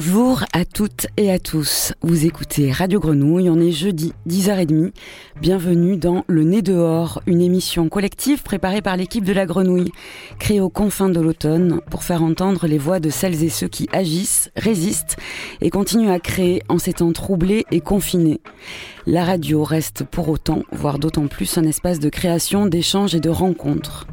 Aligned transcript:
Bonjour 0.00 0.44
à 0.52 0.64
toutes 0.64 1.08
et 1.16 1.32
à 1.32 1.40
tous. 1.40 1.92
Vous 2.02 2.24
écoutez 2.24 2.70
Radio 2.70 3.00
Grenouille, 3.00 3.50
on 3.50 3.58
est 3.58 3.72
jeudi 3.72 4.12
10h30. 4.28 4.92
Bienvenue 5.40 5.96
dans 5.96 6.24
Le 6.28 6.44
Nez 6.44 6.62
dehors, 6.62 7.20
une 7.26 7.42
émission 7.42 7.88
collective 7.88 8.44
préparée 8.44 8.80
par 8.80 8.96
l'équipe 8.96 9.24
de 9.24 9.32
la 9.32 9.44
Grenouille, 9.44 9.90
créée 10.38 10.60
aux 10.60 10.68
confins 10.68 11.08
de 11.08 11.18
l'automne 11.18 11.80
pour 11.90 12.04
faire 12.04 12.22
entendre 12.22 12.68
les 12.68 12.78
voix 12.78 13.00
de 13.00 13.10
celles 13.10 13.42
et 13.42 13.48
ceux 13.48 13.66
qui 13.66 13.88
agissent, 13.92 14.52
résistent 14.54 15.16
et 15.60 15.70
continuent 15.70 16.12
à 16.12 16.20
créer 16.20 16.62
en 16.68 16.78
ces 16.78 16.92
temps 16.92 17.12
troublés 17.12 17.64
et 17.72 17.80
confinés. 17.80 18.40
La 19.04 19.24
radio 19.24 19.64
reste 19.64 20.04
pour 20.04 20.28
autant, 20.28 20.62
voire 20.70 21.00
d'autant 21.00 21.26
plus, 21.26 21.58
un 21.58 21.64
espace 21.64 21.98
de 21.98 22.08
création, 22.08 22.66
d'échange 22.66 23.16
et 23.16 23.20
de 23.20 23.30
rencontres. 23.30 24.06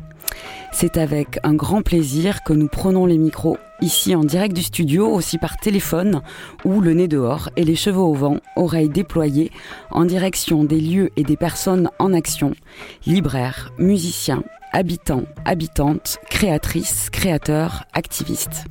C'est 0.71 0.97
avec 0.97 1.39
un 1.43 1.53
grand 1.53 1.81
plaisir 1.81 2.43
que 2.43 2.53
nous 2.53 2.67
prenons 2.67 3.05
les 3.05 3.17
micros 3.17 3.57
ici 3.81 4.15
en 4.15 4.23
direct 4.23 4.55
du 4.55 4.63
studio, 4.63 5.07
aussi 5.07 5.37
par 5.37 5.57
téléphone 5.57 6.21
ou 6.63 6.81
le 6.81 6.93
nez 6.93 7.07
dehors 7.07 7.49
et 7.55 7.63
les 7.63 7.75
cheveux 7.75 7.99
au 7.99 8.13
vent, 8.13 8.37
oreilles 8.55 8.89
déployées 8.89 9.51
en 9.91 10.05
direction 10.05 10.63
des 10.63 10.79
lieux 10.79 11.09
et 11.17 11.23
des 11.23 11.37
personnes 11.37 11.89
en 11.99 12.13
action, 12.13 12.53
libraires, 13.05 13.71
musiciens, 13.77 14.43
habitants, 14.71 15.23
habitantes, 15.45 16.19
créatrices, 16.29 17.09
créateurs, 17.09 17.85
activistes. 17.93 18.65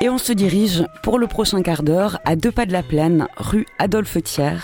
Et 0.00 0.08
on 0.08 0.18
se 0.18 0.32
dirige 0.32 0.84
pour 1.02 1.18
le 1.18 1.26
prochain 1.26 1.60
quart 1.60 1.82
d'heure 1.82 2.20
à 2.24 2.36
deux 2.36 2.52
pas 2.52 2.66
de 2.66 2.72
la 2.72 2.84
plaine, 2.84 3.26
rue 3.36 3.66
Adolphe 3.80 4.22
Thiers, 4.22 4.62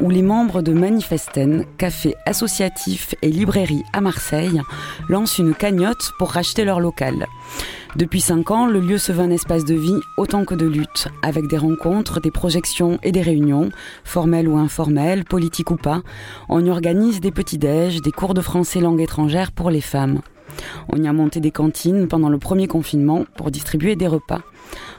où 0.00 0.10
les 0.10 0.22
membres 0.22 0.60
de 0.60 0.72
Manifesten, 0.72 1.66
café 1.78 2.16
associatif 2.26 3.14
et 3.22 3.30
librairie 3.30 3.84
à 3.92 4.00
Marseille, 4.00 4.60
lancent 5.08 5.38
une 5.38 5.54
cagnotte 5.54 6.10
pour 6.18 6.30
racheter 6.30 6.64
leur 6.64 6.80
local. 6.80 7.26
Depuis 7.94 8.20
cinq 8.20 8.50
ans, 8.50 8.66
le 8.66 8.80
lieu 8.80 8.98
se 8.98 9.12
veut 9.12 9.22
un 9.22 9.30
espace 9.30 9.64
de 9.64 9.74
vie 9.76 10.00
autant 10.16 10.44
que 10.44 10.56
de 10.56 10.66
lutte, 10.66 11.06
avec 11.22 11.46
des 11.46 11.58
rencontres, 11.58 12.20
des 12.20 12.32
projections 12.32 12.98
et 13.04 13.12
des 13.12 13.22
réunions, 13.22 13.70
formelles 14.02 14.48
ou 14.48 14.58
informelles, 14.58 15.24
politiques 15.24 15.70
ou 15.70 15.76
pas. 15.76 16.02
On 16.48 16.64
y 16.64 16.70
organise 16.70 17.20
des 17.20 17.30
petits-déj, 17.30 18.02
des 18.02 18.10
cours 18.10 18.34
de 18.34 18.40
français 18.40 18.80
langue 18.80 19.00
étrangère 19.00 19.52
pour 19.52 19.70
les 19.70 19.80
femmes. 19.80 20.22
On 20.88 21.00
y 21.00 21.06
a 21.06 21.12
monté 21.12 21.38
des 21.38 21.52
cantines 21.52 22.08
pendant 22.08 22.28
le 22.28 22.38
premier 22.38 22.66
confinement 22.66 23.24
pour 23.36 23.52
distribuer 23.52 23.94
des 23.94 24.08
repas. 24.08 24.40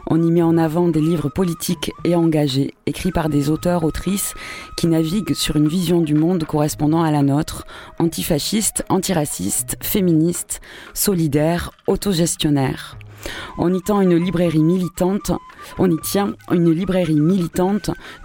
On 0.08 0.22
y 0.22 0.32
met 0.32 0.42
en 0.42 0.58
avant 0.58 0.88
des 0.88 1.02
livres 1.02 1.30
politiques 1.30 1.92
et 2.04 2.16
engagés, 2.16 2.74
écrits 2.86 3.12
par 3.12 3.30
des 3.30 3.50
auteurs-autrices 3.50 4.34
qui 4.78 4.88
naviguent 4.88 5.34
sur 5.34 5.56
une 5.56 5.68
vision 5.68 6.02
du 6.02 6.14
monde 6.14 6.44
correspondant 6.44 7.04
à 7.04 7.12
la 7.12 7.22
nôtre, 7.22 7.66
antifasciste, 8.00 8.84
antiraciste, 8.90 9.78
féministe, 9.82 10.62
solidaire, 10.94 11.72
autogestionnaire. 11.88 12.98
On 13.58 13.74
y 13.74 13.82
tient 13.82 14.02
une 14.02 14.18
librairie 14.18 14.60
militante 14.62 15.32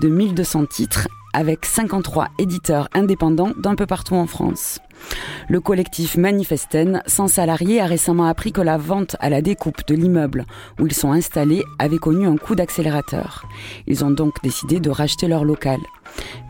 de 0.01 0.09
1200 0.09 0.67
titres 0.67 1.09
avec 1.33 1.67
53 1.67 2.29
éditeurs 2.39 2.89
indépendants 2.95 3.53
d'un 3.59 3.75
peu 3.75 3.87
partout 3.87 4.15
en 4.15 4.27
France. 4.27 4.81
Le 5.49 5.61
collectif 5.61 6.17
Manifesten, 6.17 7.03
sans 7.07 7.29
salariés, 7.29 7.81
a 7.81 7.87
récemment 7.87 8.27
appris 8.27 8.53
que 8.53 8.61
la 8.61 8.77
vente 8.77 9.17
à 9.21 9.31
la 9.31 9.41
découpe 9.41 9.87
de 9.87 9.95
l'immeuble 9.95 10.45
où 10.79 10.87
ils 10.87 10.95
sont 10.95 11.13
installés 11.13 11.65
avait 11.79 11.99
connu 11.99 12.27
un 12.27 12.37
coup 12.37 12.55
d'accélérateur. 12.55 13.47
Ils 13.87 14.05
ont 14.05 14.11
donc 14.11 14.43
décidé 14.43 14.81
de 14.81 14.91
racheter 14.91 15.27
leur 15.27 15.45
local. 15.45 15.81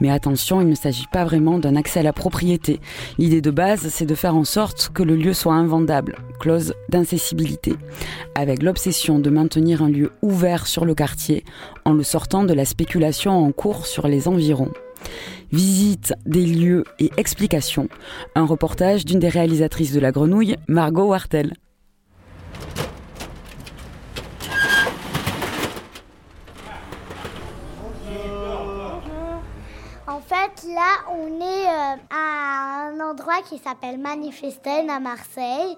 Mais 0.01 0.11
attention, 0.11 0.61
il 0.61 0.69
ne 0.69 0.75
s'agit 0.75 1.07
pas 1.13 1.25
vraiment 1.25 1.59
d'un 1.59 1.77
accès 1.77 2.01
à 2.01 2.03
la 2.03 2.13
propriété. 2.13 2.81
L'idée 3.19 3.41
de 3.41 3.51
base, 3.51 3.89
c'est 3.89 4.07
de 4.07 4.15
faire 4.15 4.37
en 4.37 4.45
sorte 4.45 4.91
que 4.93 5.03
le 5.03 5.17
lieu 5.17 5.33
soit 5.33 5.55
invendable, 5.55 6.17
clause 6.41 6.75
d'incessibilité, 6.89 7.75
avec 8.35 8.63
l'obsession 8.63 9.19
de 9.19 9.31
maintenir 9.31 9.83
un 9.83 9.89
lieu 9.89 10.13
ouvert 10.23 10.67
sur 10.67 10.85
le 10.85 10.95
quartier 10.95 11.45
en 11.85 11.93
le 11.93 12.03
sortant 12.03 12.45
de 12.45 12.55
la 12.55 12.65
spéculation 12.65 13.33
en 13.33 13.53
cours 13.53 13.87
sur 13.87 14.09
les 14.09 14.29
environs. 14.29 14.73
Visite 15.51 16.13
des 16.27 16.45
lieux 16.45 16.85
et 16.99 17.11
explications. 17.17 17.89
Un 18.35 18.45
reportage 18.45 19.05
d'une 19.05 19.19
des 19.19 19.29
réalisatrices 19.29 19.93
de 19.93 20.01
La 20.01 20.13
Grenouille, 20.13 20.57
Margot 20.69 21.07
Wartel. 21.07 21.55
En 30.07 30.21
fait, 30.21 30.69
là, 30.75 30.97
on 31.11 31.41
est 31.41 31.67
euh, 31.67 31.97
à 32.11 32.89
un 32.89 33.01
endroit 33.01 33.41
qui 33.49 33.59
s'appelle 33.59 33.99
Manifesten 33.99 34.91
à 34.91 35.01
Marseille. 35.01 35.77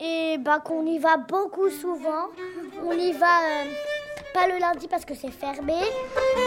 Et 0.00 0.38
bah, 0.38 0.60
qu'on 0.60 0.84
y 0.86 0.98
va 0.98 1.16
beaucoup 1.16 1.70
souvent. 1.70 2.28
On 2.84 2.92
y 2.92 3.12
va 3.12 3.26
euh, 3.26 3.64
pas 4.34 4.48
le 4.48 4.58
lundi 4.58 4.88
parce 4.88 5.04
que 5.04 5.14
c'est 5.14 5.30
fermé. 5.30 5.74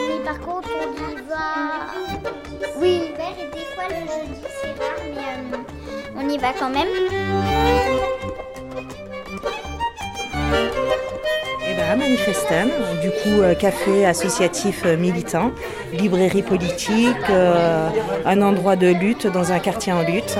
Mais 0.09 0.23
par 0.25 0.39
contre, 0.41 0.69
on 0.77 0.91
y 1.09 1.15
va. 1.29 1.87
Oui, 2.79 2.99
l'hiver 2.99 3.33
et 3.39 3.55
des 3.55 3.65
fois 3.73 3.85
le 3.89 3.95
jeudi, 3.95 4.41
c'est 4.61 4.73
rare, 4.77 4.99
mais 5.15 5.55
euh, 5.55 6.17
on 6.17 6.29
y 6.29 6.37
va 6.37 6.51
quand 6.59 6.69
même. 6.69 6.87
Eh 11.65 11.73
ben, 11.75 11.89
à 11.89 11.95
Manifestan, 11.95 12.65
du 13.01 13.09
coup, 13.09 13.41
euh, 13.41 13.55
café 13.55 14.05
associatif 14.05 14.83
euh, 14.85 14.97
militant, 14.97 15.51
librairie 15.93 16.43
politique, 16.43 17.29
euh, 17.29 17.89
un 18.25 18.41
endroit 18.41 18.75
de 18.75 18.87
lutte 18.87 19.27
dans 19.27 19.53
un 19.53 19.59
quartier 19.59 19.93
en 19.93 20.01
lutte. 20.01 20.37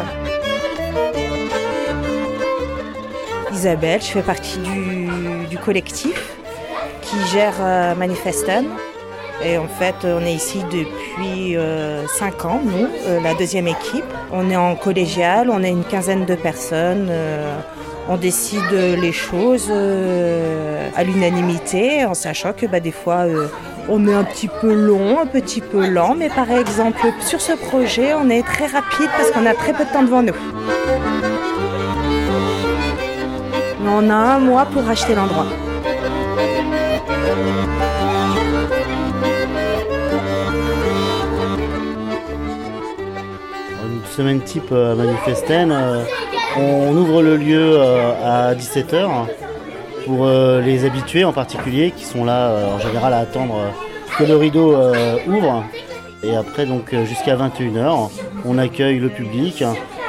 Isabelle, 3.54 4.02
je 4.02 4.08
fais 4.08 4.22
partie 4.22 4.58
du, 4.60 5.48
du 5.50 5.58
collectif 5.58 6.37
qui 7.08 7.18
gère 7.32 7.56
euh, 7.62 7.96
Manifestan. 7.96 8.64
Et 9.44 9.58
en 9.58 9.68
fait, 9.68 9.96
on 10.04 10.26
est 10.26 10.34
ici 10.34 10.64
depuis 10.72 11.56
5 12.18 12.46
ans, 12.46 12.60
nous, 12.64 12.88
euh, 13.08 13.22
la 13.22 13.36
deuxième 13.36 13.68
équipe. 13.68 14.04
On 14.32 14.50
est 14.50 14.56
en 14.56 14.76
collégial, 14.76 15.50
on 15.52 15.62
est 15.64 15.70
une 15.70 15.84
quinzaine 15.84 16.26
de 16.26 16.36
personnes. 16.36 17.08
euh, 17.12 17.60
on 18.10 18.16
décide 18.16 18.72
les 18.72 19.12
choses 19.12 19.68
euh, 19.70 20.90
à 20.96 21.04
l'unanimité, 21.04 22.06
en 22.06 22.14
sachant 22.14 22.54
que 22.54 22.66
bah, 22.66 22.80
des 22.80 22.94
fois, 22.94 23.26
euh, 23.28 23.48
on 23.90 24.08
est 24.08 24.14
un 24.14 24.24
petit 24.24 24.48
peu 24.48 24.74
long, 24.74 25.20
un 25.20 25.26
petit 25.26 25.60
peu 25.62 25.86
lent. 25.86 26.16
Mais 26.18 26.30
par 26.30 26.50
exemple, 26.50 27.06
sur 27.20 27.42
ce 27.42 27.52
projet, 27.54 28.14
on 28.14 28.30
est 28.30 28.44
très 28.44 28.66
rapide 28.68 29.10
parce 29.18 29.32
qu'on 29.32 29.46
a 29.46 29.54
très 29.54 29.74
peu 29.74 29.84
de 29.84 29.92
temps 29.92 30.04
devant 30.04 30.24
nous. 30.24 30.34
On 33.86 34.10
a 34.10 34.16
un 34.16 34.40
mois 34.40 34.66
pour 34.66 34.88
acheter 34.90 35.14
l'endroit. 35.14 35.46
Semaine 44.18 44.42
type 44.42 44.72
à 44.72 44.96
Manifesten, 44.96 45.72
euh, 45.72 46.04
on 46.58 46.98
ouvre 46.98 47.22
le 47.22 47.38
lieu 47.38 47.78
euh, 47.78 48.14
à 48.50 48.56
17h 48.56 49.08
pour 50.08 50.26
euh, 50.26 50.60
les 50.60 50.86
habitués 50.86 51.24
en 51.24 51.34
particulier 51.34 51.92
qui 51.96 52.04
sont 52.04 52.26
là 52.26 52.50
euh, 52.50 52.76
en 52.76 52.80
général 52.80 53.14
à 53.14 53.20
attendre 53.20 53.54
euh, 53.56 54.18
que 54.18 54.24
le 54.24 54.36
rideau 54.36 54.74
euh, 54.74 55.18
ouvre. 55.28 55.64
Et 56.24 56.36
après 56.36 56.66
donc 56.66 56.96
euh, 56.96 57.06
jusqu'à 57.06 57.36
21h, 57.36 58.10
on 58.44 58.58
accueille 58.58 58.98
le 58.98 59.10
public. 59.10 59.64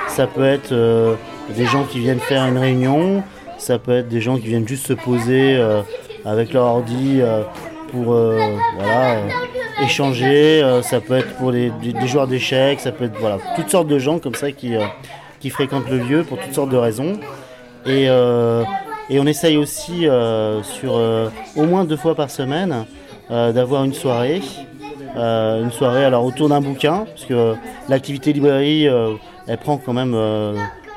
Ça 0.07 0.27
peut 0.27 0.47
être 0.47 0.73
euh, 0.73 1.15
des 1.55 1.67
gens 1.67 1.85
qui 1.85 1.99
viennent 1.99 2.19
faire 2.19 2.47
une 2.47 2.57
réunion, 2.57 3.23
ça 3.59 3.79
peut 3.79 3.93
être 3.99 4.09
des 4.09 4.23
gens 4.23 4.39
qui 4.39 4.47
viennent 4.47 4.67
juste 4.67 4.87
se 4.87 4.95
poser 4.95 5.57
euh, 5.59 5.83
avec 6.25 6.55
leur 6.55 6.65
ordi 6.65 7.19
euh, 7.21 7.43
pour 7.93 8.15
euh, 8.15 8.41
voilà, 8.79 9.17
euh, 9.17 9.29
échanger, 9.83 10.63
euh, 10.63 10.83
ça 10.83 11.01
peut 11.01 11.17
être 11.17 11.35
pour 11.37 11.53
des, 11.53 11.73
joueurs 12.07 12.27
d'échecs, 12.27 12.81
ça 12.81 12.93
peut 12.93 13.05
être 13.05 13.19
voilà, 13.19 13.39
toutes 13.57 13.71
sortes 13.71 13.89
de 13.89 13.99
gens 13.99 14.19
comme 14.19 14.35
ça 14.35 14.53
qui, 14.53 14.77
euh, 14.77 14.85
qui 15.41 15.51
fréquentent 15.51 15.89
le 15.89 15.99
lieu 15.99 16.25
pour 16.25 16.39
toutes 16.39 16.55
sortes 16.55 16.71
de 16.71 16.77
raisons. 16.77 17.19
Et, 17.87 18.09
euh, 18.09 18.65
on 19.11 19.27
essaye 19.27 19.57
aussi 19.57 20.07
sur 20.63 20.93
au 21.57 21.65
moins 21.65 21.85
deux 21.87 21.97
fois 21.97 22.15
par 22.15 22.31
semaine 22.31 22.85
d'avoir 23.31 23.85
une 23.85 23.95
soirée. 23.95 24.43
Une 25.17 25.71
soirée 25.73 26.05
alors 26.05 26.27
autour 26.27 26.51
d'un 26.51 26.61
bouquin, 26.61 27.07
parce 27.07 27.25
que 27.25 27.55
l'activité 27.89 28.35
librairie 28.35 28.87
elle 29.47 29.57
prend 29.57 29.79
quand 29.79 29.95
même 29.95 30.15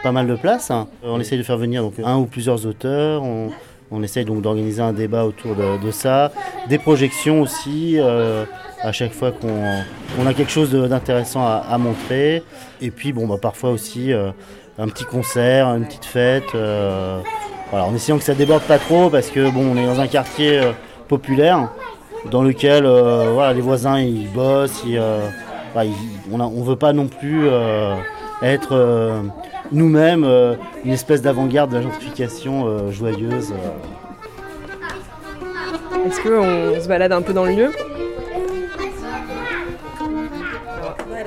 pas 0.03 0.11
mal 0.11 0.27
de 0.27 0.35
place. 0.35 0.71
hein. 0.71 0.89
On 1.03 1.21
essaye 1.21 1.37
de 1.37 1.43
faire 1.43 1.55
venir 1.55 1.83
donc, 1.83 1.93
un 2.03 2.17
ou 2.17 2.25
plusieurs 2.25 2.65
auteurs, 2.65 3.23
on, 3.23 4.03
essaye 4.03 4.25
donc 4.25 4.41
d'organiser 4.41 4.81
un 4.81 4.91
débat 4.91 5.23
autour 5.23 5.55
de, 5.55 5.91
ça, 5.91 6.33
des 6.67 6.79
projections 6.79 7.41
aussi, 7.41 7.97
à 8.83 8.91
chaque 8.91 9.13
fois 9.13 9.31
qu'on 9.31 9.83
on 10.19 10.27
a 10.27 10.33
quelque 10.33 10.51
chose 10.51 10.71
d'intéressant 10.71 11.45
à, 11.45 11.77
montrer. 11.77 12.43
Et 12.81 12.91
puis 12.91 13.13
bon 13.13 13.27
bah 13.27 13.37
parfois 13.41 13.71
aussi 13.71 14.11
euh, 14.11 14.31
un 14.79 14.87
petit 14.87 15.05
concert, 15.05 15.67
une 15.67 15.85
petite 15.85 16.05
fête. 16.05 16.55
euh, 16.55 17.21
en 17.71 17.95
essayant 17.95 18.17
que 18.17 18.23
ça 18.23 18.33
déborde 18.33 18.63
pas 18.63 18.79
trop 18.79 19.09
parce 19.09 19.29
que 19.29 19.49
bon 19.49 19.73
on 19.73 19.77
est 19.77 19.85
dans 19.85 19.99
un 19.99 20.07
quartier 20.07 20.59
euh, 20.59 20.71
populaire 21.07 21.69
dans 22.29 22.43
lequel 22.43 22.85
euh, 22.85 23.31
voilà, 23.33 23.53
les 23.53 23.61
voisins 23.61 23.99
ils 23.99 24.27
bossent, 24.31 24.83
on 24.85 26.37
ne 26.37 26.63
veut 26.63 26.75
pas 26.75 26.93
non 26.93 27.07
plus 27.07 27.47
être 28.41 29.23
nous-mêmes 29.71 30.27
une 30.83 30.91
espèce 30.91 31.21
d'avant-garde 31.21 31.71
de 31.71 31.77
la 31.77 31.81
gentrification 31.81 32.91
joyeuse. 32.91 33.53
Est-ce 36.05 36.21
qu'on 36.21 36.81
se 36.81 36.87
balade 36.87 37.11
un 37.11 37.21
peu 37.21 37.33
dans 37.33 37.45
le 37.45 37.53
lieu? 37.53 37.71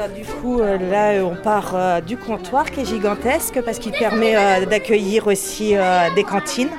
Alors 0.04 0.16
du 0.16 0.24
coup, 0.24 0.60
là, 0.60 1.24
on 1.24 1.34
part 1.34 2.02
du 2.02 2.16
comptoir 2.16 2.70
qui 2.70 2.80
est 2.80 2.84
gigantesque 2.84 3.60
parce 3.64 3.78
qu'il 3.78 3.92
permet 3.92 4.34
d'accueillir 4.66 5.26
aussi 5.26 5.74
des 6.14 6.24
cantines. 6.24 6.70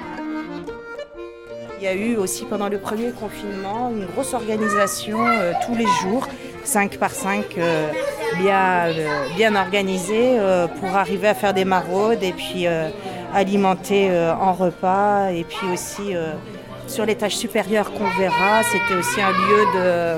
Il 1.77 1.83
y 1.83 1.87
a 1.87 1.93
eu 1.93 2.15
aussi 2.15 2.45
pendant 2.45 2.69
le 2.69 2.77
premier 2.77 3.11
confinement 3.11 3.91
une 3.91 4.05
grosse 4.05 4.33
organisation 4.33 5.19
euh, 5.27 5.51
tous 5.65 5.75
les 5.75 5.85
jours, 6.01 6.27
5 6.63 6.97
par 6.97 7.11
5, 7.11 7.43
euh, 7.57 7.89
bien, 8.37 8.87
euh, 8.87 9.27
bien 9.35 9.55
organisée 9.55 10.39
pour 10.79 10.95
arriver 10.95 11.27
à 11.27 11.33
faire 11.33 11.53
des 11.53 11.65
maraudes 11.65 12.23
et 12.23 12.31
puis 12.31 12.65
alimenter 13.33 14.09
en 14.39 14.53
repas. 14.53 15.31
Et 15.31 15.43
puis 15.43 15.67
aussi 15.73 16.15
sur 16.87 17.05
l'étage 17.05 17.35
supérieur 17.35 17.91
qu'on 17.91 18.09
verra, 18.17 18.63
c'était 18.63 18.97
aussi 18.97 19.21
un 19.21 19.31
lieu 19.31 19.65
de 19.75 20.15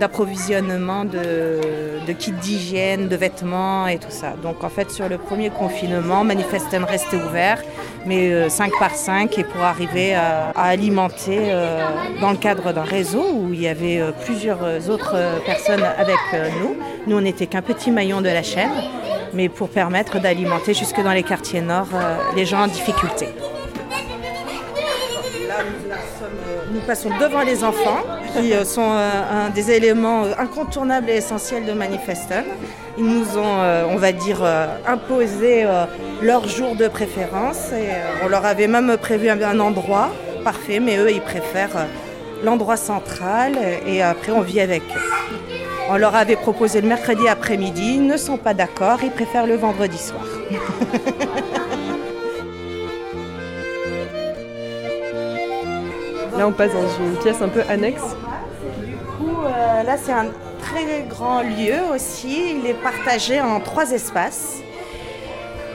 d'approvisionnement 0.00 1.04
de, 1.04 2.12
kits 2.18 2.32
d'hygiène, 2.32 3.08
de 3.08 3.16
vêtements 3.16 3.86
et 3.86 3.98
tout 3.98 4.10
ça. 4.10 4.34
Donc 4.42 4.64
en 4.64 4.68
fait 4.68 4.90
sur 4.90 5.08
le 5.08 5.18
premier 5.18 5.50
confinement, 5.50 6.24
Manifestem 6.24 6.84
restait 6.84 7.16
ouvert, 7.16 7.62
mais 8.06 8.48
5 8.48 8.72
euh, 8.72 8.78
par 8.78 8.94
5 8.94 9.38
et 9.38 9.44
pour 9.44 9.62
arriver 9.62 10.14
à, 10.14 10.50
alimenter 10.56 11.38
euh, 11.40 11.84
dans 12.20 12.30
le 12.30 12.36
cadre 12.36 12.72
d'un 12.72 12.82
réseau 12.82 13.24
où 13.34 13.52
il 13.52 13.60
y 13.60 13.68
avait 13.68 14.00
euh, 14.00 14.12
plusieurs 14.24 14.90
autres 14.90 15.16
personnes 15.44 15.82
avec 15.82 16.18
nous. 16.60 16.76
Nous 17.06 17.16
on 17.16 17.20
n'était 17.20 17.46
qu'un 17.46 17.62
petit 17.62 17.90
maillon 17.90 18.20
de 18.20 18.28
la 18.28 18.42
chaîne, 18.42 18.72
mais 19.32 19.48
pour 19.48 19.68
permettre 19.68 20.20
d'alimenter 20.20 20.74
jusque 20.74 21.02
dans 21.02 21.12
les 21.12 21.22
quartiers 21.22 21.60
nord 21.60 21.88
les 22.36 22.46
gens 22.46 22.62
en 22.64 22.68
difficulté. 22.68 23.28
Passons 26.84 27.10
devant 27.18 27.42
les 27.42 27.64
enfants, 27.64 28.02
qui 28.36 28.52
euh, 28.52 28.64
sont 28.64 28.82
euh, 28.82 29.46
un 29.46 29.50
des 29.50 29.70
éléments 29.70 30.24
euh, 30.24 30.32
incontournables 30.38 31.10
et 31.10 31.14
essentiels 31.14 31.64
de 31.64 31.72
Manifeston. 31.72 32.44
Ils 32.96 33.04
nous 33.04 33.36
ont, 33.36 33.58
on 33.90 33.96
va 33.96 34.12
dire, 34.12 34.44
imposé 34.86 35.66
leur 36.22 36.46
jour 36.46 36.76
de 36.76 36.86
préférence 36.86 37.72
et 37.72 37.88
on 38.24 38.28
leur 38.28 38.46
avait 38.46 38.68
même 38.68 38.96
prévu 38.98 39.28
un 39.28 39.58
endroit 39.58 40.10
parfait, 40.44 40.78
mais 40.78 40.98
eux, 40.98 41.10
ils 41.10 41.20
préfèrent 41.20 41.88
l'endroit 42.44 42.76
central 42.76 43.58
et 43.84 44.00
après 44.00 44.30
on 44.30 44.42
vit 44.42 44.60
avec 44.60 44.82
eux. 44.82 45.10
On 45.90 45.96
leur 45.96 46.14
avait 46.14 46.36
proposé 46.36 46.82
le 46.82 46.86
mercredi 46.86 47.26
après-midi, 47.26 47.94
ils 47.96 48.06
ne 48.06 48.16
sont 48.16 48.36
pas 48.36 48.54
d'accord, 48.54 49.00
ils 49.02 49.10
préfèrent 49.10 49.48
le 49.48 49.56
vendredi 49.56 49.98
soir. 49.98 50.22
Là, 56.36 56.48
on 56.48 56.52
passe 56.52 56.72
dans 56.72 57.04
une 57.04 57.16
pièce 57.16 57.40
un 57.40 57.48
peu 57.48 57.62
annexe. 57.68 58.02
Du 58.84 58.96
coup, 58.96 59.38
euh, 59.44 59.82
là, 59.84 59.96
c'est 59.96 60.12
un 60.12 60.26
très 60.60 61.02
grand 61.08 61.42
lieu 61.42 61.94
aussi. 61.94 62.56
Il 62.58 62.66
est 62.66 62.74
partagé 62.74 63.40
en 63.40 63.60
trois 63.60 63.92
espaces. 63.92 64.56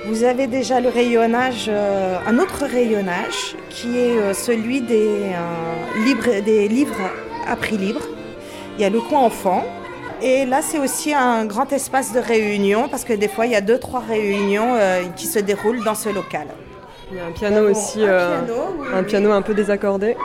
Vous 0.06 0.24
avez 0.24 0.48
déjà 0.48 0.82
le 0.82 0.90
rayonnage, 0.90 1.68
euh, 1.70 2.18
un 2.28 2.40
autre 2.40 2.66
rayonnage 2.66 3.56
qui 3.70 3.98
est 3.98 4.18
euh, 4.18 4.34
celui 4.34 4.82
des, 4.82 5.32
des 6.44 6.68
livres 6.68 7.10
à 7.48 7.56
prix 7.56 7.78
libre. 7.78 8.02
Il 8.78 8.82
y 8.82 8.86
a 8.86 8.90
le 8.90 9.00
coin 9.00 9.20
enfant. 9.20 9.64
Et 10.22 10.46
là, 10.46 10.62
c'est 10.62 10.80
aussi 10.80 11.14
un 11.14 11.46
grand 11.46 11.72
espace 11.72 12.12
de 12.12 12.20
réunion 12.20 12.90
parce 12.90 13.06
que 13.06 13.14
des 13.14 13.30
fois, 13.30 13.46
il 13.46 13.54
y 13.54 13.56
a 13.56 13.62
deux, 13.62 13.80
trois 13.80 14.02
réunions 14.02 14.76
qui 15.16 15.28
se 15.28 15.40
déroulent 15.40 15.86
dans 15.86 15.96
ce 15.96 16.10
local. 16.10 16.48
Il 17.12 17.18
y 17.18 17.20
a 17.20 17.26
un 17.26 17.32
piano 17.32 17.70
aussi, 17.70 18.04
un, 18.04 19.04
piano, 19.04 19.32
un 19.32 19.42
peu 19.42 19.56
désaccordé. 19.56 20.16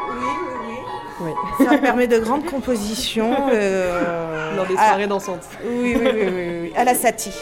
Oui, 1.20 1.30
oui, 1.58 1.64
Ça 1.66 1.78
permet 1.82 2.06
de 2.06 2.18
grandes 2.18 2.44
compositions. 2.44 3.34
Euh, 3.52 4.54
Dans 4.56 4.64
des 4.64 4.74
soirées 4.74 5.06
dansantes. 5.06 5.48
Oui, 5.64 5.96
oui, 5.98 6.10
oui, 6.14 6.60
oui, 6.62 6.72
à 6.76 6.84
la 6.84 6.94
Satie. 6.94 7.32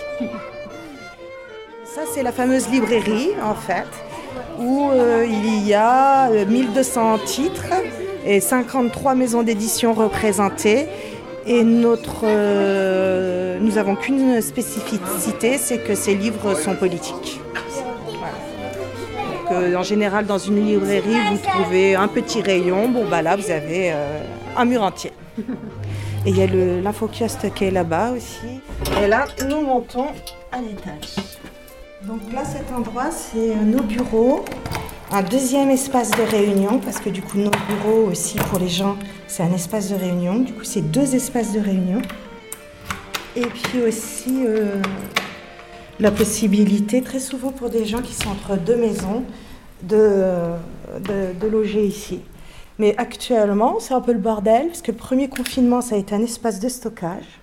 Ça, 1.84 2.02
c'est 2.12 2.22
la 2.22 2.30
fameuse 2.30 2.68
librairie, 2.68 3.30
en 3.42 3.54
fait, 3.54 3.88
où 4.60 4.90
euh, 4.90 5.26
il 5.26 5.66
y 5.66 5.74
a 5.74 6.30
1200 6.30 7.14
euh, 7.14 7.18
titres 7.26 7.72
et 8.24 8.38
53 8.38 9.16
maisons 9.16 9.42
d'édition 9.42 9.92
représentées. 9.92 10.86
Et 11.44 11.64
notre, 11.64 12.26
nous 13.58 13.72
n'avons 13.72 13.96
qu'une 13.96 14.40
spécificité, 14.40 15.58
c'est 15.58 15.78
que 15.78 15.96
ces 15.96 16.14
livres 16.14 16.54
sont 16.54 16.76
politiques 16.76 17.41
en 19.76 19.82
général, 19.82 20.26
dans 20.26 20.38
une 20.38 20.64
librairie, 20.64 21.16
vous 21.30 21.38
trouvez 21.38 21.94
un 21.94 22.08
petit 22.08 22.42
rayon. 22.42 22.88
Bon, 22.88 23.04
bah 23.08 23.22
là, 23.22 23.36
vous 23.36 23.50
avez 23.50 23.92
euh, 23.92 24.22
un 24.56 24.64
mur 24.64 24.82
entier. 24.82 25.12
Et 26.24 26.30
il 26.30 26.36
y 26.36 26.42
a 26.42 26.46
l'infokiosque 26.82 27.52
qui 27.54 27.64
est 27.64 27.70
là-bas 27.70 28.12
aussi. 28.12 28.60
Et 29.02 29.08
là, 29.08 29.24
nous 29.48 29.60
montons 29.60 30.06
à 30.52 30.60
l'étage. 30.60 31.16
Donc 32.02 32.20
là, 32.32 32.44
cet 32.44 32.72
endroit, 32.72 33.10
c'est 33.10 33.54
nos 33.56 33.82
bureaux. 33.82 34.44
Un 35.10 35.22
deuxième 35.22 35.70
espace 35.70 36.10
de 36.10 36.22
réunion, 36.22 36.78
parce 36.78 36.98
que 36.98 37.10
du 37.10 37.22
coup, 37.22 37.38
nos 37.38 37.50
bureaux 37.50 38.10
aussi, 38.10 38.38
pour 38.38 38.58
les 38.58 38.68
gens, 38.68 38.96
c'est 39.26 39.42
un 39.42 39.52
espace 39.52 39.90
de 39.90 39.96
réunion. 39.96 40.38
Du 40.38 40.52
coup, 40.52 40.64
c'est 40.64 40.80
deux 40.80 41.14
espaces 41.14 41.52
de 41.52 41.60
réunion. 41.60 42.02
Et 43.36 43.46
puis 43.46 43.82
aussi, 43.82 44.44
euh, 44.46 44.80
la 46.02 46.10
possibilité, 46.10 47.00
très 47.00 47.20
souvent 47.20 47.52
pour 47.52 47.70
des 47.70 47.86
gens 47.86 48.02
qui 48.02 48.12
sont 48.12 48.28
entre 48.28 48.56
deux 48.56 48.76
maisons, 48.76 49.22
de, 49.84 50.24
de, 51.00 51.46
loger 51.46 51.84
ici. 51.84 52.20
Mais 52.78 52.94
actuellement, 52.98 53.78
c'est 53.80 53.94
un 53.94 54.00
peu 54.00 54.12
le 54.12 54.18
bordel, 54.18 54.66
parce 54.66 54.82
que 54.82 54.90
le 54.90 54.96
premier 54.96 55.28
confinement, 55.28 55.80
ça 55.80 55.94
a 55.94 55.98
été 55.98 56.14
un 56.14 56.22
espace 56.22 56.60
de 56.60 56.68
stockage 56.68 57.40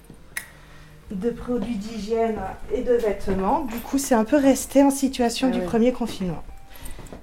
de 1.11 1.31
produits 1.31 1.75
d'hygiène 1.75 2.37
et 2.71 2.83
de 2.83 2.94
vêtements. 2.94 3.61
Du 3.61 3.80
coup, 3.80 3.97
c'est 3.97 4.13
un 4.13 4.25
peu 4.25 4.37
resté 4.37 4.83
en 4.83 4.92
situation 4.92 5.49
ah 5.51 5.57
du 5.57 5.61
premier 5.61 5.92
confinement. 5.92 6.44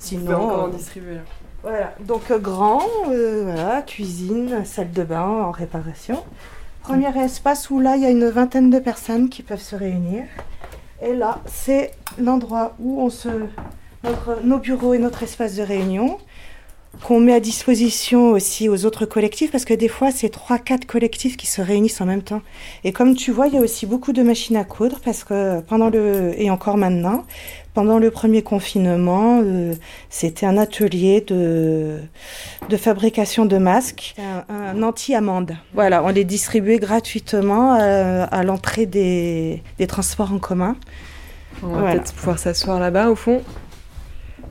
Sinon, 0.00 0.64
on 0.64 0.69
distribuer. 0.69 1.19
Voilà, 1.62 1.95
donc 2.00 2.31
euh, 2.31 2.38
grand, 2.38 2.83
euh, 3.09 3.43
voilà, 3.45 3.83
cuisine, 3.83 4.64
salle 4.64 4.90
de 4.90 5.05
bain 5.05 5.23
en 5.23 5.50
réparation. 5.52 6.23
Premier 6.83 7.16
espace 7.23 7.71
où 7.71 7.78
là, 7.78 7.97
il 7.97 8.02
y 8.02 8.07
a 8.07 8.11
une 8.11 8.28
vingtaine 8.28 8.71
de 8.71 8.78
personnes 8.81 9.28
qui 9.28 9.43
peuvent 9.43 9.62
se 9.62 9.76
réunir. 9.76 10.25
Et 11.03 11.15
là, 11.15 11.41
c'est 11.47 11.93
l'endroit 12.19 12.75
où 12.79 13.00
on 13.00 13.11
se 13.11 13.29
nos 14.45 14.59
bureaux 14.59 14.95
et 14.95 14.99
notre 14.99 15.23
espace 15.23 15.57
de 15.57 15.62
réunion 15.62 16.19
qu'on 17.02 17.21
met 17.21 17.35
à 17.35 17.40
disposition 17.40 18.31
aussi 18.31 18.69
aux 18.69 18.85
autres 18.85 19.07
collectifs 19.07 19.50
parce 19.50 19.64
que 19.64 19.75
des 19.75 19.88
fois 19.88 20.11
c'est 20.11 20.28
trois 20.28 20.59
quatre 20.59 20.87
collectifs 20.87 21.37
qui 21.37 21.47
se 21.47 21.61
réunissent 21.61 22.00
en 22.00 22.07
même 22.07 22.23
temps. 22.23 22.43
Et 22.85 22.93
comme 22.93 23.14
tu 23.14 23.31
vois 23.31 23.49
il 23.49 23.55
y 23.55 23.59
a 23.59 23.61
aussi 23.61 23.87
beaucoup 23.87 24.12
de 24.12 24.23
machines 24.23 24.57
à 24.57 24.64
coudre 24.64 25.00
parce 25.05 25.25
que 25.25 25.61
pendant 25.61 25.90
le 25.90 26.33
et 26.40 26.50
encore 26.50 26.76
maintenant 26.76 27.25
pendant 27.75 27.99
le 27.99 28.11
premier 28.11 28.43
confinement 28.43 29.40
euh, 29.45 29.75
c'était 30.09 30.47
un 30.47 30.57
atelier 30.57 31.21
de 31.21 31.99
de 32.69 32.76
fabrication 32.76 33.45
de 33.45 33.59
masques. 33.59 34.14
Un, 34.49 34.83
anti-amende. 34.83 35.57
Voilà 35.75 36.02
on 36.02 36.09
les 36.09 36.25
distribuait 36.25 36.78
gratuitement 36.78 37.75
euh, 37.75 38.26
à, 38.31 38.43
l'entrée 38.43 38.87
des, 38.87 39.62
des 39.78 39.87
transports 39.87 40.33
en 40.33 40.38
commun. 40.38 40.76
On 41.62 41.69
va 41.69 41.93
peut-être 41.93 42.12
pouvoir 42.14 42.38
s'asseoir 42.38 42.81
là-bas 42.81 43.11
au 43.11 43.16
fond. 43.16 43.43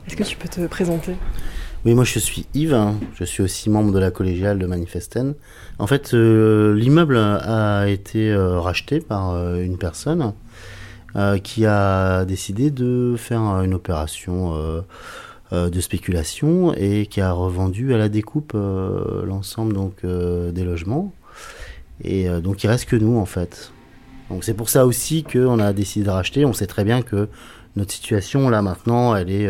Est-ce 0.06 0.16
que 0.16 0.22
tu 0.22 0.36
peux 0.36 0.48
te 0.48 0.66
présenter? 0.66 1.16
Oui, 1.86 1.94
moi 1.94 2.02
je 2.02 2.18
suis 2.18 2.46
Yves, 2.52 2.74
hein. 2.74 2.96
je 3.14 3.22
suis 3.22 3.44
aussi 3.44 3.70
membre 3.70 3.92
de 3.92 4.00
la 4.00 4.10
collégiale 4.10 4.58
de 4.58 4.66
Manifesten. 4.66 5.36
En 5.78 5.86
fait, 5.86 6.14
euh, 6.14 6.74
l'immeuble 6.74 7.16
a 7.16 7.86
été 7.86 8.32
euh, 8.32 8.58
racheté 8.58 8.98
par 8.98 9.30
euh, 9.30 9.62
une 9.62 9.78
personne 9.78 10.32
qui 11.44 11.64
a 11.64 12.26
décidé 12.26 12.70
de 12.70 13.14
faire 13.16 13.40
une 13.62 13.72
opération 13.72 14.52
de 15.50 15.80
spéculation 15.80 16.74
et 16.74 17.06
qui 17.06 17.22
a 17.22 17.32
revendu 17.32 17.94
à 17.94 17.96
la 17.96 18.10
découpe 18.10 18.52
l'ensemble 18.54 19.72
donc 19.72 20.04
des 20.04 20.62
logements. 20.62 21.14
Et 22.04 22.28
donc 22.28 22.64
il 22.64 22.66
reste 22.66 22.84
que 22.84 22.96
nous 22.96 23.16
en 23.16 23.24
fait. 23.24 23.72
Donc 24.28 24.44
c'est 24.44 24.52
pour 24.52 24.68
ça 24.68 24.84
aussi 24.84 25.24
qu'on 25.24 25.58
a 25.58 25.72
décidé 25.72 26.04
de 26.04 26.10
racheter. 26.10 26.44
On 26.44 26.52
sait 26.52 26.66
très 26.66 26.84
bien 26.84 27.00
que 27.00 27.30
notre 27.76 27.92
situation 27.92 28.50
là 28.50 28.60
maintenant, 28.60 29.16
elle 29.16 29.30
est 29.30 29.48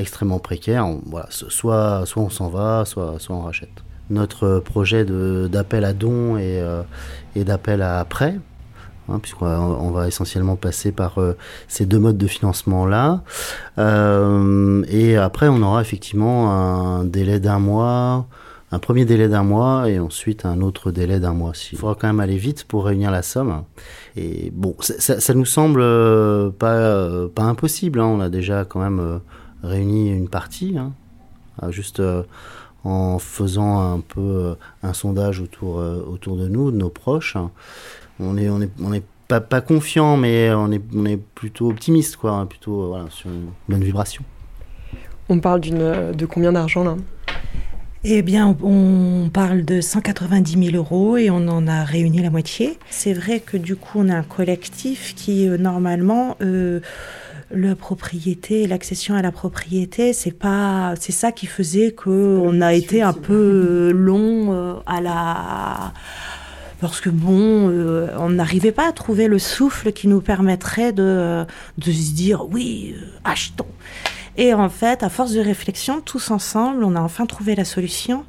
euh, 0.00 0.02
extrêmement 0.02 0.38
précaire. 0.38 0.86
voilà, 1.06 1.26
soit, 1.30 2.04
soit 2.06 2.22
on 2.22 2.30
s'en 2.30 2.48
va, 2.48 2.84
soit, 2.84 3.16
soit 3.18 3.36
on 3.36 3.42
rachète. 3.42 3.70
Notre 4.08 4.58
projet 4.58 5.04
d'appel 5.04 5.84
à 5.84 5.92
dons 5.92 6.36
et, 6.36 6.60
euh, 6.60 6.82
et 7.36 7.44
d'appel 7.44 7.80
à 7.82 8.04
prêt, 8.04 8.38
hein, 9.08 9.18
puisqu'on 9.20 9.90
va, 9.90 10.08
essentiellement 10.08 10.56
passer 10.56 10.90
par 10.90 11.18
euh, 11.20 11.36
ces 11.68 11.86
deux 11.86 11.98
modes 11.98 12.18
de 12.18 12.26
financement 12.26 12.86
là. 12.86 13.22
et 13.78 15.16
après, 15.16 15.48
on 15.48 15.62
aura 15.62 15.80
effectivement 15.80 16.52
un 16.52 17.04
délai 17.04 17.38
d'un 17.38 17.60
mois 17.60 18.26
un 18.72 18.78
premier 18.78 19.04
délai 19.04 19.28
d'un 19.28 19.42
mois 19.42 19.88
et 19.88 19.98
ensuite 19.98 20.44
un 20.44 20.60
autre 20.60 20.92
délai 20.92 21.18
d'un 21.18 21.32
mois. 21.32 21.52
Il 21.72 21.78
faudra 21.78 21.96
quand 21.96 22.06
même 22.06 22.20
aller 22.20 22.36
vite 22.36 22.64
pour 22.64 22.84
réunir 22.84 23.10
la 23.10 23.22
somme. 23.22 23.64
Et 24.16 24.52
bon, 24.54 24.76
ça, 24.78 25.18
ça 25.18 25.34
nous 25.34 25.44
semble 25.44 25.80
euh, 25.82 26.50
pas, 26.50 26.74
euh, 26.74 27.28
pas 27.28 27.42
impossible. 27.42 28.00
Hein. 28.00 28.06
On 28.06 28.20
a 28.20 28.28
déjà 28.28 28.64
quand 28.64 28.80
même 28.80 29.00
euh, 29.00 29.18
réuni 29.62 30.10
une 30.10 30.28
partie, 30.28 30.76
hein. 30.78 30.92
Ah, 31.62 31.70
juste 31.70 32.02
en 32.84 33.18
faisant 33.18 33.94
un 33.94 34.00
peu 34.00 34.56
un 34.82 34.94
sondage 34.94 35.40
autour, 35.40 35.74
autour 35.76 36.36
de 36.36 36.48
nous, 36.48 36.70
de 36.70 36.76
nos 36.76 36.88
proches. 36.88 37.36
On 38.18 38.38
est, 38.38 38.48
on 38.48 38.62
est, 38.62 38.70
on 38.82 38.94
est 38.94 39.04
pas, 39.28 39.40
pas 39.40 39.60
confiant, 39.60 40.16
mais 40.16 40.50
on 40.52 40.72
est, 40.72 40.80
on 40.94 41.04
est 41.04 41.18
plutôt 41.18 41.70
optimiste, 41.70 42.16
quoi, 42.16 42.32
hein, 42.32 42.46
plutôt 42.46 42.88
voilà, 42.88 43.04
sur 43.10 43.28
une 43.28 43.50
bonne 43.68 43.84
vibration. 43.84 44.24
On 45.28 45.38
parle 45.38 45.60
d'une, 45.60 46.12
de 46.12 46.26
combien 46.26 46.52
d'argent 46.52 46.82
là? 46.82 46.96
Eh 48.02 48.22
bien, 48.22 48.56
on 48.62 49.28
parle 49.30 49.62
de 49.62 49.82
190 49.82 50.70
000 50.70 50.76
euros 50.76 51.18
et 51.18 51.28
on 51.28 51.46
en 51.48 51.68
a 51.68 51.84
réuni 51.84 52.22
la 52.22 52.30
moitié. 52.30 52.78
C'est 52.88 53.12
vrai 53.12 53.40
que 53.40 53.58
du 53.58 53.76
coup, 53.76 53.98
on 54.00 54.08
a 54.08 54.16
un 54.16 54.22
collectif 54.22 55.14
qui, 55.14 55.46
euh, 55.46 55.58
normalement, 55.58 56.36
euh, 56.40 56.80
la 57.50 57.74
propriété, 57.74 58.66
l'accession 58.66 59.14
à 59.14 59.22
la 59.22 59.32
propriété, 59.32 60.12
c'est 60.12 60.30
pas, 60.30 60.94
c'est 60.98 61.12
ça 61.12 61.32
qui 61.32 61.46
faisait 61.46 61.92
que 61.92 62.38
on 62.42 62.60
a 62.60 62.74
été 62.74 63.02
un 63.02 63.12
peu 63.12 63.90
long 63.92 64.52
euh, 64.52 64.74
à 64.86 65.00
la 65.00 65.92
parce 66.80 67.02
que 67.02 67.10
bon, 67.10 67.68
on 68.18 68.30
n'arrivait 68.30 68.72
pas 68.72 68.88
à 68.88 68.92
trouver 68.92 69.28
le 69.28 69.38
souffle 69.38 69.92
qui 69.92 70.08
nous 70.08 70.22
permettrait 70.22 70.94
de, 70.94 71.44
de 71.76 71.92
se 71.92 72.12
dire 72.14 72.46
oui, 72.50 72.94
achetons. 73.22 73.66
Et 74.36 74.54
en 74.54 74.68
fait, 74.68 75.02
à 75.02 75.08
force 75.08 75.32
de 75.32 75.40
réflexion, 75.40 76.00
tous 76.00 76.30
ensemble, 76.30 76.84
on 76.84 76.94
a 76.96 77.00
enfin 77.00 77.26
trouvé 77.26 77.54
la 77.54 77.66
solution. 77.66 78.24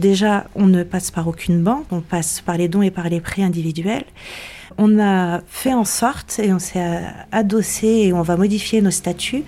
Déjà, 0.00 0.46
on 0.54 0.66
ne 0.66 0.82
passe 0.82 1.10
par 1.10 1.28
aucune 1.28 1.62
banque, 1.62 1.86
on 1.90 2.00
passe 2.00 2.40
par 2.40 2.56
les 2.56 2.68
dons 2.68 2.82
et 2.82 2.90
par 2.90 3.08
les 3.08 3.20
prêts 3.20 3.42
individuels. 3.42 4.04
On 4.78 4.98
a 4.98 5.40
fait 5.46 5.74
en 5.74 5.84
sorte, 5.84 6.38
et 6.38 6.52
on 6.52 6.58
s'est 6.58 7.02
adossé, 7.30 7.86
et 7.86 8.12
on 8.12 8.22
va 8.22 8.36
modifier 8.36 8.80
nos 8.80 8.90
statuts, 8.90 9.44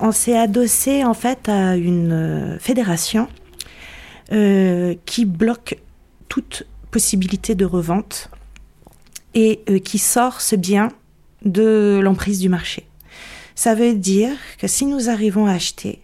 on 0.00 0.12
s'est 0.12 0.36
adossé 0.36 1.04
en 1.04 1.14
fait 1.14 1.48
à 1.48 1.76
une 1.76 2.12
euh, 2.12 2.58
fédération 2.58 3.28
euh, 4.32 4.94
qui 5.06 5.24
bloque 5.24 5.78
toute 6.28 6.66
possibilité 6.90 7.54
de 7.54 7.64
revente 7.64 8.30
et 9.34 9.60
euh, 9.68 9.78
qui 9.78 9.98
sort 9.98 10.40
ce 10.40 10.56
bien 10.56 10.88
de 11.44 12.00
l'emprise 12.02 12.40
du 12.40 12.48
marché. 12.48 12.86
Ça 13.54 13.74
veut 13.74 13.94
dire 13.94 14.32
que 14.58 14.66
si 14.66 14.86
nous 14.86 15.08
arrivons 15.08 15.46
à 15.46 15.52
acheter, 15.52 16.00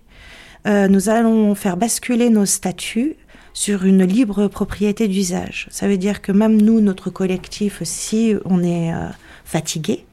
nous 0.67 1.09
allons 1.09 1.55
faire 1.55 1.79
basculer 1.79 2.29
nos 2.29 2.45
statuts 2.45 3.17
sur 3.61 3.85
une 3.85 4.05
libre 4.05 4.49
propriété 4.49 5.07
d'usage. 5.07 5.69
Ça 5.71 5.87
veut 5.87 5.99
dire 5.99 6.23
que 6.23 6.33
même 6.33 6.63
nous, 6.63 6.81
notre 6.81 7.11
collectif, 7.11 7.83
si 7.83 8.35
on 8.47 8.65
est 8.65 8.91
euh, 8.91 9.07
fatigué, 9.45 10.07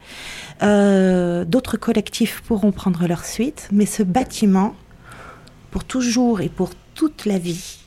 euh, 0.63 1.45
d'autres 1.45 1.77
collectifs 1.77 2.41
pourront 2.45 2.73
prendre 2.73 3.07
leur 3.07 3.23
suite, 3.23 3.69
mais 3.71 3.85
ce 3.85 4.03
bâtiment, 4.03 4.75
pour 5.71 5.85
toujours 5.85 6.41
et 6.41 6.49
pour 6.49 6.71
toute 6.93 7.23
la 7.25 7.37
vie, 7.37 7.77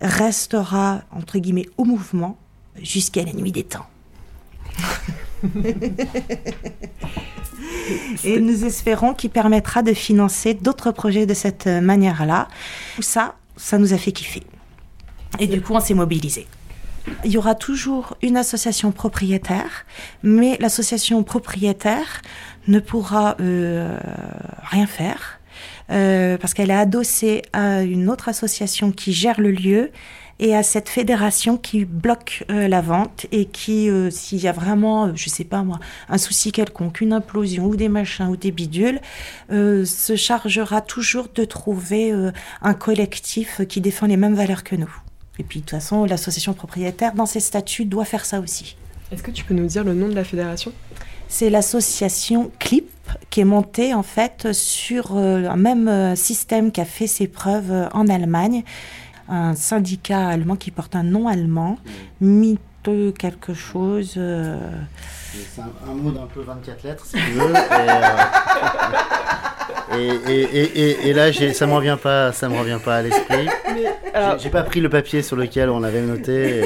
restera, 0.00 1.02
entre 1.10 1.40
guillemets, 1.40 1.68
au 1.76 1.84
mouvement 1.84 2.38
jusqu'à 2.80 3.24
la 3.24 3.32
nuit 3.32 3.50
des 3.50 3.64
temps. 3.64 3.86
Et 8.22 8.38
nous 8.38 8.64
espérons 8.64 9.14
qu'il 9.14 9.30
permettra 9.30 9.82
de 9.82 9.94
financer 9.94 10.54
d'autres 10.54 10.92
projets 10.92 11.26
de 11.26 11.34
cette 11.34 11.66
manière-là. 11.66 12.46
Ça, 13.00 13.34
ça 13.56 13.76
nous 13.78 13.92
a 13.92 13.98
fait 13.98 14.12
kiffer. 14.12 14.44
Et 15.38 15.46
du 15.46 15.60
coup, 15.60 15.74
on 15.74 15.80
s'est 15.80 15.94
mobilisé. 15.94 16.46
Il 17.24 17.30
y 17.30 17.38
aura 17.38 17.54
toujours 17.54 18.16
une 18.22 18.36
association 18.36 18.92
propriétaire, 18.92 19.86
mais 20.22 20.58
l'association 20.60 21.22
propriétaire 21.22 22.20
ne 22.68 22.78
pourra 22.78 23.36
euh, 23.40 23.98
rien 24.64 24.86
faire 24.86 25.40
euh, 25.90 26.36
parce 26.36 26.52
qu'elle 26.52 26.70
est 26.70 26.74
adossée 26.74 27.42
à 27.52 27.82
une 27.82 28.10
autre 28.10 28.28
association 28.28 28.92
qui 28.92 29.12
gère 29.12 29.40
le 29.40 29.50
lieu 29.50 29.90
et 30.40 30.56
à 30.56 30.62
cette 30.62 30.88
fédération 30.88 31.56
qui 31.58 31.84
bloque 31.84 32.44
euh, 32.50 32.66
la 32.66 32.80
vente 32.80 33.26
et 33.30 33.44
qui, 33.44 33.88
euh, 33.88 34.10
s'il 34.10 34.40
y 34.40 34.48
a 34.48 34.52
vraiment, 34.52 35.06
euh, 35.06 35.12
je 35.14 35.28
sais 35.28 35.44
pas 35.44 35.62
moi, 35.62 35.78
un 36.08 36.18
souci 36.18 36.50
quelconque, 36.50 37.02
une 37.02 37.12
implosion 37.12 37.66
ou 37.66 37.76
des 37.76 37.90
machins 37.90 38.26
ou 38.26 38.36
des 38.36 38.50
bidules, 38.50 39.00
se 39.50 40.16
chargera 40.16 40.80
toujours 40.80 41.28
de 41.34 41.44
trouver 41.44 42.12
un 42.62 42.74
collectif 42.74 43.60
qui 43.68 43.80
défend 43.80 44.06
les 44.06 44.16
mêmes 44.16 44.34
valeurs 44.34 44.64
que 44.64 44.76
nous. 44.76 44.90
Et 45.40 45.42
puis 45.42 45.60
de 45.60 45.64
toute 45.64 45.70
façon, 45.70 46.04
l'association 46.04 46.52
propriétaire, 46.52 47.14
dans 47.14 47.24
ses 47.24 47.40
statuts, 47.40 47.86
doit 47.86 48.04
faire 48.04 48.26
ça 48.26 48.40
aussi. 48.40 48.76
Est-ce 49.10 49.22
que 49.22 49.30
tu 49.30 49.42
peux 49.42 49.54
nous 49.54 49.66
dire 49.66 49.84
le 49.84 49.94
nom 49.94 50.06
de 50.06 50.14
la 50.14 50.22
fédération? 50.22 50.70
C'est 51.28 51.48
l'association 51.48 52.50
CLIP, 52.58 52.90
qui 53.30 53.40
est 53.40 53.44
montée 53.44 53.94
en 53.94 54.02
fait 54.02 54.52
sur 54.52 55.16
un 55.16 55.56
même 55.56 56.14
système 56.14 56.70
qui 56.72 56.82
a 56.82 56.84
fait 56.84 57.06
ses 57.06 57.26
preuves 57.26 57.88
en 57.94 58.06
Allemagne. 58.08 58.64
Un 59.28 59.54
syndicat 59.54 60.28
allemand 60.28 60.56
qui 60.56 60.70
porte 60.72 60.94
un 60.94 61.04
nom 61.04 61.26
allemand, 61.26 61.78
Quelque 62.82 63.52
chose. 63.52 64.14
Euh. 64.16 64.58
C'est 65.32 65.60
un, 65.60 65.94
mot 65.94 66.10
d'un 66.10 66.26
peu 66.26 66.40
24 66.40 66.82
lettres, 66.82 67.04
si 67.04 67.16
tu 67.16 67.32
veux. 67.32 67.52
Et, 69.92 71.12
là, 71.12 71.32
ça 71.52 71.66
me 71.66 71.74
revient 71.74 71.98
pas, 72.02 72.32
ça 72.32 72.48
me 72.48 72.58
revient 72.58 72.78
pas 72.82 72.96
à 72.96 73.02
l'esprit. 73.02 73.48
J'ai 74.38 74.50
pas 74.50 74.62
pris 74.62 74.80
le 74.80 74.88
papier 74.88 75.22
sur 75.22 75.36
lequel 75.36 75.68
on 75.68 75.82
avait 75.82 76.00
noté. 76.00 76.62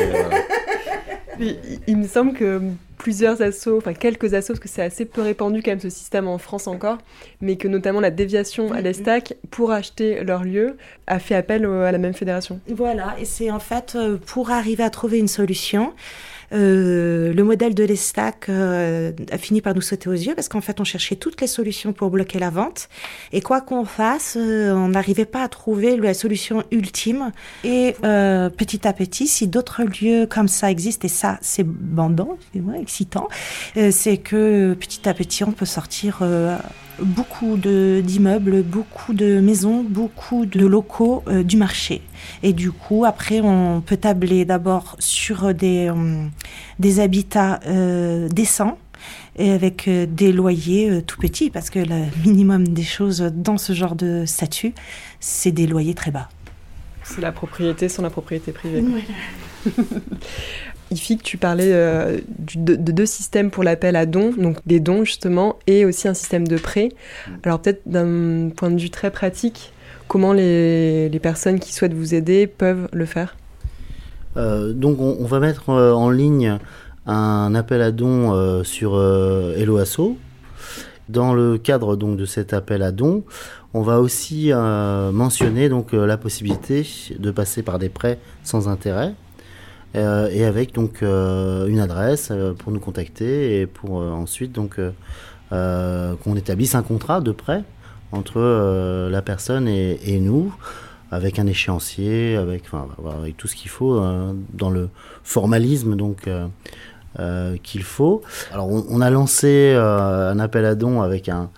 Il, 1.86 1.96
me 1.96 2.06
semble 2.06 2.32
que 2.34 2.60
plusieurs 2.98 3.42
assos, 3.42 3.78
enfin 3.78 3.94
quelques 3.94 4.34
assos, 4.34 4.54
parce 4.54 4.60
que 4.60 4.68
c'est 4.68 4.82
assez 4.82 5.04
peu 5.04 5.22
répandu 5.22 5.62
quand 5.62 5.72
même 5.72 5.80
ce 5.80 5.90
système 5.90 6.28
en 6.28 6.38
France 6.38 6.66
encore, 6.66 6.98
mais 7.40 7.56
que 7.56 7.68
notamment 7.68 8.00
la 8.00 8.10
déviation 8.10 8.72
à 8.72 8.80
l'ESTAC, 8.80 9.36
pour 9.50 9.72
acheter 9.72 10.22
leur 10.24 10.44
lieu, 10.44 10.76
a 11.06 11.18
fait 11.18 11.34
appel 11.34 11.64
à 11.66 11.92
la 11.92 11.98
même 11.98 12.14
fédération. 12.14 12.60
Voilà, 12.68 13.16
et 13.20 13.24
c'est 13.24 13.50
en 13.50 13.60
fait 13.60 13.94
euh, 13.96 14.16
pour 14.16 14.50
arriver 14.50 14.82
à 14.82 14.90
trouver 14.90 15.18
une 15.18 15.28
solution. 15.28 15.92
Euh, 16.54 17.32
le 17.32 17.44
modèle 17.44 17.74
de 17.74 17.84
l'Estac 17.84 18.48
euh, 18.48 19.12
a 19.30 19.38
fini 19.38 19.60
par 19.60 19.74
nous 19.74 19.80
sauter 19.80 20.08
aux 20.08 20.12
yeux 20.12 20.34
parce 20.34 20.48
qu'en 20.48 20.60
fait, 20.60 20.80
on 20.80 20.84
cherchait 20.84 21.16
toutes 21.16 21.40
les 21.40 21.46
solutions 21.46 21.92
pour 21.92 22.10
bloquer 22.10 22.38
la 22.38 22.50
vente. 22.50 22.88
Et 23.32 23.40
quoi 23.40 23.60
qu'on 23.60 23.84
fasse, 23.84 24.36
euh, 24.38 24.72
on 24.72 24.88
n'arrivait 24.88 25.24
pas 25.24 25.42
à 25.42 25.48
trouver 25.48 25.96
la 25.96 26.14
solution 26.14 26.62
ultime. 26.70 27.32
Et 27.64 27.94
petit 28.02 28.86
à 28.86 28.92
petit, 28.92 29.26
si 29.26 29.46
d'autres 29.46 29.82
lieux 29.82 30.26
comme 30.26 30.48
ça 30.48 30.70
existent, 30.70 31.06
et 31.06 31.08
ça, 31.08 31.38
c'est 31.40 31.66
bandant, 31.66 32.38
c'est 32.52 32.62
excitant, 32.80 33.28
c'est 33.90 34.18
que 34.18 34.74
petit 34.74 35.08
à 35.08 35.14
petit, 35.14 35.44
on 35.44 35.52
peut 35.52 35.64
sortir 35.64 36.22
beaucoup 37.00 37.56
d'immeubles, 37.56 38.62
beaucoup 38.62 39.12
de 39.12 39.40
maisons, 39.40 39.82
beaucoup 39.82 40.46
de 40.46 40.66
locaux 40.66 41.22
euh, 41.28 41.42
du 41.42 41.56
marché. 41.56 42.02
Et 42.42 42.52
du 42.52 42.72
coup, 42.72 43.04
après, 43.04 43.40
on 43.40 43.80
peut 43.80 43.96
tabler 43.96 44.44
d'abord 44.44 44.96
sur 44.98 45.54
des, 45.54 45.88
euh, 45.90 46.26
des 46.78 47.00
habitats 47.00 47.60
euh, 47.66 48.28
décents 48.28 48.78
et 49.36 49.50
avec 49.50 49.88
des 49.88 50.32
loyers 50.32 51.02
tout 51.02 51.18
petits, 51.18 51.50
parce 51.50 51.68
que 51.68 51.80
le 51.80 52.04
minimum 52.24 52.68
des 52.68 52.84
choses 52.84 53.20
dans 53.34 53.58
ce 53.58 53.72
genre 53.72 53.96
de 53.96 54.24
statut, 54.26 54.72
c'est 55.20 55.50
des 55.50 55.66
loyers 55.66 55.94
très 55.94 56.10
bas. 56.10 56.28
C'est 57.02 57.20
la 57.20 57.32
propriété 57.32 57.88
sans 57.88 58.02
la 58.02 58.10
propriété 58.10 58.52
privée. 58.52 58.82
que 60.90 61.22
tu 61.22 61.38
parlais 61.38 61.72
euh, 61.72 62.18
de, 62.54 62.74
deux 62.74 63.06
systèmes 63.06 63.50
pour 63.50 63.64
l'appel 63.64 63.96
à 63.96 64.06
dons, 64.06 64.32
donc 64.36 64.58
des 64.66 64.80
dons 64.80 65.04
justement, 65.04 65.58
et 65.66 65.84
aussi 65.84 66.08
un 66.08 66.14
système 66.14 66.46
de 66.46 66.56
prêt. 66.56 66.90
Mm. 67.26 67.30
Alors 67.44 67.60
peut-être 67.60 67.82
d'un 67.86 68.50
point 68.50 68.70
de 68.70 68.80
vue 68.80 68.90
très 68.90 69.10
pratique, 69.10 69.72
comment 70.08 70.32
les, 70.32 71.10
personnes 71.22 71.58
qui 71.58 71.72
souhaitent 71.72 71.94
vous 71.94 72.14
aider 72.14 72.46
peuvent 72.46 72.88
le 72.92 73.06
faire? 73.06 73.36
Euh, 74.36 74.72
Donc 74.72 75.00
on, 75.00 75.24
va 75.24 75.40
mettre 75.40 75.70
euh, 75.70 75.92
en 75.92 76.10
ligne 76.10 76.58
un 77.06 77.54
appel 77.54 77.82
à 77.82 77.90
dons 77.90 78.64
sur 78.64 78.98
Helloasso. 79.56 80.16
Dans 81.10 81.34
le 81.34 81.58
cadre 81.58 81.96
donc 81.96 82.16
de 82.16 82.24
cet 82.24 82.54
appel 82.54 82.82
à 82.82 82.90
dons, 82.90 83.24
on 83.74 83.82
va 83.82 84.00
aussi 84.00 84.52
mentionner 84.54 85.68
donc 85.68 85.92
la 85.92 86.16
possibilité 86.16 86.86
de 87.18 87.30
passer 87.30 87.62
par 87.62 87.78
des 87.78 87.90
prêts 87.90 88.18
sans 88.42 88.68
intérêt. 88.68 89.14
Euh, 89.96 90.28
et 90.32 90.44
avec 90.44 90.74
donc 90.74 91.02
euh, 91.02 91.68
une 91.68 91.78
adresse 91.78 92.28
euh, 92.32 92.52
pour 92.52 92.72
nous 92.72 92.80
contacter 92.80 93.60
et 93.60 93.66
pour 93.66 93.96
ensuite 93.96 94.52
donc 94.52 94.80
qu'on 95.50 96.36
établisse 96.36 96.74
un 96.74 96.82
contrat 96.82 97.20
de 97.20 97.30
prêt 97.30 97.62
entre 98.10 98.40
la 99.08 99.22
personne 99.22 99.68
et, 99.68 100.18
nous 100.20 100.52
avec 101.12 101.38
un 101.38 101.46
échéancier, 101.46 102.36
avec, 102.36 102.64
enfin, 102.66 102.88
avec 103.20 103.36
tout 103.36 103.46
ce 103.46 103.54
qu'il 103.54 103.70
faut 103.70 104.00
dans 104.52 104.70
le 104.70 104.88
formalisme 105.22 105.94
donc 105.94 106.28
qu'il 107.62 107.82
faut. 107.84 108.22
Alors 108.52 108.68
on, 108.68 109.00
a 109.00 109.10
lancé 109.10 109.74
un 109.76 110.38
appel 110.40 110.64
à 110.64 110.74
dons 110.74 111.02
avec 111.02 111.28
un, 111.28 111.50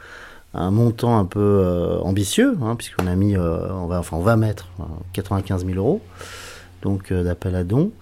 montant 0.54 1.18
un 1.18 1.24
peu 1.24 1.98
ambitieux, 2.02 2.54
hein, 2.62 2.76
puisqu'on 2.76 3.06
a 3.06 3.14
mis, 3.14 3.34
va, 3.34 3.98
enfin 3.98 4.36
mettre 4.36 4.68
95 5.14 5.64
000 5.64 5.78
euros. 5.78 6.02
Donc 6.86 7.12
d'appel 7.12 7.54
à 7.54 7.64
dons. 7.64 7.92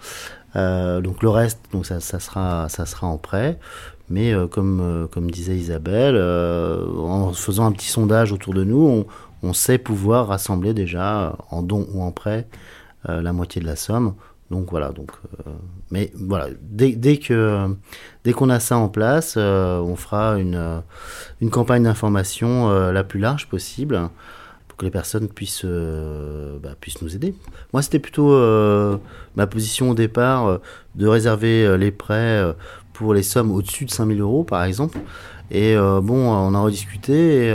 donc 0.55 1.21
le 1.21 1.29
reste, 1.29 1.59
donc 1.73 1.85
ça, 1.85 1.99
sera, 1.99 2.69
ça 2.69 2.85
sera 2.85 3.07
en 3.07 3.17
prêt. 3.17 3.59
Mais 4.07 4.33
comme, 4.51 5.07
comme 5.11 5.31
disait 5.31 5.57
Isabelle, 5.57 6.15
en 6.15 7.33
faisant 7.33 7.65
un 7.65 7.71
petit 7.71 7.89
sondage 7.89 8.31
autour 8.31 8.53
de 8.53 8.63
nous, 8.63 9.05
on, 9.41 9.53
sait 9.53 9.77
pouvoir 9.77 10.27
rassembler 10.27 10.73
déjà 10.73 11.35
en 11.49 11.61
dons 11.61 11.87
ou 11.93 12.01
en 12.01 12.11
prêt 12.11 12.47
la 13.07 13.33
moitié 13.33 13.61
de 13.61 13.65
la 13.65 13.75
somme. 13.75 14.13
Donc 14.51 14.69
voilà, 14.69 14.89
donc, 14.89 15.11
euh, 15.47 15.51
mais 15.89 16.11
voilà, 16.13 16.49
dès, 16.61 17.17
que 17.17 17.75
dès 18.23 18.31
qu'on 18.31 18.51
a 18.51 18.59
ça 18.59 18.77
en 18.77 18.89
place, 18.89 19.35
euh, 19.37 19.79
on 19.79 19.95
fera 19.95 20.35
euh, 20.35 20.79
une 21.41 21.49
campagne 21.49 21.83
d'information 21.83 22.69
la 22.69 23.03
plus 23.03 23.19
large 23.19 23.49
possible 23.49 24.09
que 24.77 24.85
les 24.85 24.91
personnes 24.91 25.27
puissent, 25.27 25.65
bah, 25.65 26.75
puissent 26.79 27.01
nous 27.01 27.15
aider. 27.15 27.33
Moi, 27.73 27.81
c'était 27.81 27.99
plutôt 27.99 28.31
ma 29.35 29.47
position 29.47 29.91
au 29.91 29.93
départ 29.93 30.59
de 30.95 31.07
réserver 31.07 31.77
les 31.77 31.91
prêts 31.91 32.43
pour 32.93 33.13
les 33.13 33.23
sommes 33.23 33.51
au-dessus 33.51 33.85
de 33.85 33.91
5000 33.91 34.21
euros, 34.21 34.43
par 34.43 34.63
exemple. 34.63 34.99
Et 35.51 35.75
bon, 35.75 36.29
on 36.29 36.53
a 36.53 36.59
rediscuté. 36.59 37.53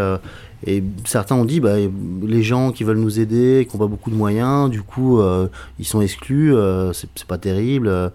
Et, 0.66 0.82
certains 1.04 1.36
ont 1.36 1.44
dit, 1.44 1.60
bah, 1.60 1.76
les 2.22 2.42
gens 2.42 2.72
qui 2.72 2.84
veulent 2.84 2.98
nous 2.98 3.18
aider, 3.18 3.66
qui 3.68 3.76
n'ont 3.76 3.84
pas 3.84 3.88
beaucoup 3.88 4.10
de 4.10 4.14
moyens, 4.16 4.70
du 4.70 4.82
coup, 4.82 5.20
euh, 5.20 5.48
ils 5.78 5.86
sont 5.86 6.00
exclus, 6.00 6.54
euh, 6.54 6.92
c'est 6.92 7.24
pas 7.24 7.38
terrible. 7.38 7.88
Euh, 7.88 8.10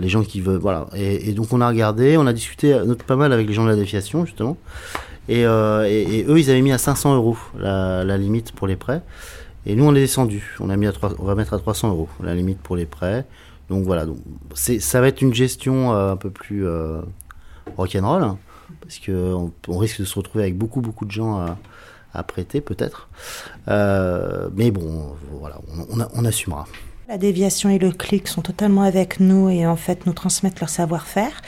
les 0.00 0.08
gens 0.08 0.22
qui 0.22 0.40
veulent, 0.40 0.60
voilà. 0.60 0.86
Et, 0.94 1.32
donc 1.32 1.52
on 1.52 1.60
a 1.60 1.68
regardé, 1.68 2.16
on 2.16 2.26
a 2.26 2.32
discuté 2.32 2.78
pas 3.06 3.16
mal 3.16 3.32
avec 3.32 3.46
les 3.46 3.52
gens 3.52 3.64
de 3.64 3.68
la 3.68 3.76
défiation 3.76 4.24
justement. 4.24 4.56
Et, 5.28 5.44
eux, 5.44 6.38
ils 6.38 6.50
avaient 6.50 6.62
mis 6.62 6.72
à 6.72 6.78
500 6.78 7.14
euros 7.14 7.36
la, 7.58 8.18
limite 8.18 8.52
pour 8.52 8.66
les 8.66 8.76
prêts. 8.76 9.02
Et 9.66 9.76
nous, 9.76 9.84
on 9.84 9.94
est 9.94 10.00
descendu. 10.00 10.56
On 10.60 10.70
a 10.70 10.76
mis 10.76 10.86
à 10.86 10.92
3, 10.92 11.14
on 11.18 11.24
va 11.24 11.34
mettre 11.34 11.54
à 11.54 11.58
300 11.58 11.90
euros 11.90 12.08
la 12.22 12.34
limite 12.34 12.58
pour 12.58 12.76
les 12.76 12.86
prêts. 12.86 13.24
Donc 13.68 13.84
voilà. 13.84 14.06
Donc 14.06 14.18
ça 14.54 15.00
va 15.00 15.08
être 15.08 15.22
une 15.22 15.32
gestion 15.32 15.92
un 15.92 16.16
peu 16.16 16.30
plus 16.30 16.66
rock'n'roll, 17.76 18.24
hein, 18.24 18.38
parce 18.80 18.98
qu'on 18.98 19.52
on 19.68 19.78
risque 19.78 20.00
de 20.00 20.04
se 20.04 20.16
retrouver 20.18 20.44
avec 20.44 20.58
beaucoup 20.58 20.80
beaucoup 20.80 21.04
de 21.04 21.12
gens 21.12 21.46
à 22.14 22.22
prêter 22.22 22.60
peut-être. 22.60 23.08
Euh, 23.68 24.48
mais 24.54 24.70
bon, 24.70 25.14
voilà, 25.32 25.58
on, 26.14 26.24
assumera. 26.24 26.66
La 27.08 27.18
déviation 27.18 27.70
et 27.70 27.78
le 27.78 27.90
clic 27.90 28.28
sont 28.28 28.42
totalement 28.42 28.82
avec 28.82 29.20
nous 29.20 29.48
et 29.48 29.66
en 29.66 29.76
fait 29.76 30.06
nous 30.06 30.12
transmettent 30.12 30.60
leur 30.60 30.68
savoir-faire. 30.68 31.42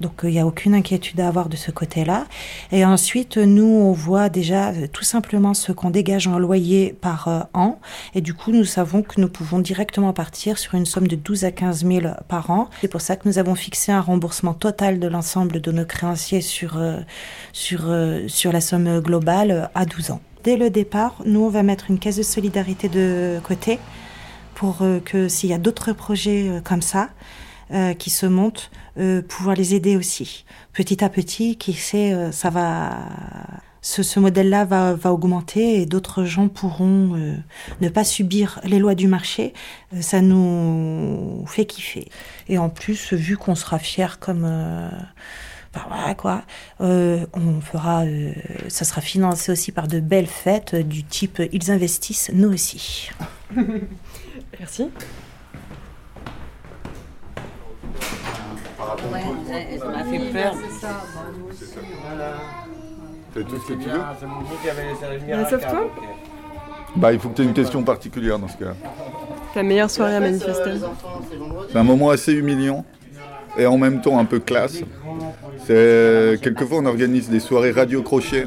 Donc 0.00 0.20
il 0.22 0.30
n'y 0.30 0.40
a 0.40 0.46
aucune 0.46 0.74
inquiétude 0.74 1.20
à 1.20 1.28
avoir 1.28 1.48
de 1.48 1.56
ce 1.56 1.70
côté-là. 1.70 2.26
Et 2.72 2.84
ensuite, 2.84 3.36
nous, 3.36 3.64
on 3.64 3.92
voit 3.92 4.28
déjà 4.28 4.70
euh, 4.70 4.86
tout 4.92 5.04
simplement 5.04 5.54
ce 5.54 5.72
qu'on 5.72 5.90
dégage 5.90 6.26
en 6.26 6.38
loyer 6.38 6.92
par 7.00 7.28
euh, 7.28 7.40
an. 7.54 7.78
Et 8.14 8.20
du 8.20 8.34
coup, 8.34 8.52
nous 8.52 8.64
savons 8.64 9.02
que 9.02 9.20
nous 9.20 9.28
pouvons 9.28 9.58
directement 9.58 10.12
partir 10.12 10.58
sur 10.58 10.74
une 10.74 10.86
somme 10.86 11.08
de 11.08 11.16
12 11.16 11.44
à 11.44 11.50
15 11.50 11.84
000 11.86 12.06
par 12.28 12.50
an. 12.50 12.68
C'est 12.80 12.88
pour 12.88 13.00
ça 13.00 13.16
que 13.16 13.28
nous 13.28 13.38
avons 13.38 13.54
fixé 13.54 13.92
un 13.92 14.00
remboursement 14.00 14.54
total 14.54 15.00
de 15.00 15.08
l'ensemble 15.08 15.60
de 15.60 15.72
nos 15.72 15.84
créanciers 15.84 16.40
sur, 16.40 16.80
sur, 17.52 17.94
sur 18.26 18.52
la 18.52 18.60
somme 18.60 19.00
globale 19.00 19.70
à 19.74 19.84
12 19.84 20.12
ans. 20.12 20.20
Dès 20.44 20.56
le 20.56 20.70
départ, 20.70 21.16
nous, 21.26 21.40
on 21.40 21.48
va 21.48 21.62
mettre 21.62 21.90
une 21.90 21.98
caisse 21.98 22.16
de 22.16 22.22
solidarité 22.22 22.88
de 22.88 23.40
côté 23.42 23.78
pour 24.58 24.78
euh, 24.82 24.98
que 24.98 25.28
s'il 25.28 25.50
y 25.50 25.52
a 25.52 25.58
d'autres 25.58 25.92
projets 25.92 26.48
euh, 26.48 26.60
comme 26.60 26.82
ça 26.82 27.10
euh, 27.72 27.94
qui 27.94 28.10
se 28.10 28.26
montent, 28.26 28.70
pouvoir 29.28 29.54
les 29.54 29.74
aider 29.74 29.96
aussi. 29.96 30.44
Petit 30.72 31.04
à 31.04 31.08
petit, 31.08 31.56
qui 31.56 31.72
sait, 31.72 32.32
ça 32.32 32.50
va, 32.50 32.98
ce, 33.80 34.02
ce 34.02 34.18
modèle-là 34.20 34.64
va, 34.64 34.94
va, 34.94 35.12
augmenter 35.12 35.80
et 35.80 35.86
d'autres 35.86 36.24
gens 36.24 36.48
pourront 36.48 37.16
ne 37.80 37.88
pas 37.88 38.04
subir 38.04 38.60
les 38.64 38.78
lois 38.78 38.94
du 38.94 39.08
marché. 39.08 39.52
ça 40.00 40.20
nous 40.20 41.44
fait 41.46 41.66
kiffer. 41.66 42.08
Et 42.48 42.58
en 42.58 42.68
plus, 42.68 43.12
vu 43.12 43.36
qu'on 43.36 43.54
sera 43.54 43.78
fiers 43.78 44.18
comme 44.18 44.46
voilà 45.86 46.14
quoi. 46.14 46.42
Euh, 46.80 47.26
on 47.34 47.60
fera, 47.60 48.04
euh, 48.04 48.32
ça 48.68 48.84
sera 48.84 49.00
financé 49.00 49.52
aussi 49.52 49.72
par 49.72 49.88
de 49.88 50.00
belles 50.00 50.26
fêtes 50.26 50.74
du 50.74 51.04
type 51.04 51.42
ils 51.52 51.70
investissent, 51.70 52.30
nous 52.32 52.52
aussi. 52.52 53.10
Merci. 54.58 54.90
Ouais, 58.78 59.78
ça 59.78 59.86
m'a 59.86 60.04
fait 60.04 60.32
peur. 60.32 60.54
C'est 63.34 63.46
tout 63.46 63.56
ce 63.58 63.72
que 63.72 63.72
tu 63.74 63.88
veux 63.88 65.44
Sauf 65.50 65.60
toi 65.60 65.90
Bah, 66.96 67.12
il 67.12 67.18
faut 67.18 67.28
que 67.28 67.34
tu 67.34 67.42
aies 67.42 67.46
une 67.46 67.54
question 67.54 67.82
particulière 67.82 68.38
dans 68.38 68.48
ce 68.48 68.56
cas. 68.56 68.74
Ta 69.54 69.62
meilleure 69.62 69.90
soirée 69.90 70.16
à 70.16 70.20
manifester 70.20 70.74
C'est 71.70 71.78
un 71.78 71.84
moment 71.84 72.10
assez 72.10 72.32
humiliant 72.32 72.84
et 73.56 73.66
en 73.66 73.78
même 73.78 74.00
temps 74.00 74.18
un 74.18 74.24
peu 74.24 74.38
classe. 74.38 74.80
C'est 75.66 76.38
quelquefois 76.40 76.78
on 76.78 76.86
organise 76.86 77.28
des 77.28 77.40
soirées 77.40 77.72
radio 77.72 78.02
crochet. 78.02 78.46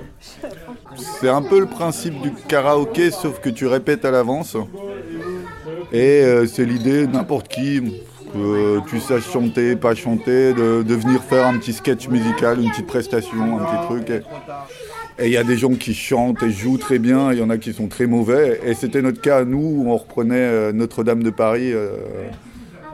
C'est 0.96 1.30
un 1.30 1.42
peu 1.42 1.60
le 1.60 1.66
principe 1.68 2.22
du 2.22 2.32
karaoké 2.48 3.12
sauf 3.12 3.40
que 3.40 3.50
tu 3.50 3.68
répètes 3.68 4.06
à 4.06 4.12
l'avance. 4.12 4.56
Et 5.92 6.24
euh, 6.24 6.48
c'est 6.48 6.64
l'idée 6.64 7.06
n'importe 7.06 7.50
qui, 7.50 8.02
que 8.34 8.80
tu 8.88 9.00
saches 9.00 9.30
chanter, 9.32 9.76
pas 9.76 9.96
chanter, 9.96 10.54
de, 10.54 10.94
venir 10.94 11.22
faire 11.24 11.48
un 11.48 11.58
petit 11.58 11.74
sketch 11.74 12.08
musical, 12.08 12.60
une 12.60 12.70
petite 12.70 12.88
prestation, 12.88 13.60
un 13.60 13.64
petit 13.64 13.86
truc. 13.88 14.24
Et 15.20 15.28
il 15.28 15.32
y 15.32 15.38
a 15.38 15.44
des 15.44 15.58
gens 15.58 15.74
qui 15.74 15.94
chantent 15.94 16.42
et 16.42 16.52
jouent 16.52 16.78
très 16.78 16.98
bien, 16.98 17.32
il 17.32 17.40
y 17.40 17.42
en 17.42 17.50
a 17.50 17.58
qui 17.58 17.74
sont 17.74 17.88
très 17.88 18.08
mauvais. 18.08 18.60
Et 18.66 18.74
c'était 18.74 19.02
notre 19.02 19.22
cas, 19.22 19.44
nous, 19.44 19.60
où 19.60 19.92
on 19.92 19.98
reprenait 19.98 20.36
euh, 20.36 20.72
Notre-Dame 20.72 21.22
de 21.22 21.30
Paris. 21.30 21.72
Euh, 21.74 21.98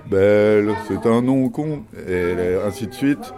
belle, 0.09 0.73
c'est 0.87 1.07
un 1.07 1.21
nom 1.21 1.49
con, 1.49 1.83
et 2.07 2.33
ainsi 2.65 2.87
de 2.87 2.93
suite. 2.93 3.33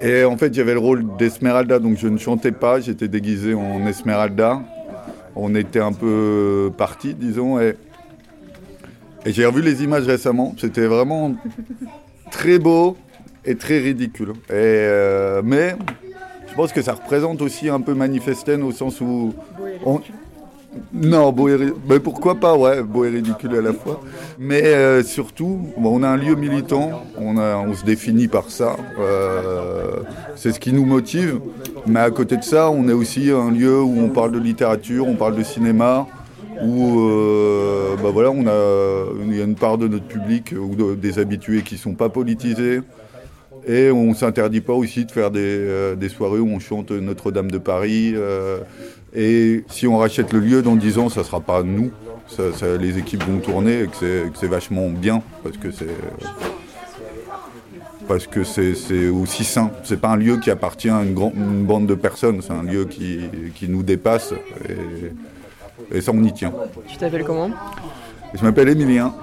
Et 0.00 0.24
en 0.24 0.36
fait, 0.36 0.56
avait 0.58 0.74
le 0.74 0.78
rôle 0.78 1.04
d'Esmeralda, 1.18 1.78
donc 1.78 1.96
je 1.96 2.08
ne 2.08 2.18
chantais 2.18 2.52
pas, 2.52 2.80
j'étais 2.80 3.08
déguisé 3.08 3.54
en 3.54 3.86
Esmeralda. 3.86 4.60
On 5.34 5.54
était 5.54 5.80
un 5.80 5.92
peu 5.92 6.70
partis, 6.76 7.14
disons, 7.14 7.60
et, 7.60 7.76
et 9.26 9.32
j'ai 9.32 9.44
revu 9.44 9.60
les 9.60 9.82
images 9.82 10.06
récemment. 10.06 10.54
C'était 10.56 10.86
vraiment 10.86 11.34
très 12.30 12.58
beau 12.58 12.96
et 13.44 13.56
très 13.56 13.78
ridicule. 13.78 14.32
Euh, 14.50 15.42
mais 15.44 15.76
je 16.48 16.54
pense 16.54 16.72
que 16.72 16.80
ça 16.80 16.94
représente 16.94 17.42
aussi 17.42 17.68
un 17.68 17.80
peu 17.80 17.92
Manifesten 17.92 18.62
au 18.62 18.72
sens 18.72 19.00
où 19.00 19.34
on, 19.84 20.00
non, 20.92 21.32
beau 21.32 21.48
et 21.48 21.72
mais 21.88 22.00
pourquoi 22.00 22.34
pas, 22.34 22.56
ouais, 22.56 22.82
beau 22.82 23.04
et 23.04 23.10
ridicule 23.10 23.54
à 23.56 23.60
la 23.60 23.72
fois. 23.72 24.00
Mais 24.38 24.62
euh, 24.64 25.02
surtout, 25.02 25.60
on 25.76 26.02
a 26.02 26.08
un 26.08 26.16
lieu 26.16 26.34
militant, 26.34 27.02
on 27.18 27.74
se 27.74 27.84
définit 27.84 28.28
par 28.28 28.50
ça, 28.50 28.76
euh, 28.98 30.00
c'est 30.36 30.52
ce 30.52 30.60
qui 30.60 30.72
nous 30.72 30.84
motive. 30.84 31.40
Mais 31.86 32.00
à 32.00 32.10
côté 32.10 32.36
de 32.36 32.44
ça, 32.44 32.70
on 32.70 32.88
est 32.88 32.92
aussi 32.92 33.30
un 33.30 33.50
lieu 33.50 33.80
où 33.80 33.98
on 33.98 34.08
parle 34.08 34.32
de 34.32 34.38
littérature, 34.38 35.06
on 35.06 35.14
parle 35.14 35.36
de 35.36 35.42
cinéma, 35.42 36.06
où 36.62 37.00
euh, 37.00 37.96
bah 38.02 38.10
voilà, 38.12 38.30
on 38.30 38.46
a, 38.46 39.06
il 39.26 39.36
y 39.36 39.40
a 39.40 39.44
une 39.44 39.54
part 39.54 39.78
de 39.78 39.88
notre 39.88 40.06
public 40.06 40.54
ou 40.58 40.94
des 40.94 41.18
habitués 41.18 41.62
qui 41.62 41.74
ne 41.74 41.80
sont 41.80 41.94
pas 41.94 42.08
politisés. 42.08 42.80
Et 43.68 43.90
on 43.90 44.10
ne 44.10 44.14
s'interdit 44.14 44.60
pas 44.60 44.74
aussi 44.74 45.06
de 45.06 45.10
faire 45.10 45.30
des, 45.30 45.96
des, 45.96 46.08
soirées 46.08 46.38
où 46.38 46.48
on 46.48 46.60
chante 46.60 46.92
Notre-Dame 46.92 47.50
de 47.50 47.58
Paris. 47.58 48.14
Et 49.14 49.64
si 49.68 49.88
on 49.88 49.98
rachète 49.98 50.32
le 50.32 50.38
lieu 50.38 50.62
dans 50.62 50.76
10 50.76 50.98
ans, 50.98 51.08
ça 51.08 51.20
ne 51.20 51.24
sera 51.24 51.40
pas 51.40 51.64
nous. 51.64 51.90
les 52.78 52.98
équipes 52.98 53.24
vont 53.24 53.38
tourner 53.38 53.82
et 53.82 53.86
que 53.86 54.30
c'est 54.34 54.46
vachement 54.46 54.88
bien 54.88 55.22
parce 55.42 55.56
que 55.56 55.72
c'est 55.72 55.86
parce 58.06 58.26
que 58.26 58.44
c'est 58.44 59.08
aussi 59.08 59.44
sain. 59.44 59.70
C'est 59.84 60.00
pas 60.00 60.10
un 60.10 60.16
lieu 60.16 60.38
qui 60.38 60.50
appartient 60.50 60.88
à 60.88 61.02
une, 61.02 61.14
bande 61.64 61.86
de 61.86 61.94
personnes, 61.94 62.40
c'est 62.42 62.52
un 62.52 62.62
lieu 62.62 62.84
qui, 62.84 63.20
nous 63.68 63.82
dépasse 63.82 64.32
et, 65.92 66.00
ça 66.00 66.12
on 66.14 66.22
y 66.22 66.32
tient. 66.32 66.52
Tu 66.86 66.96
t'appelles 66.96 67.24
comment 67.24 67.50
Je 68.34 68.42
m'appelle 68.42 68.68
Emilien. 68.68 69.14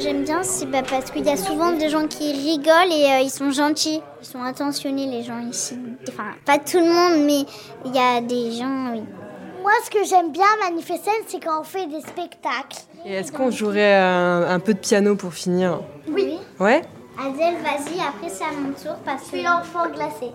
j'aime 0.00 0.24
bien, 0.24 0.42
c'est 0.42 0.66
bah, 0.66 0.82
parce 0.88 1.10
qu'il 1.10 1.24
y 1.24 1.30
a 1.30 1.36
souvent 1.36 1.72
des 1.72 1.88
gens 1.88 2.06
qui 2.06 2.32
rigolent 2.32 2.92
et 2.92 3.10
euh, 3.10 3.20
ils 3.22 3.30
sont 3.30 3.50
gentils. 3.50 4.00
Ils 4.22 4.26
sont 4.26 4.42
attentionnés, 4.42 5.06
les 5.06 5.22
gens 5.22 5.38
ici. 5.38 5.78
Enfin, 6.08 6.30
pas 6.44 6.58
tout 6.58 6.78
le 6.78 6.86
monde, 6.86 7.26
mais 7.26 7.44
il 7.84 7.94
y 7.94 7.98
a 7.98 8.20
des 8.20 8.52
gens, 8.52 8.92
oui. 8.92 9.02
Moi, 9.60 9.72
ce 9.84 9.90
que 9.90 10.04
j'aime 10.04 10.32
bien 10.32 10.44
à 10.44 10.70
Manifesten, 10.70 11.12
c'est 11.26 11.38
quand 11.38 11.60
on 11.60 11.64
fait 11.64 11.86
des 11.86 12.00
spectacles. 12.00 12.78
Et 13.04 13.12
est-ce 13.12 13.30
qu'on 13.30 13.50
jouerait 13.50 13.94
un, 13.94 14.58
peu 14.58 14.72
de 14.72 14.78
piano 14.78 15.16
pour 15.16 15.34
finir 15.34 15.80
Oui. 16.08 16.38
Ouais 16.58 16.82
Adèle, 17.18 17.56
vas-y, 17.62 18.00
après 18.00 18.30
c'est 18.30 18.44
à 18.44 18.52
mon 18.58 18.72
tour 18.72 18.96
parce 19.04 19.24
que 19.24 19.26
je 19.32 19.36
suis 19.36 19.42
l'enfant 19.44 19.86
glacé. 19.90 20.32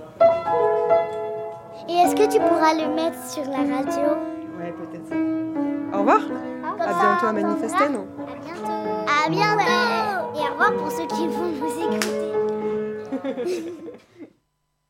Et 1.87 1.93
est-ce 1.93 2.15
que 2.15 2.31
tu 2.31 2.39
pourras 2.39 2.73
le 2.73 2.95
mettre 2.95 3.23
sur 3.29 3.43
la 3.43 3.57
radio? 3.57 4.17
Ouais, 4.57 4.73
peut-être. 4.73 5.13
Au 5.93 5.99
revoir. 5.99 6.21
À 6.79 6.93
bientôt 6.99 7.27
à 7.27 7.33
Manifesten. 7.33 7.79
À 7.79 8.39
bientôt. 8.43 8.71
À 9.25 9.29
bientôt 9.29 9.61
Et 10.35 10.39
au 10.39 10.51
revoir 10.53 10.73
pour 10.73 10.91
ceux 10.91 11.07
qui 11.07 11.27
vont 11.27 11.51
nous 11.51 11.67
écouter. 11.83 13.71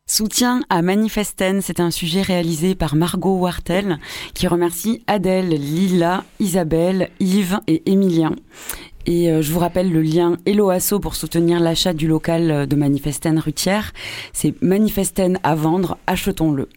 Soutien 0.08 0.62
à 0.70 0.82
Manifesten, 0.82 1.62
c'est 1.62 1.80
un 1.80 1.92
sujet 1.92 2.22
réalisé 2.22 2.76
par 2.76 2.96
Margot 2.96 3.38
Wartel 3.40 4.00
qui 4.34 4.48
remercie 4.48 5.04
Adèle, 5.08 5.50
Lila, 5.50 6.24
Isabelle, 6.40 7.10
Yves 7.20 7.60
et 7.68 7.92
Emilien. 7.92 8.32
Et 9.06 9.32
euh, 9.32 9.42
je 9.42 9.52
vous 9.52 9.60
rappelle 9.60 9.92
le 9.92 10.02
lien 10.02 10.38
Helloasso 10.46 11.00
pour 11.00 11.16
soutenir 11.16 11.60
l'achat 11.60 11.94
du 11.94 12.08
local 12.08 12.52
euh, 12.52 12.66
de 12.66 12.76
Manifesten 12.76 13.38
Rutière. 13.38 13.92
C'est 14.32 14.60
Manifesten 14.62 15.40
à 15.44 15.56
vendre, 15.56 15.98
achetons-le. 16.08 16.70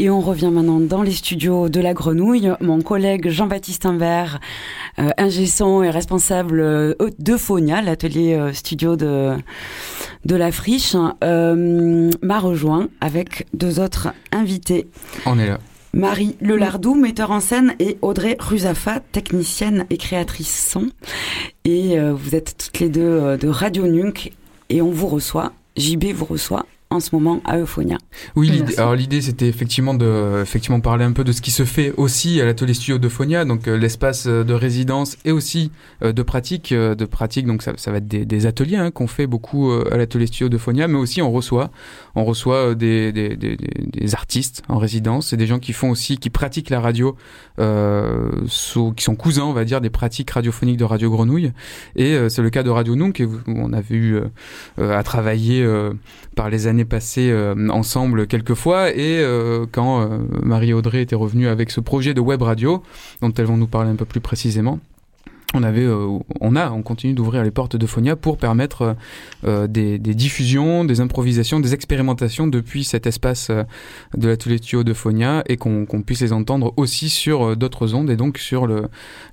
Et 0.00 0.08
on 0.08 0.22
revient 0.22 0.50
maintenant 0.50 0.80
dans 0.80 1.02
les 1.02 1.12
studios 1.12 1.68
de 1.68 1.78
la 1.78 1.92
Grenouille. 1.92 2.50
Mon 2.62 2.80
collègue 2.80 3.28
Jean-Baptiste 3.28 3.84
Imbert, 3.84 4.40
euh, 4.98 5.10
ingé 5.18 5.44
son 5.44 5.82
et 5.82 5.90
responsable 5.90 6.58
euh, 6.58 6.94
de 7.18 7.36
Fonia, 7.36 7.82
l'atelier 7.82 8.32
euh, 8.32 8.54
studio 8.54 8.96
de, 8.96 9.36
de 10.24 10.36
la 10.36 10.52
Friche, 10.52 10.96
euh, 11.22 12.10
m'a 12.22 12.38
rejoint 12.38 12.88
avec 13.02 13.46
deux 13.52 13.78
autres 13.78 14.08
invités. 14.32 14.86
On 15.26 15.38
est 15.38 15.46
là. 15.46 15.58
Marie 15.92 16.34
Lelardou, 16.40 16.94
metteur 16.94 17.30
en 17.30 17.40
scène, 17.40 17.74
et 17.78 17.98
Audrey 18.00 18.38
Ruzafa, 18.40 19.00
technicienne 19.12 19.84
et 19.90 19.98
créatrice 19.98 20.70
son. 20.70 20.88
Et 21.66 21.98
euh, 21.98 22.14
vous 22.14 22.34
êtes 22.34 22.56
toutes 22.56 22.78
les 22.78 22.88
deux 22.88 23.36
de 23.36 23.48
Radio 23.48 23.86
Nunk 23.86 24.32
et 24.70 24.80
on 24.80 24.90
vous 24.90 25.08
reçoit. 25.08 25.52
JB 25.76 26.12
vous 26.14 26.24
reçoit 26.24 26.64
en 26.92 26.98
ce 26.98 27.14
moment 27.14 27.40
à 27.44 27.56
Euphonia. 27.58 27.98
Oui, 28.34 28.50
Merci. 28.60 28.78
alors 28.80 28.96
l'idée 28.96 29.20
c'était 29.20 29.46
effectivement 29.46 29.94
de 29.94 30.40
effectivement 30.42 30.80
parler 30.80 31.04
un 31.04 31.12
peu 31.12 31.22
de 31.22 31.30
ce 31.30 31.40
qui 31.40 31.52
se 31.52 31.64
fait 31.64 31.92
aussi 31.96 32.40
à 32.40 32.44
l'atelier 32.44 32.74
studio 32.74 32.98
de 32.98 33.08
Phonia, 33.08 33.44
donc 33.44 33.68
euh, 33.68 33.76
l'espace 33.78 34.26
euh, 34.26 34.42
de 34.42 34.52
résidence 34.54 35.16
et 35.24 35.30
aussi 35.30 35.70
euh, 36.02 36.12
de 36.12 36.22
pratique, 36.22 36.72
euh, 36.72 36.96
de 36.96 37.04
pratique. 37.04 37.46
Donc 37.46 37.62
ça, 37.62 37.72
ça 37.76 37.92
va 37.92 37.98
être 37.98 38.08
des, 38.08 38.24
des 38.24 38.46
ateliers 38.46 38.76
hein, 38.76 38.90
qu'on 38.90 39.06
fait 39.06 39.28
beaucoup 39.28 39.70
euh, 39.70 39.88
à 39.92 39.96
l'atelier 39.98 40.26
studio 40.26 40.48
de 40.48 40.58
Phonia, 40.58 40.88
mais 40.88 40.98
aussi 40.98 41.22
on 41.22 41.30
reçoit, 41.30 41.70
on 42.16 42.24
reçoit 42.24 42.74
des, 42.74 43.12
des, 43.12 43.36
des, 43.36 43.56
des- 43.56 43.68
des 43.86 44.14
artistes 44.16 44.62
en 44.68 44.78
résidence 44.78 45.32
et 45.32 45.36
des 45.36 45.46
gens 45.46 45.60
qui 45.60 45.72
font 45.72 45.90
aussi, 45.90 46.18
qui 46.18 46.28
pratiquent 46.30 46.70
la 46.70 46.80
radio, 46.80 47.16
euh, 47.60 48.30
sous- 48.46 48.92
qui 48.92 49.04
sont 49.04 49.14
cousins, 49.14 49.44
on 49.44 49.52
va 49.52 49.64
dire, 49.64 49.80
des 49.80 49.90
pratiques 49.90 50.30
radiophoniques 50.30 50.76
de 50.78 50.84
Radio 50.84 51.08
Grenouille. 51.10 51.52
Et 51.94 52.14
euh, 52.14 52.28
c'est 52.28 52.42
le 52.42 52.50
cas 52.50 52.62
de 52.64 52.70
Radio 52.70 52.96
Nunk, 52.96 53.20
et 53.20 53.24
où 53.26 53.40
on 53.46 53.72
a 53.72 53.80
vu 53.80 54.16
euh, 54.16 54.24
euh, 54.80 54.98
à 54.98 55.02
travailler 55.04 55.62
euh, 55.62 55.92
par 56.34 56.50
les 56.50 56.66
années 56.66 56.79
passées 56.84 57.30
euh, 57.30 57.68
ensemble 57.68 58.26
quelques 58.26 58.54
fois 58.54 58.90
et 58.90 59.18
euh, 59.20 59.66
quand 59.70 60.02
euh, 60.02 60.18
Marie-Audrey 60.42 61.02
était 61.02 61.16
revenue 61.16 61.48
avec 61.48 61.70
ce 61.70 61.80
projet 61.80 62.14
de 62.14 62.20
web 62.20 62.42
radio 62.42 62.82
dont 63.20 63.32
elles 63.32 63.46
vont 63.46 63.56
nous 63.56 63.66
parler 63.66 63.90
un 63.90 63.96
peu 63.96 64.04
plus 64.04 64.20
précisément 64.20 64.80
on 65.52 65.64
avait, 65.64 65.88
on 66.40 66.54
a, 66.54 66.70
on 66.70 66.82
continue 66.82 67.12
d'ouvrir 67.12 67.42
les 67.42 67.50
portes 67.50 67.74
de 67.74 67.84
Phonia 67.84 68.14
pour 68.14 68.38
permettre 68.38 68.94
des, 69.42 69.98
diffusions, 69.98 70.84
des 70.84 71.00
improvisations, 71.00 71.58
des 71.58 71.74
expérimentations 71.74 72.46
depuis 72.46 72.84
cet 72.84 73.08
espace 73.08 73.50
de 74.16 74.28
l'atelier 74.28 74.58
studio 74.58 74.84
de 74.84 74.92
Phonia 74.92 75.42
et 75.48 75.56
qu'on 75.56 75.86
puisse 76.06 76.20
les 76.20 76.32
entendre 76.32 76.72
aussi 76.76 77.08
sur 77.08 77.56
d'autres 77.56 77.94
ondes 77.94 78.10
et 78.10 78.16
donc 78.16 78.38
sur 78.38 78.68
le, 78.68 78.84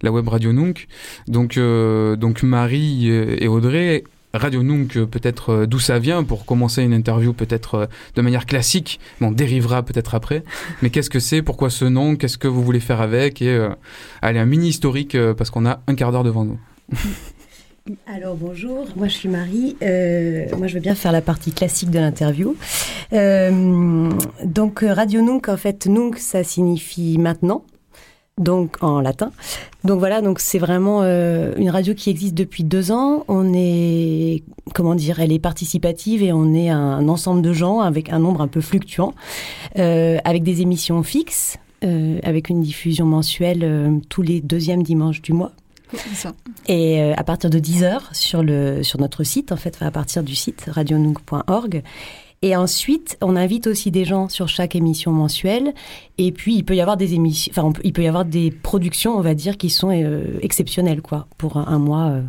la 0.02 0.12
web 0.12 0.28
radio 0.28 0.54
Nunk. 0.54 0.88
Donc, 1.28 1.60
donc 1.60 2.42
Marie 2.42 3.10
et 3.10 3.48
Audrey 3.48 4.04
Radio 4.38 4.64
Nunk, 4.64 4.98
euh, 4.98 5.06
peut-être 5.06 5.50
euh, 5.52 5.66
d'où 5.66 5.80
ça 5.80 6.00
vient, 6.00 6.24
pour 6.24 6.46
commencer 6.46 6.84
une 6.84 6.94
interview 6.94 7.34
peut-être 7.34 7.76
euh, 7.76 7.86
de 8.16 8.22
manière 8.22 8.46
classique, 8.46 9.00
mais 9.20 9.28
on 9.28 9.32
dérivera 9.32 9.84
peut-être 9.84 10.16
après. 10.16 10.44
Mais 10.82 10.90
qu'est-ce 10.90 11.10
que 11.10 11.20
c'est? 11.20 11.42
Pourquoi 11.42 11.70
ce 11.70 11.86
nom? 11.86 12.16
Qu'est-ce 12.16 12.38
que 12.38 12.48
vous 12.48 12.64
voulez 12.64 12.80
faire 12.80 13.02
avec? 13.02 13.42
Et 13.42 13.50
euh, 13.50 13.70
allez, 14.22 14.40
un 14.40 14.46
mini 14.46 14.70
historique, 14.70 15.16
euh, 15.16 15.34
parce 15.34 15.50
qu'on 15.50 15.66
a 15.66 15.82
un 15.88 15.96
quart 15.96 16.12
d'heure 16.12 16.24
devant 16.24 16.46
nous. 16.46 16.60
Alors 18.06 18.36
bonjour, 18.36 18.88
moi 18.96 19.08
je 19.08 19.14
suis 19.14 19.30
Marie. 19.30 19.78
Euh, 19.82 20.46
moi 20.58 20.68
je 20.68 20.74
veux 20.74 20.80
bien 20.80 20.96
faire 20.96 21.12
la 21.12 21.22
partie 21.22 21.52
classique 21.52 21.90
de 21.90 22.00
l'interview. 22.00 22.56
Euh, 23.14 24.10
donc 24.44 24.80
Radio 24.82 25.22
Nunc, 25.22 25.48
en 25.48 25.58
fait, 25.58 25.86
Nunc 25.86 26.18
ça 26.18 26.44
signifie 26.44 27.18
maintenant, 27.18 27.64
donc 28.38 28.78
en 28.82 29.00
latin. 29.02 29.32
Donc 29.84 30.00
voilà, 30.00 30.22
donc 30.22 30.40
c'est 30.40 30.60
vraiment 30.60 31.02
euh, 31.02 31.54
une 31.58 31.70
radio 31.70 31.94
qui 31.94 32.10
existe 32.10 32.34
depuis 32.34 32.64
deux 32.64 32.92
ans. 32.92 33.24
On 33.28 33.54
est, 33.54 34.44
comment 34.74 34.96
dire, 34.96 35.20
elle 35.20 35.32
est 35.32 35.40
participative 35.40 36.24
et 36.24 36.32
on 36.34 36.54
est 36.54 36.70
un 36.70 37.08
ensemble 37.08 37.42
de 37.42 37.54
gens 37.54 37.80
avec 37.80 38.12
un 38.12 38.20
nombre 38.20 38.42
un 38.42 38.48
peu 38.48 38.62
fluctuant, 38.62 39.14
euh, 39.78 40.18
avec 40.24 40.44
des 40.44 40.62
émissions 40.62 41.04
fixes, 41.04 41.58
euh, 41.84 42.20
avec 42.24 42.50
une 42.50 42.62
diffusion 42.62 43.06
mensuelle 43.06 43.64
euh, 43.64 44.00
tous 44.10 44.24
les 44.24 44.42
deuxièmes 44.42 44.82
dimanches 44.82 45.22
du 45.22 45.34
mois. 45.34 45.52
Et 46.68 47.02
euh, 47.02 47.14
à 47.16 47.24
partir 47.24 47.50
de 47.50 47.60
10h 47.60 48.14
sur, 48.14 48.44
le, 48.44 48.84
sur 48.84 49.00
notre 49.00 49.24
site, 49.24 49.52
en 49.52 49.58
fait, 49.58 49.78
à 49.82 49.92
partir 49.92 50.24
du 50.24 50.36
site 50.36 50.66
radionook.org. 50.70 51.84
Et 52.44 52.56
ensuite, 52.56 53.18
on 53.22 53.36
invite 53.36 53.68
aussi 53.68 53.90
des 53.90 54.06
gens 54.06 54.30
sur 54.30 54.48
chaque 54.48 54.76
émission 54.76 55.12
mensuelle. 55.12 55.74
Et 56.18 56.32
puis, 56.32 56.56
il 56.56 56.64
peut 56.64 56.76
y 56.76 56.82
avoir 56.82 56.98
des 56.98 57.16
émissions, 57.16 57.52
enfin, 57.56 57.74
il 57.84 57.94
peut 57.94 58.04
y 58.04 58.08
avoir 58.08 58.26
des 58.26 58.52
productions, 58.52 59.18
on 59.18 59.22
va 59.22 59.34
dire, 59.34 59.58
qui 59.58 59.70
sont 59.70 59.90
euh, 59.92 60.38
exceptionnelles, 60.42 61.02
quoi, 61.02 61.28
pour 61.38 61.58
un, 61.58 61.66
un 61.68 61.80
mois. 61.80 62.10
euh, 62.10 62.22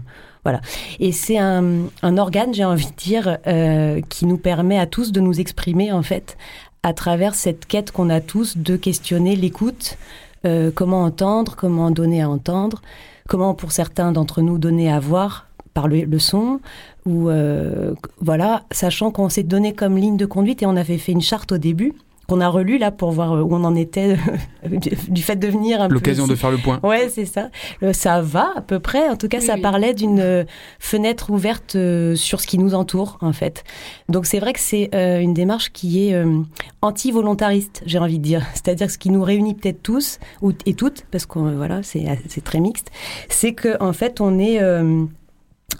voilà. 0.44 0.60
Et 0.98 1.12
c'est 1.12 1.36
un, 1.36 1.62
un 2.02 2.16
organe, 2.16 2.54
j'ai 2.54 2.64
envie 2.64 2.86
de 2.86 2.96
dire, 2.96 3.36
euh, 3.46 4.00
qui 4.08 4.24
nous 4.24 4.38
permet 4.38 4.78
à 4.78 4.86
tous 4.86 5.12
de 5.12 5.20
nous 5.20 5.40
exprimer, 5.40 5.92
en 5.92 6.02
fait, 6.02 6.38
à 6.82 6.94
travers 6.94 7.34
cette 7.34 7.66
quête 7.66 7.90
qu'on 7.92 8.08
a 8.08 8.20
tous 8.22 8.56
de 8.56 8.76
questionner 8.76 9.36
l'écoute, 9.36 9.98
euh, 10.46 10.70
comment 10.74 11.02
entendre, 11.02 11.54
comment 11.56 11.90
donner 11.90 12.22
à 12.22 12.30
entendre, 12.30 12.80
comment 13.28 13.52
pour 13.52 13.72
certains 13.72 14.12
d'entre 14.12 14.40
nous 14.40 14.56
donner 14.56 14.90
à 14.90 15.00
voir 15.00 15.47
par 15.78 15.86
le, 15.86 16.00
le 16.14 16.18
son, 16.18 16.58
ou 17.06 17.28
euh, 17.30 17.94
voilà, 18.20 18.64
sachant 18.72 19.12
qu'on 19.12 19.28
s'est 19.28 19.44
donné 19.44 19.72
comme 19.74 19.96
ligne 19.96 20.16
de 20.16 20.26
conduite 20.26 20.60
et 20.62 20.66
on 20.66 20.74
avait 20.76 20.98
fait 20.98 21.12
une 21.12 21.20
charte 21.22 21.52
au 21.52 21.58
début 21.58 21.92
qu'on 22.28 22.42
a 22.42 22.48
relue 22.48 22.76
là 22.76 22.90
pour 22.90 23.10
voir 23.10 23.32
où 23.46 23.54
on 23.54 23.64
en 23.64 23.74
était 23.74 24.18
du- 24.68 24.90
du 25.08 25.22
fait 25.22 25.36
de 25.36 25.48
venir 25.48 25.80
un 25.80 25.88
peu 25.88 25.94
L'occasion 25.94 26.26
de 26.26 26.34
faire 26.34 26.50
le 26.50 26.58
point. 26.58 26.78
Ouais, 26.82 27.08
c'est 27.08 27.24
ça. 27.24 27.48
Euh, 27.82 27.94
ça 27.94 28.20
va 28.20 28.52
à 28.56 28.60
peu 28.60 28.80
près. 28.80 29.08
En 29.08 29.16
tout 29.16 29.28
cas, 29.28 29.40
ça 29.40 29.56
parlait 29.56 29.94
d'une 29.94 30.20
euh, 30.20 30.44
fenêtre 30.78 31.30
ouverte 31.30 31.74
euh, 31.76 32.14
sur 32.16 32.40
ce 32.42 32.46
qui 32.46 32.58
nous 32.58 32.74
entoure, 32.74 33.16
en 33.22 33.32
fait. 33.32 33.64
Donc 34.10 34.26
c'est 34.26 34.40
vrai 34.40 34.52
que 34.52 34.60
c'est 34.60 34.90
euh, 34.94 35.20
une 35.20 35.32
démarche 35.32 35.70
qui 35.72 36.06
est 36.08 36.12
euh, 36.14 36.42
anti-volontariste, 36.82 37.82
j'ai 37.86 37.98
envie 37.98 38.18
de 38.18 38.24
dire. 38.24 38.44
C'est-à-dire 38.54 38.90
ce 38.90 38.98
qui 38.98 39.08
nous 39.08 39.22
réunit 39.22 39.54
peut-être 39.54 39.82
tous 39.82 40.18
ou, 40.42 40.52
et 40.66 40.74
toutes, 40.74 41.06
parce 41.10 41.24
que 41.24 41.38
euh, 41.38 41.54
voilà, 41.56 41.82
c'est 41.82 42.04
c'est 42.28 42.44
très 42.44 42.60
mixte, 42.60 42.90
c'est 43.30 43.54
que 43.54 43.82
en 43.82 43.94
fait 43.94 44.20
on 44.20 44.38
est 44.38 44.60
euh, 44.60 45.04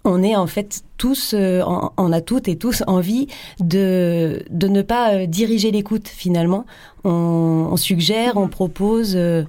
on 0.08 0.22
est 0.22 0.36
en 0.36 0.46
fait 0.46 0.82
tous, 0.96 1.34
euh, 1.34 1.62
on, 1.96 2.12
a 2.12 2.20
toutes 2.20 2.48
et 2.48 2.56
tous 2.56 2.82
envie 2.86 3.28
de, 3.60 4.42
de 4.50 4.68
ne 4.68 4.82
pas 4.82 5.14
euh, 5.14 5.26
diriger 5.26 5.70
l'écoute 5.70 6.08
finalement. 6.08 6.64
On, 7.04 7.76
suggère, 7.76 8.36
on 8.36 8.48
propose, 8.48 9.14
euh, 9.16 9.44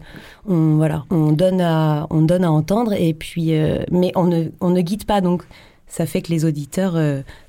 on, 0.48 0.76
voilà, 0.76 1.06
on, 1.10 1.32
donne 1.32 1.62
à, 1.62 2.08
on 2.10 2.22
donne 2.22 2.44
à 2.44 2.52
entendre, 2.52 2.94
et 2.94 3.14
puis, 3.14 3.52
mais 3.92 4.12
on 4.16 4.26
ne, 4.26 4.46
on 4.62 4.70
ne 4.70 4.82
guide 4.82 5.06
pas. 5.06 5.20
Donc 5.20 5.44
ça 5.88 6.06
fait 6.06 6.22
que 6.22 6.32
les 6.32 6.46
auditeurs 6.46 6.98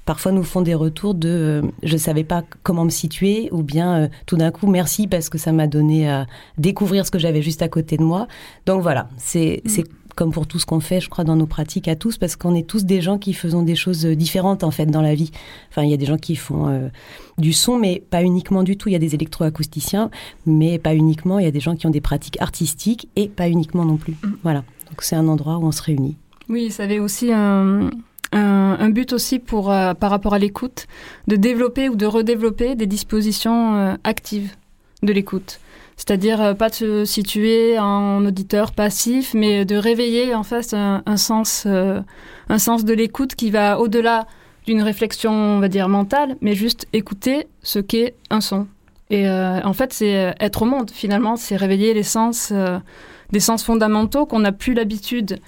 parfois 0.06 0.32
nous 0.32 0.42
font 0.42 0.62
des 0.62 0.74
retours 0.74 1.14
de 1.14 1.62
je 1.82 1.96
savais 1.96 2.24
pas 2.24 2.42
comment 2.62 2.84
me 2.84 2.90
situer 2.90 3.50
ou 3.52 3.62
bien 3.62 4.08
tout 4.24 4.36
d'un 4.36 4.50
coup 4.50 4.66
merci 4.66 5.06
parce 5.06 5.28
que 5.28 5.36
ça 5.36 5.52
m'a 5.52 5.66
donné 5.66 6.08
à 6.08 6.26
découvrir 6.56 7.04
ce 7.04 7.10
que 7.10 7.18
j'avais 7.18 7.42
juste 7.42 7.60
à 7.60 7.68
côté 7.68 7.98
de 7.98 8.02
moi. 8.02 8.26
Donc 8.64 8.80
voilà, 8.80 9.08
c'est 9.18 9.62
c'est 9.66 9.84
comme 10.14 10.32
pour 10.32 10.46
tout 10.46 10.58
ce 10.58 10.66
qu'on 10.66 10.80
fait, 10.80 11.00
je 11.00 11.08
crois, 11.08 11.24
dans 11.24 11.36
nos 11.36 11.46
pratiques 11.46 11.88
à 11.88 11.96
tous, 11.96 12.18
parce 12.18 12.36
qu'on 12.36 12.54
est 12.54 12.66
tous 12.66 12.84
des 12.84 13.00
gens 13.00 13.18
qui 13.18 13.32
faisons 13.32 13.62
des 13.62 13.74
choses 13.74 14.06
euh, 14.06 14.16
différentes, 14.16 14.64
en 14.64 14.70
fait, 14.70 14.86
dans 14.86 15.02
la 15.02 15.14
vie. 15.14 15.30
Enfin, 15.70 15.82
il 15.82 15.90
y 15.90 15.94
a 15.94 15.96
des 15.96 16.06
gens 16.06 16.16
qui 16.16 16.36
font 16.36 16.68
euh, 16.68 16.88
du 17.38 17.52
son, 17.52 17.78
mais 17.78 18.02
pas 18.10 18.22
uniquement 18.22 18.62
du 18.62 18.76
tout. 18.76 18.88
Il 18.88 18.92
y 18.92 18.96
a 18.96 19.00
des 19.00 19.14
électroacousticiens, 19.14 20.10
mais 20.46 20.78
pas 20.78 20.94
uniquement. 20.94 21.38
Il 21.38 21.44
y 21.44 21.48
a 21.48 21.52
des 21.52 21.60
gens 21.60 21.76
qui 21.76 21.86
ont 21.86 21.90
des 21.90 22.00
pratiques 22.00 22.40
artistiques 22.40 23.08
et 23.16 23.28
pas 23.28 23.48
uniquement 23.48 23.84
non 23.84 23.96
plus. 23.96 24.16
Voilà. 24.42 24.64
Donc, 24.88 25.02
c'est 25.02 25.16
un 25.16 25.28
endroit 25.28 25.58
où 25.58 25.66
on 25.66 25.72
se 25.72 25.82
réunit. 25.82 26.16
Oui, 26.48 26.70
ça 26.70 26.82
avait 26.82 26.98
aussi 26.98 27.32
un, 27.32 27.90
un, 28.32 28.76
un 28.78 28.90
but 28.90 29.12
aussi 29.12 29.38
pour, 29.38 29.70
euh, 29.70 29.94
par 29.94 30.10
rapport 30.10 30.34
à 30.34 30.38
l'écoute, 30.38 30.86
de 31.28 31.36
développer 31.36 31.88
ou 31.88 31.96
de 31.96 32.06
redévelopper 32.06 32.74
des 32.74 32.86
dispositions 32.86 33.76
euh, 33.76 33.94
actives 34.04 34.50
de 35.02 35.12
l'écoute. 35.12 35.60
C'est-à-dire 36.00 36.40
euh, 36.40 36.54
pas 36.54 36.70
de 36.70 36.74
se 36.74 37.04
situer 37.04 37.78
en 37.78 38.24
auditeur 38.24 38.72
passif, 38.72 39.34
mais 39.34 39.66
de 39.66 39.76
réveiller 39.76 40.34
en 40.34 40.42
face 40.42 40.72
un, 40.72 41.02
sens, 41.18 41.64
euh, 41.66 42.00
un 42.48 42.58
sens 42.58 42.86
de 42.86 42.94
l'écoute 42.94 43.34
qui 43.34 43.50
va 43.50 43.78
au-delà 43.78 44.26
d'une 44.66 44.80
réflexion, 44.80 45.30
on 45.30 45.60
va 45.60 45.68
dire, 45.68 45.90
mentale, 45.90 46.38
mais 46.40 46.54
juste 46.54 46.86
écouter 46.94 47.48
ce 47.62 47.80
qu'est 47.80 48.14
un 48.30 48.40
son. 48.40 48.66
Et 49.10 49.28
euh, 49.28 49.60
en 49.62 49.74
fait, 49.74 49.92
c'est 49.92 50.34
être 50.40 50.62
au 50.62 50.64
monde, 50.64 50.90
finalement, 50.90 51.36
c'est 51.36 51.56
réveiller 51.56 51.92
les 51.92 52.02
sens, 52.02 52.50
des 53.30 53.40
sens 53.40 53.62
fondamentaux 53.62 54.24
qu'on 54.24 54.38
n'a 54.38 54.52
plus 54.52 54.72
l'habitude 54.72 55.38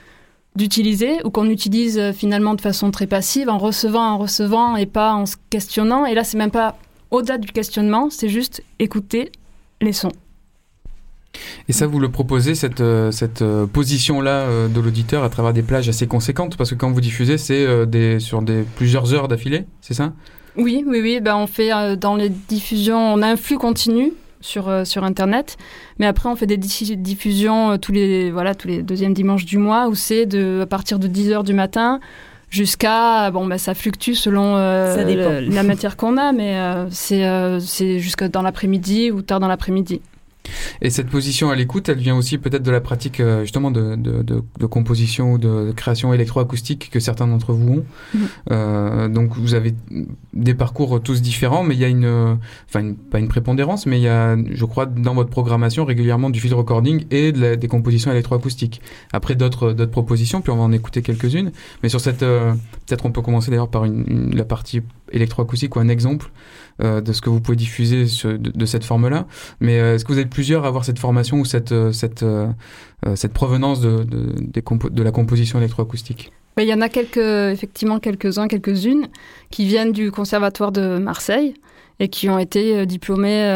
d'utiliser 0.55 1.25
ou 1.25 1.31
qu'on 1.31 1.49
utilise 1.49 2.13
finalement 2.13 2.55
de 2.55 2.61
façon 2.61 2.91
très 2.91 3.07
passive, 3.07 3.49
en 3.49 3.57
recevant, 3.57 4.05
en 4.05 4.19
recevant 4.19 4.77
et 4.77 4.85
pas 4.85 5.15
en 5.15 5.25
se 5.25 5.37
questionnant. 5.49 6.05
Et 6.05 6.13
là, 6.13 6.25
c'est 6.25 6.37
même 6.37 6.51
pas 6.51 6.77
au-delà 7.11 7.39
du 7.39 7.49
questionnement, 7.49 8.11
c'est 8.11 8.29
juste 8.29 8.63
écouter 8.79 9.33
les 9.81 9.95
sons. 9.95 10.13
Et 11.69 11.73
ça, 11.73 11.87
vous 11.87 11.99
le 11.99 12.11
proposez, 12.11 12.55
cette, 12.55 12.83
cette 13.11 13.45
position-là 13.73 14.69
de 14.69 14.81
l'auditeur 14.81 15.25
à 15.25 15.31
travers 15.31 15.53
des 15.53 15.63
plages 15.63 15.89
assez 15.89 16.07
conséquentes? 16.07 16.57
Parce 16.57 16.71
que 16.71 16.75
quand 16.75 16.91
vous 16.91 17.01
diffusez, 17.01 17.39
c'est 17.39 17.87
des, 17.87 18.21
sur 18.21 18.43
des, 18.43 18.65
plusieurs 18.77 19.15
heures 19.15 19.29
d'affilée, 19.29 19.65
c'est 19.81 19.95
ça? 19.95 20.13
Oui, 20.57 20.85
oui, 20.87 21.01
oui. 21.03 21.21
Ben, 21.21 21.37
on 21.37 21.47
fait 21.47 21.97
dans 21.97 22.17
les 22.17 22.29
diffusions, 22.29 22.99
on 22.99 23.23
a 23.23 23.29
un 23.29 23.37
flux 23.37 23.57
continu 23.57 24.13
sur, 24.43 24.69
euh, 24.69 24.85
sur 24.85 25.05
Internet. 25.05 25.57
Mais 25.99 26.07
après, 26.07 26.29
on 26.29 26.37
fait 26.37 26.47
des 26.47 26.59
diffusions 26.59 27.73
euh, 27.73 27.77
tous, 27.79 27.93
les, 27.93 28.31
voilà, 28.31 28.55
tous 28.55 28.69
les 28.69 28.83
deuxièmes 28.83 29.15
dimanches 29.15 29.47
du 29.47 29.57
mois 29.57 29.89
où 29.89 29.95
c'est 29.95 30.27
de, 30.27 30.61
à 30.63 30.67
partir 30.67 30.99
de 30.99 31.09
10h 31.09 31.45
du 31.45 31.55
matin 31.55 32.01
jusqu'à 32.51 33.31
bon 33.31 33.47
bah 33.47 33.57
ça 33.57 33.73
fluctue 33.73 34.13
selon 34.13 34.57
euh, 34.57 35.41
la 35.41 35.63
matière 35.63 35.97
qu'on 35.97 36.19
a 36.19 36.33
mais 36.33 36.55
c'est 36.91 37.25
c'est 37.61 37.99
jusqu'à 37.99 38.29
dans 38.29 38.43
l'après-midi 38.43 39.11
ou 39.11 39.23
tard 39.23 39.41
dans 39.41 39.49
l'après-midi 39.49 40.03
et 40.81 40.91
cette 40.91 41.09
position 41.09 41.51
à 41.51 41.57
l'écoute, 41.57 41.89
elle 41.89 41.99
vient 41.99 42.17
aussi 42.17 42.39
peut-être 42.39 42.63
de 42.63 42.71
la 42.71 42.81
pratique 42.81 43.21
euh, 43.21 43.43
justement 43.43 43.71
de, 43.71 43.97
de, 43.97 44.23
de, 44.23 44.67
composition 44.67 45.33
ou 45.33 45.39
de 45.39 45.73
création 45.73 46.13
électroacoustique 46.13 46.91
que 46.91 47.01
certains 47.01 47.27
d'entre 47.27 47.53
vous 47.53 47.75
ont. 47.75 47.85
Mm-hmm. 48.15 48.19
Euh, 48.51 49.09
donc 49.09 49.37
vous 49.37 49.55
avez 49.55 49.75
des 50.33 50.55
parcours 50.55 51.01
tous 51.03 51.23
différents, 51.23 51.63
mais 51.63 51.75
il 51.75 51.81
y 51.81 51.85
a 51.85 51.89
une, 51.89 52.39
enfin 52.69 52.93
pas 53.11 53.19
une 53.19 53.29
prépondérance, 53.29 53.87
mais 53.87 53.99
il 53.99 54.03
y 54.03 54.09
a, 54.09 54.37
je 54.37 54.65
crois, 54.65 54.87
dans 54.87 55.15
votre 55.15 55.31
programmation 55.31 55.85
régulièrement 55.85 56.31
du 56.31 56.41
field 56.41 56.55
recording 56.55 57.05
et 57.11 57.33
de 57.33 57.55
des 57.55 57.69
compositions 57.69 58.11
électroacoustiques. 58.11 58.81
Après 59.13 59.35
d'autres 59.35 59.73
d'autres 59.73 59.91
propositions, 59.91 60.41
puis 60.41 60.53
on 60.53 60.57
va 60.57 60.63
en 60.63 60.73
écouter 60.73 61.03
quelques-unes. 61.03 61.53
Mais 61.83 61.89
sur 61.89 62.01
cette, 62.01 62.23
euh, 62.23 62.53
peut-être 62.87 63.07
on 63.07 63.13
peut 63.13 63.23
commencer 63.23 63.51
d'ailleurs 63.51 63.71
par 63.71 63.85
une, 63.85 64.35
la 64.35 64.45
partie 64.45 64.83
électroacoustique 65.13 65.77
ou 65.77 65.81
un 65.81 65.89
exemple 65.89 66.31
de 66.81 67.13
ce 67.13 67.21
que 67.21 67.31
vous 67.31 67.41
pouvez 67.41 67.57
diffuser 67.57 68.05
de, 68.05 68.67
cette 68.67 68.85
forme-là. 68.85 69.27
Mais 69.61 69.79
euh, 69.79 69.95
est-ce 69.95 70.05
que 70.05 70.13
vous 70.13 70.19
êtes 70.19 70.31
plusieurs 70.31 70.65
à 70.65 70.69
avoir 70.69 70.85
cette 70.85 70.99
formation 70.99 71.39
ou 71.39 71.45
cette, 71.45 71.73
euh, 71.73 71.93
cette, 71.93 72.25
cette 73.15 73.33
provenance 73.33 73.81
de, 73.81 74.05
de, 74.05 74.89
de 74.91 75.03
la 75.03 75.11
composition 75.11 75.59
électroacoustique? 75.59 76.33
Il 76.59 76.65
y 76.65 76.75
en 76.75 76.81
a 76.81 76.89
quelques, 76.89 77.17
effectivement 77.17 77.99
quelques-uns, 77.99 78.47
quelques-unes 78.47 79.09
qui 79.51 79.67
viennent 79.67 79.93
du 79.93 80.11
Conservatoire 80.11 80.71
de 80.71 80.99
Marseille 80.99 81.55
et 81.99 82.09
qui 82.09 82.29
ont 82.29 82.39
été 82.39 82.85
diplômés 82.85 83.47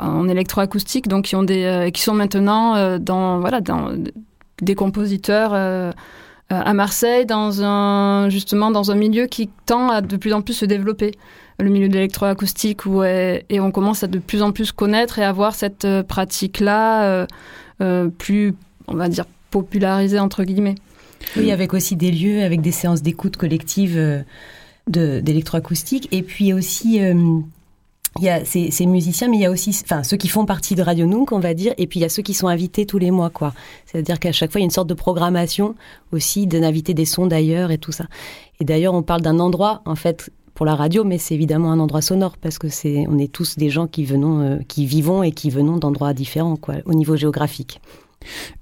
en 0.00 0.28
électroacoustique, 0.28 1.06
donc 1.06 1.26
qui, 1.26 1.36
ont 1.36 1.42
des, 1.42 1.90
qui 1.94 2.02
sont 2.02 2.14
maintenant 2.14 2.98
dans, 2.98 3.38
voilà, 3.40 3.60
dans 3.60 3.92
des 4.62 4.74
compositeurs 4.74 5.54
à 6.50 6.74
Marseille, 6.74 7.26
dans 7.26 7.62
un, 7.62 8.28
justement 8.28 8.70
dans 8.70 8.90
un 8.90 8.94
milieu 8.94 9.26
qui 9.26 9.48
tend 9.66 9.90
à 9.90 10.00
de 10.00 10.16
plus 10.16 10.32
en 10.32 10.42
plus 10.42 10.54
se 10.54 10.64
développer 10.64 11.12
le 11.58 11.70
milieu 11.70 11.88
de 11.88 11.94
l'électroacoustique 11.94 12.86
où 12.86 13.02
et 13.04 13.60
on 13.60 13.70
commence 13.70 14.02
à 14.02 14.06
de 14.06 14.18
plus 14.18 14.42
en 14.42 14.52
plus 14.52 14.72
connaître 14.72 15.18
et 15.18 15.24
avoir 15.24 15.54
cette 15.54 15.84
euh, 15.84 16.02
pratique-là 16.02 17.04
euh, 17.04 17.26
euh, 17.80 18.08
plus, 18.08 18.54
on 18.88 18.94
va 18.94 19.08
dire, 19.08 19.24
popularisée 19.50 20.18
entre 20.18 20.44
guillemets. 20.44 20.74
Oui, 21.36 21.52
avec 21.52 21.72
aussi 21.72 21.96
des 21.96 22.10
lieux, 22.10 22.42
avec 22.42 22.60
des 22.60 22.72
séances 22.72 23.02
d'écoute 23.02 23.36
collective 23.36 24.24
d'électroacoustique 24.88 26.08
et 26.12 26.22
puis 26.22 26.52
aussi 26.52 27.00
il 28.18 28.24
y 28.24 28.28
a 28.28 28.44
ces, 28.44 28.86
musiciens, 28.86 29.28
mais 29.28 29.38
il 29.38 29.40
y 29.40 29.46
a 29.46 29.50
aussi, 29.50 29.76
enfin, 29.84 30.04
ceux 30.04 30.16
qui 30.16 30.28
font 30.28 30.46
partie 30.46 30.74
de 30.74 30.82
Radio 30.82 31.06
Nunk, 31.06 31.32
on 31.32 31.40
va 31.40 31.52
dire, 31.52 31.74
et 31.78 31.86
puis 31.86 31.98
il 31.98 32.02
y 32.02 32.06
a 32.06 32.08
ceux 32.08 32.22
qui 32.22 32.34
sont 32.34 32.46
invités 32.46 32.86
tous 32.86 32.98
les 32.98 33.10
mois, 33.10 33.30
quoi. 33.30 33.54
C'est-à-dire 33.86 34.20
qu'à 34.20 34.30
chaque 34.30 34.52
fois, 34.52 34.60
il 34.60 34.62
y 34.62 34.64
a 34.64 34.66
une 34.66 34.70
sorte 34.70 34.86
de 34.86 34.94
programmation 34.94 35.74
aussi 36.12 36.46
d'inviter 36.46 36.94
des 36.94 37.06
sons 37.06 37.26
d'ailleurs 37.26 37.72
et 37.72 37.78
tout 37.78 37.90
ça. 37.90 38.04
Et 38.60 38.64
d'ailleurs, 38.64 38.94
on 38.94 39.02
parle 39.02 39.22
d'un 39.22 39.40
endroit, 39.40 39.82
en 39.84 39.96
fait, 39.96 40.30
pour 40.54 40.66
la 40.66 40.74
radio, 40.74 41.04
mais 41.04 41.18
c'est 41.18 41.34
évidemment 41.34 41.72
un 41.72 41.80
endroit 41.80 42.00
sonore 42.00 42.36
parce 42.38 42.58
que 42.58 42.68
c'est, 42.68 43.06
on 43.08 43.18
est 43.18 43.32
tous 43.32 43.56
des 43.56 43.70
gens 43.70 43.86
qui 43.86 44.04
venons, 44.04 44.40
euh, 44.40 44.58
qui 44.68 44.86
vivons 44.86 45.22
et 45.22 45.32
qui 45.32 45.50
venons 45.50 45.76
d'endroits 45.76 46.14
différents, 46.14 46.56
quoi, 46.56 46.76
au 46.84 46.94
niveau 46.94 47.16
géographique. 47.16 47.80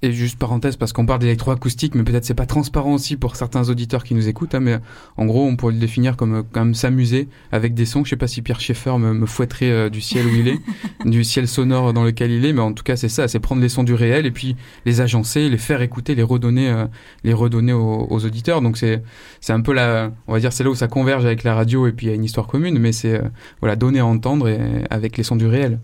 Et 0.02 0.12
juste 0.12 0.38
parenthèse, 0.38 0.76
parce 0.76 0.92
qu'on 0.92 1.06
parle 1.06 1.20
d'électroacoustique, 1.20 1.94
mais 1.94 2.02
peut-être 2.02 2.24
c'est 2.24 2.34
pas 2.34 2.46
transparent 2.46 2.94
aussi 2.94 3.16
pour 3.16 3.36
certains 3.36 3.68
auditeurs 3.68 4.04
qui 4.04 4.14
nous 4.14 4.28
écoutent, 4.28 4.54
hein, 4.54 4.60
mais 4.60 4.78
en 5.16 5.26
gros, 5.26 5.46
on 5.46 5.56
pourrait 5.56 5.74
le 5.74 5.78
définir 5.78 6.16
comme, 6.16 6.44
comme 6.52 6.74
s'amuser 6.74 7.28
avec 7.50 7.74
des 7.74 7.86
sons. 7.86 8.04
Je 8.04 8.10
sais 8.10 8.16
pas 8.16 8.26
si 8.26 8.42
Pierre 8.42 8.60
Schaeffer 8.60 8.98
me, 8.98 9.12
me 9.12 9.26
fouetterait 9.26 9.70
euh, 9.70 9.90
du 9.90 10.00
ciel 10.00 10.26
où 10.26 10.34
il 10.34 10.48
est, 10.48 10.60
du 11.04 11.24
ciel 11.24 11.48
sonore 11.48 11.92
dans 11.92 12.04
lequel 12.04 12.30
il 12.30 12.44
est, 12.44 12.52
mais 12.52 12.60
en 12.60 12.72
tout 12.72 12.84
cas, 12.84 12.96
c'est 12.96 13.08
ça, 13.08 13.28
c'est 13.28 13.40
prendre 13.40 13.62
les 13.62 13.68
sons 13.68 13.84
du 13.84 13.94
réel 13.94 14.26
et 14.26 14.30
puis 14.30 14.56
les 14.84 15.00
agencer, 15.00 15.48
les 15.48 15.58
faire 15.58 15.82
écouter, 15.82 16.14
les 16.14 16.22
redonner, 16.22 16.70
euh, 16.70 16.86
les 17.24 17.32
redonner 17.32 17.72
aux, 17.72 18.24
auditeurs. 18.24 18.62
Donc 18.62 18.76
c'est, 18.76 19.02
c'est 19.40 19.52
un 19.52 19.60
peu 19.60 19.72
la, 19.72 20.12
on 20.26 20.32
va 20.32 20.40
dire, 20.40 20.52
c'est 20.52 20.64
là 20.64 20.70
où 20.70 20.74
ça 20.74 20.88
converge 20.88 21.24
avec 21.24 21.42
la 21.44 21.54
radio 21.54 21.86
et 21.86 21.92
puis 21.92 22.06
il 22.06 22.08
y 22.10 22.12
a 22.12 22.14
une 22.14 22.24
histoire 22.24 22.46
commune, 22.46 22.78
mais 22.78 22.92
c'est, 22.92 23.14
euh, 23.14 23.28
voilà, 23.60 23.76
donner 23.76 24.00
à 24.00 24.06
entendre 24.06 24.48
et, 24.48 24.58
avec 24.90 25.16
les 25.16 25.22
sons 25.22 25.36
du 25.36 25.46
réel. 25.46 25.78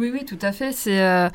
Oui, 0.00 0.10
oui, 0.14 0.24
tout 0.24 0.38
à 0.40 0.50
fait. 0.50 0.72
C'est 0.72 0.98
euh, 0.98 1.28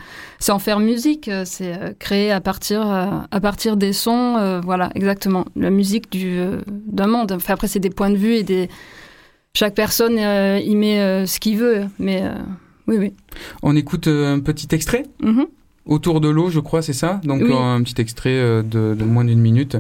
en 0.50 0.58
faire 0.58 0.80
musique, 0.80 1.28
euh, 1.28 1.44
c'est 1.46 1.80
euh, 1.80 1.94
créer 2.00 2.32
à 2.32 2.42
partir, 2.42 2.82
à 2.82 3.40
partir 3.40 3.78
des 3.78 3.94
sons, 3.94 4.60
voilà, 4.64 4.90
exactement, 4.96 5.46
la 5.56 5.70
musique 5.70 6.18
d'un 6.68 7.06
monde. 7.06 7.32
Enfin, 7.34 7.54
après, 7.54 7.68
c'est 7.68 7.80
des 7.80 7.92
points 7.92 8.10
de 8.10 8.16
vue 8.16 8.34
et 8.34 8.42
des... 8.44 8.68
chaque 9.54 9.76
personne 9.76 10.18
y 10.18 10.76
met 10.76 11.28
ce 11.28 11.40
qu'il 11.40 11.58
veut, 11.60 11.86
mais 12.00 12.24
oui, 12.88 12.98
oui. 12.98 13.14
On 13.62 13.76
écoute 13.76 14.08
un 14.08 14.40
petit 14.40 14.74
extrait? 14.74 15.04
Mm-hmm. 15.22 15.46
Autour 15.86 16.20
de 16.20 16.30
l'eau, 16.30 16.50
je 16.50 16.60
crois, 16.60 16.82
c'est 16.82 16.94
ça? 16.94 17.22
Donc 17.24 17.44
un 17.44 17.84
petit 17.84 18.02
extrait 18.02 18.64
de 18.64 19.04
moins 19.04 19.26
d'une 19.26 19.42
minute. 19.42 19.78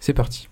C'est 0.00 0.14
parti. 0.14 0.48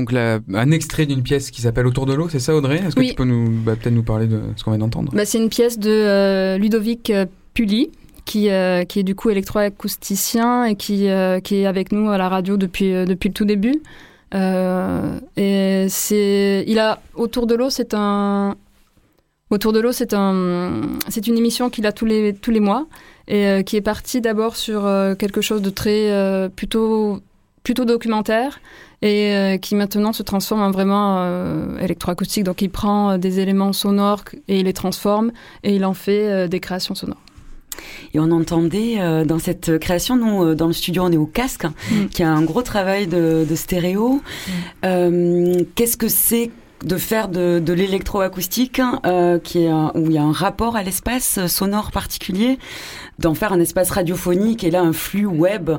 Donc 0.00 0.12
un 0.14 0.70
extrait 0.70 1.06
d'une 1.06 1.22
pièce 1.22 1.50
qui 1.50 1.60
s'appelle 1.60 1.86
Autour 1.86 2.06
de 2.06 2.14
l'eau, 2.14 2.28
c'est 2.28 2.38
ça 2.38 2.54
Audrey? 2.54 2.76
Est-ce 2.76 2.96
que 2.96 3.02
tu 3.02 3.14
peux 3.14 3.24
nous 3.24 3.50
bah, 3.50 3.76
peut-être 3.76 3.94
nous 3.94 4.02
parler 4.02 4.26
de 4.26 4.40
ce 4.56 4.64
qu'on 4.64 4.70
vient 4.70 4.78
d'entendre? 4.78 5.12
Bah, 5.14 5.24
C'est 5.24 5.38
une 5.38 5.48
pièce 5.48 5.78
de 5.78 5.90
euh, 5.90 6.58
Ludovic 6.58 7.10
euh, 7.10 7.26
Pully. 7.54 7.90
Qui, 8.26 8.50
euh, 8.50 8.84
qui 8.84 9.00
est 9.00 9.02
du 9.02 9.16
coup 9.16 9.30
électroacousticien 9.30 10.64
et 10.64 10.76
qui, 10.76 11.08
qui 11.42 11.54
est 11.56 11.66
avec 11.66 11.90
nous 11.90 12.10
à 12.10 12.18
la 12.18 12.28
radio 12.28 12.56
depuis, 12.56 12.92
depuis 13.04 13.28
le 13.30 13.32
tout 13.32 13.44
début. 13.44 13.82
et 14.32 15.86
c'est, 15.88 16.64
il 16.68 16.78
a 16.78 17.00
autour 17.14 17.48
de 17.48 17.56
l'eau, 17.56 17.70
c'est 17.70 17.92
un, 17.92 18.54
autour 19.48 19.72
de 19.72 19.80
l'eau, 19.80 19.90
c'est 19.90 20.14
un, 20.14 20.82
c'est 21.08 21.26
une 21.26 21.38
émission 21.38 21.70
qu'il 21.70 21.86
a 21.86 21.92
tous 21.92 22.04
les 22.04 22.32
tous 22.32 22.52
les 22.52 22.60
mois 22.60 22.86
et 23.26 23.64
qui 23.64 23.76
est 23.76 23.80
partie 23.80 24.20
d'abord 24.20 24.54
sur 24.54 24.82
quelque 25.18 25.40
chose 25.40 25.62
de 25.62 25.70
très 25.70 26.48
plutôt 26.54 27.20
plutôt 27.62 27.84
documentaire 27.84 28.60
et 29.02 29.34
euh, 29.34 29.56
qui 29.56 29.74
maintenant 29.74 30.12
se 30.12 30.22
transforme 30.22 30.62
en 30.62 30.70
vraiment 30.70 31.18
euh, 31.20 31.78
électroacoustique. 31.78 32.44
Donc 32.44 32.62
il 32.62 32.70
prend 32.70 33.12
euh, 33.12 33.18
des 33.18 33.40
éléments 33.40 33.72
sonores 33.72 34.24
et 34.48 34.60
il 34.60 34.66
les 34.66 34.72
transforme 34.72 35.32
et 35.62 35.74
il 35.74 35.84
en 35.84 35.94
fait 35.94 36.48
des 36.48 36.60
créations 36.60 36.94
sonores. 36.94 37.20
Et 38.12 38.20
on 38.20 38.30
entendait 38.30 39.24
dans 39.24 39.38
cette 39.38 39.78
création, 39.78 40.16
nous, 40.16 40.54
dans 40.54 40.66
le 40.66 40.72
studio, 40.72 41.04
on 41.04 41.12
est 41.12 41.16
au 41.16 41.26
casque, 41.26 41.64
mm. 41.64 42.06
qui 42.10 42.22
a 42.22 42.30
un 42.30 42.42
gros 42.42 42.62
travail 42.62 43.06
de, 43.06 43.46
stéréo. 43.54 44.20
Mm. 44.82 45.62
Qu'est-ce 45.74 45.96
que 45.96 46.08
c'est 46.08 46.50
de 46.84 46.96
faire 46.96 47.28
de, 47.28 47.60
de 47.64 47.72
l'électroacoustique, 47.72 48.80
euh, 49.06 49.38
qui 49.38 49.64
est 49.64 49.72
où 49.72 50.06
il 50.06 50.12
y 50.12 50.18
a 50.18 50.22
un 50.22 50.32
rapport 50.32 50.76
à 50.76 50.82
l'espace 50.82 51.46
sonore 51.46 51.90
particulier, 51.90 52.58
d'en 53.20 53.34
faire 53.34 53.52
un 53.52 53.60
espace 53.60 53.90
radiophonique 53.90 54.64
et 54.64 54.70
là 54.70 54.80
un 54.82 54.92
flux 54.92 55.26
web. 55.26 55.70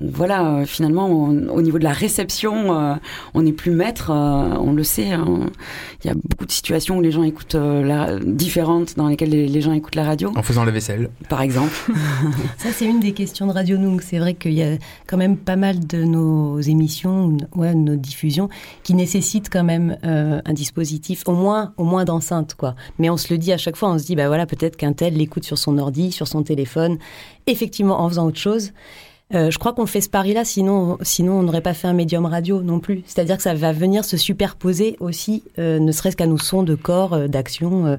Voilà, 0.00 0.46
euh, 0.46 0.64
finalement, 0.64 1.08
au 1.08 1.62
niveau 1.62 1.78
de 1.78 1.84
la 1.84 1.92
réception, 1.92 2.78
euh, 2.78 2.94
on 3.34 3.42
n'est 3.42 3.52
plus 3.52 3.72
maître, 3.72 4.10
euh, 4.10 4.56
on 4.60 4.72
le 4.72 4.84
sait. 4.84 5.10
Hein. 5.10 5.50
Il 6.02 6.08
y 6.08 6.10
a 6.10 6.14
beaucoup 6.14 6.46
de 6.46 6.52
situations 6.52 6.98
où 6.98 7.00
les 7.00 7.10
gens 7.10 7.22
écoutent 7.22 7.54
la, 7.54 8.18
différentes, 8.20 8.96
dans 8.96 9.08
lesquelles 9.08 9.30
les, 9.30 9.60
gens 9.60 9.72
écoutent 9.72 9.94
la 9.94 10.04
radio. 10.04 10.32
En 10.36 10.42
faisant 10.42 10.64
la 10.64 10.70
vaisselle. 10.70 11.10
Par 11.28 11.40
exemple. 11.40 11.72
Ça, 12.58 12.68
c'est 12.72 12.84
une 12.84 13.00
des 13.00 13.12
questions 13.12 13.46
de 13.46 13.52
Radio 13.52 13.76
Nung. 13.76 14.00
C'est 14.00 14.18
vrai 14.18 14.34
qu'il 14.34 14.52
y 14.52 14.62
a 14.62 14.76
quand 15.06 15.16
même 15.16 15.36
pas 15.36 15.56
mal 15.56 15.86
de 15.86 16.04
nos 16.04 16.60
émissions, 16.60 17.36
ouais, 17.56 17.72
de 17.72 17.78
nos 17.78 17.96
diffusions, 17.96 18.48
qui 18.82 18.94
nécessitent 18.94 19.48
quand 19.50 19.64
même 19.64 19.96
un 20.02 20.52
dispositif, 20.52 21.22
au 21.26 21.32
moins, 21.32 21.72
au 21.76 21.84
moins 21.84 22.04
d'enceinte, 22.04 22.54
quoi. 22.54 22.74
Mais 22.98 23.08
on 23.10 23.16
se 23.16 23.32
le 23.32 23.38
dit 23.38 23.52
à 23.52 23.56
chaque 23.56 23.76
fois, 23.76 23.90
on 23.90 23.98
se 23.98 24.04
dit, 24.04 24.14
bah 24.14 24.28
voilà, 24.28 24.46
peut-être 24.46 24.76
qu'un 24.76 24.92
tel 24.92 25.14
l'écoute 25.14 25.44
sur 25.44 25.58
son 25.58 25.78
ordi, 25.78 26.12
sur 26.12 26.28
son 26.28 26.42
téléphone 26.42 26.83
effectivement 27.46 28.00
en 28.00 28.08
faisant 28.08 28.26
autre 28.26 28.38
chose. 28.38 28.72
Euh, 29.34 29.50
je 29.50 29.58
crois 29.58 29.72
qu'on 29.72 29.86
fait 29.86 30.00
ce 30.00 30.08
pari-là, 30.08 30.44
sinon, 30.44 30.98
sinon 31.02 31.38
on 31.38 31.42
n'aurait 31.42 31.62
pas 31.62 31.74
fait 31.74 31.88
un 31.88 31.92
médium 31.92 32.26
radio 32.26 32.62
non 32.62 32.78
plus. 32.78 33.02
C'est-à-dire 33.06 33.36
que 33.36 33.42
ça 33.42 33.54
va 33.54 33.72
venir 33.72 34.04
se 34.04 34.16
superposer 34.16 34.96
aussi, 35.00 35.42
euh, 35.58 35.78
ne 35.78 35.92
serait-ce 35.92 36.16
qu'à 36.16 36.26
nos 36.26 36.38
sons 36.38 36.62
de 36.62 36.74
corps, 36.74 37.14
euh, 37.14 37.26
d'action. 37.26 37.98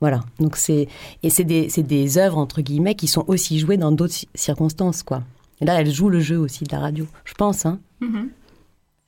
voilà. 0.00 0.20
Donc 0.38 0.56
c'est 0.56 0.88
et 1.22 1.30
c'est 1.30 1.44
des, 1.44 1.68
des 1.76 2.18
œuvres 2.18 2.38
entre 2.38 2.62
guillemets 2.62 2.94
qui 2.94 3.08
sont 3.08 3.24
aussi 3.26 3.58
jouées 3.58 3.76
dans 3.76 3.92
d'autres 3.92 4.14
circonstances, 4.34 5.02
quoi. 5.02 5.22
Et 5.60 5.66
là, 5.66 5.78
elles 5.78 5.92
jouent 5.92 6.08
le 6.08 6.20
jeu 6.20 6.38
aussi 6.38 6.64
de 6.64 6.72
la 6.72 6.78
radio, 6.78 7.06
je 7.24 7.34
pense. 7.34 7.66
Hein. 7.66 7.80
Mm-hmm. 8.00 8.28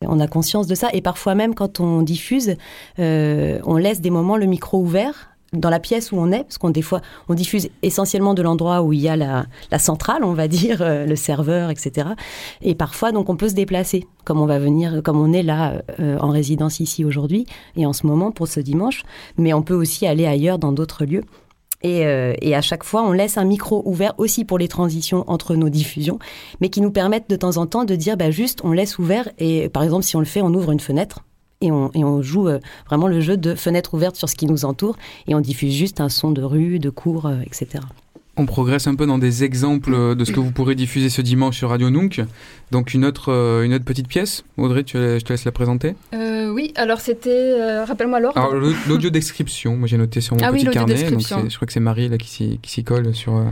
On 0.04 0.20
a 0.20 0.26
conscience 0.26 0.66
de 0.66 0.74
ça 0.74 0.88
et 0.92 1.00
parfois 1.00 1.34
même 1.34 1.54
quand 1.54 1.78
on 1.78 2.02
diffuse, 2.02 2.56
on 2.98 3.76
laisse 3.76 4.00
des 4.00 4.10
moments 4.10 4.36
le 4.36 4.46
micro 4.46 4.80
ouvert 4.80 5.31
dans 5.52 5.70
la 5.70 5.80
pièce 5.80 6.12
où 6.12 6.16
on 6.16 6.32
est, 6.32 6.44
parce 6.44 6.58
qu'on 6.58 6.70
des 6.70 6.82
fois 6.82 7.00
on 7.28 7.34
diffuse 7.34 7.68
essentiellement 7.82 8.34
de 8.34 8.42
l'endroit 8.42 8.82
où 8.82 8.92
il 8.92 9.00
y 9.00 9.08
a 9.08 9.16
la, 9.16 9.46
centrale, 9.78 10.24
on 10.24 10.32
va 10.32 10.48
dire, 10.48 10.80
euh, 10.80 11.06
le 11.06 11.16
serveur, 11.16 11.70
etc. 11.70 12.08
Et 12.62 12.74
parfois 12.74 13.12
donc 13.12 13.28
on 13.28 13.36
peut 13.36 13.48
se 13.48 13.54
déplacer, 13.54 14.06
comme 14.24 14.40
on 14.40 14.46
va 14.46 14.58
venir, 14.58 15.02
comme 15.02 15.20
on 15.20 15.32
est 15.32 15.42
là 15.42 15.82
euh, 16.00 16.18
en 16.18 16.30
résidence 16.30 16.80
ici 16.80 17.04
aujourd'hui 17.04 17.46
et 17.76 17.86
en 17.86 17.92
ce 17.92 18.06
moment 18.06 18.30
pour 18.30 18.48
ce 18.48 18.60
dimanche, 18.60 19.02
mais 19.36 19.52
on 19.52 19.62
peut 19.62 19.74
aussi 19.74 20.06
aller 20.06 20.26
ailleurs 20.26 20.58
dans 20.58 20.72
d'autres 20.72 21.04
lieux. 21.04 21.24
Et, 21.84 22.06
euh, 22.06 22.34
et, 22.40 22.54
à 22.54 22.60
chaque 22.60 22.84
fois, 22.84 23.02
on 23.02 23.10
laisse 23.10 23.36
un 23.38 23.44
micro 23.44 23.82
ouvert 23.84 24.14
aussi 24.18 24.44
pour 24.44 24.56
les 24.56 24.68
transitions 24.68 25.24
entre 25.26 25.56
nos 25.56 25.68
diffusions, 25.68 26.20
mais 26.60 26.68
qui 26.68 26.80
nous 26.80 26.92
permettent 26.92 27.28
de 27.28 27.34
temps 27.34 27.56
en 27.56 27.66
temps 27.66 27.84
de 27.84 27.96
dire, 27.96 28.16
bah, 28.16 28.30
juste, 28.30 28.60
on 28.62 28.70
laisse 28.70 29.00
ouvert. 29.00 29.28
Et 29.38 29.68
par 29.68 29.82
exemple, 29.82 30.04
si 30.04 30.14
on 30.14 30.20
le 30.20 30.24
fait, 30.24 30.42
on 30.42 30.54
ouvre 30.54 30.70
une 30.70 30.78
fenêtre 30.78 31.24
et 31.62 31.70
on, 31.72 32.22
joue 32.22 32.48
euh, 32.48 32.58
vraiment 32.86 33.08
le 33.08 33.20
jeu 33.20 33.36
de 33.36 33.54
fenêtre 33.54 33.94
ouverte 33.94 34.16
sur 34.16 34.28
ce 34.28 34.34
qui 34.34 34.46
nous 34.46 34.64
entoure 34.64 34.96
et 35.26 35.34
on 35.34 35.40
diffuse 35.40 35.74
juste 35.74 36.00
un 36.00 36.08
son 36.08 36.30
de 36.30 36.42
rue, 36.42 36.78
de 36.78 36.90
cours, 36.90 37.26
euh, 37.26 37.40
etc. 37.46 37.84
On 38.36 38.46
progresse 38.46 38.86
un 38.86 38.94
peu 38.94 39.06
dans 39.06 39.18
des 39.18 39.44
exemples 39.44 39.92
euh, 39.92 40.14
de 40.14 40.24
ce 40.24 40.32
que 40.32 40.40
vous 40.40 40.52
pourrez 40.52 40.74
diffuser 40.74 41.10
ce 41.10 41.20
dimanche 41.20 41.58
sur 41.58 41.68
Radio 41.68 41.90
Nunk. 41.90 42.24
Donc 42.70 42.94
une 42.94 43.04
autre, 43.04 43.30
une 43.62 43.74
autre 43.74 43.84
petite 43.84 44.08
pièce. 44.08 44.44
Audrey, 44.56 44.84
tu, 44.84 44.96
je 44.96 45.20
te 45.20 45.32
laisse 45.32 45.44
la 45.44 45.52
présenter. 45.52 45.94
oui, 46.12 46.72
alors 46.76 47.00
c'était, 47.00 47.84
rappelle-moi 47.84 48.20
l'ordre. 48.20 48.38
Alors 48.38 48.54
l'audio 48.88 49.10
description, 49.10 49.76
moi 49.76 49.86
j'ai 49.86 49.98
noté 49.98 50.20
sur 50.20 50.36
mon 50.36 50.42
ah 50.42 50.52
petit 50.52 50.66
carnet. 50.66 51.10
Donc 51.10 51.20
je 51.20 51.56
crois 51.56 51.66
que 51.66 51.72
c'est 51.72 51.80
Marie 51.80 52.08
là 52.08 52.18
qui 52.18 52.58
s'y 52.62 52.84
colle 52.84 53.14
sur. 53.14 53.44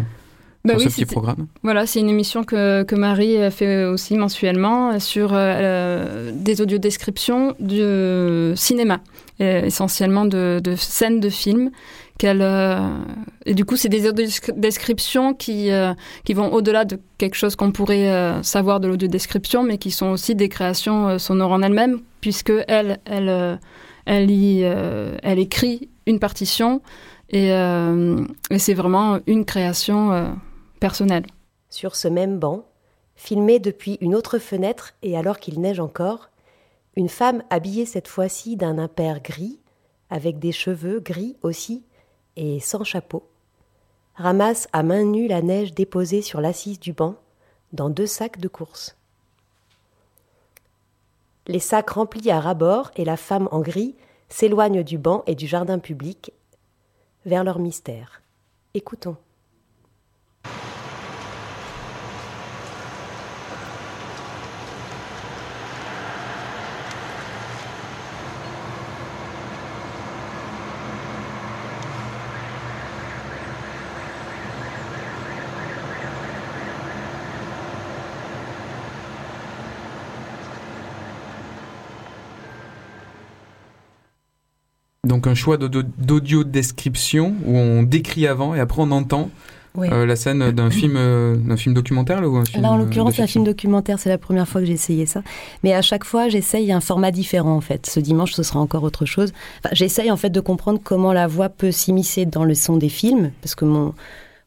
Bah 0.65 0.79
ce 0.79 0.89
petit 0.89 1.07
programme. 1.07 1.47
Voilà, 1.63 1.87
c'est 1.87 2.01
une 2.01 2.11
émission 2.11 2.45
que, 2.45 2.83
que, 2.83 2.95
Marie 2.95 3.51
fait 3.51 3.85
aussi 3.85 4.15
mensuellement 4.17 4.99
sur 5.01 5.31
euh, 5.33 6.33
des 6.35 6.61
audiodescriptions 6.61 7.55
du 7.61 8.53
cinéma, 8.57 9.01
essentiellement 9.39 10.27
de, 10.27 10.61
de, 10.63 10.75
scènes 10.77 11.21
de 11.21 11.31
films. 11.31 11.71
Qu'elle, 12.19 12.43
euh, 12.43 12.91
et 13.47 13.55
du 13.55 13.65
coup, 13.65 13.77
c'est 13.77 13.89
des 13.89 14.07
audiodescriptions 14.07 15.33
qui, 15.33 15.71
euh, 15.71 15.95
qui 16.27 16.35
vont 16.35 16.53
au-delà 16.53 16.85
de 16.85 17.01
quelque 17.17 17.37
chose 17.37 17.57
qu'on 17.57 17.73
pourrait 17.73 18.43
savoir 18.43 18.81
de 18.81 18.89
l'audiodescription, 18.89 19.63
mais 19.63 19.79
qui 19.79 19.91
sont 19.91 20.09
aussi 20.09 20.35
des 20.35 20.51
créations 20.51 21.19
sonores 21.19 21.53
en 21.53 21.63
elles-mêmes, 21.63 22.01
puisque 22.21 22.53
elle, 22.69 22.99
elle, 23.07 23.59
elle, 24.05 24.31
y, 24.31 24.61
elle 24.61 25.39
écrit 25.39 25.89
une 26.07 26.19
partition 26.19 26.83
et, 27.31 27.49
et 27.49 28.59
c'est 28.59 28.75
vraiment 28.75 29.21
une 29.27 29.47
création 29.47 30.35
Sur 31.69 31.95
ce 31.95 32.09
même 32.09 32.39
banc, 32.39 32.65
filmé 33.15 33.59
depuis 33.59 33.99
une 34.01 34.15
autre 34.15 34.39
fenêtre 34.39 34.95
et 35.03 35.17
alors 35.17 35.39
qu'il 35.39 35.61
neige 35.61 35.79
encore, 35.79 36.31
une 36.97 37.11
femme 37.11 37.43
habillée 37.51 37.85
cette 37.85 38.09
fois-ci 38.09 38.57
d'un 38.57 38.79
impair 38.79 39.21
gris, 39.21 39.61
avec 40.09 40.39
des 40.39 40.53
cheveux 40.53 40.99
gris 41.01 41.37
aussi 41.43 41.85
et 42.37 42.61
sans 42.61 42.83
chapeau, 42.83 43.29
ramasse 44.17 44.69
à 44.73 44.83
main 44.83 45.05
nue 45.05 45.29
la 45.29 45.43
neige 45.43 45.75
déposée 45.75 46.23
sur 46.23 46.41
l'assise 46.41 46.81
du 46.81 46.95
banc 46.95 47.17
dans 47.73 47.91
deux 47.91 48.07
sacs 48.07 48.41
de 48.41 48.49
course. 48.49 48.97
Les 51.47 51.61
sacs 51.61 51.91
remplis 51.91 52.31
à 52.31 52.41
ras-bord 52.41 52.91
et 52.97 53.05
la 53.05 53.17
femme 53.17 53.49
en 53.53 53.61
gris 53.61 53.97
s'éloignent 54.29 54.83
du 54.83 54.97
banc 54.97 55.25
et 55.27 55.35
du 55.35 55.47
jardin 55.47 55.79
public 55.79 56.33
vers 57.27 57.45
leur 57.45 57.59
mystère. 57.59 58.23
Écoutons. 58.73 59.17
Donc 85.11 85.27
un 85.27 85.35
choix 85.35 85.57
d'audio 85.57 86.45
description 86.45 87.35
où 87.45 87.57
on 87.59 87.83
décrit 87.83 88.29
avant 88.29 88.55
et 88.55 88.61
après 88.61 88.81
on 88.81 88.93
entend 88.93 89.29
euh, 89.77 90.07
la 90.07 90.15
scène 90.15 90.53
d'un 90.53 90.71
film, 90.81 90.95
euh, 90.97 91.35
d'un 91.35 91.57
film 91.57 91.75
documentaire 91.75 92.23
ou 92.23 92.37
un 92.37 92.45
film 92.45 92.63
Là, 92.63 92.71
en 92.71 92.77
l'occurrence, 92.77 93.15
c'est 93.17 93.23
un 93.23 93.27
film 93.27 93.43
documentaire. 93.43 93.99
C'est 93.99 94.09
la 94.09 94.19
première 94.19 94.47
fois 94.47 94.61
que 94.61 94.69
j'ai 94.69 94.73
essayé 94.73 95.07
ça. 95.07 95.25
Mais 95.65 95.75
à 95.75 95.83
chaque 95.83 96.05
fois, 96.05 96.29
j'essaye 96.29 96.71
un 96.71 96.79
format 96.79 97.11
différent 97.11 97.57
en 97.57 97.61
fait. 97.61 97.87
Ce 97.87 97.99
dimanche, 97.99 98.35
ce 98.35 98.45
sera 98.45 98.61
encore 98.61 98.85
autre 98.85 99.05
chose. 99.05 99.33
j'essaye 99.73 100.13
en 100.13 100.17
fait 100.17 100.31
de 100.31 100.39
comprendre 100.39 100.79
comment 100.81 101.13
la 101.13 101.27
voix 101.27 101.49
peut 101.49 101.73
s'immiscer 101.73 102.25
dans 102.25 102.45
le 102.45 102.55
son 102.55 102.77
des 102.77 102.89
films, 102.89 103.33
parce 103.43 103.57
que 103.57 103.65
mon 103.65 103.95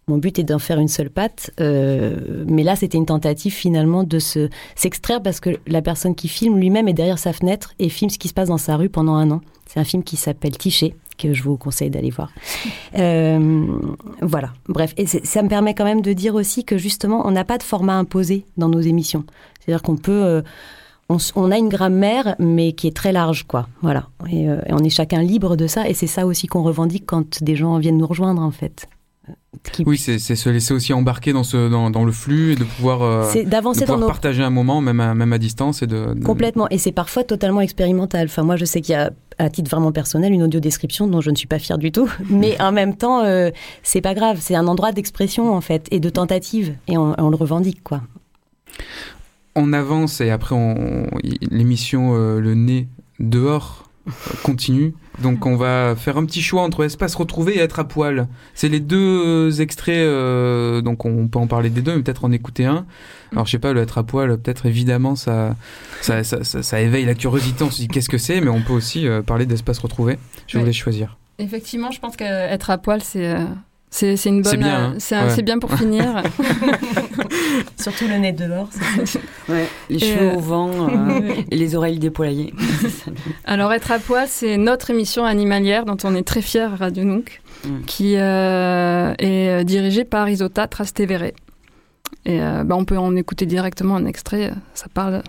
mon 0.07 0.17
but 0.17 0.37
est 0.39 0.43
d'en 0.43 0.59
faire 0.59 0.79
une 0.79 0.89
seule 0.89 1.09
patte, 1.09 1.51
euh, 1.61 2.45
mais 2.47 2.63
là 2.63 2.75
c'était 2.75 2.97
une 2.97 3.05
tentative 3.05 3.53
finalement 3.53 4.03
de 4.03 4.19
se 4.19 4.49
s'extraire 4.75 5.21
parce 5.21 5.39
que 5.39 5.51
la 5.65 5.81
personne 5.81 6.13
qui 6.13 6.27
filme 6.27 6.59
lui-même 6.59 6.89
est 6.89 6.93
derrière 6.93 7.19
sa 7.19 7.31
fenêtre 7.31 7.73
et 7.79 7.87
filme 7.87 8.09
ce 8.09 8.17
qui 8.17 8.27
se 8.27 8.33
passe 8.33 8.49
dans 8.49 8.57
sa 8.57 8.75
rue 8.75 8.89
pendant 8.89 9.15
un 9.15 9.31
an. 9.31 9.41
C'est 9.73 9.79
un 9.79 9.85
film 9.85 10.03
qui 10.03 10.17
s'appelle 10.17 10.55
Tiché, 10.55 10.93
que 11.17 11.33
je 11.33 11.41
vous 11.41 11.57
conseille 11.57 11.89
d'aller 11.89 12.11
voir. 12.11 12.31
Euh, 12.99 13.65
voilà, 14.21 14.53
bref, 14.67 14.93
et 14.97 15.07
ça 15.07 15.41
me 15.41 15.49
permet 15.49 15.73
quand 15.73 15.83
même 15.83 16.01
de 16.01 16.13
dire 16.13 16.35
aussi 16.35 16.63
que 16.63 16.77
justement 16.77 17.25
on 17.25 17.31
n'a 17.31 17.43
pas 17.43 17.57
de 17.57 17.63
format 17.63 17.95
imposé 17.95 18.45
dans 18.55 18.69
nos 18.69 18.81
émissions. 18.81 19.23
C'est-à-dire 19.59 19.81
qu'on 19.81 19.97
peut 19.97 20.11
euh, 20.11 20.43
on, 21.09 21.49
a 21.49 21.57
une 21.57 21.69
grammaire, 21.69 22.35
mais 22.37 22.73
qui 22.73 22.85
est 22.85 22.95
très 22.95 23.11
large, 23.11 23.45
quoi. 23.47 23.67
Voilà. 23.81 24.09
Et, 24.29 24.43
et 24.43 24.73
on 24.73 24.77
est 24.77 24.91
chacun 24.91 25.23
libre 25.23 25.55
de 25.55 25.65
ça, 25.65 25.89
et 25.89 25.95
c'est 25.95 26.05
ça 26.05 26.27
aussi 26.27 26.45
qu'on 26.45 26.61
revendique 26.61 27.07
quand 27.07 27.41
des 27.43 27.55
gens 27.55 27.79
viennent 27.79 27.97
nous 27.97 28.05
rejoindre, 28.05 28.43
en 28.43 28.51
fait. 28.51 28.87
Oui, 29.85 29.97
c'est 29.97 30.19
se 30.19 30.49
laisser 30.49 30.73
aussi 30.73 30.93
embarquer 30.93 31.31
dans, 31.31 31.43
ce, 31.43 31.69
dans, 31.69 32.03
le 32.03 32.11
flux 32.11 32.53
et 32.53 32.55
de 32.55 32.63
pouvoir, 32.65 33.01
euh, 33.01 33.43
d'avancer 33.45 33.85
dans 33.85 33.99
partager 34.05 34.43
un 34.43 34.49
moment, 34.49 34.81
même 34.81 34.99
à, 34.99 35.13
même 35.13 35.31
à 35.31 35.37
distance. 35.37 35.81
Et 35.81 35.87
de, 35.87 36.13
Complètement. 36.23 36.67
Et 36.69 36.77
c'est 36.77 36.91
parfois 36.91 37.23
totalement 37.23 37.61
expérimental. 37.61 38.25
Enfin, 38.25 38.43
moi, 38.43 38.57
je 38.57 38.65
sais 38.65 38.81
qu'il 38.81 38.93
y 38.93 38.97
a, 38.97 39.11
à 39.37 39.49
titre 39.49 39.69
vraiment 39.69 39.91
personnel, 39.91 40.33
une 40.33 40.43
audio-description 40.43 41.07
dont 41.07 41.21
je 41.21 41.29
ne 41.29 41.35
suis 41.35 41.47
pas 41.47 41.59
fière 41.59 41.77
du 41.77 41.91
tout. 41.91 42.09
Mais 42.29 42.59
en 42.61 42.71
même 42.71 42.95
temps, 42.95 43.23
euh, 43.23 43.51
c'est 43.83 44.01
pas 44.01 44.13
grave. 44.13 44.39
C'est 44.41 44.55
un 44.55 44.67
endroit 44.67 44.91
d'expression, 44.91 45.53
en 45.53 45.61
fait, 45.61 45.87
et 45.91 45.99
de 45.99 46.09
tentative. 46.09 46.75
Et 46.87 46.97
on, 46.97 47.29
le 47.29 47.35
revendique, 47.35 47.83
quoi. 47.83 48.01
On 49.55 49.71
avance 49.71 50.19
et 50.19 50.31
après, 50.31 50.55
l'émission 51.51 52.15
euh, 52.15 52.39
Le 52.39 52.55
Nez 52.55 52.87
dehors 53.19 53.82
continue. 54.43 54.93
Donc 55.21 55.45
on 55.45 55.55
va 55.55 55.95
faire 55.95 56.17
un 56.17 56.25
petit 56.25 56.41
choix 56.41 56.63
entre 56.63 56.83
espace 56.83 57.15
retrouvé 57.15 57.57
et 57.57 57.59
être 57.59 57.79
à 57.79 57.87
poil. 57.87 58.27
C'est 58.53 58.67
les 58.67 58.79
deux 58.79 59.61
extraits, 59.61 59.95
euh, 59.95 60.81
donc 60.81 61.05
on 61.05 61.27
peut 61.27 61.39
en 61.39 61.47
parler 61.47 61.69
des 61.69 61.81
deux, 61.81 61.95
mais 61.95 62.03
peut-être 62.03 62.25
en 62.25 62.31
écouter 62.31 62.65
un. 62.65 62.85
Alors 63.31 63.45
je 63.45 63.51
sais 63.51 63.59
pas, 63.59 63.73
le 63.73 63.81
être 63.81 63.97
à 63.97 64.03
poil, 64.03 64.37
peut-être 64.37 64.65
évidemment 64.65 65.15
ça 65.15 65.55
ça, 66.01 66.23
ça, 66.23 66.43
ça, 66.43 66.81
éveille 66.81 67.05
la 67.05 67.15
curiosité, 67.15 67.63
on 67.63 67.71
se 67.71 67.77
dit 67.77 67.87
qu'est-ce 67.87 68.09
que 68.09 68.17
c'est, 68.17 68.41
mais 68.41 68.49
on 68.49 68.61
peut 68.61 68.73
aussi 68.73 69.07
euh, 69.07 69.21
parler 69.21 69.45
d'espace 69.45 69.79
retrouvé. 69.79 70.17
Je 70.47 70.57
voulais 70.57 70.73
choisir. 70.73 71.17
Effectivement, 71.39 71.91
je 71.91 71.99
pense 71.99 72.15
qu'être 72.15 72.69
à 72.69 72.77
poil, 72.77 73.01
c'est... 73.01 73.33
Euh, 73.33 73.45
C'est 73.95 74.15
une 74.25 74.41
bonne. 74.41 74.51
C'est 74.51 74.57
bien, 74.57 74.83
hein. 74.85 74.95
c'est 74.97 75.15
Ouais. 75.21 75.29
c'est 75.29 75.41
bien 75.43 75.59
pour 75.59 75.71
finir. 75.77 76.23
Surtout 77.79 78.07
le 78.07 78.17
nez 78.17 78.31
dehors. 78.31 78.67
Ouais, 79.47 79.67
les 79.87 79.97
Et, 79.97 79.99
cheveux 79.99 80.29
euh, 80.31 80.35
au 80.35 80.39
vent 80.39 80.71
euh, 80.89 81.33
et 81.51 81.55
les 81.55 81.75
oreilles 81.75 81.99
déployées. 81.99 82.53
Alors, 83.45 83.71
Être 83.71 83.91
à 83.91 83.99
poil, 83.99 84.25
c'est 84.27 84.57
notre 84.57 84.89
émission 84.89 85.25
animalière 85.25 85.85
dont 85.85 85.97
on 86.05 86.15
est 86.15 86.23
très 86.23 86.41
fiers 86.41 86.61
à 86.61 86.75
Radio 86.75 87.03
Nook, 87.03 87.39
Mm. 87.65 87.85
qui 87.85 88.15
euh, 88.17 89.13
est 89.19 89.47
euh, 89.61 89.63
dirigée 89.63 90.03
par 90.03 90.27
Isota 90.27 90.67
Trastevere. 90.67 91.31
Et 92.25 92.41
euh, 92.41 92.63
bah, 92.65 92.75
on 92.77 92.83
peut 92.83 92.97
en 92.97 93.15
écouter 93.15 93.45
directement 93.45 93.95
un 93.95 94.05
extrait, 94.05 94.49
euh, 94.49 94.55
ça 94.73 94.87
parle. 94.93 95.21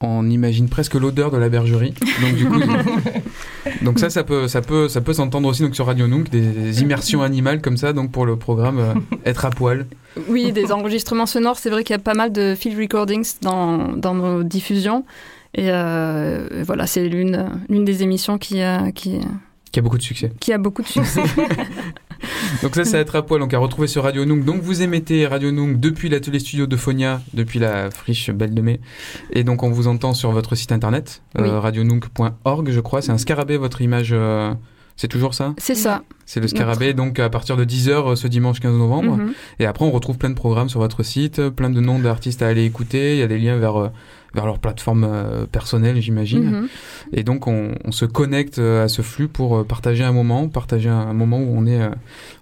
On 0.00 0.27
imagine 0.38 0.68
presque 0.68 0.94
l'odeur 0.94 1.30
de 1.30 1.36
la 1.36 1.48
bergerie. 1.48 1.94
Donc 2.22 2.34
du 2.34 2.46
coup, 2.46 2.60
donc 3.84 3.98
ça, 3.98 4.08
ça 4.10 4.24
peut, 4.24 4.48
ça 4.48 4.62
peut, 4.62 4.88
ça 4.88 5.00
peut 5.00 5.12
s'entendre 5.12 5.48
aussi 5.48 5.62
donc 5.62 5.74
sur 5.74 5.86
Radio 5.86 6.06
Nook 6.06 6.30
des 6.30 6.80
immersions 6.82 7.22
animales 7.22 7.60
comme 7.60 7.76
ça. 7.76 7.92
Donc 7.92 8.10
pour 8.12 8.24
le 8.24 8.36
programme 8.36 8.78
euh, 8.78 8.94
être 9.26 9.44
à 9.44 9.50
poil. 9.50 9.86
Oui, 10.28 10.52
des 10.52 10.72
enregistrements 10.72 11.26
sonores. 11.26 11.58
C'est 11.58 11.70
vrai 11.70 11.84
qu'il 11.84 11.94
y 11.94 11.98
a 11.98 12.02
pas 12.02 12.14
mal 12.14 12.32
de 12.32 12.54
field 12.54 12.78
recordings 12.78 13.26
dans, 13.42 13.92
dans 13.92 14.14
nos 14.14 14.42
diffusions. 14.42 15.04
Et 15.54 15.70
euh, 15.70 16.62
voilà, 16.64 16.86
c'est 16.86 17.08
l'une 17.08 17.48
l'une 17.68 17.84
des 17.84 18.02
émissions 18.02 18.38
qui 18.38 18.60
a, 18.62 18.92
qui, 18.92 19.18
Qui 19.72 19.78
a 19.80 19.82
beaucoup 19.82 19.98
de 19.98 20.02
succès. 20.02 20.32
qui 20.40 20.52
a 20.52 20.58
beaucoup 20.58 20.82
de 20.82 20.88
succès. 20.88 21.22
Donc 22.62 22.74
ça, 22.74 22.84
c'est 22.84 22.98
être 22.98 23.16
à 23.16 23.22
poil, 23.22 23.40
donc 23.40 23.52
à 23.54 23.58
retrouver 23.58 23.88
sur 23.88 24.02
Radio 24.04 24.24
Nook. 24.24 24.44
Donc 24.44 24.62
vous 24.62 24.82
émettez 24.82 25.26
Radio 25.26 25.50
Nook 25.50 25.78
depuis 25.80 26.08
l'atelier 26.08 26.38
studio 26.38 26.66
de 26.66 26.76
Fonia, 26.76 27.20
depuis 27.34 27.58
la 27.58 27.90
friche 27.90 28.30
Belle 28.30 28.54
de 28.54 28.60
Mai. 28.62 28.80
Et 29.32 29.44
donc 29.44 29.62
on 29.62 29.70
vous 29.70 29.86
entend 29.88 30.14
sur 30.14 30.30
votre 30.32 30.54
site 30.54 30.72
internet, 30.72 31.22
euh, 31.38 31.42
Oui. 31.44 31.50
radionook.org, 31.50 32.70
je 32.70 32.80
crois. 32.80 33.02
C'est 33.02 33.12
un 33.12 33.18
scarabée, 33.18 33.56
votre 33.56 33.80
image. 33.82 34.10
euh, 34.12 34.52
c'est 34.96 35.06
toujours 35.08 35.32
ça 35.32 35.54
c'est 35.58 35.76
ça. 35.76 36.02
C'est 36.26 36.40
le 36.40 36.48
scarabée, 36.48 36.92
donc 36.92 37.20
à 37.20 37.30
partir 37.30 37.56
de 37.56 37.64
10h 37.64 38.16
ce 38.16 38.26
dimanche 38.26 38.58
15 38.58 38.72
novembre. 38.76 39.16
Mhm. 39.16 39.32
Et 39.60 39.64
après, 39.66 39.84
on 39.84 39.92
retrouve 39.92 40.18
plein 40.18 40.28
de 40.28 40.34
programmes 40.34 40.68
sur 40.68 40.80
votre 40.80 41.04
site, 41.04 41.48
plein 41.50 41.70
de 41.70 41.80
noms 41.80 42.00
d'artistes 42.00 42.42
à 42.42 42.48
aller 42.48 42.64
écouter. 42.64 43.12
Il 43.14 43.18
y 43.20 43.22
a 43.22 43.28
des 43.28 43.38
liens 43.38 43.56
vers, 43.58 43.76
euh, 43.76 43.88
vers 44.34 44.46
leur 44.46 44.58
plateforme 44.58 45.04
euh, 45.04 45.46
personnelle, 45.46 46.00
j'imagine. 46.00 46.44
Mhm. 46.50 46.68
Et 47.12 47.22
donc, 47.22 47.46
on, 47.46 47.72
on 47.84 47.92
se 47.92 48.04
connecte 48.04 48.58
euh, 48.58 48.84
à 48.84 48.88
ce 48.88 49.02
flux 49.02 49.28
pour 49.28 49.56
euh, 49.58 49.64
partager 49.64 50.04
un 50.04 50.12
moment, 50.12 50.48
partager 50.48 50.88
un 50.88 51.12
moment 51.14 51.38
où 51.38 51.54
on 51.56 51.66
est, 51.66 51.80
euh, 51.80 51.90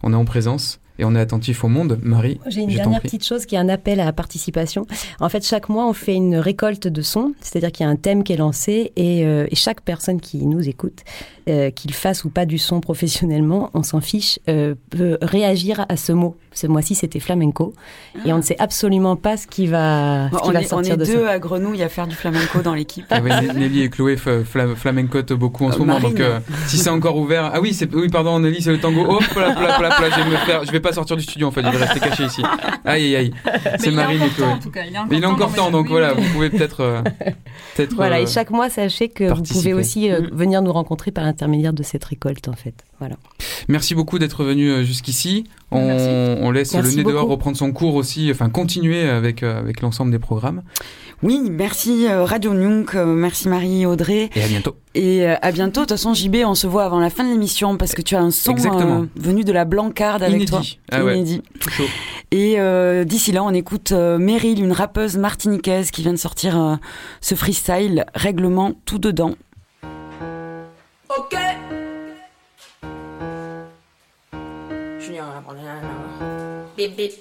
on 0.03 0.12
est 0.12 0.16
en 0.16 0.24
présence 0.24 0.80
et 0.99 1.05
on 1.05 1.14
est 1.14 1.20
attentif 1.20 1.62
au 1.62 1.68
monde. 1.68 1.99
Marie, 2.03 2.41
J'ai 2.49 2.62
une 2.62 2.70
je 2.70 2.76
t'en 2.78 2.84
dernière 2.84 3.01
prie. 3.01 3.09
petite 3.11 3.26
chose 3.26 3.45
qui 3.45 3.55
est 3.55 3.59
un 3.59 3.68
appel 3.68 4.01
à 4.01 4.07
la 4.07 4.12
participation. 4.14 4.87
En 5.20 5.28
fait, 5.28 5.45
chaque 5.47 5.68
mois, 5.68 5.87
on 5.87 5.93
fait 5.93 6.14
une 6.14 6.37
récolte 6.37 6.89
de 6.89 7.03
sons, 7.03 7.34
c'est-à-dire 7.41 7.70
qu'il 7.70 7.84
y 7.84 7.89
a 7.89 7.93
un 7.93 7.97
thème 7.97 8.24
qui 8.24 8.32
est 8.32 8.39
lancé 8.39 8.93
et, 8.97 9.26
euh, 9.26 9.47
et 9.51 9.55
chaque 9.57 9.82
personne 9.82 10.20
qui 10.20 10.47
nous 10.47 10.66
écoute, 10.68 11.03
euh, 11.49 11.71
qu'il 11.71 11.93
fasse 11.95 12.25
ou 12.25 12.31
pas 12.31 12.45
du 12.47 12.59
son 12.59 12.81
professionnellement, 12.81 13.71
on 13.75 13.83
s'en 13.83 14.01
fiche, 14.01 14.39
euh, 14.49 14.75
peut 14.91 15.19
réagir 15.23 15.87
à 15.89 15.97
ce 15.97 16.13
mot. 16.13 16.37
Ce 16.53 16.67
mois-ci, 16.67 16.95
c'était 16.95 17.21
flamenco 17.21 17.75
et 18.25 18.33
on 18.33 18.39
ne 18.39 18.43
sait 18.43 18.57
absolument 18.59 19.15
pas 19.15 19.37
ce 19.37 19.47
qui 19.47 19.67
va, 19.67 20.31
ce 20.33 20.39
qui 20.39 20.49
on, 20.49 20.53
va 20.53 20.61
est, 20.63 20.65
on 20.65 20.69
sortir 20.69 20.95
est 20.95 20.97
de 20.97 21.05
deux 21.05 21.25
ça. 21.27 21.31
à 21.33 21.39
Grenouille 21.39 21.83
à 21.83 21.91
faire 21.91 22.07
du 22.07 22.17
flamenco 22.17 22.63
dans 22.63 22.73
l'équipe. 22.75 23.05
Ah 23.11 23.21
ouais, 23.21 23.31
N- 23.31 23.53
Nelly 23.59 23.83
et 23.83 23.91
Chloé 23.91 24.17
flamencotent 24.17 25.35
beaucoup 25.35 25.67
en 25.67 25.71
ce 25.71 25.77
Euh, 25.77 25.79
moment, 25.81 25.93
Marine. 25.95 26.09
donc 26.11 26.21
euh, 26.21 26.41
si 26.67 26.79
c'est 26.79 26.89
encore 26.89 27.19
ouvert, 27.19 27.51
ah 27.53 27.61
oui, 27.61 27.79
oui, 27.93 28.09
pardon, 28.09 28.41
Nelly, 28.41 28.63
c'est 28.63 28.73
le 28.73 28.81
tango. 28.81 29.05
Hop 29.07 29.23
là, 29.37 29.49
là, 29.55 29.79
là, 29.79 29.89
là, 30.01 30.11
je 30.11 30.17
vais 30.23 30.31
me 30.31 30.37
faire, 30.39 30.65
je 30.65 30.73
vais 30.73 30.81
pas 30.81 30.93
sortir 30.95 31.17
du 31.17 31.23
studio 31.23 31.47
en 31.49 31.51
fait, 31.51 31.63
je 31.63 31.69
vais 31.71 31.77
rester 31.85 32.01
caché 32.01 32.25
ici. 32.25 32.43
Aïe 32.87 33.15
aïe 33.15 33.17
aïe, 33.17 33.33
c'est 33.79 33.91
Marine 33.91 34.23
et 34.23 34.29
Chloé. 34.31 34.49
tout 34.63 34.71
cas. 34.71 34.81
Il 35.11 35.23
est 35.23 35.27
encore 35.27 35.53
temps, 35.53 35.71
donc 35.71 35.89
voilà, 35.89 36.15
vous 36.15 36.23
pouvez 36.33 36.49
peut-être, 36.49 36.81
euh, 36.81 37.03
peut-être. 37.03 37.37
Voilà, 37.95 38.16
euh, 38.16 38.22
et 38.22 38.27
chaque 38.27 38.51
mois, 38.51 38.70
sachez 38.70 39.09
que 39.09 39.24
vous 39.33 39.43
pouvez 39.43 39.74
aussi 39.74 40.11
euh, 40.11 40.20
Mm. 40.20 40.31
venir 40.33 40.62
nous 40.62 40.72
rencontrer 40.72 41.11
par 41.11 41.24
l'intermédiaire 41.24 41.72
de 41.72 41.83
cette 41.83 42.05
récolte, 42.05 42.49
en 42.49 42.55
fait. 42.55 42.74
Voilà. 42.99 43.17
Merci 43.69 43.95
beaucoup 43.95 44.19
d'être 44.19 44.45
venu 44.45 44.71
euh, 44.71 44.85
jusqu'ici. 44.85 45.45
On, 45.71 46.51
laisse 46.51 46.73
Merci 46.75 46.97
le 46.97 47.03
nez 47.03 47.11
dehors 47.11 47.29
reprendre 47.29 47.57
son 47.57 47.73
cours 47.73 47.97
aussi, 47.97 48.31
enfin 48.31 48.49
continuer 48.49 49.09
avec, 49.09 49.43
euh, 49.43 49.59
avec 49.59 49.81
l'ensemble 49.81 50.11
des 50.11 50.19
programmes. 50.19 50.63
Oui, 51.23 51.41
merci 51.51 52.07
euh, 52.07 52.25
Radio 52.25 52.55
Nunk, 52.55 52.95
merci 52.95 53.49
Marie 53.49 53.83
et 53.83 53.87
Audrey. 53.87 54.31
Et 54.35 54.43
à 54.43 54.49
bientôt. 54.49 54.77
Et 54.95 55.27
à 55.27 55.53
bientôt. 55.53 55.81
De 55.81 55.87
toute 55.87 55.91
façon, 55.91 56.15
JB, 56.15 56.37
on 56.47 56.55
se 56.55 56.67
voit 56.67 56.85
avant 56.85 57.01
la 57.01 57.11
fin 57.11 57.25
de 57.25 57.31
l'émission 57.31 57.77
parce 57.77 57.95
que 57.95 58.03
tu 58.03 58.15
as 58.15 58.21
un 58.21 58.31
son 58.31 58.55
euh, 58.55 59.07
venu 59.17 59.45
de 59.45 59.53
la 59.53 59.65
Blancarde 59.65 60.23
avec 60.23 60.37
Inédit. 60.37 60.51
toi. 60.51 60.63
Ah 60.91 61.05
ouais. 61.05 61.17
Inédit. 61.17 61.43
Tout 61.61 61.71
chaud. 61.71 61.85
Et 62.33 62.59
euh, 62.59 63.05
d'ici 63.05 63.31
là, 63.33 63.45
on 63.45 63.55
écoute 63.55 63.93
euh, 63.93 64.19
Meryl, 64.19 64.63
une 64.63 64.73
rappeuse 64.73 65.17
martiniquaise 65.17 65.91
qui 65.91 66.03
vient 66.03 66.13
de 66.13 66.19
sortir 66.19 66.61
euh, 66.61 66.77
ce 67.21 67.35
freestyle, 67.35 68.05
règlement 68.15 68.73
tout 68.85 68.99
dedans. 68.99 69.35
Ok. 71.09 71.37
Bip 76.77 76.95
bip. 76.95 77.12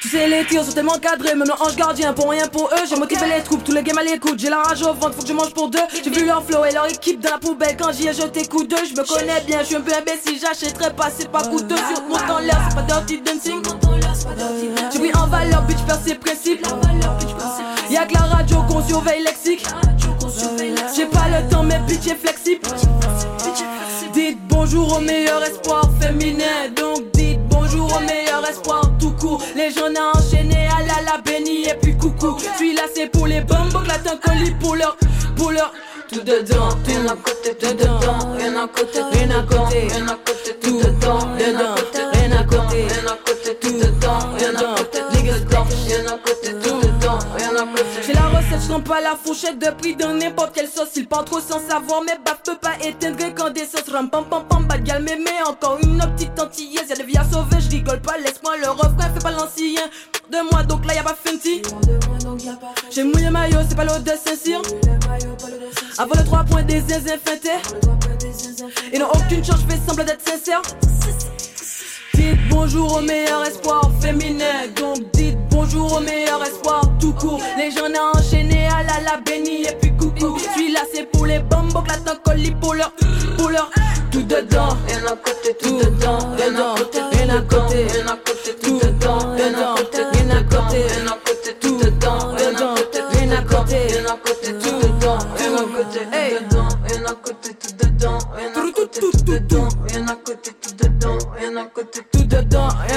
Tu 0.00 0.08
sais, 0.08 0.28
les 0.28 0.44
tirs 0.46 0.64
sont 0.64 0.72
tellement 0.72 0.98
cadrés, 0.98 1.36
même 1.36 1.46
le 1.46 1.62
ange 1.62 1.76
gardien 1.76 2.12
pour 2.12 2.30
rien 2.30 2.48
pour 2.48 2.68
eux. 2.72 2.86
J'ai 2.88 2.96
motivé 2.96 3.26
les 3.26 3.42
troupes, 3.42 3.62
tous 3.62 3.72
les 3.72 3.82
games 3.82 3.98
à 3.98 4.02
l'écoute. 4.02 4.38
J'ai 4.38 4.48
la 4.48 4.62
rage 4.62 4.82
au 4.82 4.92
ventre, 4.94 5.14
faut 5.14 5.22
que 5.22 5.28
je 5.28 5.32
mange 5.34 5.54
pour 5.54 5.68
deux. 5.68 5.78
J'ai 6.02 6.10
vu 6.10 6.26
leur 6.26 6.42
flow 6.44 6.64
et 6.64 6.72
leur 6.72 6.86
équipe 6.86 7.20
dans 7.20 7.30
la 7.30 7.38
poubelle 7.38 7.76
quand 7.76 7.92
j'y 7.92 8.08
ai 8.08 8.12
jeté 8.12 8.44
coup 8.46 8.64
d'eux. 8.64 8.76
Je 8.84 9.00
me 9.00 9.06
connais 9.06 9.40
bien, 9.42 9.60
je 9.60 9.66
suis 9.66 9.76
un 9.76 9.80
peu 9.80 9.92
imbécile, 9.92 10.40
j'achèterai 10.40 10.94
pas, 10.94 11.10
c'est 11.16 11.30
pas 11.30 11.42
coûteux. 11.42 11.76
Sur 11.76 12.02
mon 12.08 12.16
temps 12.16 12.40
l'air, 12.40 12.58
c'est 12.68 12.74
pas 12.74 12.82
dirty 12.82 13.20
dancing. 13.20 13.62
J'ai 14.92 14.98
pris 14.98 15.14
en 15.14 15.26
valeur, 15.28 15.62
bitch, 15.62 15.78
faire 15.86 16.00
ses 16.04 16.14
principes. 16.16 16.66
Y'a 17.90 18.04
que 18.06 18.14
la 18.14 18.20
radio 18.20 18.56
qu'on 18.68 18.84
surveille 18.84 19.22
lexique. 19.22 19.64
J'ai 20.96 21.06
pas 21.06 21.28
le 21.28 21.48
temps, 21.50 21.62
mais 21.62 21.78
bitch 21.86 22.06
est 22.08 22.16
flexible. 22.16 22.66
Dites 24.12 24.38
bonjour 24.48 24.96
au 24.96 25.00
meilleur 25.00 25.44
espoir 25.44 25.87
Donc 26.10 27.10
dites 27.12 27.38
bonjour 27.50 27.84
au 27.94 28.00
meilleur 28.00 28.42
espoir 28.48 28.80
tout 28.98 29.10
court. 29.12 29.42
Les 29.54 29.70
jeunes 29.70 29.94
à 29.98 30.16
enchaîner 30.16 30.66
à 30.66 30.80
la 30.86 31.02
la 31.04 31.18
béni 31.20 31.66
et 31.68 31.74
puis 31.74 31.98
coucou. 31.98 32.38
Suis 32.56 32.74
là, 32.74 32.84
c'est 32.94 33.08
pour 33.12 33.26
les 33.26 33.42
bombes, 33.42 33.86
là 33.86 33.94
un 34.10 34.16
colis 34.16 34.52
pour 34.52 34.74
leur, 34.74 34.96
pour 35.36 35.50
leur. 35.50 35.70
Tout 36.10 36.22
dedans, 36.22 36.70
rien 36.86 37.04
à 37.06 37.14
côté, 37.14 37.54
tout 37.54 37.74
dedans, 37.74 38.34
rien 38.38 38.56
à 38.56 38.66
côté, 38.66 39.00
rien 39.12 39.30
à 39.30 39.42
côté, 39.42 39.88
à 39.92 40.16
côté, 40.24 40.56
tout 40.62 40.78
dedans, 40.78 41.18
dedans, 41.36 41.74
rien 42.14 42.32
à 42.32 42.44
côté, 42.44 42.86
rien 42.86 43.06
à 43.06 43.16
côté, 43.26 43.58
tout 43.60 43.72
dedans, 43.72 44.18
rien 44.38 44.54
à 44.54 44.74
côté, 44.78 45.00
niggas 45.12 45.40
dedans, 45.40 45.66
rien 45.86 46.06
à 46.06 46.18
côté, 46.18 46.52
tout 46.54 46.80
dedans, 46.80 47.18
rien 47.36 47.50
à 47.50 47.66
côté. 47.66 47.84
J'ai 48.06 48.14
la 48.14 48.28
recette, 48.28 48.60
je 48.66 48.80
pas 48.80 49.02
la 49.02 49.14
fourchette 49.22 49.58
de 49.58 49.70
prix 49.72 49.94
dans 49.94 50.14
n'importe 50.14 50.54
quelle 50.54 50.68
sauce. 50.68 50.96
Il 50.96 51.06
parle 51.06 51.26
trop 51.26 51.40
sans 51.40 51.60
savoir, 51.60 52.00
mais 52.06 52.16
bah 52.24 52.38
peut 52.42 52.56
pas 52.56 52.82
éteindre 52.82 53.18
quand 53.36 53.50
des 53.50 53.66
sauces 53.66 53.92
ram 53.92 54.08
pam 54.08 54.24
pam 54.24 54.44
pam, 54.48 54.66
bad 54.78 54.84
gal 54.84 55.02
mémé, 55.02 55.30
encore 55.46 55.78
une 55.82 55.96
autre 55.96 56.14
petite 56.14 56.38
antillaise. 56.40 56.88
Y'a 56.88 56.96
des 56.96 57.04
vies 57.04 57.16
à 57.16 57.24
sauver, 57.24 57.60
je 57.60 57.70
rigole 57.70 58.00
pas, 58.00 58.18
laisse-moi 58.18 58.56
le 58.58 58.70
refrain, 58.70 59.10
fais 59.14 59.20
pas 59.20 59.30
l'ancien. 59.30 59.82
De 60.30 60.50
moi, 60.50 60.62
donc 60.62 60.84
là 60.86 60.94
y'a 60.94 61.02
pas 61.02 61.16
Fenty. 61.24 61.62
J'ai 62.90 63.04
mouillé 63.04 63.30
maillot, 63.30 63.58
c'est 63.68 63.74
pas 63.74 63.84
l'eau 63.84 63.98
de 63.98 64.10
Saint-Cyr. 64.10 64.60
Avant 65.96 66.14
le 66.14 66.24
3 66.24 66.44
points 66.44 66.62
des 66.62 66.80
zinzins 66.80 67.16
feintés. 67.24 67.50
Ils 68.92 69.00
n'ont 69.00 69.08
aucune 69.08 69.44
chance, 69.44 69.60
je 69.66 69.74
fais 69.74 69.80
semblant 69.86 70.04
d'être 70.04 70.26
sincère. 70.28 70.62
Bonjour 72.50 72.98
au 72.98 73.00
meilleur 73.00 73.44
espoir 73.44 73.90
féminin. 74.00 74.66
Donc 74.76 75.10
dites 75.12 75.38
bonjour 75.50 75.92
au 75.94 76.00
meilleur 76.00 76.42
espoir 76.44 76.82
tout 77.00 77.12
court. 77.12 77.40
Les 77.56 77.70
gens 77.70 77.88
n'ont 77.88 78.18
enchaîné 78.18 78.66
à 78.66 78.82
la 78.82 79.00
la 79.04 79.16
bénie 79.20 79.62
et 79.62 79.76
puis 79.80 79.92
coucou. 79.96 80.38
Je 80.38 80.50
suis 80.58 80.72
là 80.72 80.80
c'est 80.92 81.10
pour 81.10 81.26
les 81.26 81.38
bambos, 81.38 81.82
clatant 81.82 82.16
colis 82.24 82.54
pour 82.60 82.74
leur, 82.74 82.92
pour. 83.36 83.48
Tout 84.10 84.22
dedans, 84.22 84.74
et 84.88 84.94
d'un 85.04 85.16
côté, 85.16 85.54
tout 85.60 85.76
dedans, 85.76 86.18
et 86.38 86.50
d'un 86.50 86.74
côté, 86.74 86.98
et 87.12 87.26
d'un 87.26 87.42
côté, 87.42 87.82
et 87.82 88.02
d'un 88.02 88.16
côté, 88.16 88.54
tout 88.62 88.78
dedans, 88.78 89.36
et 89.36 89.52
côté, 89.82 90.00
et 90.00 90.24
côté, 90.48 90.80
côté, 91.24 91.54
tout 91.60 91.76
dedans, 91.76 92.34
et 92.36 92.54
d'un 92.54 92.74
côté, 92.74 92.98
et 93.12 93.26
côté, 93.44 93.76
et 93.76 94.02
d'un 94.02 94.16
côté, 94.16 94.48
tout 94.58 94.78
dedans, 94.80 95.18
et 95.36 95.50
côté, 95.76 96.00
tout 96.00 96.38
dedans, 96.40 96.68
et 96.88 96.98
d'un 96.98 97.14
côté, 97.22 97.50
tout 97.54 97.72
dedans, 97.76 98.18
et 98.38 98.54
d'un 98.54 98.72
côté, 98.72 99.00
tout 99.00 99.12
dedans, 99.24 99.68
côté, 100.24 100.50
tout 100.60 100.70
dedans. 100.72 100.87
Y'en 101.78 101.84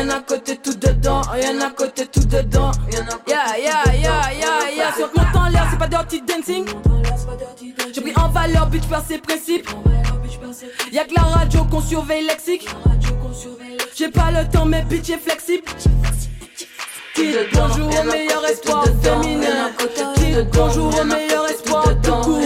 a 0.10 0.22
côté 0.22 0.58
tout 0.58 0.74
dedans, 0.74 1.22
y'en 1.36 1.62
a 1.62 1.70
côté 1.70 2.08
tout 2.08 2.26
dedans. 2.26 2.72
Yeah, 3.28 3.58
yeah, 3.60 3.84
yeah, 3.94 4.34
yeah, 4.34 4.72
yeah. 4.76 4.94
Sur 4.98 5.10
mon 5.16 5.24
temps 5.32 5.50
l'air, 5.50 5.68
c'est 5.70 5.78
pas 5.78 5.88
dirty 5.88 6.22
dancing. 6.22 6.66
J'ai 7.94 8.02
pris 8.02 8.14
en 8.16 8.30
valeur, 8.30 8.66
bitch, 8.68 8.88
par 8.90 9.06
ses 9.06 9.20
principes. 9.20 9.70
Y'a 10.92 11.04
que 11.04 11.14
la 11.16 11.22
radio 11.22 11.64
qu'on 11.66 11.82
surveille 11.82 12.26
lexique. 12.26 12.68
J'ai 13.96 14.10
pas 14.10 14.32
le 14.32 14.50
temps, 14.50 14.66
mais 14.66 14.82
bitch 14.82 15.12
est 15.12 15.20
flexible. 15.20 15.64
Qui 17.14 17.36
bonjour 17.54 17.88
au 17.88 18.04
meilleur 18.04 18.44
espoir 18.50 18.86
féminin. 19.04 19.70
Qui 20.16 20.34
bonjour 20.54 21.00
au 21.00 21.04
meilleur 21.04 21.48
espoir 21.48 21.84
tout 22.02 22.12
court. 22.14 22.40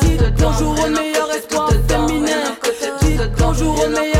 Qui 0.00 0.16
bonjour 0.38 0.84
au 0.84 0.88
meilleur 0.88 1.30
espoir 1.32 1.70
féminin. 1.88 2.54
Qui 3.00 3.18
bonjour 3.36 3.84
au 3.84 3.88
meilleur 3.88 4.15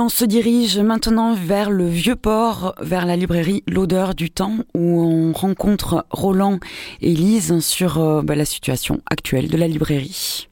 on 0.00 0.08
se 0.08 0.24
dirige 0.24 0.78
maintenant 0.78 1.34
vers 1.34 1.70
le 1.70 1.86
vieux 1.86 2.16
port, 2.16 2.74
vers 2.80 3.04
la 3.04 3.16
librairie 3.16 3.62
L'odeur 3.66 4.14
du 4.14 4.30
temps, 4.30 4.56
où 4.74 5.02
on 5.02 5.32
rencontre 5.32 6.06
Roland 6.10 6.58
et 7.02 7.14
Lise 7.14 7.60
sur 7.60 7.98
euh, 7.98 8.22
bah, 8.22 8.34
la 8.34 8.46
situation 8.46 9.00
actuelle 9.10 9.48
de 9.48 9.56
la 9.56 9.68
librairie. 9.68 10.48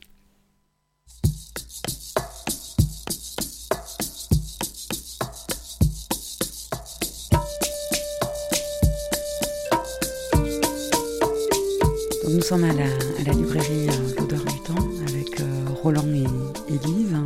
Nous 12.28 12.42
sommes 12.42 12.64
à 12.64 12.72
la, 12.74 12.84
à 12.84 13.24
la 13.26 13.32
librairie 13.32 13.88
euh, 13.88 14.20
L'odeur 14.20 14.44
du 14.44 14.60
temps 14.60 14.88
avec 15.08 15.40
euh, 15.40 15.44
Roland 15.82 16.04
et, 16.12 16.74
et 16.74 16.86
Lise. 16.86 17.16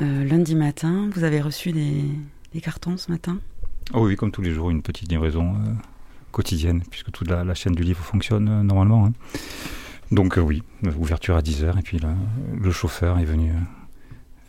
Euh, 0.00 0.24
lundi 0.24 0.54
matin, 0.54 1.10
vous 1.14 1.24
avez 1.24 1.40
reçu 1.40 1.72
des, 1.72 2.04
des 2.54 2.60
cartons 2.60 2.96
ce 2.96 3.10
matin? 3.10 3.38
Oh 3.92 4.06
oui, 4.06 4.16
comme 4.16 4.30
tous 4.30 4.40
les 4.42 4.52
jours, 4.52 4.70
une 4.70 4.82
petite 4.82 5.10
livraison 5.10 5.54
euh, 5.54 5.72
quotidienne, 6.32 6.82
puisque 6.90 7.10
toute 7.12 7.28
la, 7.28 7.44
la 7.44 7.54
chaîne 7.54 7.74
du 7.74 7.82
livre 7.82 8.02
fonctionne 8.02 8.48
euh, 8.48 8.62
normalement. 8.62 9.06
hein. 9.06 9.12
Donc 10.10 10.38
oui, 10.42 10.62
ouverture 10.98 11.36
à 11.36 11.40
10h, 11.40 11.78
et 11.78 11.82
puis 11.82 11.98
là, 11.98 12.08
le 12.58 12.70
chauffeur 12.72 13.18
est 13.18 13.24
venu 13.24 13.52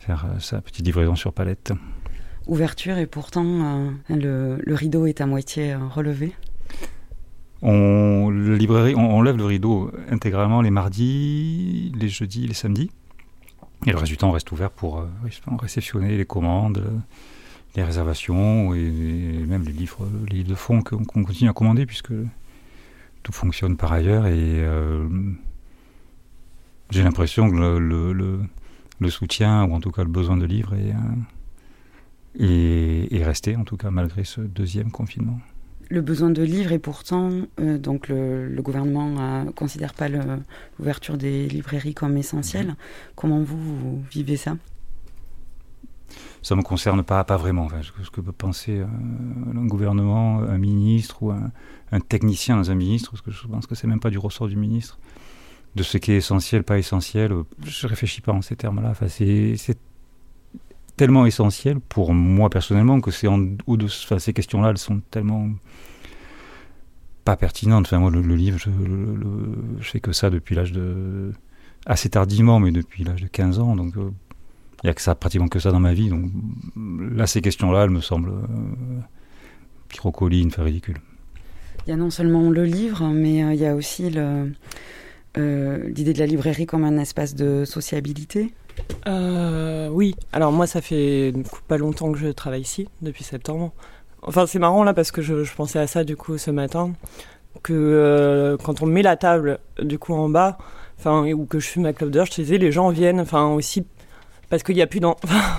faire 0.00 0.26
sa 0.40 0.60
petite 0.60 0.84
livraison 0.84 1.14
sur 1.14 1.32
palette. 1.32 1.72
Ouverture 2.48 2.98
et 2.98 3.06
pourtant 3.06 3.92
le, 4.08 4.58
le 4.60 4.74
rideau 4.74 5.06
est 5.06 5.20
à 5.20 5.26
moitié 5.26 5.76
relevé. 5.76 6.32
On, 7.64 8.28
librairie, 8.30 8.96
on, 8.96 9.18
on 9.18 9.22
lève 9.22 9.36
le 9.36 9.44
rideau 9.44 9.92
intégralement 10.10 10.62
les 10.62 10.72
mardis, 10.72 11.92
les 11.94 12.08
jeudis, 12.08 12.48
les 12.48 12.54
samedis? 12.54 12.90
Et 13.86 13.90
le 13.90 14.24
on 14.24 14.30
reste 14.30 14.52
ouvert 14.52 14.70
pour 14.70 15.00
euh, 15.00 15.08
réceptionner 15.58 16.16
les 16.16 16.24
commandes, 16.24 16.78
euh, 16.78 16.98
les 17.74 17.82
réservations 17.82 18.74
et, 18.74 18.80
même 18.80 19.64
les 19.64 19.72
livres, 19.72 20.08
les 20.28 20.36
livres 20.38 20.50
de 20.50 20.54
fond 20.54 20.82
qu'on 20.82 21.24
continue 21.24 21.50
à 21.50 21.52
commander 21.52 21.86
puisque 21.86 22.12
tout 23.22 23.32
fonctionne 23.32 23.76
par 23.76 23.92
ailleurs. 23.92 24.26
Et 24.26 24.36
euh, 24.36 25.08
j'ai 26.90 27.02
l'impression 27.02 27.50
que 27.50 27.56
le, 27.56 28.12
le, 28.12 29.10
soutien, 29.10 29.64
ou 29.64 29.74
en 29.74 29.80
tout 29.80 29.90
cas 29.90 30.04
le 30.04 30.10
besoin 30.10 30.36
de 30.36 30.46
livres, 30.46 30.74
est, 30.74 30.94
euh, 32.40 33.08
est, 33.08 33.12
est 33.12 33.24
resté, 33.24 33.56
en 33.56 33.64
tout 33.64 33.76
cas 33.76 33.90
malgré 33.90 34.24
ce 34.24 34.40
deuxième 34.40 34.90
confinement. 34.90 35.40
Le 35.96 36.00
besoin 36.00 36.30
de 36.30 36.42
livres 36.42 36.72
et 36.72 36.78
pourtant, 36.78 37.28
euh, 37.60 37.76
donc 37.76 38.08
le, 38.08 38.48
le 38.48 38.62
gouvernement 38.62 39.44
ne 39.44 39.50
considère 39.50 39.92
pas 39.92 40.08
l'ouverture 40.08 41.18
des 41.18 41.46
librairies 41.48 41.92
comme 41.92 42.16
essentielle. 42.16 42.76
Comment 43.14 43.42
vous, 43.42 43.58
vous 43.58 44.02
vivez 44.10 44.38
ça? 44.38 44.56
Ça 46.40 46.56
me 46.56 46.62
concerne 46.62 47.02
pas, 47.02 47.22
pas 47.24 47.36
vraiment. 47.36 47.64
Enfin, 47.66 47.82
ce, 47.82 48.10
que, 48.10 48.22
peut 48.22 48.32
penser 48.32 48.78
euh, 48.78 48.86
un 49.54 49.66
gouvernement, 49.66 50.38
un 50.40 50.56
ministre 50.56 51.22
ou 51.22 51.30
un, 51.30 51.50
un 51.96 52.00
technicien 52.00 52.56
dans 52.56 52.70
un 52.70 52.74
ministre, 52.74 53.10
parce 53.10 53.20
que 53.20 53.30
je 53.30 53.46
pense 53.46 53.66
que 53.66 53.74
c'est 53.74 53.86
même 53.86 54.00
pas 54.00 54.10
du 54.10 54.16
ressort 54.16 54.48
du 54.48 54.56
ministre, 54.56 54.98
de 55.74 55.82
ce 55.82 55.98
qui 55.98 56.12
est 56.12 56.16
essentiel, 56.16 56.64
pas 56.64 56.78
essentiel. 56.78 57.32
euh, 57.32 57.44
Je 57.64 57.86
réfléchis 57.86 58.22
pas 58.22 58.32
en 58.32 58.40
ces 58.40 58.56
termes-là. 58.56 58.88
Enfin, 58.92 59.08
c'est 59.08 59.56
tellement 61.02 61.26
essentiel 61.26 61.80
pour 61.80 62.14
moi 62.14 62.48
personnellement 62.48 63.00
que 63.00 63.10
ces 63.10 64.32
questions-là, 64.32 64.70
elles 64.70 64.78
sont 64.78 65.00
tellement 65.10 65.48
pas 67.24 67.36
pertinentes. 67.36 67.86
Enfin, 67.86 67.98
moi, 67.98 68.12
le, 68.12 68.20
livre, 68.36 68.56
je, 68.58 68.70
le- 68.70 69.80
fais 69.80 69.98
que 69.98 70.12
ça 70.12 70.30
depuis 70.30 70.54
l'âge 70.54 70.70
de 70.70 71.32
assez 71.86 72.08
tardivement, 72.08 72.60
mais 72.60 72.70
depuis 72.70 73.02
l'âge 73.02 73.20
de 73.20 73.26
15 73.26 73.58
ans, 73.58 73.74
donc. 73.74 73.96
euh, 73.96 74.10
il 74.82 74.86
n'y 74.86 74.90
a 74.90 74.94
que 74.94 75.02
ça, 75.02 75.14
pratiquement 75.14 75.48
que 75.48 75.58
ça 75.60 75.70
dans 75.72 75.80
ma 75.80 75.94
vie. 75.94 76.08
Donc 76.08 76.30
là, 76.76 77.26
ces 77.26 77.40
questions-là, 77.40 77.84
elles 77.84 77.90
me 77.90 78.00
semblent 78.00 78.30
euh, 78.30 79.00
pirocolines, 79.88 80.48
enfin 80.48 80.64
ridicules. 80.64 80.98
Il 81.86 81.90
y 81.90 81.92
a 81.92 81.96
non 81.96 82.10
seulement 82.10 82.48
le 82.50 82.64
livre, 82.64 83.08
mais 83.08 83.44
euh, 83.44 83.54
il 83.54 83.60
y 83.60 83.66
a 83.66 83.74
aussi 83.76 84.10
euh, 84.16 85.88
l'idée 85.88 86.12
de 86.12 86.18
la 86.18 86.26
librairie 86.26 86.66
comme 86.66 86.84
un 86.84 86.98
espace 86.98 87.34
de 87.34 87.64
sociabilité. 87.64 88.52
Euh, 89.06 89.88
oui, 89.88 90.14
alors 90.32 90.52
moi 90.52 90.66
ça 90.66 90.80
fait 90.80 91.32
pas 91.68 91.76
longtemps 91.76 92.12
que 92.12 92.18
je 92.18 92.28
travaille 92.28 92.62
ici, 92.62 92.88
depuis 93.00 93.24
septembre. 93.24 93.72
Enfin 94.22 94.46
c'est 94.46 94.58
marrant 94.58 94.84
là 94.84 94.94
parce 94.94 95.10
que 95.10 95.22
je, 95.22 95.34
pensais 95.54 95.78
à 95.78 95.86
ça 95.86 96.04
du 96.04 96.16
coup 96.16 96.38
ce 96.38 96.50
matin, 96.50 96.92
que 97.62 97.72
euh, 97.72 98.56
quand 98.56 98.82
on 98.82 98.86
met 98.86 99.02
la 99.02 99.16
table 99.16 99.58
du 99.80 99.98
coup 99.98 100.14
en 100.14 100.28
bas, 100.28 100.58
enfin 100.98 101.26
ou 101.32 101.46
que 101.46 101.58
je 101.58 101.66
fume 101.68 101.82
ma 101.82 101.92
clope 101.92 102.10
d'heure, 102.10 102.26
je 102.26 102.32
te 102.32 102.40
disais 102.40 102.58
les 102.58 102.72
gens 102.72 102.90
viennent, 102.90 103.20
enfin 103.20 103.48
aussi 103.48 103.84
parce 104.50 104.62
qu'il 104.62 104.76
n'y 104.76 104.82
a 104.82 104.86
plus 104.86 105.00
dans... 105.00 105.16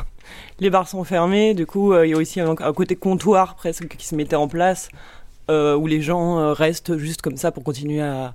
les 0.60 0.70
bars 0.70 0.88
sont 0.88 1.04
fermés, 1.04 1.54
du 1.54 1.66
coup 1.66 1.94
euh, 1.94 2.08
il 2.08 2.12
y 2.12 2.14
a 2.14 2.18
aussi 2.18 2.40
un, 2.40 2.52
un 2.52 2.74
côté 2.74 2.96
comptoir 2.96 3.56
presque 3.56 3.88
qui 3.88 4.08
se 4.08 4.16
mettait 4.16 4.36
en 4.36 4.48
place, 4.48 4.90
où 5.50 5.88
les 5.88 6.02
gens 6.02 6.54
restent 6.54 6.98
juste 6.98 7.22
comme 7.22 7.38
ça 7.38 7.52
pour 7.52 7.64
continuer 7.64 8.02
à, 8.02 8.34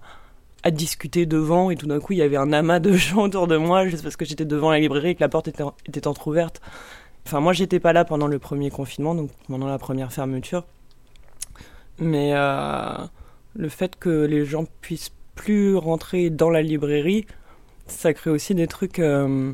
à 0.62 0.70
discuter 0.70 1.26
devant 1.26 1.70
et 1.70 1.76
tout 1.76 1.86
d'un 1.86 2.00
coup 2.00 2.12
il 2.12 2.18
y 2.18 2.22
avait 2.22 2.36
un 2.36 2.52
amas 2.52 2.80
de 2.80 2.92
gens 2.96 3.22
autour 3.22 3.46
de 3.46 3.56
moi 3.56 3.86
juste 3.86 4.02
parce 4.02 4.16
que 4.16 4.24
j'étais 4.24 4.44
devant 4.44 4.70
la 4.70 4.78
librairie 4.78 5.10
et 5.10 5.14
que 5.14 5.20
la 5.20 5.28
porte 5.28 5.48
était, 5.48 5.64
était 5.86 6.06
entrouverte. 6.06 6.60
Enfin 7.26 7.40
moi 7.40 7.52
j'étais 7.52 7.80
pas 7.80 7.92
là 7.92 8.04
pendant 8.04 8.26
le 8.26 8.38
premier 8.38 8.70
confinement 8.70 9.14
donc 9.14 9.30
pendant 9.48 9.68
la 9.68 9.78
première 9.78 10.12
fermeture. 10.12 10.64
Mais 11.98 12.32
euh, 12.34 12.94
le 13.56 13.68
fait 13.68 13.96
que 13.96 14.24
les 14.24 14.44
gens 14.44 14.64
puissent 14.80 15.12
plus 15.34 15.76
rentrer 15.76 16.30
dans 16.30 16.50
la 16.50 16.62
librairie, 16.62 17.26
ça 17.86 18.12
crée 18.12 18.30
aussi 18.30 18.54
des 18.54 18.66
trucs 18.66 18.98
euh, 18.98 19.52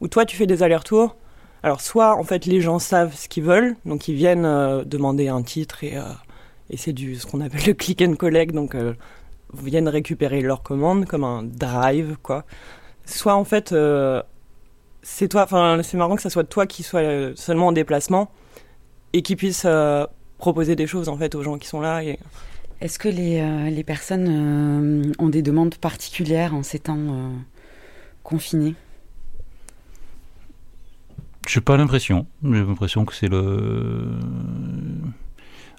où 0.00 0.08
toi 0.08 0.24
tu 0.24 0.36
fais 0.36 0.46
des 0.46 0.62
allers-retours. 0.62 1.16
Alors 1.62 1.80
soit 1.80 2.16
en 2.16 2.22
fait 2.22 2.46
les 2.46 2.60
gens 2.60 2.78
savent 2.78 3.14
ce 3.14 3.28
qu'ils 3.28 3.44
veulent, 3.44 3.76
donc 3.84 4.08
ils 4.08 4.14
viennent 4.14 4.44
euh, 4.44 4.84
demander 4.84 5.28
un 5.28 5.42
titre 5.42 5.84
et, 5.84 5.98
et 6.70 6.76
c'est 6.76 6.92
du 6.92 7.16
ce 7.16 7.26
qu'on 7.26 7.40
appelle 7.40 7.64
le 7.66 7.74
click 7.74 8.02
and 8.02 8.14
collect, 8.14 8.54
donc 8.54 8.76
viennent 9.62 9.88
récupérer 9.88 10.40
leur 10.42 10.62
commande 10.62 11.06
comme 11.06 11.24
un 11.24 11.42
drive 11.42 12.16
quoi. 12.22 12.44
Soit 13.04 13.34
en 13.34 13.44
fait 13.44 13.72
euh, 13.72 14.22
c'est 15.02 15.28
toi, 15.28 15.42
enfin 15.44 15.80
c'est 15.82 15.96
marrant 15.96 16.16
que 16.16 16.22
ça 16.22 16.30
soit 16.30 16.44
toi 16.44 16.66
qui 16.66 16.82
soit 16.82 17.00
euh, 17.00 17.32
seulement 17.36 17.68
en 17.68 17.72
déplacement 17.72 18.30
et 19.12 19.22
qui 19.22 19.36
puisse 19.36 19.64
euh, 19.66 20.06
proposer 20.38 20.76
des 20.76 20.86
choses 20.86 21.08
en 21.08 21.16
fait 21.16 21.34
aux 21.34 21.42
gens 21.42 21.58
qui 21.58 21.68
sont 21.68 21.80
là 21.80 22.02
et 22.02 22.18
Est-ce 22.80 22.98
que 22.98 23.08
les, 23.08 23.40
euh, 23.40 23.70
les 23.70 23.84
personnes 23.84 24.28
euh, 24.28 25.12
ont 25.18 25.30
des 25.30 25.42
demandes 25.42 25.76
particulières 25.76 26.54
en 26.54 26.62
ces 26.62 26.78
temps 26.78 26.98
euh, 26.98 27.30
confinés? 28.22 28.74
J'ai 31.48 31.62
pas 31.62 31.76
l'impression. 31.76 32.26
J'ai 32.42 32.64
l'impression 32.64 33.04
que 33.06 33.14
c'est 33.14 33.28
le 33.28 34.18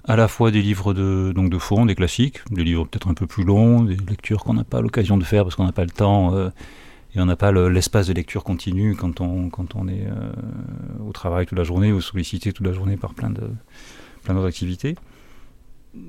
à 0.08 0.16
la 0.16 0.26
fois 0.28 0.50
des 0.50 0.62
livres 0.62 0.94
de 0.94 1.32
donc 1.34 1.50
de 1.50 1.58
fond, 1.58 1.86
des 1.86 1.94
classiques, 1.94 2.40
des 2.50 2.64
livres 2.64 2.84
peut-être 2.86 3.08
un 3.08 3.14
peu 3.14 3.26
plus 3.26 3.44
longs, 3.44 3.82
des 3.84 3.96
lectures 3.96 4.42
qu'on 4.44 4.54
n'a 4.54 4.64
pas 4.64 4.80
l'occasion 4.80 5.16
de 5.18 5.24
faire 5.24 5.44
parce 5.44 5.54
qu'on 5.54 5.66
n'a 5.66 5.72
pas 5.72 5.84
le 5.84 5.90
temps 5.90 6.34
euh, 6.34 6.48
et 7.14 7.20
on 7.20 7.26
n'a 7.26 7.36
pas 7.36 7.52
le- 7.52 7.68
l'espace 7.68 8.06
de 8.08 8.14
lecture 8.14 8.42
continue 8.44 8.96
quand 8.96 9.20
on 9.20 9.50
quand 9.50 9.76
on 9.76 9.86
est 9.88 10.06
euh, 10.06 10.32
au 11.06 11.12
travail 11.12 11.46
toute 11.46 11.58
la 11.58 11.64
journée 11.64 11.92
ou 11.92 12.00
sollicité 12.00 12.52
toute 12.52 12.66
la 12.66 12.72
journée 12.72 12.96
par 12.96 13.14
plein 13.14 13.30
de 13.30 13.42
plein 14.24 14.34
d'autres 14.34 14.48
activités. 14.48 14.96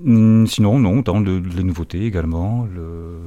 Hum, 0.06 0.46
Sinon, 0.48 0.80
non, 0.80 1.04
tant 1.04 1.22
de, 1.22 1.40
de 1.40 1.56
la 1.58 1.64
nouveauté 1.64 2.06
également. 2.06 2.66
Le... 2.74 3.18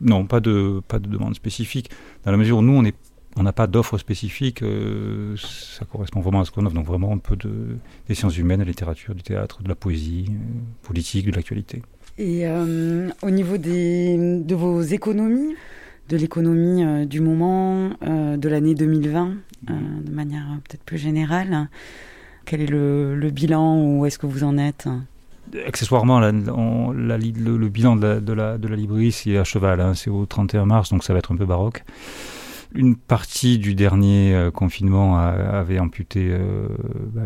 Non, 0.00 0.26
pas 0.26 0.40
de 0.40 0.80
pas 0.88 0.98
de 0.98 1.08
demande 1.08 1.34
spécifique. 1.34 1.90
Dans 2.24 2.32
la 2.32 2.36
mesure 2.36 2.58
où 2.58 2.62
nous, 2.62 2.72
on 2.74 2.84
est 2.84 2.96
on 3.36 3.42
n'a 3.42 3.52
pas 3.52 3.66
d'offre 3.66 3.96
spécifique, 3.98 4.62
euh, 4.62 5.34
ça 5.38 5.84
correspond 5.84 6.20
vraiment 6.20 6.40
à 6.40 6.44
ce 6.44 6.50
qu'on 6.50 6.66
offre. 6.66 6.74
Donc 6.74 6.86
vraiment 6.86 7.12
un 7.12 7.18
peu 7.18 7.36
de, 7.36 7.76
des 8.08 8.14
sciences 8.14 8.36
humaines, 8.38 8.60
de 8.60 8.64
la 8.64 8.70
littérature, 8.70 9.14
du 9.14 9.22
théâtre, 9.22 9.62
de 9.62 9.68
la 9.68 9.74
poésie, 9.74 10.26
euh, 10.28 10.34
politique, 10.82 11.26
de 11.26 11.32
l'actualité. 11.32 11.82
Et 12.18 12.46
euh, 12.46 13.08
au 13.22 13.30
niveau 13.30 13.56
des, 13.56 14.16
de 14.44 14.54
vos 14.54 14.82
économies, 14.82 15.54
de 16.10 16.16
l'économie 16.16 16.84
euh, 16.84 17.04
du 17.06 17.20
moment, 17.20 17.90
de 18.02 18.48
l'année 18.48 18.74
2020, 18.74 19.30
euh, 19.70 19.72
de 20.04 20.10
manière 20.10 20.44
peut-être 20.68 20.82
plus 20.82 20.98
générale, 20.98 21.68
quel 22.44 22.60
est 22.60 22.66
le, 22.66 23.14
le 23.16 23.30
bilan 23.30 23.80
ou 23.82 24.04
est-ce 24.04 24.18
que 24.18 24.26
vous 24.26 24.44
en 24.44 24.58
êtes? 24.58 24.88
Accessoirement, 25.66 26.18
la- 26.20 26.32
on- 26.54 26.92
la 26.92 27.16
li- 27.18 27.32
le, 27.32 27.56
le 27.56 27.68
bilan 27.68 27.96
de 27.96 28.06
la, 28.06 28.20
de 28.20 28.32
la, 28.32 28.58
de 28.58 28.68
la 28.68 28.76
librairie, 28.76 29.12
c'est 29.12 29.36
à 29.38 29.44
cheval, 29.44 29.80
hein, 29.80 29.94
c'est 29.94 30.10
au 30.10 30.26
31 30.26 30.66
mars, 30.66 30.90
donc 30.90 31.04
ça 31.04 31.12
va 31.12 31.18
être 31.18 31.32
un 31.32 31.36
peu 31.36 31.46
baroque. 31.46 31.84
Une 32.74 32.96
partie 32.96 33.58
du 33.58 33.74
dernier 33.74 34.34
euh, 34.34 34.50
confinement 34.50 35.18
avait 35.18 35.78
amputé 35.78 36.28
euh, 36.30 36.68
bah, 37.12 37.22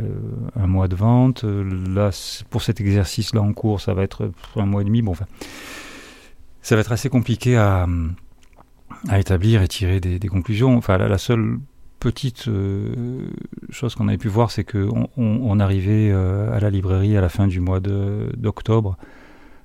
un 0.57 0.67
mois 0.67 0.89
de 0.89 0.97
vente. 0.97 1.45
Là, 1.45 2.11
pour 2.51 2.63
cet 2.63 2.81
exercice-là 2.81 3.41
en 3.41 3.53
cours, 3.53 3.81
ça 3.81 3.95
va 3.95 4.03
être 4.03 4.31
un 4.57 4.67
mois 4.67 4.83
et 4.83 4.85
demi. 4.85 5.03
Bon, 5.03 5.15
ça 6.63 6.75
va 6.75 6.81
être 6.81 6.93
assez 6.93 7.09
compliqué 7.09 7.57
à, 7.57 7.87
établir 9.15 9.63
et 9.63 9.69
tirer 9.69 10.01
des, 10.01 10.29
conclusions. 10.29 10.77
Enfin, 10.77 10.99
la, 10.99 11.19
seule 11.19 11.59
petite 12.01 12.49
euh, 12.49 13.29
chose 13.71 13.95
qu'on 13.95 14.09
avait 14.09 14.19
pu 14.19 14.29
voir, 14.29 14.51
c'est 14.51 14.65
qu'on 14.65 15.09
on, 15.17 15.61
arrivait 15.61 16.13
à 16.13 16.59
la 16.61 16.71
librairie 16.71 17.17
à 17.17 17.21
la 17.21 17.29
fin 17.29 17.47
du 17.47 17.61
mois 17.61 17.81
d'octobre 17.81 18.97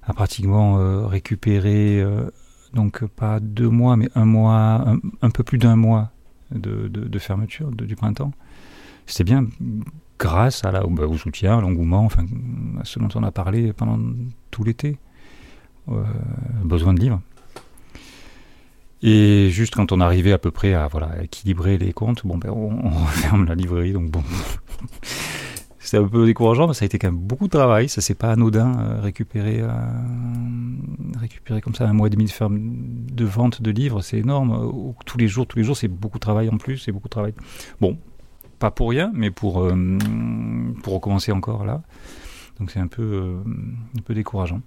à 0.03 0.13
pratiquement 0.13 1.07
récupérer 1.07 2.03
donc 2.74 3.05
pas 3.05 3.39
deux 3.39 3.69
mois, 3.69 3.97
mais 3.97 4.09
un 4.15 4.26
mois, 4.26 4.95
un, 5.22 5.30
peu 5.30 5.43
plus 5.43 5.57
d'un 5.57 5.76
mois 5.76 6.11
de, 6.51 7.19
fermeture 7.19 7.72
du 7.72 7.95
printemps. 7.95 8.32
C'était 9.05 9.24
bien 9.24 9.45
grâce 10.19 10.63
à 10.63 10.72
la, 10.72 10.82
bah, 10.82 11.07
au 11.07 11.17
soutien, 11.17 11.57
à 11.57 11.61
l'engouement, 11.61 12.05
enfin, 12.05 12.26
à 12.80 12.86
ce 12.86 12.99
dont 12.99 13.09
on 13.15 13.24
a 13.24 13.32
parlé 13.32 13.74
pendant 13.74 13.99
tout 14.51 14.63
l'été. 14.63 14.97
Euh, 15.89 16.03
besoin 16.63 16.93
de 16.93 16.99
livres. 16.99 17.22
Et 19.01 19.49
juste 19.49 19.74
quand 19.76 19.91
on 19.91 19.99
arrivait 19.99 20.32
à 20.32 20.38
peu 20.38 20.51
près 20.51 20.76
à 20.76 20.88
voilà 20.88 21.24
équilibrer 21.24 21.80
les 21.80 21.91
comptes, 21.91 22.26
bon 22.26 22.38
ben 22.38 22.51
on, 22.51 22.86
on 22.86 22.91
ferme 23.07 23.45
la 23.45 23.55
librairie, 23.55 23.93
donc 23.93 24.11
bon, 24.11 24.24
c'est 25.91 25.97
un 25.97 26.07
peu 26.07 26.25
décourageant, 26.25 26.69
mais 26.69 26.73
ça 26.73 26.83
a 26.83 26.85
été 26.85 26.97
quand 26.97 27.09
même 27.09 27.19
beaucoup 27.19 27.47
de 27.47 27.51
travail. 27.51 27.89
Ça, 27.89 27.99
c'est 27.99 28.15
pas 28.15 28.31
anodin, 28.31 28.79
euh, 28.79 29.01
récupérer, 29.01 29.59
euh, 29.59 29.67
récupérer 31.19 31.59
comme 31.59 31.75
ça 31.75 31.85
un 31.85 31.91
mois 31.91 32.07
et 32.07 32.09
demi 32.09 32.23
de, 32.23 32.29
ferme, 32.29 32.59
de 33.11 33.25
vente 33.25 33.61
de 33.61 33.71
livres, 33.71 33.99
c'est 33.99 34.19
énorme. 34.19 34.51
Euh, 34.53 34.93
tous 35.05 35.17
les 35.17 35.27
jours, 35.27 35.45
tous 35.47 35.57
les 35.57 35.65
jours, 35.65 35.75
c'est 35.75 35.89
beaucoup 35.89 36.17
de 36.17 36.21
travail 36.21 36.47
en 36.47 36.55
plus, 36.55 36.77
c'est 36.77 36.93
beaucoup 36.93 37.09
de 37.09 37.11
travail. 37.11 37.33
Bon, 37.81 37.97
pas 38.57 38.71
pour 38.71 38.91
rien, 38.91 39.11
mais 39.13 39.31
pour, 39.31 39.69
pour 40.81 40.93
recommencer 40.93 41.33
encore 41.33 41.65
là. 41.65 41.81
Donc 42.57 42.71
c'est 42.71 42.79
un 42.79 42.85
un 42.85 44.01
peu 44.05 44.13
décourageant. 44.13 44.61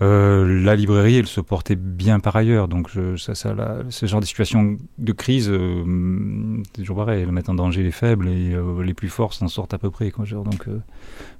Euh, 0.00 0.62
la 0.62 0.76
librairie, 0.76 1.16
elle 1.16 1.26
se 1.26 1.40
portait 1.40 1.76
bien 1.76 2.20
par 2.20 2.36
ailleurs. 2.36 2.68
Donc, 2.68 2.90
ce 2.90 4.06
genre 4.06 4.20
de 4.20 4.26
situation 4.26 4.76
de 4.98 5.12
crise, 5.12 5.48
euh, 5.50 6.62
c'est 6.74 6.82
toujours 6.82 6.98
pareil. 6.98 7.22
Elle 7.22 7.32
met 7.32 7.48
en 7.50 7.54
danger 7.54 7.82
les 7.82 7.90
faibles 7.90 8.28
et 8.28 8.54
euh, 8.54 8.82
les 8.82 8.94
plus 8.94 9.08
forts 9.08 9.34
s'en 9.34 9.48
sortent 9.48 9.74
à 9.74 9.78
peu 9.78 9.90
près. 9.90 10.10
Quoi. 10.10 10.24
Donc, 10.26 10.66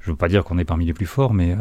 je 0.01 0.11
veux 0.11 0.17
pas 0.17 0.29
dire 0.29 0.45
qu'on 0.45 0.59
est 0.59 0.65
parmi 0.65 0.87
les 0.87 0.95
plus 0.95 1.07
forts, 1.07 1.35
mais 1.35 1.57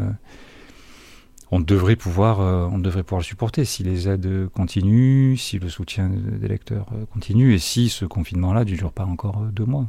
on 1.52 1.60
devrait 1.60 1.96
pouvoir, 1.96 2.40
on 2.40 2.80
devrait 2.80 3.04
pouvoir 3.04 3.22
le 3.22 3.26
supporter 3.26 3.64
si 3.64 3.84
les 3.84 4.10
aides 4.10 4.50
continuent, 4.54 5.36
si 5.38 5.60
le 5.60 5.70
soutien 5.70 6.10
des 6.10 6.48
lecteurs 6.48 6.88
continue 7.14 7.54
et 7.54 7.60
si 7.60 7.90
ce 7.90 8.06
confinement-là 8.06 8.62
ne 8.62 8.66
dure 8.66 8.92
pas 8.92 9.06
encore 9.06 9.42
deux 9.52 9.66
mois. 9.66 9.88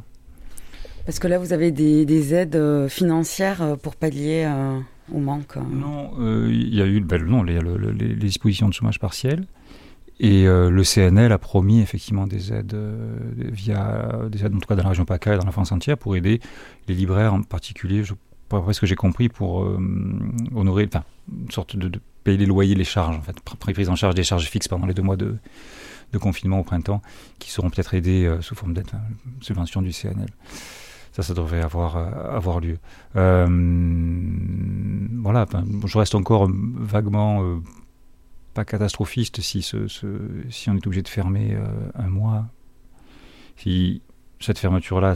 Parce 1.05 1.17
que 1.17 1.27
là, 1.27 1.39
vous 1.39 1.53
avez 1.53 1.71
des, 1.71 2.33
aides 2.35 2.87
financières 2.87 3.77
pour 3.81 3.95
pallier 3.95 4.47
euh. 5.13 5.61
Non, 5.71 6.11
euh, 6.19 6.49
il 6.51 6.73
y 6.73 6.81
a 6.81 6.85
eu 6.85 6.99
ben, 7.01 7.23
non, 7.23 7.43
les, 7.43 7.59
dispositions 8.15 8.67
de 8.67 8.73
chômage 8.73 8.99
partiel. 8.99 9.45
Et 10.21 10.47
euh, 10.47 10.69
le 10.69 10.83
CNL 10.83 11.31
a 11.31 11.37
promis 11.37 11.79
effectivement 11.79 12.27
des 12.27 12.51
aides 12.51 12.77
via 13.37 14.27
des 14.29 14.45
aides 14.45 14.53
en 14.53 14.59
tout 14.59 14.67
cas 14.67 14.75
dans 14.75 14.83
la 14.83 14.89
région 14.89 15.05
PACA 15.05 15.35
et 15.35 15.37
dans 15.37 15.45
la 15.45 15.51
France 15.51 15.71
entière 15.71 15.97
pour 15.97 16.15
aider 16.17 16.41
les 16.87 16.95
libraires 16.95 17.33
en 17.33 17.41
particulier. 17.41 18.03
Je, 18.03 18.13
après 18.51 18.73
ce 18.73 18.81
que 18.81 18.87
j'ai 18.87 18.95
compris 18.95 19.29
pour 19.29 19.65
honorer, 20.53 20.89
enfin 20.91 21.05
une 21.31 21.51
sorte 21.51 21.77
de, 21.77 22.01
payer 22.25 22.37
les 22.37 22.45
loyers, 22.45 22.75
les 22.75 22.83
charges 22.83 23.15
en 23.15 23.21
fait, 23.21 23.39
prise 23.39 23.87
en 23.87 23.95
charge 23.95 24.13
des 24.13 24.23
charges 24.23 24.47
fixes 24.49 24.67
pendant 24.67 24.87
les 24.87 24.93
deux 24.93 25.03
mois 25.03 25.15
de, 25.15 25.37
de 26.11 26.17
confinement 26.17 26.59
au 26.59 26.63
printemps, 26.63 27.01
qui 27.37 27.49
seront 27.51 27.69
peut-être 27.69 27.93
aidés 27.93 28.29
sous 28.41 28.55
forme 28.55 28.73
d'aide, 28.73 28.87
subvention 29.39 29.81
du 29.81 29.93
CNL 29.93 30.27
ça, 31.11 31.23
ça 31.23 31.33
devrait 31.33 31.61
avoir, 31.61 31.97
euh, 31.97 32.59
lieu. 32.59 32.77
Euh, 33.15 33.47
voilà, 35.21 35.45
je 35.85 35.97
reste 35.97 36.15
encore 36.15 36.49
vaguement 36.51 37.43
euh, 37.43 37.57
pas 38.53 38.65
catastrophiste 38.65 39.41
si, 39.41 39.67
on 39.73 40.75
est 40.75 40.87
obligé 40.87 41.01
de 41.01 41.07
fermer 41.07 41.57
un 41.95 42.07
mois. 42.07 42.45
Si 43.57 44.01
cette 44.39 44.59
fermeture-là 44.59 45.15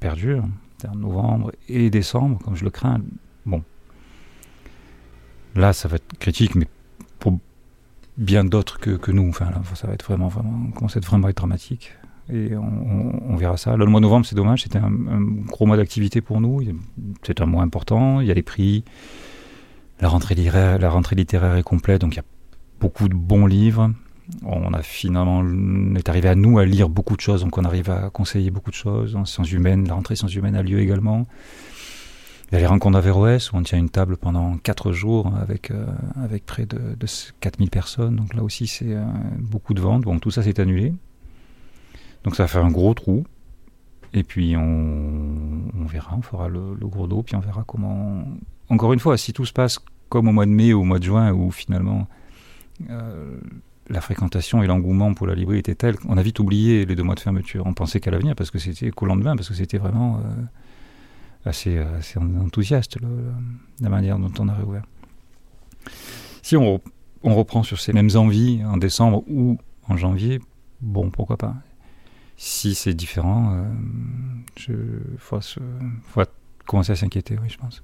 perdure, 0.00 0.44
en 0.86 0.94
novembre 0.94 1.52
et 1.68 1.88
décembre, 1.90 2.38
comme 2.44 2.54
je 2.54 2.64
le 2.64 2.70
crains, 2.70 3.00
bon, 3.46 3.62
là, 5.54 5.72
ça 5.72 5.88
va 5.88 5.96
être 5.96 6.18
critique, 6.18 6.54
mais 6.54 6.68
pour 7.18 7.38
bien 8.18 8.44
d'autres 8.44 8.78
que, 8.78 9.10
nous, 9.10 9.28
enfin, 9.28 9.50
ça 9.74 9.86
va 9.86 9.94
être 9.94 10.04
vraiment, 10.04 10.28
vraiment, 10.28 10.70
commence 10.72 10.96
à 10.96 10.98
être 10.98 11.08
vraiment 11.08 11.30
dramatique 11.30 11.92
et 12.32 12.56
on, 12.56 13.36
verra 13.36 13.56
ça. 13.56 13.76
le 13.76 13.86
mois 13.86 14.00
novembre, 14.00 14.26
c'est 14.26 14.34
dommage, 14.34 14.62
c'était 14.62 14.78
un, 14.78 14.90
gros 14.90 15.66
mois 15.66 15.76
d'activité 15.76 16.20
pour 16.20 16.40
nous. 16.40 16.62
C'est 17.22 17.40
un 17.40 17.46
mois 17.46 17.62
important, 17.62 18.20
il 18.20 18.26
y 18.26 18.30
a 18.30 18.34
les 18.34 18.42
prix, 18.42 18.84
la 20.00 20.08
rentrée, 20.08 20.34
littéraire, 20.34 20.78
la 20.78 20.90
rentrée 20.90 21.16
littéraire 21.16 21.56
est 21.56 21.62
complète, 21.62 22.00
donc 22.00 22.14
il 22.14 22.16
y 22.16 22.20
a 22.20 22.24
beaucoup 22.80 23.08
de 23.08 23.14
bons 23.14 23.46
livres. 23.46 23.92
On 24.42 24.74
a 24.74 24.82
finalement, 24.82 25.44
est 25.94 26.08
arrivé 26.08 26.28
à 26.28 26.34
nous 26.34 26.58
à 26.58 26.64
lire 26.64 26.88
beaucoup 26.88 27.14
de 27.14 27.20
choses, 27.20 27.42
donc 27.42 27.56
on 27.58 27.64
arrive 27.64 27.90
à 27.90 28.10
conseiller 28.10 28.50
beaucoup 28.50 28.70
de 28.70 28.76
choses. 28.76 29.14
En 29.14 29.24
sciences 29.24 29.52
humaines, 29.52 29.86
la 29.86 29.94
rentrée 29.94 30.16
sciences 30.16 30.34
humaines 30.34 30.56
a 30.56 30.62
lieu 30.62 30.80
également. 30.80 31.26
Il 32.50 32.54
y 32.54 32.56
a 32.56 32.60
les 32.60 32.66
rencontres 32.66 32.94
d'Averroès 32.94 33.52
où 33.52 33.56
on 33.56 33.62
tient 33.62 33.78
une 33.78 33.90
table 33.90 34.16
pendant 34.16 34.56
4 34.58 34.92
jours 34.92 35.32
avec, 35.40 35.70
euh, 35.70 35.86
avec 36.22 36.46
près 36.46 36.64
de, 36.64 36.78
de 36.78 37.06
4000 37.40 37.70
personnes. 37.70 38.16
Donc 38.16 38.34
là 38.34 38.42
aussi, 38.42 38.68
c'est 38.68 38.94
euh, 38.94 39.04
beaucoup 39.38 39.74
de 39.74 39.80
ventes. 39.80 40.02
Bon, 40.02 40.18
tout 40.20 40.30
ça 40.30 40.42
s'est 40.42 40.60
annulé. 40.60 40.92
Donc 42.26 42.34
ça 42.34 42.48
faire 42.48 42.64
un 42.64 42.72
gros 42.72 42.92
trou. 42.92 43.24
Et 44.12 44.24
puis 44.24 44.56
on, 44.56 45.86
verra, 45.86 46.16
on 46.16 46.22
fera 46.22 46.48
le, 46.48 46.74
gros 46.82 47.06
dos, 47.06 47.22
puis 47.22 47.36
on 47.36 47.40
verra 47.40 47.62
comment. 47.64 48.24
Encore 48.68 48.92
une 48.92 48.98
fois, 48.98 49.16
si 49.16 49.32
tout 49.32 49.46
se 49.46 49.52
passe 49.52 49.78
comme 50.08 50.26
au 50.28 50.32
mois 50.32 50.44
de 50.44 50.50
mai 50.50 50.72
ou 50.72 50.80
au 50.80 50.84
mois 50.84 50.98
de 50.98 51.04
juin, 51.04 51.32
où 51.32 51.52
finalement 51.52 52.08
euh, 52.90 53.38
la 53.88 54.00
fréquentation 54.00 54.60
et 54.62 54.66
l'engouement 54.66 55.14
pour 55.14 55.28
la 55.28 55.36
librairie 55.36 55.60
étaient 55.60 55.76
tels 55.76 55.96
qu'on 55.96 56.16
a 56.16 56.22
vite 56.22 56.40
oublié 56.40 56.84
les 56.84 56.96
deux 56.96 57.04
mois 57.04 57.14
de 57.14 57.20
fermeture. 57.20 57.64
On 57.64 57.74
pensait 57.74 58.00
qu'à 58.00 58.10
l'avenir, 58.10 58.34
parce 58.34 58.50
que 58.50 58.58
c'était 58.58 58.90
qu'au 58.90 59.06
lendemain, 59.06 59.36
parce 59.36 59.48
que 59.48 59.54
c'était 59.54 59.78
vraiment 59.78 60.16
euh, 60.16 61.48
assez, 61.48 61.78
assez, 61.78 62.18
enthousiaste 62.18 62.98
la 63.80 63.88
manière 63.88 64.18
dont 64.18 64.32
on 64.40 64.48
a 64.48 64.54
réouvert. 64.54 64.82
Si 66.42 66.56
on 66.56 66.80
reprend 67.22 67.62
sur 67.62 67.78
ces 67.78 67.92
mêmes 67.92 68.10
envies 68.16 68.64
en 68.64 68.78
décembre 68.78 69.22
ou 69.28 69.58
en 69.88 69.96
janvier, 69.96 70.40
bon, 70.80 71.10
pourquoi 71.10 71.36
pas 71.36 71.54
si 72.36 72.74
c'est 72.74 72.94
différent, 72.94 73.54
euh, 73.54 73.64
il 74.68 75.18
faut, 75.18 75.40
commencer 76.66 76.92
à 76.92 76.96
s'inquiéter, 76.96 77.38
oui, 77.42 77.48
je 77.48 77.56
pense. 77.56 77.82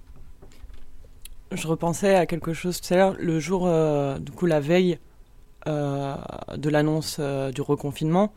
Je 1.53 1.67
repensais 1.67 2.15
à 2.15 2.27
quelque 2.27 2.53
chose 2.53 2.81
tout 2.81 2.93
à 2.95 2.97
l'heure, 2.97 3.17
le 3.19 3.41
jour, 3.41 3.67
euh, 3.67 4.19
du 4.19 4.33
coup, 4.33 4.47
la 4.47 4.61
veille 4.61 4.99
euh, 5.67 6.17
de 6.57 6.69
l'annonce 6.69 7.21
du 7.55 7.61
reconfinement, 7.61 8.33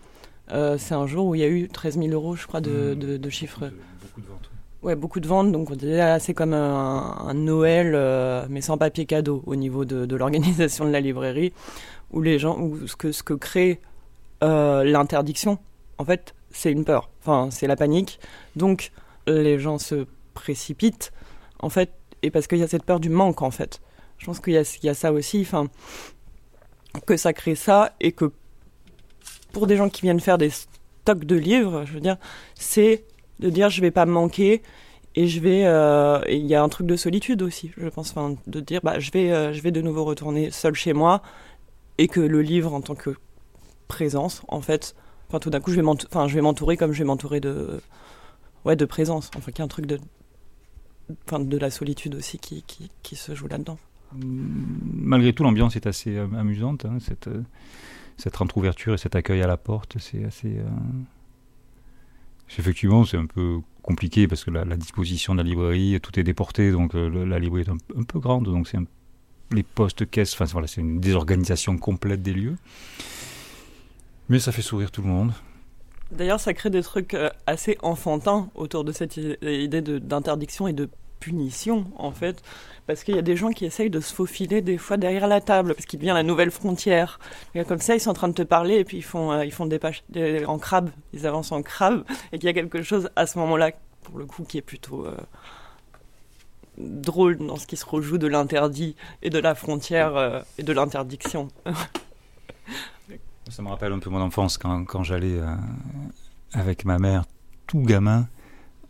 c'est 0.50 0.94
un 0.94 1.08
jour 1.08 1.28
où 1.28 1.36
il 1.36 1.42
y 1.42 1.44
a 1.44 1.48
eu 1.48 1.68
13 1.68 1.98
000 1.98 2.10
euros, 2.10 2.36
je 2.36 2.46
crois, 2.48 2.62
de, 2.62 2.96
mmh. 2.96 3.18
de, 3.18 3.30
chiffres. 3.30 3.72
beaucoup 4.02 4.22
de 4.22 4.28
ventes. 4.28 4.50
Ouais, 4.84 4.96
beaucoup 4.96 5.20
de 5.20 5.28
ventes. 5.28 5.52
Donc, 5.52 5.72
on 5.72 5.76
dirait 5.76 6.20
c'est 6.20 6.34
comme 6.34 6.54
un, 6.54 7.34
Noël, 7.34 8.48
mais 8.50 8.62
sans 8.62 8.78
papier 8.78 9.06
cadeau 9.06 9.44
au 9.48 9.56
niveau 9.56 9.84
de, 9.86 10.06
de 10.06 10.16
l'organisation 10.16 10.86
de 10.86 10.92
la 10.92 11.02
librairie, 11.02 11.52
où 12.12 12.22
les 12.22 12.38
gens, 12.40 12.58
où 12.60 12.88
ce 12.88 12.96
que, 12.96 13.12
ce 13.12 13.24
que 13.24 13.34
crée 13.34 13.82
l'interdiction 14.42 15.58
en 15.98 16.06
fait, 16.06 16.36
c'est 16.52 16.72
une 16.72 16.86
peur. 16.86 17.10
Enfin, 17.22 17.50
c'est 17.52 17.68
la 17.68 17.76
panique. 17.76 18.20
Donc, 18.56 18.92
les 19.28 19.60
gens 19.60 19.78
se 19.78 20.06
précipitent, 20.34 21.12
en 21.60 21.70
fait, 21.70 21.92
et 22.22 22.32
parce 22.32 22.48
qu'il 22.48 22.60
y 22.60 22.64
a 22.64 22.68
cette 22.68 22.84
peur 22.84 23.00
du 23.00 23.10
manque, 23.10 23.42
en 23.42 23.52
fait. 23.52 23.82
Je 24.18 24.26
pense 24.26 24.40
qu'il 24.40 24.54
y, 24.54 24.90
a 24.90 24.94
ça 24.94 25.12
aussi, 25.12 25.42
enfin, 25.42 25.68
que 27.06 27.18
ça 27.18 27.34
crée 27.34 27.56
ça, 27.56 27.94
et 28.00 28.12
que 28.12 28.32
pour 29.52 29.68
des 29.68 29.78
gens 29.78 29.90
qui 29.90 30.02
viennent 30.04 30.20
faire 30.20 30.38
des 30.38 30.50
stocks 30.50 31.26
de 31.26 31.36
livres, 31.36 31.84
je 31.86 31.94
veux 31.94 32.00
dire, 32.00 32.18
c'est 32.56 33.06
de 33.40 33.50
dire 33.50 33.70
je 33.70 33.82
vais 33.82 33.92
pas 33.92 34.06
manquer, 34.06 34.62
et 35.16 35.28
je 35.28 35.40
vais 35.40 35.66
euh, 35.66 36.20
il 36.30 36.46
y 36.46 36.56
a 36.56 36.62
un 36.62 36.70
truc 36.70 36.88
de 36.88 36.96
solitude 36.96 37.42
aussi 37.42 37.72
je 37.78 37.88
pense 37.88 38.12
enfin 38.12 38.36
de 38.48 38.60
dire 38.60 38.82
bah 38.84 39.00
je 39.00 39.12
vais 39.12 39.32
euh, 39.32 39.54
je 39.54 39.62
vais 39.62 39.72
de 39.72 39.82
nouveau 39.82 40.04
retourner 40.04 40.52
seul 40.52 40.76
chez 40.76 40.94
moi 40.94 41.22
et 41.98 42.08
que 42.08 42.20
le 42.20 42.42
livre 42.42 42.74
en 42.74 42.82
tant 42.82 42.96
que 42.96 43.16
présence 43.88 44.42
en 44.48 44.62
fait 44.62 44.96
Enfin, 45.28 45.40
tout 45.40 45.50
d'un 45.50 45.60
coup, 45.60 45.72
je 45.72 45.82
vais 45.82 46.42
m'entourer 46.42 46.78
comme 46.78 46.92
je 46.92 47.00
vais 47.00 47.06
m'entourer 47.06 47.40
de, 47.40 47.82
ouais, 48.66 48.76
de 48.76 48.86
présence. 48.86 49.32
Enfin, 49.36 49.52
qu'il 49.52 49.60
y 49.60 49.62
a 49.62 49.66
un 49.66 49.70
truc 49.70 49.86
de, 49.86 50.00
enfin, 51.28 51.40
de 51.40 51.58
la 51.58 51.70
solitude 51.70 52.16
aussi 52.16 52.38
qui, 52.40 52.64
qui, 53.02 53.16
se 53.16 53.34
joue 53.34 53.48
là-dedans. 53.48 53.78
Malgré 54.14 55.34
tout, 55.34 55.44
l'ambiance 55.44 55.76
est 55.76 55.88
assez 55.88 56.18
euh, 56.18 56.28
amusante. 56.38 56.86
Hein, 56.86 56.98
cette, 57.00 57.28
euh, 57.28 57.44
cette 58.18 58.38
et 58.42 58.98
cet 58.98 59.16
accueil 59.16 59.42
à 59.42 59.48
la 59.48 59.58
porte, 59.58 59.98
c'est 60.00 60.24
assez. 60.24 60.58
Euh, 60.60 60.70
effectivement, 62.58 63.04
c'est 63.04 63.18
un 63.18 63.26
peu 63.26 63.60
compliqué 63.82 64.28
parce 64.28 64.44
que 64.44 64.52
la, 64.52 64.64
disposition 64.78 65.34
de 65.34 65.42
la 65.42 65.44
librairie, 65.44 66.00
tout 66.02 66.20
est 66.20 66.24
déporté, 66.24 66.72
donc 66.72 66.94
la 66.94 67.38
librairie 67.38 67.68
est 67.68 67.98
un, 68.00 68.04
peu 68.04 68.20
grande, 68.20 68.46
donc 68.46 68.68
c'est 68.68 68.80
les 69.52 69.62
postes 69.62 70.10
caisses, 70.10 70.34
enfin 70.34 70.46
voilà, 70.46 70.66
c'est 70.66 70.82
une 70.82 71.00
désorganisation 71.00 71.78
complète 71.78 72.24
des 72.24 72.34
lieux. 72.34 72.56
Mais 74.30 74.40
ça 74.40 74.52
fait 74.52 74.62
sourire 74.62 74.92
tout 74.92 75.02
le 75.02 75.08
monde. 75.08 75.32
D'ailleurs, 76.12 76.40
ça 76.40 76.54
crée 76.54 76.70
des 76.70 76.84
trucs 76.84 77.14
euh, 77.14 77.30
assez 77.48 77.78
enfantins 77.82 78.50
autour 78.56 78.84
de 78.84 78.92
cette 78.92 79.18
idée 79.18 79.82
d'interdiction 79.82 80.68
et 80.68 80.74
de 80.74 80.90
punition, 81.20 81.86
en 81.98 82.12
fait. 82.12 82.44
Parce 82.88 83.04
qu'il 83.04 83.16
y 83.16 83.20
a 83.20 83.24
des 83.24 83.36
gens 83.36 83.50
qui 83.50 83.66
essayent 83.66 83.90
de 83.90 84.00
se 84.00 84.14
faufiler 84.14 84.62
des 84.62 84.78
fois 84.78 84.98
derrière 84.98 85.28
la 85.28 85.42
table, 85.42 85.74
parce 85.74 85.86
qu'il 85.86 86.00
devient 86.00 86.14
la 86.14 86.24
nouvelle 86.24 86.52
frontière. 86.52 87.20
Et 87.56 87.64
comme 87.64 87.80
ça, 87.80 87.96
ils 87.96 88.00
sont 88.00 88.12
en 88.12 88.14
train 88.14 88.28
de 88.28 88.34
te 88.34 88.44
parler 88.44 88.76
et 88.76 88.84
puis 88.84 88.98
ils 88.98 89.04
font, 89.04 89.32
euh, 89.32 89.46
ils 89.46 89.52
font 89.52 89.66
des 89.66 89.80
pages 89.80 90.04
en 90.48 90.60
crabe, 90.60 90.92
ils 91.14 91.26
avancent 91.26 91.52
en 91.52 91.64
crabe, 91.64 92.04
et 92.32 92.38
qu'il 92.38 92.46
y 92.46 92.50
a 92.50 92.54
quelque 92.54 92.84
chose 92.84 93.10
à 93.16 93.26
ce 93.26 93.40
moment-là, 93.40 93.72
pour 94.04 94.20
le 94.20 94.26
coup, 94.26 94.44
qui 94.44 94.60
est 94.60 94.62
plutôt 94.62 95.08
euh, 95.08 95.18
drôle 96.78 97.38
dans 97.38 97.56
ce 97.56 97.66
qui 97.66 97.78
se 97.78 97.86
rejoue 97.86 98.20
de 98.20 98.28
l'interdit 98.28 98.96
et 99.24 99.32
de 99.32 99.40
la 99.40 99.56
frontière 99.56 100.44
et 100.60 100.64
de 100.64 100.74
l'interdiction. 100.74 101.48
Ça 103.50 103.62
me 103.62 103.70
rappelle 103.70 103.94
un 103.94 104.00
peu 104.00 104.10
mon 104.10 104.22
enfance 104.22 104.58
quand, 104.58 104.86
quand 104.86 105.04
j'allais 105.04 105.40
euh, 105.40 105.56
avec 106.54 106.84
ma 106.84 106.98
mère, 106.98 107.26
tout 107.68 107.82
gamin, 107.82 108.28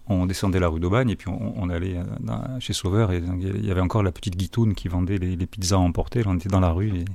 on 0.08 0.26
descendait 0.26 0.60
la 0.60 0.70
rue 0.70 0.80
d'Aubagne 0.80 1.10
et 1.10 1.16
puis 1.16 1.30
on, 1.30 1.70
allait 1.70 1.98
euh, 1.98 2.60
chez 2.60 2.74
Sauveur 2.74 3.12
et 3.12 3.18
il 3.18 3.66
y 3.66 3.72
avait 3.72 3.82
encore 3.82 4.04
la 4.04 4.12
petite 4.12 4.38
guitoune 4.38 4.76
qui 4.76 4.88
vendait 4.88 5.18
les, 5.18 5.48
pizzas 5.48 5.78
emportées. 5.78 6.22
On 6.26 6.36
était 6.36 6.50
dans 6.50 6.60
la 6.60 6.72
rue 6.72 6.96
et 6.96 7.06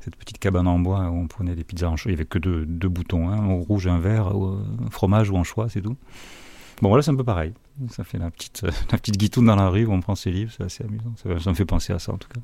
cette 0.00 0.16
petite 0.16 0.38
cabane 0.38 0.66
en 0.66 0.78
bois 0.78 1.10
où 1.10 1.14
on 1.14 1.26
prenait 1.28 1.54
des 1.54 1.62
pizzas 1.62 1.88
en 1.88 1.96
choix. 1.96 2.10
Il 2.10 2.14
n'y 2.14 2.20
avait 2.20 2.28
que 2.28 2.38
deux, 2.38 2.88
boutons, 2.88 3.28
un 3.28 3.38
hein, 3.38 3.62
rouge 3.68 3.86
un 3.86 3.98
vert, 3.98 4.28
un 4.28 4.90
fromage 4.90 5.30
ou 5.30 5.36
en 5.36 5.44
choix, 5.44 5.68
c'est 5.68 5.82
tout. 5.82 5.96
Bon, 6.80 6.88
voilà, 6.88 7.02
c'est 7.02 7.10
un 7.10 7.16
peu 7.16 7.24
pareil. 7.24 7.52
Ça 7.90 8.02
fait 8.02 8.18
la 8.18 8.30
petite, 8.30 8.62
la 8.90 8.98
petite 8.98 9.18
guitoune 9.18 9.46
dans 9.46 9.56
la 9.56 9.68
rue 9.68 9.84
où 9.84 9.92
on 9.92 10.00
prend 10.00 10.14
ses 10.14 10.30
livres, 10.30 10.52
c'est 10.56 10.64
assez 10.64 10.84
amusant. 10.84 11.12
Ça 11.16 11.50
me 11.50 11.54
fait 11.54 11.66
penser 11.66 11.92
à 11.92 11.98
ça 11.98 12.12
en 12.12 12.18
tout 12.18 12.28
cas. 12.28 12.40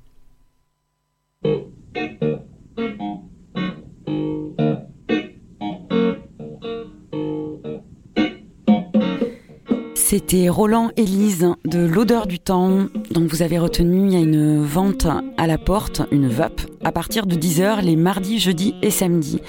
C'était 9.94 10.48
Roland 10.48 10.90
Élise 10.96 11.52
de 11.66 11.80
L'odeur 11.80 12.26
du 12.26 12.38
temps. 12.38 12.86
Donc 13.11 13.28
vous 13.28 13.42
avez 13.42 13.59
retenu, 13.59 14.06
il 14.06 14.12
y 14.14 14.16
a 14.16 14.20
une 14.20 14.64
vente 14.64 15.06
à 15.36 15.46
la 15.46 15.59
porte, 15.59 16.00
une 16.11 16.28
VAP, 16.28 16.62
à 16.82 16.92
partir 16.92 17.26
de 17.26 17.36
10h 17.36 17.82
les 17.82 17.94
mardis, 17.94 18.38
jeudis 18.38 18.74
et 18.80 18.90
samedis. 18.90 19.42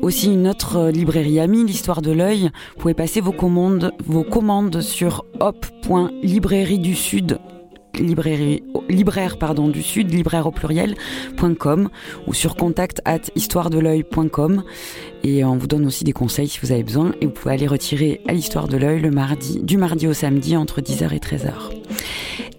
Aussi 0.00 0.32
une 0.32 0.48
autre 0.48 0.88
librairie 0.88 1.40
amie, 1.40 1.66
l'histoire 1.66 2.00
de 2.00 2.10
l'œil. 2.10 2.50
Vous 2.74 2.80
pouvez 2.80 2.94
passer 2.94 3.20
vos 3.20 3.32
commandes, 3.32 3.92
vos 4.06 4.24
commandes 4.24 4.80
sur 4.80 5.26
sud 6.96 7.38
libraire 8.02 9.38
pardon, 9.38 9.68
du 9.68 9.82
Sud, 9.82 10.12
libraire 10.12 10.46
au 10.46 10.50
pluriel.com 10.50 11.88
ou 12.26 12.34
sur 12.34 12.56
contact 12.56 13.00
at 13.04 13.20
histoiredelœil.com 13.34 14.62
et 15.24 15.44
on 15.44 15.56
vous 15.56 15.66
donne 15.66 15.86
aussi 15.86 16.04
des 16.04 16.12
conseils 16.12 16.48
si 16.48 16.58
vous 16.62 16.72
avez 16.72 16.82
besoin 16.82 17.12
et 17.20 17.26
vous 17.26 17.32
pouvez 17.32 17.54
aller 17.54 17.66
retirer 17.66 18.20
à 18.28 18.32
l'histoire 18.32 18.68
de 18.68 18.76
l'œil 18.76 19.00
le 19.00 19.10
mardi, 19.10 19.60
du 19.62 19.76
mardi 19.76 20.06
au 20.06 20.12
samedi 20.12 20.56
entre 20.56 20.80
10h 20.80 21.14
et 21.14 21.18
13h. 21.18 21.52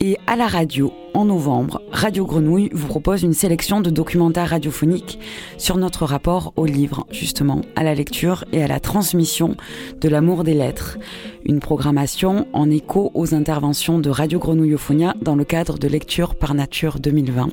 Et 0.06 0.18
à 0.28 0.36
la 0.36 0.48
radio, 0.48 0.92
en 1.14 1.24
novembre, 1.24 1.82
Radio 1.94 2.26
Grenouille 2.26 2.70
vous 2.74 2.88
propose 2.88 3.24
une 3.24 3.32
sélection 3.32 3.80
de 3.80 3.90
documentaires 3.90 4.50
radiophoniques 4.50 5.18
sur 5.58 5.78
notre 5.78 6.04
rapport 6.04 6.52
au 6.58 6.66
livre, 6.66 7.08
justement, 7.10 7.62
à 7.78 7.84
la 7.84 7.96
lecture 7.96 8.44
et 8.52 8.62
à 8.62 8.68
la 8.68 8.82
transmission 8.82 9.56
de 10.02 10.10
l'amour 10.10 10.44
des 10.44 10.56
lettres. 10.56 10.98
Une 11.46 11.62
programmation 11.62 12.48
en 12.52 12.70
écho 12.70 13.12
aux 13.14 13.34
interventions 13.34 13.98
de 13.98 14.10
Radio 14.10 14.40
Grenouillophonia 14.40 15.14
dans 15.22 15.38
le 15.38 15.46
cadre 15.46 15.80
de 15.80 15.88
Lecture 15.88 16.36
par 16.36 16.54
Nature 16.54 17.00
2020. 17.00 17.52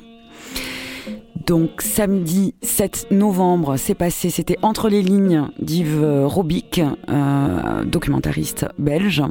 Donc 1.47 1.81
samedi 1.81 2.53
7 2.61 3.07
novembre, 3.11 3.77
c'est 3.77 3.95
passé, 3.95 4.29
c'était 4.29 4.57
Entre 4.61 4.89
les 4.89 5.01
lignes 5.01 5.47
d'Yves 5.59 6.25
Robic, 6.25 6.81
euh, 7.09 7.83
documentariste 7.85 8.65
belge. 8.77 9.23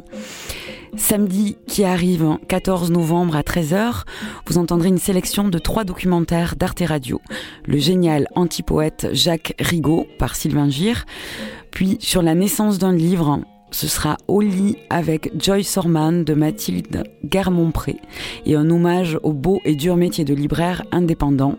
Samedi 0.97 1.57
qui 1.67 1.83
arrive, 1.83 2.37
14 2.47 2.91
novembre 2.91 3.35
à 3.35 3.43
13h, 3.43 4.03
vous 4.47 4.57
entendrez 4.57 4.89
une 4.89 4.97
sélection 4.97 5.47
de 5.47 5.57
trois 5.57 5.83
documentaires 5.83 6.55
d'Arte 6.57 6.83
Radio. 6.85 7.21
Le 7.65 7.77
génial 7.77 8.27
antipoète 8.35 9.07
Jacques 9.13 9.53
Rigaud 9.59 10.07
par 10.17 10.35
Sylvain 10.35 10.69
Gire, 10.69 11.05
puis 11.69 11.97
sur 12.01 12.21
la 12.21 12.35
naissance 12.35 12.77
d'un 12.77 12.93
livre, 12.93 13.39
ce 13.71 13.87
sera 13.87 14.17
Au 14.27 14.41
lit 14.41 14.77
avec 14.89 15.31
Joyce 15.41 15.77
Orman 15.77 16.23
de 16.23 16.33
Mathilde 16.33 17.03
Garmont-Pré 17.23 17.95
et 18.45 18.55
un 18.55 18.69
hommage 18.69 19.17
au 19.23 19.33
beau 19.33 19.61
et 19.65 19.75
dur 19.75 19.95
métier 19.95 20.25
de 20.25 20.33
libraire 20.33 20.83
indépendant. 20.91 21.57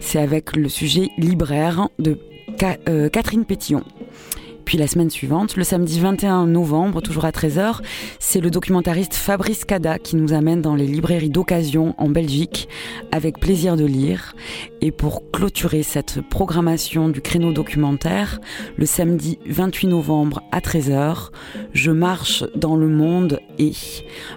C'est 0.00 0.18
avec 0.18 0.56
le 0.56 0.68
sujet 0.68 1.10
libraire 1.18 1.88
de 1.98 2.18
euh, 2.88 3.08
Catherine 3.08 3.44
Pétillon. 3.44 3.84
Puis 4.64 4.78
la 4.78 4.86
semaine 4.86 5.10
suivante, 5.10 5.56
le 5.56 5.64
samedi 5.64 6.00
21 6.00 6.46
novembre, 6.46 7.00
toujours 7.00 7.24
à 7.24 7.30
13h, 7.30 7.80
c'est 8.18 8.40
le 8.40 8.50
documentariste 8.50 9.14
Fabrice 9.14 9.64
Cada 9.64 9.98
qui 9.98 10.16
nous 10.16 10.32
amène 10.32 10.62
dans 10.62 10.74
les 10.74 10.86
librairies 10.86 11.30
d'occasion 11.30 11.94
en 11.98 12.08
Belgique 12.08 12.68
avec 13.12 13.38
plaisir 13.40 13.76
de 13.76 13.84
lire. 13.84 14.34
Et 14.80 14.92
pour 14.92 15.30
clôturer 15.30 15.82
cette 15.82 16.20
programmation 16.28 17.08
du 17.08 17.20
créneau 17.20 17.52
documentaire, 17.52 18.40
le 18.76 18.86
samedi 18.86 19.38
28 19.46 19.88
novembre 19.88 20.42
à 20.52 20.60
13h, 20.60 21.30
Je 21.72 21.90
marche 21.90 22.44
dans 22.54 22.76
le 22.76 22.88
monde 22.88 23.40
et 23.58 23.72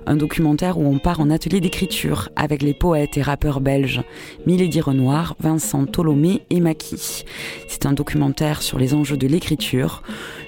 un 0.06 0.16
documentaire 0.16 0.78
où 0.78 0.86
on 0.86 1.00
part 1.00 1.20
en 1.20 1.30
atelier 1.30 1.60
d'écriture 1.60 2.30
avec 2.36 2.62
les 2.62 2.74
poètes 2.74 3.18
et 3.18 3.22
rappeurs 3.22 3.62
belges 3.62 4.02
Milady 4.46 4.82
Renoir, 4.82 5.36
Vincent 5.40 5.86
Tolomé 5.86 6.42
et 6.50 6.60
Maki. 6.60 7.26
C'est 7.68 7.86
un 7.86 7.94
documentaire 7.94 8.62
sur 8.62 8.78
les 8.80 8.94
enjeux 8.94 9.18
de 9.18 9.28
l'écriture 9.28 10.04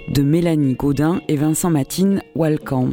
de 0.10 0.22
Mélanie 0.22 0.76
Gaudin 0.76 1.22
et 1.28 1.36
Vincent 1.36 1.70
Matine 1.70 2.22
Walcan. 2.36 2.90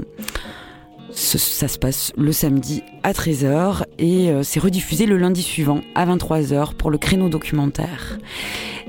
Ça 1.14 1.68
se 1.68 1.78
passe 1.78 2.12
le 2.16 2.32
samedi 2.32 2.82
à 3.02 3.12
13h 3.12 3.84
et 3.98 4.30
euh, 4.30 4.42
c'est 4.42 4.60
rediffusé 4.60 5.04
le 5.04 5.18
lundi 5.18 5.42
suivant 5.42 5.82
à 5.94 6.06
23h 6.06 6.74
pour 6.74 6.90
le 6.90 6.96
créneau 6.96 7.28
documentaire. 7.28 8.18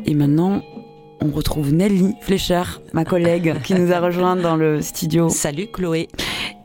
Et 0.05 0.13
maintenant, 0.13 0.61
on 1.21 1.31
retrouve 1.31 1.73
Nelly 1.73 2.13
Fleischer, 2.21 2.63
ma 2.93 3.03
collègue, 3.03 3.55
qui 3.63 3.73
nous 3.73 3.91
a 3.91 3.99
rejoint 3.99 4.35
dans 4.37 4.55
le 4.55 4.81
studio. 4.81 5.29
Salut 5.29 5.67
Chloé. 5.67 6.07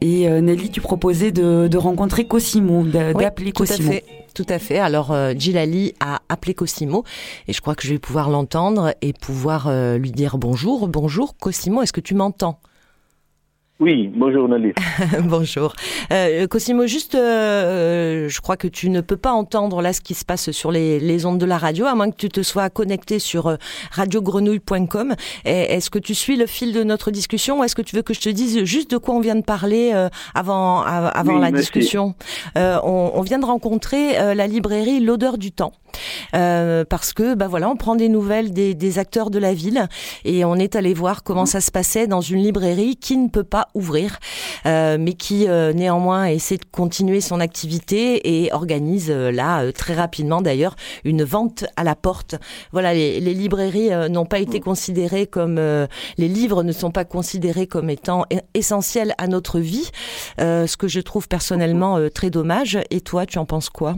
Et 0.01 0.29
euh, 0.29 0.41
Nelly, 0.41 0.71
tu 0.71 0.81
proposais 0.81 1.33
de, 1.33 1.77
rencontrer 1.77 2.25
Cosimo, 2.25 2.85
d'appeler 2.85 3.53
Cosimo. 3.53 3.79
Tout 3.79 3.89
à 3.89 3.93
fait. 3.93 4.18
Tout 4.39 4.47
à 4.51 4.61
fait. 4.61 4.79
Alors, 4.79 5.11
euh, 5.11 5.35
Gilali 5.37 5.95
a 5.99 6.21
appelé 6.29 6.55
Cosimo 6.55 7.03
et 7.49 7.53
je 7.53 7.61
crois 7.61 7.75
que 7.75 7.83
je 7.83 7.89
vais 7.89 7.99
pouvoir 7.99 8.31
l'entendre 8.31 8.95
et 9.03 9.13
pouvoir 9.13 9.67
euh, 9.67 9.99
lui 9.99 10.13
dire 10.13 10.39
bonjour. 10.39 10.87
Bonjour 10.87 11.37
Cosimo, 11.37 11.83
est-ce 11.83 11.93
que 11.93 12.01
tu 12.01 12.15
m'entends? 12.15 12.61
Oui, 13.81 14.11
bonjour 14.13 14.49
Nelly. 14.49 14.73
bonjour. 15.25 15.73
Euh, 16.13 16.47
Cosimo, 16.49 16.87
juste, 16.87 17.15
euh, 17.15 18.29
je 18.29 18.41
crois 18.41 18.57
que 18.57 18.67
tu 18.67 18.91
ne 18.91 19.01
peux 19.01 19.17
pas 19.17 19.33
entendre 19.33 19.83
là 19.83 19.93
ce 19.93 20.01
qui 20.01 20.15
se 20.15 20.25
passe 20.25 20.51
sur 20.51 20.73
les, 20.73 20.99
les 20.99 21.27
ondes 21.27 21.39
de 21.39 21.47
la 21.47 21.59
radio, 21.59 21.87
à 21.87 21.95
moins 21.95 22.11
que 22.11 22.17
tu 22.17 22.29
te 22.29 22.43
sois 22.43 22.71
connecté 22.71 23.21
sur 23.21 23.47
euh, 23.47 23.57
radiogrenouille.com. 23.93 25.15
Est-ce 25.45 25.91
que 25.91 25.99
tu 25.99 26.15
suis 26.15 26.37
le 26.37 26.47
fil 26.47 26.73
de 26.73 26.83
notre 26.83 27.11
discussion 27.11 27.61
ou 27.61 27.65
est-ce 27.65 27.77
que 27.77 27.83
tu 27.83 27.95
veux 27.95 28.03
que 28.03 28.15
je 28.15 28.21
te 28.21 28.29
dise 28.29 28.65
juste 28.65 28.91
de 28.91 28.97
quoi 28.97 29.15
on 29.15 29.21
vient 29.21 29.37
de 29.37 29.43
parler 29.45 29.93
euh, 29.95 30.09
avant, 30.35 30.83
avant 30.83 31.39
la 31.39 31.53
discussion? 31.53 32.15
Euh, 32.57 32.79
on, 32.83 33.13
on, 33.15 33.23
vient 33.23 33.39
de 33.39 33.45
rencontrer 33.45 34.19
euh, 34.19 34.35
la 34.35 34.47
librairie 34.47 35.01
L'odeur 35.01 35.39
du 35.39 35.53
temps. 35.53 35.73
parce 36.33 37.13
que 37.13 37.35
bah 37.35 37.47
voilà, 37.49 37.69
on 37.69 37.77
prend 37.77 37.95
des 37.95 38.09
nouvelles 38.09 38.53
des, 38.53 38.75
des 38.75 38.99
acteurs 38.99 39.31
de 39.31 39.39
la 39.39 39.55
ville 39.55 39.89
et 40.25 40.45
on 40.45 40.57
est 40.57 40.77
allé 40.77 40.95
voir 40.95 41.23
comment 41.23 41.47
ça 41.47 41.61
se 41.61 41.71
passait 41.71 42.07
dans 42.07 42.21
une 42.21 42.43
librairie 42.43 42.97
qui 42.97 43.17
ne 43.17 43.29
peut 43.29 43.45
pas 43.45 43.68
ouvrir, 43.75 44.19
euh, 44.67 44.97
mais 44.99 45.13
qui 45.13 45.49
euh, 45.49 45.73
néanmoins 45.73 46.27
essaie 46.27 46.57
de 46.57 46.65
continuer 46.71 47.21
son 47.21 47.41
activité 47.41 48.45
et 48.45 48.53
organise 48.53 49.11
euh, 49.11 49.31
là 49.31 49.71
très 49.73 49.95
rapidement 49.95 50.43
d'ailleurs 50.43 50.77
une 51.05 51.25
vente 51.25 51.65
à 51.77 51.85
la 51.85 51.95
porte. 51.95 52.35
Voilà, 52.73 52.95
les, 52.95 53.21
librairies 53.21 53.91
n'ont 54.11 54.27
pas 54.27 54.39
été 54.39 54.61
considérées 54.61 55.27
comme 55.27 55.57
les 55.57 56.29
livres 56.29 56.63
ne 56.63 56.73
sont 56.73 56.91
pas 56.91 57.05
considérés 57.05 57.67
comme 57.67 57.91
étant 57.91 58.25
essentiels 58.55 59.15
à 59.19 59.27
notre 59.27 59.61
vie, 59.61 59.91
ce 60.39 60.77
que 60.77 60.89
je 60.89 61.01
trouve 61.01 61.29
personnellement 61.29 61.99
très 62.13 62.31
dommage. 62.31 62.79
Et 62.91 63.01
toi, 63.01 63.27
tu 63.27 63.39
en 63.39 63.45
penses 63.45 63.71
quoi? 63.71 63.97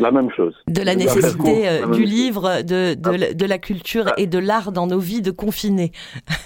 La 0.00 0.10
même 0.10 0.30
chose. 0.30 0.54
De 0.66 0.82
la 0.82 0.94
nécessité 0.94 1.68
euh, 1.68 1.86
du 1.86 2.04
livre, 2.04 2.62
de, 2.62 2.94
de, 2.94 3.34
de, 3.34 3.46
la 3.46 3.58
culture 3.58 4.06
et 4.16 4.26
de 4.26 4.38
l'art 4.38 4.72
dans 4.72 4.86
nos 4.86 4.98
vies 4.98 5.22
de 5.22 5.30
confinés. 5.30 5.92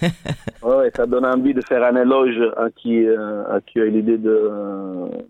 oui, 0.62 0.84
ça 0.94 1.06
donne 1.06 1.26
envie 1.26 1.54
de 1.54 1.62
faire 1.62 1.82
un 1.84 1.96
éloge 1.96 2.40
à 2.56 2.70
qui, 2.70 3.04
euh, 3.04 3.44
à 3.50 3.60
qui 3.60 3.80
a 3.80 3.84
eu 3.84 3.90
l'idée 3.90 4.18
de, 4.18 4.50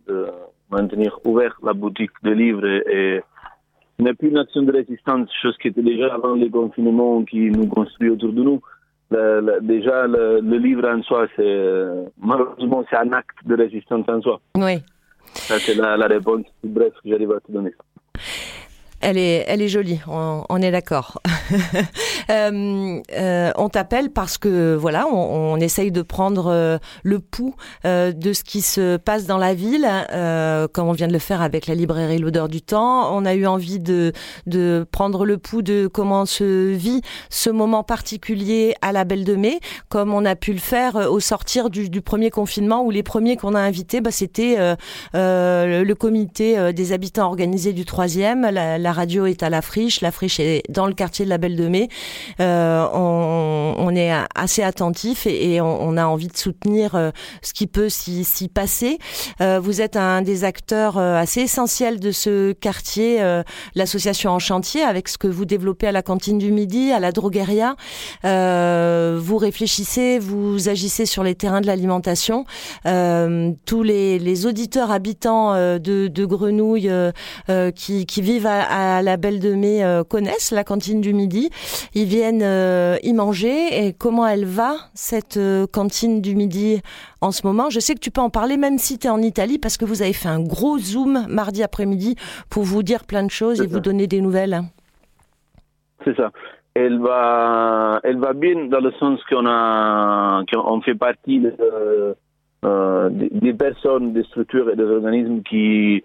de, 0.08 0.26
maintenir 0.70 1.18
ouvert 1.24 1.56
la 1.62 1.72
boutique 1.72 2.10
de 2.22 2.30
livres 2.30 2.66
et, 2.66 3.20
n'est 3.98 4.14
plus 4.14 4.30
une 4.30 4.38
action 4.38 4.62
de 4.62 4.72
résistance, 4.72 5.28
chose 5.40 5.56
qui 5.62 5.68
était 5.68 5.82
déjà 5.82 6.14
avant 6.14 6.34
les 6.34 6.50
confinements 6.50 7.22
qui 7.22 7.50
nous 7.50 7.68
construit 7.68 8.10
autour 8.10 8.32
de 8.32 8.42
nous. 8.42 8.60
déjà, 9.62 10.08
le, 10.08 10.40
le, 10.40 10.58
livre 10.58 10.88
en 10.88 11.00
soi, 11.02 11.26
c'est 11.36 11.84
malheureusement 12.20 12.84
c'est 12.90 12.96
un 12.96 13.12
acte 13.12 13.36
de 13.46 13.54
résistance 13.54 14.08
en 14.08 14.20
soi. 14.20 14.40
Oui. 14.56 14.82
Ça, 15.34 15.58
c'est 15.58 15.74
la, 15.74 15.96
la 15.96 16.06
réponse 16.06 16.44
bref 16.62 16.92
que 17.02 17.08
j'arrive 17.08 17.32
à 17.32 17.40
te 17.40 17.52
donner. 17.52 17.72
Elle 19.07 19.18
est, 19.18 19.44
elle 19.48 19.61
est 19.61 19.68
jolie, 19.68 20.00
on, 20.07 20.46
on 20.48 20.62
est 20.62 20.70
d'accord. 20.70 21.20
euh, 22.30 23.01
euh, 23.12 23.53
on 23.57 23.68
t'appelle 23.68 24.11
parce 24.11 24.38
que 24.38 24.74
voilà, 24.74 25.07
on, 25.07 25.57
essaye 25.57 25.92
de 25.92 26.03
prendre 26.03 26.47
euh, 26.49 26.78
le 27.03 27.18
pouls 27.20 27.55
de 27.84 28.32
ce 28.32 28.42
qui 28.42 28.61
se 28.61 28.97
passe 28.97 29.26
dans 29.26 29.38
la 29.38 29.55
ville, 29.55 29.88
comme 30.72 30.88
on 30.88 30.92
vient 30.92 31.07
de 31.07 31.12
le 31.12 31.18
faire 31.18 31.42
avec 31.42 31.66
la 31.66 31.74
librairie 31.74 32.18
L'odeur 32.18 32.49
du 32.49 32.61
temps. 32.61 33.14
On 33.14 33.24
a 33.24 33.34
eu 33.34 33.47
envie 33.47 33.78
de, 33.78 34.12
prendre 34.90 35.24
le 35.24 35.38
pouls 35.38 35.62
de 35.62 35.86
comment 35.86 36.26
se 36.26 36.72
vit 36.72 37.03
ce 37.30 37.51
moment 37.51 37.82
particulier 37.82 38.74
à 38.82 38.92
la 38.92 39.05
Belle 39.05 39.24
de 39.24 39.34
Mai, 39.34 39.61
comme 39.88 40.12
on 40.12 40.24
a 40.24 40.36
pu 40.36 40.53
le 40.53 40.59
faire 40.59 40.97
au 41.11 41.20
sortir 41.20 41.70
du, 41.70 42.03
premier 42.03 42.30
confinement 42.30 42.84
où 42.84 42.90
les 42.90 43.03
premiers 43.03 43.36
qu'on 43.36 43.55
a 43.55 43.61
invités, 43.61 44.01
bah, 44.01 44.11
c'était 44.11 44.57
le, 45.14 45.95
comité 45.95 46.72
des 46.72 46.92
habitants 46.92 47.26
organisés 47.26 47.72
du 47.72 47.84
troisième. 47.84 48.42
La, 48.42 48.78
la 48.78 48.92
radio 48.92 49.26
est 49.26 49.42
à 49.42 49.51
la 49.51 49.62
friche, 49.62 50.01
la 50.01 50.11
friche 50.11 50.40
est 50.40 50.62
dans 50.68 50.86
le 50.86 50.95
quartier 50.95 51.24
de 51.24 51.30
la 51.30 51.34
Belle 51.39 51.57
de 51.57 51.68
Mai. 51.68 51.89
Euh, 52.41 52.87
on, 52.93 53.95
est 53.95 54.12
assez 54.35 54.62
attentif 54.62 55.26
et, 55.26 55.61
on, 55.61 55.97
a 55.97 56.07
envie 56.07 56.28
de 56.28 56.37
soutenir 56.37 56.95
euh, 56.95 57.11
ce 57.43 57.53
qui 57.53 57.66
peut 57.66 57.89
s'y 57.89 58.49
passer. 58.53 58.99
Euh, 59.41 59.61
vous 59.61 59.80
êtes 59.80 59.97
un 59.97 60.22
des 60.22 60.45
acteurs 60.45 60.99
assez 60.99 61.43
essentiels 61.43 62.01
de 62.01 62.11
ce 62.11 62.53
quartier, 62.53 63.20
l'association 63.74 64.30
en 64.30 64.39
chantier, 64.39 64.82
avec 64.82 65.09
ce 65.09 65.18
que 65.18 65.28
vous 65.28 65.45
développez 65.45 65.87
à 65.87 65.93
la 65.93 66.03
cantine 66.03 66.39
du 66.39 66.51
midi, 66.51 66.93
à 66.93 67.01
la 67.01 67.12
drogueria. 67.12 67.76
Vous 68.22 69.37
réfléchissez, 69.37 70.18
vous 70.18 70.68
agissez 70.68 71.07
sur 71.07 71.22
les 71.22 71.35
terrains 71.35 71.61
de 71.61 71.66
l'alimentation. 71.66 72.45
Tous 72.85 73.82
les, 73.82 74.47
auditeurs 74.47 74.91
habitants 74.91 75.55
de, 75.55 76.24
Grenouille 76.24 76.91
qui, 77.74 78.22
vivent 78.22 78.47
à, 78.47 78.97
à 78.97 79.03
la 79.03 79.16
Belle 79.16 79.41
de 79.41 79.55
Mai 79.55 79.82
connaissent 80.09 80.51
la 80.51 80.64
cantine 80.64 81.01
du 81.01 81.12
midi. 81.12 81.23
Ils 81.94 82.04
viennent 82.04 82.42
euh, 82.42 82.96
y 83.02 83.12
manger. 83.12 83.86
Et 83.86 83.92
comment 83.92 84.26
elle 84.26 84.44
va, 84.44 84.76
cette 84.94 85.36
euh, 85.36 85.66
cantine 85.66 86.20
du 86.20 86.34
midi 86.34 86.80
en 87.20 87.30
ce 87.30 87.46
moment? 87.46 87.70
Je 87.70 87.80
sais 87.80 87.94
que 87.94 88.00
tu 88.00 88.10
peux 88.10 88.20
en 88.20 88.30
parler 88.30 88.56
même 88.56 88.78
si 88.78 88.98
tu 88.98 89.06
es 89.06 89.10
en 89.10 89.22
Italie 89.22 89.58
parce 89.58 89.76
que 89.76 89.84
vous 89.84 90.02
avez 90.02 90.12
fait 90.12 90.28
un 90.28 90.40
gros 90.40 90.78
zoom 90.78 91.26
mardi 91.28 91.62
après-midi 91.62 92.16
pour 92.50 92.64
vous 92.64 92.82
dire 92.82 93.04
plein 93.04 93.24
de 93.24 93.30
choses 93.30 93.60
et 93.60 93.66
vous 93.66 93.80
donner 93.80 94.06
des 94.06 94.20
nouvelles. 94.20 94.62
C'est 96.04 96.16
ça. 96.16 96.30
Elle 96.74 96.98
va, 96.98 98.00
elle 98.02 98.18
va 98.18 98.32
bien 98.32 98.66
dans 98.66 98.80
le 98.80 98.90
sens 98.92 99.20
qu'on 99.28 99.46
a, 99.46 100.42
qu'on 100.52 100.80
fait 100.80 100.96
partie 100.96 101.38
de, 101.38 102.16
euh, 102.64 103.08
des 103.10 103.52
personnes, 103.52 104.12
des 104.12 104.24
structures 104.24 104.70
et 104.70 104.76
des 104.76 104.84
organismes 104.84 105.42
qui 105.42 106.02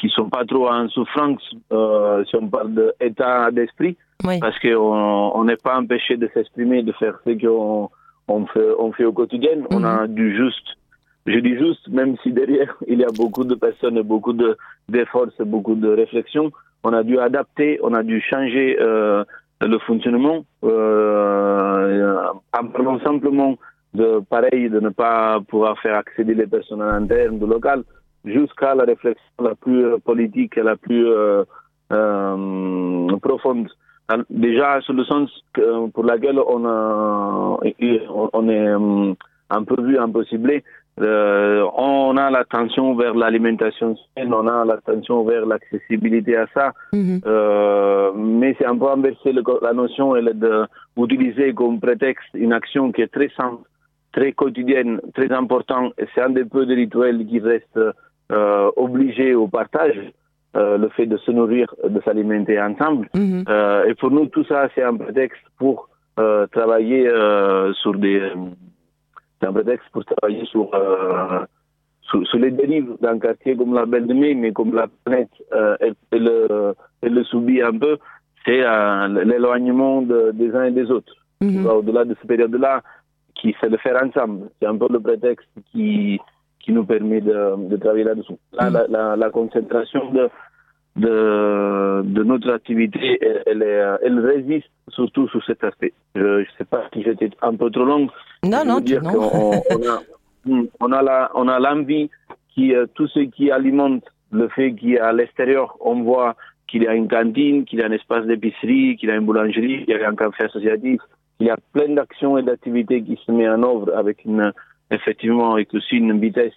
qui 0.00 0.08
sont 0.08 0.30
pas 0.30 0.44
trop 0.44 0.68
en 0.68 0.88
souffrance 0.88 1.42
euh, 1.72 2.24
si 2.24 2.34
on 2.36 2.48
parle 2.48 2.74
d'état 3.00 3.50
d'esprit, 3.50 3.96
parce 4.40 4.58
qu'on 4.58 5.32
on 5.34 5.44
n'est 5.44 5.56
pas 5.56 5.78
empêché 5.78 6.16
de 6.16 6.28
s'exprimer, 6.32 6.82
de 6.82 6.92
faire 6.92 7.18
ce 7.24 7.32
qu'on 7.32 7.90
on 8.28 8.46
fait, 8.46 8.70
on 8.78 8.92
fait 8.92 9.04
au 9.04 9.12
quotidien. 9.12 9.50
On 9.70 9.84
a 9.84 10.06
du 10.06 10.34
juste, 10.34 10.68
je 11.26 11.38
dis 11.38 11.56
juste, 11.56 11.86
même 11.88 12.16
si 12.22 12.32
derrière 12.32 12.74
il 12.88 12.98
y 13.00 13.04
a 13.04 13.12
beaucoup 13.14 13.44
de 13.44 13.54
personnes, 13.54 14.00
beaucoup 14.02 14.32
de 14.32 14.56
d'efforts, 14.88 15.26
beaucoup 15.44 15.74
de 15.74 15.88
réflexions, 15.88 16.50
on 16.82 16.92
a 16.92 17.02
dû 17.02 17.18
adapter, 17.18 17.78
on 17.82 17.92
a 17.92 18.02
dû 18.02 18.20
changer 18.22 18.78
euh, 18.80 19.22
le 19.60 19.78
fonctionnement 19.80 20.44
euh, 20.64 22.24
en 22.58 22.66
parlant 22.68 22.98
simplement 23.00 23.56
de 23.92 24.20
pareil, 24.30 24.70
de 24.70 24.80
ne 24.80 24.88
pas 24.88 25.40
pouvoir 25.46 25.78
faire 25.80 25.96
accéder 25.96 26.34
les 26.34 26.46
personnes 26.46 26.80
à 26.80 26.92
l'interne 26.92 27.38
du 27.38 27.46
local, 27.46 27.82
jusqu'à 28.24 28.74
la 28.74 28.84
réflexion 28.84 29.24
la 29.42 29.54
plus 29.54 29.84
euh, 29.84 29.98
politique 29.98 30.56
et 30.58 30.62
la 30.62 30.76
plus 30.76 31.06
euh, 31.08 31.44
euh, 31.92 33.16
profonde. 33.22 33.68
Déjà, 34.28 34.80
sur 34.80 34.92
le 34.94 35.04
sens 35.04 35.30
que, 35.52 35.86
pour 35.90 36.02
lequel 36.04 36.38
on, 36.40 36.64
a, 36.66 37.58
on 38.32 38.48
est 38.48 38.68
un 39.50 39.62
peu 39.64 39.80
vu, 39.82 39.98
un 39.98 40.10
peu 40.10 40.24
ciblé, 40.24 40.64
euh, 41.00 41.64
on 41.76 42.16
a 42.16 42.28
l'attention 42.30 42.94
vers 42.96 43.14
l'alimentation 43.14 43.96
saine, 44.16 44.34
on 44.34 44.48
a 44.48 44.64
l'attention 44.64 45.22
vers 45.24 45.46
l'accessibilité 45.46 46.36
à 46.36 46.46
ça, 46.52 46.72
euh, 47.24 48.10
mais 48.16 48.56
c'est 48.58 48.66
un 48.66 48.76
peu 48.76 48.88
inversé 48.90 49.32
le- 49.32 49.44
la 49.62 49.72
notion 49.72 50.16
elle 50.16 50.28
est 50.28 50.34
de 50.34 50.64
utiliser 50.96 51.54
comme 51.54 51.78
prétexte 51.80 52.28
une 52.34 52.52
action 52.52 52.90
qui 52.90 53.02
est 53.02 53.12
très 53.12 53.30
simple, 53.36 53.62
très 54.12 54.32
quotidienne, 54.32 55.00
très 55.14 55.30
importante, 55.32 55.94
et 55.98 56.06
c'est 56.14 56.20
un 56.20 56.30
des 56.30 56.44
peu 56.44 56.66
des 56.66 56.74
rituels 56.74 57.24
qui 57.26 57.38
restent 57.38 57.80
euh, 58.30 58.70
obligés 58.76 59.34
au 59.34 59.48
partage, 59.48 59.98
euh, 60.56 60.78
le 60.78 60.88
fait 60.90 61.06
de 61.06 61.16
se 61.18 61.30
nourrir, 61.30 61.72
de 61.88 62.00
s'alimenter 62.02 62.60
ensemble. 62.60 63.08
Euh, 63.48 63.84
et 63.84 63.94
pour 63.94 64.10
nous, 64.10 64.26
tout 64.26 64.44
ça, 64.44 64.68
c'est 64.74 64.82
un 64.82 64.96
prétexte 64.96 65.42
pour 65.58 65.88
euh, 66.18 66.46
travailler 66.48 67.08
sur 67.80 67.94
des... 67.94 68.32
C'est 69.40 69.46
un 69.46 69.52
prétexte 69.52 69.88
pour 69.92 70.04
travailler 70.04 70.44
sur, 70.46 70.68
sur, 72.02 72.26
sur 72.26 72.38
les 72.38 72.50
dérives 72.50 72.96
d'un 73.00 73.18
quartier 73.18 73.56
comme 73.56 73.74
la 73.74 73.86
Belle 73.86 74.06
de 74.06 74.12
Mai, 74.14 74.34
mais 74.34 74.52
comme 74.52 74.74
la 74.74 74.86
planète, 75.04 75.30
elle, 75.80 75.94
elle, 76.10 76.74
elle 77.02 77.14
le 77.14 77.24
subit 77.24 77.62
un 77.62 77.76
peu, 77.78 77.96
c'est 78.44 78.62
l'éloignement 79.24 80.02
de- 80.02 80.30
des 80.34 80.54
uns 80.54 80.64
et 80.64 80.70
des 80.72 80.90
autres. 80.90 81.14
Tu 81.40 81.58
vois, 81.62 81.76
Au-delà 81.78 82.04
de 82.04 82.14
cette 82.18 82.28
période-là, 82.28 82.82
qui 83.34 83.54
c'est 83.60 83.70
de 83.70 83.76
faire 83.78 83.98
ensemble. 84.02 84.50
C'est 84.60 84.66
un 84.66 84.76
peu 84.76 84.88
le 84.90 85.00
prétexte 85.00 85.48
qui, 85.72 86.20
qui 86.60 86.72
nous 86.72 86.84
permet 86.84 87.20
de, 87.20 87.68
de 87.68 87.76
travailler 87.76 88.04
là-dessous. 88.04 88.38
Là, 88.52 88.70
la, 88.70 88.86
la, 88.88 89.16
la 89.16 89.30
concentration 89.30 90.10
de, 90.12 90.28
de, 90.96 92.02
de 92.04 92.22
notre 92.22 92.50
activité, 92.50 93.18
elle, 93.20 93.42
elle, 93.46 93.62
est, 93.62 93.80
euh, 93.80 93.96
elle 94.02 94.18
résiste 94.20 94.70
surtout 94.88 95.28
sur 95.28 95.44
cet 95.44 95.64
aspect. 95.64 95.92
Je 96.14 96.40
ne 96.40 96.44
sais 96.58 96.64
pas 96.64 96.84
si 96.92 97.02
j'étais 97.02 97.30
un 97.42 97.54
peu 97.54 97.70
trop 97.70 97.84
long. 97.84 98.08
Non, 98.44 98.64
non, 98.64 98.80
dire 98.80 99.02
non. 99.02 99.30
on 99.70 99.88
a, 99.88 100.00
Hmm, 100.46 100.64
on 100.80 100.90
a 100.92 101.02
la, 101.02 101.30
on 101.34 101.48
a 101.48 101.58
l'envie 101.58 102.08
qui, 102.54 102.74
euh, 102.74 102.86
tout 102.94 103.06
ce 103.08 103.20
qui 103.20 103.50
alimente 103.50 104.04
le 104.32 104.48
fait 104.48 104.72
qu'à 104.72 105.12
l'extérieur, 105.12 105.76
on 105.80 106.02
voit 106.02 106.34
qu'il 106.66 106.82
y 106.82 106.88
a 106.88 106.94
une 106.94 107.08
cantine, 107.08 107.66
qu'il 107.66 107.80
y 107.80 107.82
a 107.82 107.86
un 107.86 107.92
espace 107.92 108.24
d'épicerie, 108.24 108.96
qu'il 108.96 109.10
y 109.10 109.12
a 109.12 109.16
une 109.16 109.26
boulangerie, 109.26 109.84
qu'il 109.84 109.94
y 109.94 110.02
a 110.02 110.08
un 110.08 110.14
café 110.14 110.44
associatif, 110.44 110.98
il 111.40 111.46
y 111.48 111.50
a 111.50 111.58
plein 111.74 111.94
d'actions 111.94 112.38
et 112.38 112.42
d'activités 112.42 113.02
qui 113.02 113.20
se 113.26 113.30
mettent 113.30 113.50
en 113.50 113.62
œuvre 113.62 113.94
avec 113.94 114.24
une, 114.24 114.50
effectivement, 114.90 115.54
avec 115.54 115.72
aussi 115.74 115.96
une 115.96 116.18
vitesse 116.20 116.54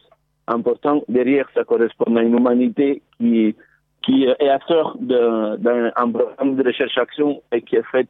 importante. 0.47 1.03
Derrière, 1.07 1.47
ça 1.53 1.63
correspond 1.63 2.15
à 2.15 2.21
une 2.23 2.37
humanité 2.37 3.01
qui, 3.17 3.55
qui 4.01 4.25
est 4.25 4.49
acteur 4.49 4.97
de- 4.99 5.55
d'un 5.57 5.91
un 5.95 6.09
programme 6.11 6.55
de 6.55 6.63
recherche-action 6.63 7.41
et 7.51 7.61
qui 7.61 7.75
est 7.77 7.89
faite 7.91 8.09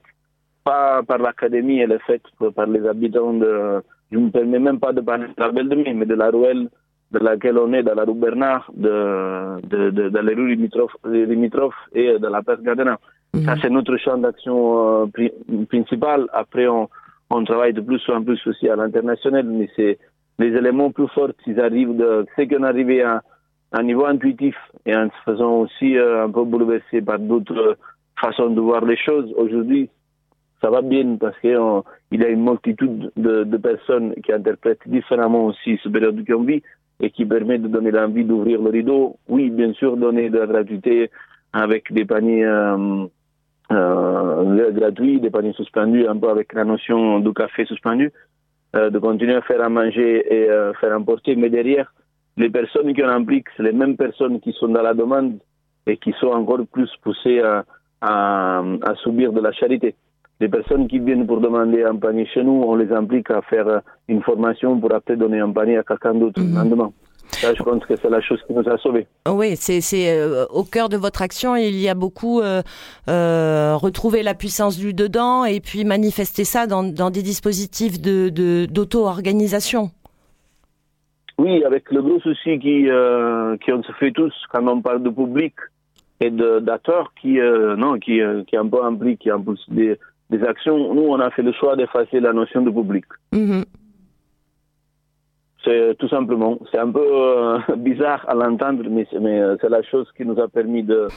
pas 0.64 1.04
par 1.04 1.18
l'académie, 1.20 1.80
elle 1.80 1.92
est 1.92 2.04
faite 2.08 2.24
par 2.56 2.68
les 2.68 2.88
habitants 2.88 3.34
de, 3.34 3.82
je 4.12 4.18
ne 4.18 4.26
me 4.26 4.30
permets 4.32 4.60
même 4.60 4.80
pas 4.80 4.94
de 4.94 5.02
parler 5.02 5.28
de 5.28 5.34
la 5.38 5.52
Belle 5.52 5.68
de 5.70 5.76
Mai, 5.76 5.94
mais 5.94 6.06
de 6.06 6.16
la 6.16 6.30
ruelle 6.30 6.70
de 7.12 7.20
laquelle 7.20 7.58
on 7.60 7.72
est, 7.74 7.84
dans 7.84 7.94
la 7.94 8.06
rue 8.06 8.16
Bernard, 8.16 8.72
de, 8.76 9.62
de, 9.68 9.90
de, 9.92 10.10
dans 10.10 10.22
les 10.26 10.34
rues 10.34 10.56
limitrophes, 10.56 10.96
limitrophes 11.06 11.76
et 11.94 12.18
de 12.18 12.28
la 12.28 12.42
place 12.42 12.62
Gardena. 12.62 12.98
Ça, 13.46 13.56
c'est 13.62 13.70
notre 13.70 13.98
champ 13.98 14.18
d'action 14.18 15.02
euh, 15.02 15.06
pri- 15.08 15.34
principal. 15.68 16.28
Après, 16.34 16.68
on, 16.68 16.88
on 17.30 17.44
travaille 17.44 17.74
de 17.74 17.82
plus 17.82 18.02
en 18.10 18.24
plus 18.24 18.40
aussi 18.48 18.70
à 18.70 18.76
l'international, 18.76 19.46
mais 19.46 19.70
c'est 19.76 19.98
les 20.40 20.48
éléments 20.48 20.92
plus 20.92 21.08
forts, 21.10 21.32
ils 21.46 21.60
arrivent 21.60 21.96
de, 21.96 22.26
c'est 22.36 22.48
qu'on 22.48 22.64
arrivé 22.64 23.02
à 23.02 23.22
un 23.72 23.84
niveau 23.84 24.06
intuitif 24.06 24.56
et 24.86 24.96
en 24.96 25.10
se 25.10 25.32
faisant 25.32 25.60
aussi 25.62 25.98
euh, 25.98 26.26
un 26.26 26.32
peu 26.32 26.44
bouleversé 26.44 27.02
par 27.02 27.20
d'autres 27.20 27.78
façons 28.20 28.50
de 28.50 28.62
voir 28.62 28.86
les 28.86 28.98
choses. 28.98 29.34
Aujourd'hui, 29.38 29.90
ça 30.62 30.70
va 30.70 30.82
bien 30.82 31.18
parce 31.18 31.38
qu'il 31.40 31.52
y 31.52 32.24
a 32.24 32.30
une 32.30 32.44
multitude 32.44 33.12
de, 33.18 33.58
personnes 33.58 34.14
qui 34.24 34.32
interprètent 34.32 34.88
différemment 34.88 35.48
aussi 35.48 35.80
ce 35.84 35.90
période 35.90 36.26
qu'on 36.26 36.44
vit 36.44 36.64
et 37.02 37.10
qui 37.10 37.26
permet 37.26 37.58
de 37.58 37.68
donner 37.68 37.92
l'envie 37.92 38.24
d'ouvrir 38.24 38.62
le 38.62 38.70
rideau. 38.70 39.18
Oui, 39.28 39.50
bien 39.50 39.74
sûr, 39.74 39.98
donner 39.98 40.30
de 40.30 40.40
la 40.40 40.48
gratuité 40.48 41.12
avec 41.52 41.92
des 41.92 42.06
paniers 42.06 42.46
euh, 42.46 43.06
euh, 43.72 44.72
gratuits, 44.72 45.20
des 45.20 45.30
paniers 45.30 45.54
suspendus, 45.54 46.08
un 46.08 46.18
peu 46.18 46.30
avec 46.30 46.54
la 46.54 46.64
notion 46.64 47.20
du 47.20 47.34
café 47.34 47.66
suspendu, 47.66 48.06
euh, 48.06 48.10
de 48.90 49.00
continuer 49.00 49.36
à 49.36 49.42
faire 49.42 49.62
à 49.62 49.70
manger 49.70 50.26
et 50.34 50.50
euh, 50.50 50.74
faire 50.74 50.98
emporter. 50.98 51.36
Mais 51.36 51.50
derrière, 51.50 51.94
les 52.38 52.50
personnes 52.50 52.94
qui 52.94 53.04
en 53.04 53.10
impliquent, 53.10 53.50
c'est 53.56 53.64
les 53.64 53.72
mêmes 53.72 53.96
personnes 53.96 54.40
qui 54.40 54.52
sont 54.54 54.68
dans 54.70 54.82
la 54.82 54.94
demande 54.94 55.38
et 55.86 55.98
qui 55.98 56.14
sont 56.20 56.28
encore 56.28 56.66
plus 56.72 56.90
poussées 57.02 57.42
à, 57.42 57.66
à, 58.02 58.64
à 58.82 58.96
subir 58.96 59.32
de 59.34 59.42
la 59.42 59.52
charité. 59.52 59.96
Les 60.40 60.50
personnes 60.50 60.88
qui 60.88 61.00
viennent 61.00 61.28
pour 61.28 61.40
demander 61.40 61.84
un 61.84 61.96
panier 61.96 62.26
chez 62.26 62.44
nous, 62.44 62.64
on 62.66 62.76
les 62.76 62.92
implique 62.92 63.30
à 63.30 63.42
faire 63.44 63.68
euh, 63.68 63.80
une 64.08 64.22
formation 64.24 64.80
pour 64.80 64.94
après 64.94 65.16
donner 65.16 65.40
un 65.40 65.52
panier 65.52 65.78
à 65.78 65.84
quelqu'un 65.84 66.16
d'autre 66.16 66.42
lendemain. 66.42 66.92
Ça, 67.34 67.54
je 67.54 67.64
pense 67.64 67.84
que 67.86 67.96
c'est 67.96 68.10
la 68.10 68.22
chose 68.22 68.40
qui 68.48 68.54
nous 68.54 68.68
a 68.70 68.78
sauvés. 68.78 69.08
Oui, 69.28 69.56
c'est 69.56 69.82
euh, 70.10 70.46
au 70.50 70.64
cœur 70.64 70.90
de 70.90 70.98
votre 70.98 71.22
action. 71.22 71.56
Il 71.56 71.80
y 71.80 71.90
a 71.90 71.96
beaucoup 71.96 72.42
euh, 72.42 72.62
euh, 73.10 73.76
retrouver 73.76 74.24
la 74.24 74.34
puissance 74.34 74.78
du 74.78 74.94
dedans 74.94 75.46
et 75.46 75.60
puis 75.60 75.84
manifester 75.84 76.44
ça 76.44 76.68
dans, 76.68 76.84
dans 76.84 77.10
des 77.10 77.22
dispositifs 77.22 78.00
de 78.02 78.30
d'auto-organisation. 78.68 79.92
Oui, 81.38 81.64
avec 81.64 81.92
le 81.92 82.02
gros 82.02 82.20
souci 82.20 82.60
qui, 82.60 82.90
euh, 82.90 83.58
qui 83.58 83.74
on 83.74 83.82
se 83.84 83.92
fait 83.94 84.12
tous 84.12 84.34
quand 84.52 84.66
on 84.68 84.82
parle 84.82 85.02
de 85.02 85.10
public 85.10 85.54
et 86.22 86.30
d'acteurs 86.30 87.12
qui, 87.20 87.40
non, 87.78 88.00
qui, 88.00 88.22
qui 88.48 88.56
un 88.56 88.68
peu 88.68 88.84
impliquent, 88.84 89.22
qui 89.22 89.30
impulsent 89.30 89.70
des, 89.70 89.98
des 90.30 90.44
actions. 90.44 90.94
Nous, 90.94 91.02
on 91.02 91.20
a 91.20 91.30
fait 91.32 91.42
le 91.42 91.52
choix 91.52 91.76
d'effacer 91.76 92.20
la 92.20 92.32
notion 92.32 92.62
de 92.62 92.70
public. 92.70 93.06
Mhm. 93.34 93.66
C'est 95.64 95.96
tout 95.98 96.10
simplement, 96.10 96.60
c'est 96.72 96.80
un 96.80 96.92
peu 96.92 97.58
bizarre 97.78 98.26
à 98.28 98.34
l'entendre, 98.34 98.84
mais, 98.90 99.08
mais 99.20 99.42
c'est 99.62 99.70
la 99.70 99.82
chose 99.84 100.08
qui 100.18 100.26
nous 100.26 100.40
a 100.40 100.48
permis 100.48 100.84
de, 100.84 101.08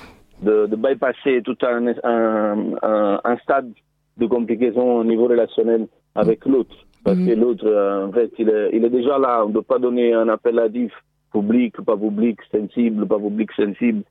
de, 0.43 0.67
de 0.67 0.77
bypasser 0.77 1.43
tout 1.43 1.57
un, 1.63 1.89
un, 2.05 2.75
un, 2.83 3.21
un, 3.25 3.37
stade 3.39 3.73
de 4.17 4.27
complication 4.27 4.99
au 4.99 5.05
niveau 5.05 5.27
relationnel 5.27 5.89
avec 6.15 6.45
l'autre. 6.47 6.77
Parce 7.05 7.19
que 7.19 7.35
l'autre, 7.35 7.67
en 8.07 8.13
fait, 8.13 8.31
il 8.39 8.49
est, 8.49 8.71
il 8.73 8.85
est 8.85 8.91
déjà 8.91 9.17
là. 9.19 9.45
On 9.45 9.49
ne 9.49 9.55
peut 9.55 9.63
pas 9.63 9.79
donner 9.79 10.13
un 10.13 10.29
appel 10.29 10.59
à 10.59 10.69
diff 10.69 10.93
public, 11.33 11.81
pas 11.83 11.97
public, 11.97 12.39
sensible, 12.51 13.07
pas 13.07 13.19
public, 13.19 13.51
sensible. 13.53 14.03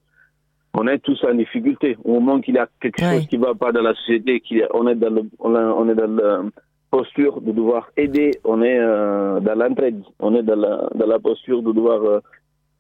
On 0.77 0.87
est 0.87 0.99
tous 0.99 1.23
en 1.23 1.33
difficulté. 1.33 1.97
Au 2.03 2.19
moment 2.19 2.41
qu'il 2.41 2.55
y 2.55 2.57
a 2.57 2.67
quelque 2.81 3.01
chose 3.01 3.27
qui 3.27 3.37
ne 3.37 3.45
va 3.45 3.55
pas 3.55 3.71
dans 3.71 3.81
la 3.81 3.93
société, 3.95 4.41
on 4.73 4.87
est 4.87 4.95
dans 4.95 5.09
le, 5.09 5.23
on, 5.39 5.89
est 5.89 5.95
dans 5.95 6.15
la 6.15 6.41
posture 6.97 7.41
de 7.41 7.51
devoir 7.51 7.83
aider, 7.97 8.31
on 8.45 8.61
est 8.61 8.79
euh, 8.79 9.41
dans 9.41 9.55
l'entraide, 9.55 10.01
on 10.19 10.33
est 10.33 10.43
dans 10.43 10.55
la, 10.55 10.89
dans 10.95 11.09
la 11.15 11.19
posture 11.19 11.61
de 11.61 11.71
devoir 11.73 12.01
euh, 12.03 12.19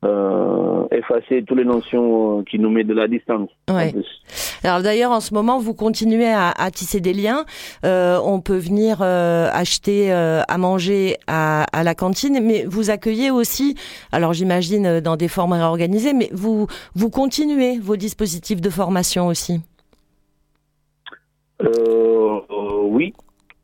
euh, 0.05 0.87
effacer 0.91 1.43
toutes 1.43 1.57
les 1.57 1.65
notions 1.65 2.43
qui 2.49 2.57
nous 2.57 2.69
mettent 2.69 2.87
de 2.87 2.93
la 2.93 3.09
distance. 3.09 3.49
Ouais. 3.69 3.93
Alors 4.63 4.81
d'ailleurs, 4.81 5.11
en 5.11 5.19
ce 5.19 5.33
moment, 5.33 5.57
vous 5.59 5.73
continuez 5.73 6.31
à, 6.31 6.51
à 6.51 6.71
tisser 6.71 7.01
des 7.01 7.11
liens. 7.11 7.43
Euh, 7.85 8.17
on 8.23 8.39
peut 8.39 8.57
venir 8.57 8.99
euh, 9.01 9.49
acheter 9.51 10.11
à 10.13 10.57
manger 10.57 11.17
à, 11.27 11.65
à, 11.77 11.83
la 11.83 11.95
cantine, 11.95 12.39
mais 12.41 12.63
vous 12.65 12.89
accueillez 12.89 13.31
aussi, 13.31 13.75
alors 14.13 14.31
j'imagine 14.33 15.01
dans 15.01 15.17
des 15.17 15.27
formes 15.27 15.53
réorganisées, 15.53 16.13
mais 16.13 16.29
vous, 16.31 16.67
vous 16.93 17.09
continuez 17.09 17.79
vos 17.79 17.97
dispositifs 17.97 18.61
de 18.61 18.69
formation 18.69 19.27
aussi? 19.27 19.59
Oui. 22.97 23.13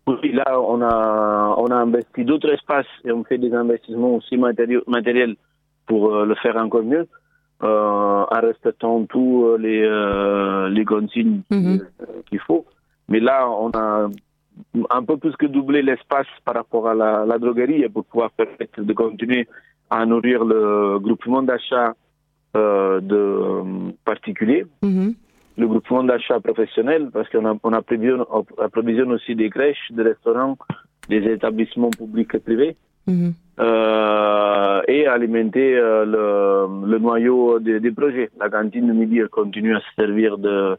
Oui, 0.08 0.32
là, 0.34 0.60
on 0.60 0.82
a, 0.82 1.56
on 1.58 1.68
a 1.68 1.76
investi 1.76 2.26
d'autres 2.26 2.52
espaces 2.52 2.88
et 3.06 3.12
on 3.12 3.24
fait 3.24 3.38
des 3.38 3.54
investissements 3.54 4.16
aussi 4.16 4.36
matériels 4.38 5.36
pour 5.86 6.12
le 6.26 6.36
faire 6.36 6.58
encore 6.58 6.84
mieux 6.84 7.08
euh, 7.64 8.26
en 8.30 8.39
respectant 8.41 9.06
tous 9.06 9.56
les, 9.58 9.84
euh, 9.84 10.70
les 10.70 10.84
consignes 10.86 11.41
Mhm. 11.52 11.82
qu'il 12.28 12.39
faut. 12.39 12.66
Mais 13.10 13.20
là, 13.20 13.47
on 13.49 13.70
a 13.72 14.10
un 14.89 15.04
peu 15.04 15.18
plus 15.18 15.36
que 15.38 15.45
doublé 15.45 15.82
l'espace 15.84 16.28
par 16.45 16.56
rapport 16.56 16.88
à 16.88 16.95
la, 16.95 17.26
la 17.26 17.38
droguerie 17.38 17.88
pour 17.89 18.04
pouvoir 18.06 18.32
permettre 18.32 18.82
de 18.82 18.93
continuer 18.93 19.47
à 19.89 20.06
nourrir 20.06 20.43
le 20.45 20.97
groupement 20.99 21.43
d'achat 21.43 21.93
euh, 22.58 22.99
de 22.99 23.91
particuliers, 24.04 24.66
Mhm. 24.82 25.14
Le 25.58 25.68
groupement 25.68 26.04
d'achat 26.04 26.39
professionnel, 26.39 27.10
parce 27.12 27.30
qu'on 27.30 27.45
a, 27.45 27.56
on 27.64 27.74
approvisionne, 27.74 28.24
on 28.32 28.45
approvisionne 28.62 29.12
aussi 29.12 29.36
des 29.36 29.49
crèches, 29.49 29.91
des 29.91 30.04
restaurants, 30.04 30.58
des 31.10 31.24
établissements 31.32 31.89
publics 31.91 32.34
et 32.36 32.39
privés 32.39 32.76
Mhm. 33.08 33.34
euh, 33.60 34.82
et 34.88 35.08
alimenter 35.08 35.76
euh, 35.76 36.06
le, 36.06 36.88
le 36.88 36.99
noyau 36.99 37.60
des, 37.60 37.80
des 37.80 37.91
projets. 37.91 38.30
La 38.39 38.49
cantine 38.49 38.88
de 38.88 38.93
midi 38.93 39.18
elle 39.20 39.30
continue 39.30 39.76
à 39.76 39.80
se 39.80 39.86
servir 39.97 40.38
de, 40.38 40.78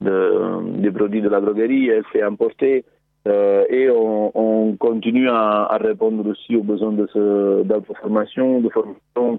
de, 0.00 0.80
des 0.80 0.90
produits 0.90 1.20
de 1.20 1.28
la 1.28 1.40
droguerie, 1.40 1.88
elle 1.88 2.04
fait 2.12 2.22
importer 2.22 2.84
euh, 3.26 3.64
et 3.70 3.90
on, 3.90 4.30
on 4.38 4.76
continue 4.76 5.28
à, 5.28 5.64
à, 5.64 5.76
répondre 5.78 6.28
aussi 6.28 6.54
aux 6.56 6.62
besoins 6.62 6.92
de 6.92 7.08
ce, 7.12 7.62
d'information, 7.64 8.60
de 8.60 8.68
formation, 8.68 9.38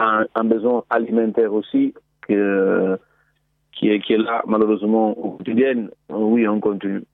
un, 0.00 0.24
un 0.34 0.44
besoin 0.44 0.84
alimentaire 0.88 1.52
aussi 1.52 1.92
que, 2.22 2.96
qui, 3.78 3.88
est, 3.90 4.00
qui 4.00 4.14
est 4.14 4.18
là 4.18 4.42
malheureusement 4.46 5.10
au 5.18 5.32
quotidien. 5.32 5.88
Oui, 6.10 6.46
on 6.48 6.60
continue. 6.60 7.04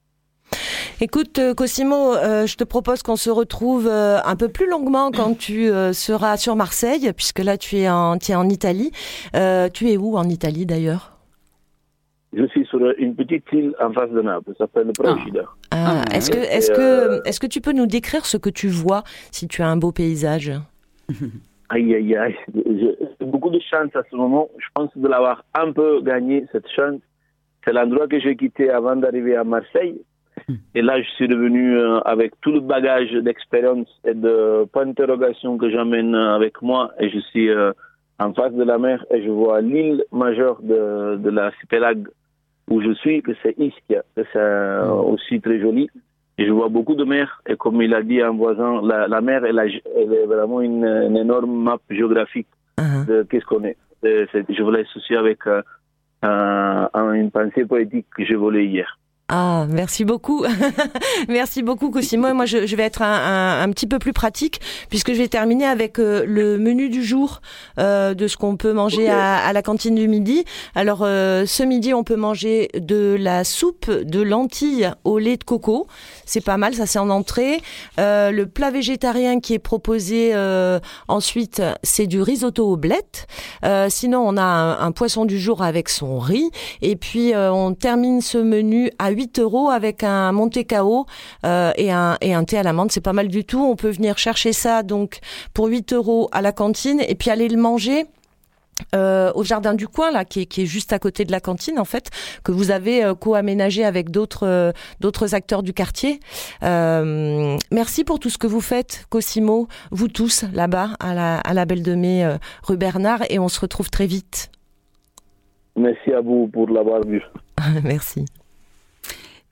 Écoute, 1.01 1.39
euh, 1.39 1.55
Cosimo, 1.55 2.15
euh, 2.15 2.47
je 2.47 2.57
te 2.57 2.65
propose 2.65 3.03
qu'on 3.03 3.17
se 3.17 3.31
retrouve 3.31 3.89
euh, 3.89 4.19
un 4.25 4.37
peu 4.37 4.49
plus 4.49 4.69
longuement 4.69 5.11
quand 5.11 5.37
tu 5.37 5.69
euh, 5.69 5.93
seras 5.93 6.37
sur 6.37 6.55
Marseille, 6.55 7.12
puisque 7.15 7.41
là 7.41 7.57
tu 7.59 7.77
es 7.79 7.89
en, 7.89 8.17
tu 8.17 8.33
es 8.33 8.35
en 8.35 8.49
Italie. 8.49 8.93
Euh, 9.35 9.69
tu 9.73 9.91
es 9.91 9.97
où 9.97 10.17
en 10.17 10.29
Italie 10.29 10.67
d'ailleurs? 10.67 11.19
Je 12.33 12.47
suis 12.47 12.65
sur 12.67 12.81
une 12.99 13.15
petite 13.15 13.45
île 13.53 13.75
en 13.81 13.93
face 13.93 14.11
de 14.11 14.21
Naples, 14.23 14.53
ça 14.59 14.65
s'appelle 14.65 14.91
Procida. 14.93 15.45
Ah, 15.71 16.03
Est-ce 16.12 16.31
que, 16.31 16.39
est-ce 16.39 16.71
que, 16.71 17.29
est-ce 17.29 17.39
que 17.39 17.47
tu 17.47 17.61
peux 17.61 17.73
nous 17.73 17.87
décrire 17.87 18.27
ce 18.27 18.37
que 18.37 18.51
tu 18.51 18.69
vois 18.69 19.03
si 19.31 19.47
tu 19.47 19.62
as 19.62 19.69
un 19.69 19.77
beau 19.77 19.93
paysage? 19.93 20.53
Aïe, 21.71 21.95
aïe, 21.95 22.17
aïe. 22.17 22.37
J'ai 22.55 23.27
beaucoup 23.27 23.51
de 23.51 23.61
chance 23.61 23.95
à 23.95 24.03
ce 24.11 24.17
moment. 24.17 24.49
Je 24.59 24.67
pense 24.75 24.91
de 24.97 25.09
l'avoir 25.09 25.45
un 25.55 25.73
peu 25.73 26.01
gagné, 26.03 26.47
cette 26.53 26.69
chance. 26.69 27.01
C'est 27.65 27.73
l'endroit 27.73 28.07
que 28.07 28.21
j'ai 28.21 28.37
quitté 28.37 28.71
avant 28.71 28.97
d'arriver 28.97 29.37
à 29.37 29.45
Marseille. 29.45 30.01
Et 30.75 30.83
là, 30.83 31.01
je 31.01 31.09
suis 31.11 31.27
revenu 31.27 31.79
euh, 31.79 32.01
avec 32.01 32.39
tout 32.43 32.53
le 32.53 32.61
bagage 32.61 33.12
d'expérience 33.12 33.89
et 34.05 34.15
de 34.15 34.65
points 34.73 34.85
d'interrogation 34.87 35.57
que 35.57 35.71
j'emmène 35.71 36.15
avec 36.15 36.61
moi. 36.61 36.93
Et 37.01 37.09
je 37.09 37.19
suis 37.21 37.49
euh, 37.49 37.73
en 38.19 38.33
face 38.35 38.53
de 38.53 38.65
la 38.65 38.79
mer 38.79 39.05
et 39.11 39.23
je 39.23 39.31
vois 39.31 39.61
l'île 39.61 40.05
majeure 40.12 40.61
de, 40.62 41.17
de 41.17 41.31
l'archipelague 41.31 42.07
où 42.69 42.81
je 42.81 42.93
suis, 42.95 43.23
que 43.23 43.33
c'est 43.43 43.59
Ischia, 43.59 44.03
que 44.17 44.23
c'est 44.33 44.39
euh, 44.39 44.91
aussi 44.91 45.41
très 45.41 45.61
joli. 45.61 45.89
Je 46.39 46.51
vois 46.51 46.68
beaucoup 46.68 46.95
de 46.97 47.05
mer. 47.05 47.41
Et 47.47 47.57
comme 47.57 47.80
il 47.82 47.95
a 47.95 48.03
dit 48.03 48.20
un 48.20 48.32
voisin, 48.32 48.80
la, 48.82 49.07
la 49.09 49.20
mer, 49.20 49.45
elle, 49.45 49.59
a- 49.59 49.66
elle 49.66 50.12
est 50.12 50.26
vraiment 50.26 50.61
une, 50.61 50.85
une 50.85 51.16
énorme 51.16 51.55
map 51.62 51.78
géographique 51.91 52.49
de 53.07 53.22
qu'est-ce 53.22 53.45
qu'on 53.45 53.64
est. 53.64 53.76
Je 54.03 54.62
voulais 54.62 54.80
associer 54.80 55.16
avec 55.16 55.47
euh, 55.47 55.62
un- 56.22 56.89
un- 56.93 57.12
une 57.12 57.30
pensée 57.30 57.64
poétique 57.64 58.07
que 58.16 58.24
j'ai 58.24 58.35
volée 58.35 58.64
hier. 58.66 58.99
Ah, 59.31 59.64
merci 59.70 60.05
beaucoup. 60.05 60.45
merci 61.29 61.62
beaucoup, 61.62 61.91
Cosimo. 61.91 62.29
Et 62.29 62.35
moi, 62.35 62.45
je, 62.45 62.66
je 62.66 62.77
vais 62.77 62.83
être 62.83 63.01
un, 63.01 63.07
un- 63.07 63.62
un 63.62 63.70
petit 63.70 63.87
peu 63.87 63.99
plus 63.99 64.12
pratique, 64.12 64.61
puisque 64.91 65.14
je 65.14 65.18
vais 65.18 65.29
terminer 65.29 65.64
avec 65.64 65.99
euh, 65.99 66.25
le 66.27 66.59
menu 66.59 66.91
du 66.91 67.03
jour 67.03 67.41
euh, 67.79 68.12
de 68.12 68.29
ce 68.29 68.37
qu'on 68.37 68.57
peut 68.59 68.75
manger 68.75 69.09
à, 69.09 69.37
à 69.37 69.53
la 69.55 69.62
cantine 69.62 69.95
du 69.95 70.09
midi. 70.09 70.45
Alors, 70.75 70.99
euh, 71.03 71.47
ce 71.47 71.62
midi, 71.62 71.95
on 71.95 72.05
peut 72.05 72.16
manger 72.16 72.68
de 72.79 73.16
la 73.18 73.45
soupe 73.45 73.91
de 73.91 74.20
lentilles 74.20 74.91
au 75.05 75.18
lait 75.18 75.39
de 75.39 75.45
coco. 75.45 75.87
C'est 76.27 76.45
pas 76.45 76.59
mal, 76.59 76.75
ça 76.75 76.85
c'est 76.85 76.99
en 76.99 77.09
entrée. 77.09 77.62
Le 77.97 78.45
plat 78.45 78.70
végétarien 78.70 79.41
qui 79.41 79.55
est 79.55 79.59
proposé 79.59 80.35
ensuite, 81.09 81.62
c'est 81.83 82.07
du 82.07 82.20
risotto 82.20 82.66
aux 82.70 82.77
blettes. 82.77 83.27
Sinon, 83.89 84.20
on 84.27 84.37
a 84.37 84.43
un, 84.43 84.81
un 84.81 84.93
poisson 84.93 85.25
du 85.25 85.39
jour 85.41 85.62
avec 85.62 85.89
son 85.89 86.18
riz. 86.18 86.51
Et 86.83 86.97
puis, 86.97 87.33
on 87.35 87.72
termine 87.75 88.20
ce 88.20 88.37
menu 88.39 88.91
à 88.99 89.14
8 89.15 89.39
euros 89.39 89.71
avec 89.71 90.03
un 90.03 90.33
Monte 90.33 90.67
Cao 90.67 91.07
euh, 91.47 91.73
et, 91.77 91.91
un, 91.93 92.17
et 92.21 92.35
un 92.35 92.45
thé 92.45 92.59
à 92.59 92.62
l'amande. 92.62 92.93
C'est 92.93 93.01
pas 93.01 93.12
mal 93.12 93.29
du 93.29 93.45
tout. 93.45 93.62
On 93.65 93.77
peut 93.77 93.91
venir 93.91 94.19
chercher 94.19 94.53
ça 94.53 94.83
donc 94.83 95.21
pour 95.55 95.67
8 95.67 95.93
euros 95.93 96.29
à 96.33 96.43
la 96.43 96.53
cantine 96.53 97.01
et 97.07 97.15
puis 97.15 97.31
aller 97.31 97.49
le 97.49 97.57
manger. 97.61 98.07
euh, 98.95 99.31
au 99.37 99.45
jardin 99.45 99.73
du 99.73 99.87
coin 99.87 100.11
là 100.11 100.25
qui 100.25 100.41
est, 100.41 100.47
qui 100.47 100.62
est 100.62 100.67
juste 100.67 100.93
à 100.93 100.99
côté 100.99 101.25
de 101.25 101.31
la 101.31 101.39
cantine 101.39 101.79
en 101.79 101.85
fait 101.85 102.11
que 102.43 102.51
vous 102.51 102.73
avez 102.73 103.05
euh, 103.05 103.15
co-aménagé 103.15 103.85
avec 103.85 104.11
d'autres 104.11 104.49
euh, 104.49 104.73
d'autres 104.99 105.33
acteurs 105.33 105.62
du 105.62 105.73
quartier 105.73 106.19
merci 106.61 108.03
pour 108.05 108.19
tout 108.19 108.31
ce 108.31 108.37
que 108.37 108.49
vous 108.49 108.61
faites 108.61 109.07
Cosimo 109.11 109.69
vous 109.93 110.09
tous 110.09 110.45
là-bas 110.53 110.91
à 110.99 111.15
la, 111.15 111.39
à 111.39 111.55
la 111.55 111.65
Belle 111.67 111.85
de 111.85 111.95
Mai 111.95 112.27
rue 112.67 112.77
Bernard 112.77 113.23
et 113.31 113.39
on 113.39 113.49
se 113.49 113.61
retrouve 113.61 113.91
très 113.91 114.07
vite 114.07 114.51
Merci 115.77 116.12
à 116.12 116.21
vous 116.21 116.47
pour 116.49 116.69
l'avoir 116.69 117.01
vu. 117.05 117.21
merci 117.83 118.25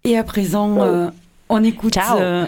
Et 0.05 0.19
à 0.19 0.25
présent, 0.25 0.81
euh, 0.81 1.11
on 1.49 1.63
écoute. 1.63 1.97
euh, 2.21 2.45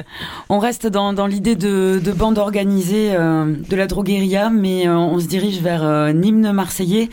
on 0.48 0.58
reste 0.58 0.86
dans, 0.86 1.12
dans 1.12 1.26
l'idée 1.26 1.54
de, 1.54 2.00
de 2.02 2.12
bande 2.12 2.38
organisée 2.38 3.14
euh, 3.14 3.54
de 3.68 3.76
la 3.76 3.86
drogueria, 3.86 4.50
mais 4.50 4.88
euh, 4.88 4.96
on 4.96 5.20
se 5.20 5.26
dirige 5.26 5.60
vers 5.60 5.84
euh, 5.84 6.06
un 6.06 6.22
hymne 6.22 6.50
marseillais, 6.52 7.08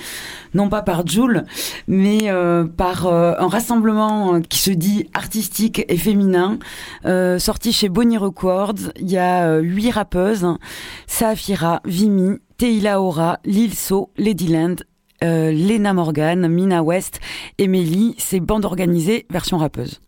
non 0.55 0.67
pas 0.69 0.81
par 0.81 1.05
Joule, 1.05 1.43
mais 1.87 2.21
euh, 2.23 2.63
par 2.65 3.05
euh, 3.05 3.33
un 3.37 3.47
rassemblement 3.47 4.41
qui 4.41 4.59
se 4.59 4.71
dit 4.71 5.09
artistique 5.13 5.85
et 5.87 5.97
féminin, 5.97 6.57
euh, 7.05 7.37
sorti 7.37 7.71
chez 7.71 7.89
Bonnie 7.89 8.17
Records. 8.17 8.91
Il 8.99 9.11
y 9.11 9.17
a 9.17 9.47
euh, 9.47 9.59
huit 9.59 9.91
rappeuses 9.91 10.47
Saafira, 11.05 11.81
Vimy, 11.85 12.37
Teila 12.57 12.99
Ora, 12.99 13.37
Lil 13.45 13.75
So, 13.75 14.09
Ladyland. 14.17 14.77
Euh, 15.23 15.51
Lena 15.51 15.93
Morgan, 15.93 16.47
Mina 16.49 16.83
West, 16.83 17.21
Emily, 17.57 18.13
c'est 18.17 18.41
bande 18.41 18.65
organisée 18.65 19.25
version 19.29 19.57
rappeuse. 19.57 20.01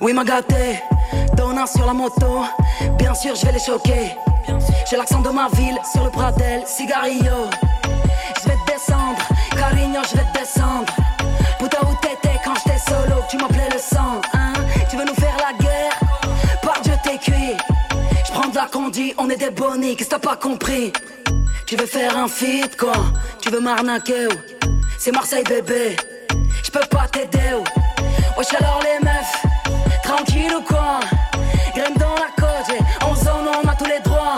Oui, 0.00 0.12
m'a 0.12 0.24
gâté, 0.24 0.80
donnant 1.36 1.66
sur 1.66 1.84
la 1.84 1.92
moto. 1.92 2.44
Bien 2.96 3.12
sûr, 3.12 3.34
je 3.34 3.44
vais 3.44 3.52
les 3.52 3.58
choquer. 3.58 4.12
J'ai 4.88 4.96
l'accent 4.96 5.20
de 5.20 5.30
ma 5.30 5.48
ville 5.48 5.78
sur 5.92 6.04
le 6.04 6.10
Pradel, 6.10 6.62
cigarillo. 6.64 7.50
Je 8.42 8.48
vais 8.48 8.56
descendre, 8.66 9.20
Carignan, 9.50 10.02
je 10.10 10.16
vais 10.16 10.26
descendre. 10.32 10.86
qu'on 18.70 18.88
dit, 18.88 19.14
on 19.18 19.28
est 19.28 19.36
des 19.36 19.50
bonnies, 19.50 19.96
qu'est-ce 19.96 20.10
que 20.10 20.14
t'as 20.14 20.20
pas 20.20 20.36
compris? 20.36 20.92
Tu 21.66 21.76
veux 21.76 21.86
faire 21.86 22.16
un 22.16 22.28
feat 22.28 22.76
quoi? 22.76 22.92
Tu 23.40 23.50
veux 23.50 23.60
m'arnaquer 23.60 24.26
ou? 24.26 24.30
C'est 24.98 25.12
Marseille 25.12 25.44
bébé, 25.44 25.96
je 26.62 26.70
peux 26.70 26.86
pas 26.90 27.06
t'aider 27.08 27.54
ou? 27.54 27.64
Wesh 28.38 28.54
alors 28.58 28.80
les 28.82 29.04
meufs, 29.04 29.42
tranquille 30.02 30.52
ou 30.56 30.62
quoi? 30.62 31.00
Graine 31.74 31.94
dans 31.94 32.14
la 32.14 32.30
côte, 32.36 32.76
en 33.02 33.14
zone 33.14 33.48
on 33.62 33.68
a 33.68 33.74
tous 33.74 33.86
les 33.86 34.00
droits. 34.00 34.36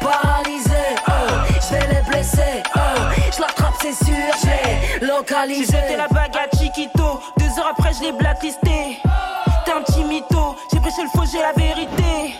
Paralysé, 0.00 0.70
oh, 1.08 1.12
je 1.54 1.74
vais 1.74 1.94
les 1.94 2.10
blesser, 2.10 2.62
oh, 2.74 2.80
je 3.34 3.40
l'attrape 3.40 3.74
c'est 3.80 4.04
sûr, 4.04 4.14
j'ai 4.42 5.06
localisé 5.06 5.72
J'ai 5.72 5.80
jeté 5.80 5.96
la 5.96 6.08
bague 6.08 6.36
à 6.36 6.56
Chiquito, 6.56 7.20
deux 7.38 7.58
heures 7.58 7.70
après 7.70 7.92
je 7.92 8.02
l'ai 8.02 8.12
blacklisté 8.12 8.98
T'es 9.64 9.72
un 9.72 9.82
petit 9.82 10.04
mytho, 10.04 10.56
j'ai 10.72 10.80
prêché 10.80 11.02
le 11.02 11.08
faux, 11.08 11.24
j'ai 11.30 11.38
la 11.38 11.52
vérité. 11.52 12.34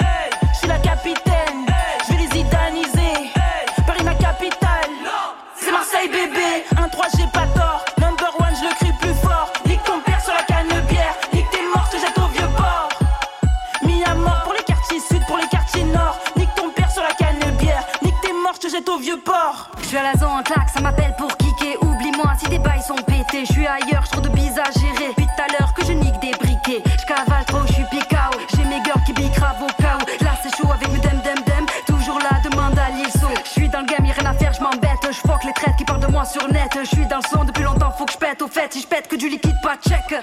jette 18.73 18.89
au 18.89 18.99
vieux 18.99 19.18
port. 19.18 19.68
Je 19.83 19.89
suis 19.89 19.97
à 19.99 20.03
la 20.03 20.27
en 20.27 20.43
claque, 20.43 20.70
ça 20.73 20.81
m'appelle 20.81 21.14
pour 21.18 21.37
kicker. 21.37 21.77
Oublie-moi 21.83 22.33
si 22.39 22.49
tes 22.49 22.59
bails 22.59 22.81
sont 22.81 22.95
pétés. 22.95 23.45
Je 23.45 23.53
suis 23.53 23.66
ailleurs, 23.66 24.05
je 24.11 24.20
de 24.20 24.29
bises 24.31 24.59
à 24.59 24.70
gérer. 24.81 25.09
Depuis 25.09 25.27
à 25.37 25.47
l'heure 25.49 25.75
que 25.75 25.85
je 25.85 25.93
nique 25.93 26.18
des 26.20 26.31
briquets. 26.31 26.83
Je 26.87 27.45
trop, 27.45 27.66
je 27.66 27.73
suis 27.75 27.85
picao. 27.91 28.31
J'ai 28.57 28.64
mes 28.64 28.81
gueules 28.81 29.03
qui 29.05 29.12
bicravent 29.12 29.62
au. 29.62 30.25
Là 30.25 30.31
c'est 30.43 30.57
chaud 30.57 30.70
avec 30.73 30.91
mes 30.91 31.01
dem 31.01 31.20
dem 31.23 31.45
dem. 31.45 31.66
Toujours 31.87 32.18
la 32.18 32.49
demande 32.49 32.79
à 32.79 32.89
l'ISO. 32.91 33.29
Je 33.45 33.51
suis 33.51 33.68
dans 33.68 33.81
le 33.81 33.87
game, 33.87 34.07
y'a 34.07 34.14
rien 34.14 34.31
à 34.31 34.35
faire, 34.35 34.55
je 34.55 34.62
m'embête. 34.62 35.07
Je 35.11 35.20
que 35.20 35.47
les 35.47 35.53
traites 35.53 35.77
qui 35.77 35.85
parlent 35.85 36.01
de 36.01 36.07
moi 36.07 36.25
sur 36.25 36.49
net. 36.49 36.70
Je 36.83 36.89
suis 36.89 37.07
dans 37.07 37.18
le 37.18 37.29
son 37.31 37.45
depuis 37.45 37.64
longtemps, 37.64 37.91
faut 37.91 38.07
que 38.07 38.12
je 38.12 38.18
pète. 38.18 38.41
Au 38.41 38.49
fait, 38.49 38.73
si 38.73 38.81
je 38.81 38.87
pète 38.87 39.07
que 39.07 39.16
du 39.16 39.29
liquide, 39.29 39.61
pas 39.62 39.77
check. 39.77 40.14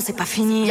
c'est 0.00 0.12
pas 0.16 0.24
fini. 0.24 0.66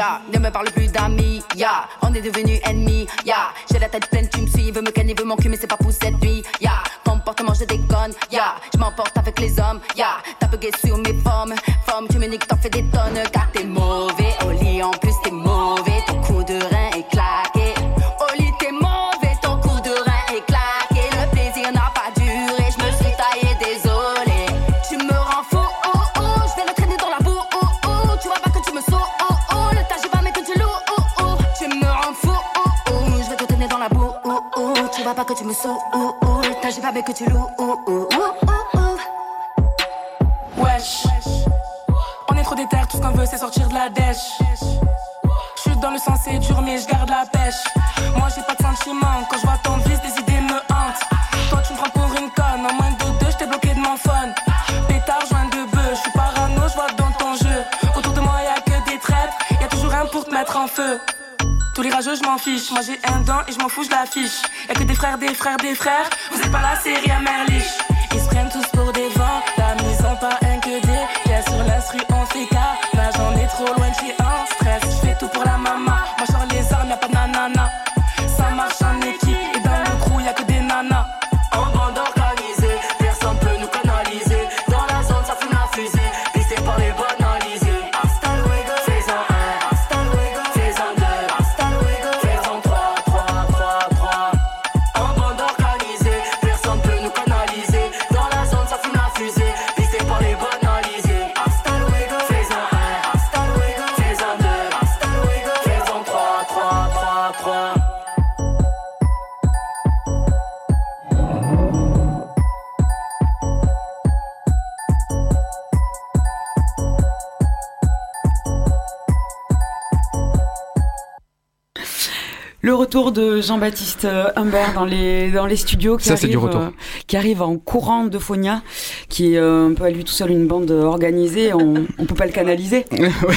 Retour 122.94 123.12
de 123.12 123.42
Jean-Baptiste 123.42 124.06
euh, 124.06 124.26
Humbert 124.36 124.74
dans 124.76 124.86
les, 124.86 125.32
dans 125.32 125.48
les 125.48 125.56
studios 125.56 125.98
qui, 125.98 126.10
Ça, 126.10 126.14
arrive, 126.14 126.46
euh, 126.46 126.70
qui 127.08 127.18
arrive 127.18 127.42
en 127.42 127.58
courant 127.58 128.06
de 128.06 128.20
Fonia, 128.20 128.62
qui 129.10 129.34
est 129.34 129.38
euh, 129.38 129.70
un 129.70 129.74
peu 129.74 129.86
à 129.86 129.90
lui 129.90 130.04
tout 130.04 130.12
seul 130.12 130.30
une 130.30 130.46
bande 130.46 130.70
organisée, 130.70 131.54
on 131.54 131.74
ne 131.74 132.06
peut 132.06 132.14
pas 132.14 132.28
le 132.28 132.32
canaliser. 132.32 132.86
Ouais, 133.24 133.36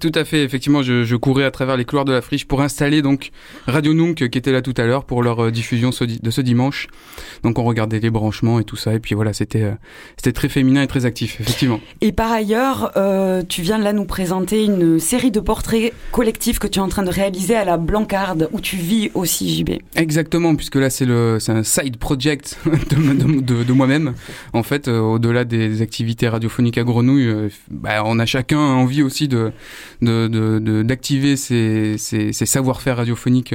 tout 0.00 0.12
à 0.14 0.24
fait. 0.24 0.42
Effectivement, 0.42 0.82
je, 0.82 1.04
je 1.04 1.16
courais 1.16 1.44
à 1.44 1.50
travers 1.50 1.76
les 1.76 1.84
couloirs 1.84 2.04
de 2.04 2.12
la 2.12 2.20
friche 2.20 2.46
pour 2.46 2.60
installer 2.60 3.00
donc 3.00 3.30
Radio 3.66 3.94
Nunk 3.94 4.28
qui 4.28 4.38
était 4.38 4.52
là 4.52 4.60
tout 4.60 4.74
à 4.76 4.84
l'heure 4.84 5.04
pour 5.04 5.22
leur 5.22 5.44
euh, 5.44 5.50
diffusion 5.50 5.92
ce 5.92 6.04
de 6.04 6.30
ce 6.30 6.40
dimanche. 6.40 6.88
Donc 7.44 7.58
on 7.58 7.64
regardait 7.64 8.00
les 8.00 8.10
branchements 8.10 8.58
et 8.58 8.64
tout 8.64 8.76
ça. 8.76 8.94
Et 8.94 8.98
puis 8.98 9.14
voilà, 9.14 9.32
c'était 9.32 9.62
euh, 9.62 9.72
c'était 10.16 10.32
très 10.32 10.48
féminin 10.48 10.82
et 10.82 10.86
très 10.86 11.04
actif, 11.06 11.40
effectivement. 11.40 11.78
Et 12.00 12.10
par 12.12 12.32
ailleurs, 12.32 12.90
euh, 12.96 13.42
tu 13.48 13.62
viens 13.62 13.78
là 13.78 13.92
nous 13.92 14.06
présenter 14.06 14.64
une 14.64 14.98
série 14.98 15.30
de 15.30 15.40
portraits 15.40 15.92
collectifs 16.10 16.58
que 16.58 16.66
tu 16.66 16.78
es 16.78 16.82
en 16.82 16.88
train 16.88 17.02
de 17.04 17.10
réaliser 17.10 17.54
à 17.54 17.64
la 17.64 17.76
Blancarde, 17.76 18.48
où 18.52 18.60
tu 18.60 18.76
vis 18.76 19.10
aussi, 19.14 19.54
JB. 19.54 19.70
Exactement, 19.94 20.56
puisque 20.56 20.76
là 20.76 20.90
c'est 20.90 21.04
le 21.04 21.38
c'est 21.38 21.52
un 21.52 21.62
side 21.62 21.98
project 21.98 22.58
de, 22.64 22.96
de, 22.96 23.40
de- 23.40 23.62
de 23.64 23.72
moi-même. 23.72 24.14
En 24.52 24.62
fait, 24.62 24.88
euh, 24.88 24.98
au-delà 25.00 25.44
des 25.44 25.82
activités 25.82 26.28
radiophoniques 26.28 26.78
à 26.78 26.82
Grenouille, 26.84 27.28
euh, 27.28 27.48
bah, 27.70 28.02
on 28.06 28.18
a 28.18 28.26
chacun 28.26 28.58
envie 28.58 29.02
aussi 29.02 29.28
de 29.28 29.52
de- 30.00 30.28
de- 30.28 30.58
de- 30.58 30.82
d'activer 30.82 31.36
ses, 31.36 31.98
ses, 31.98 32.32
ses 32.32 32.46
savoir-faire 32.46 32.96
radiophoniques 32.96 33.54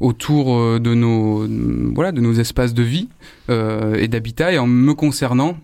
autour 0.00 0.78
de 0.80 0.94
nos 0.94 1.46
voilà 1.94 2.12
de 2.12 2.20
nos 2.20 2.32
espaces 2.34 2.74
de 2.74 2.82
vie 2.82 3.08
et 3.48 4.08
d'habitat. 4.08 4.52
Et 4.52 4.58
en 4.58 4.66
me 4.66 4.94
concernant, 4.94 5.56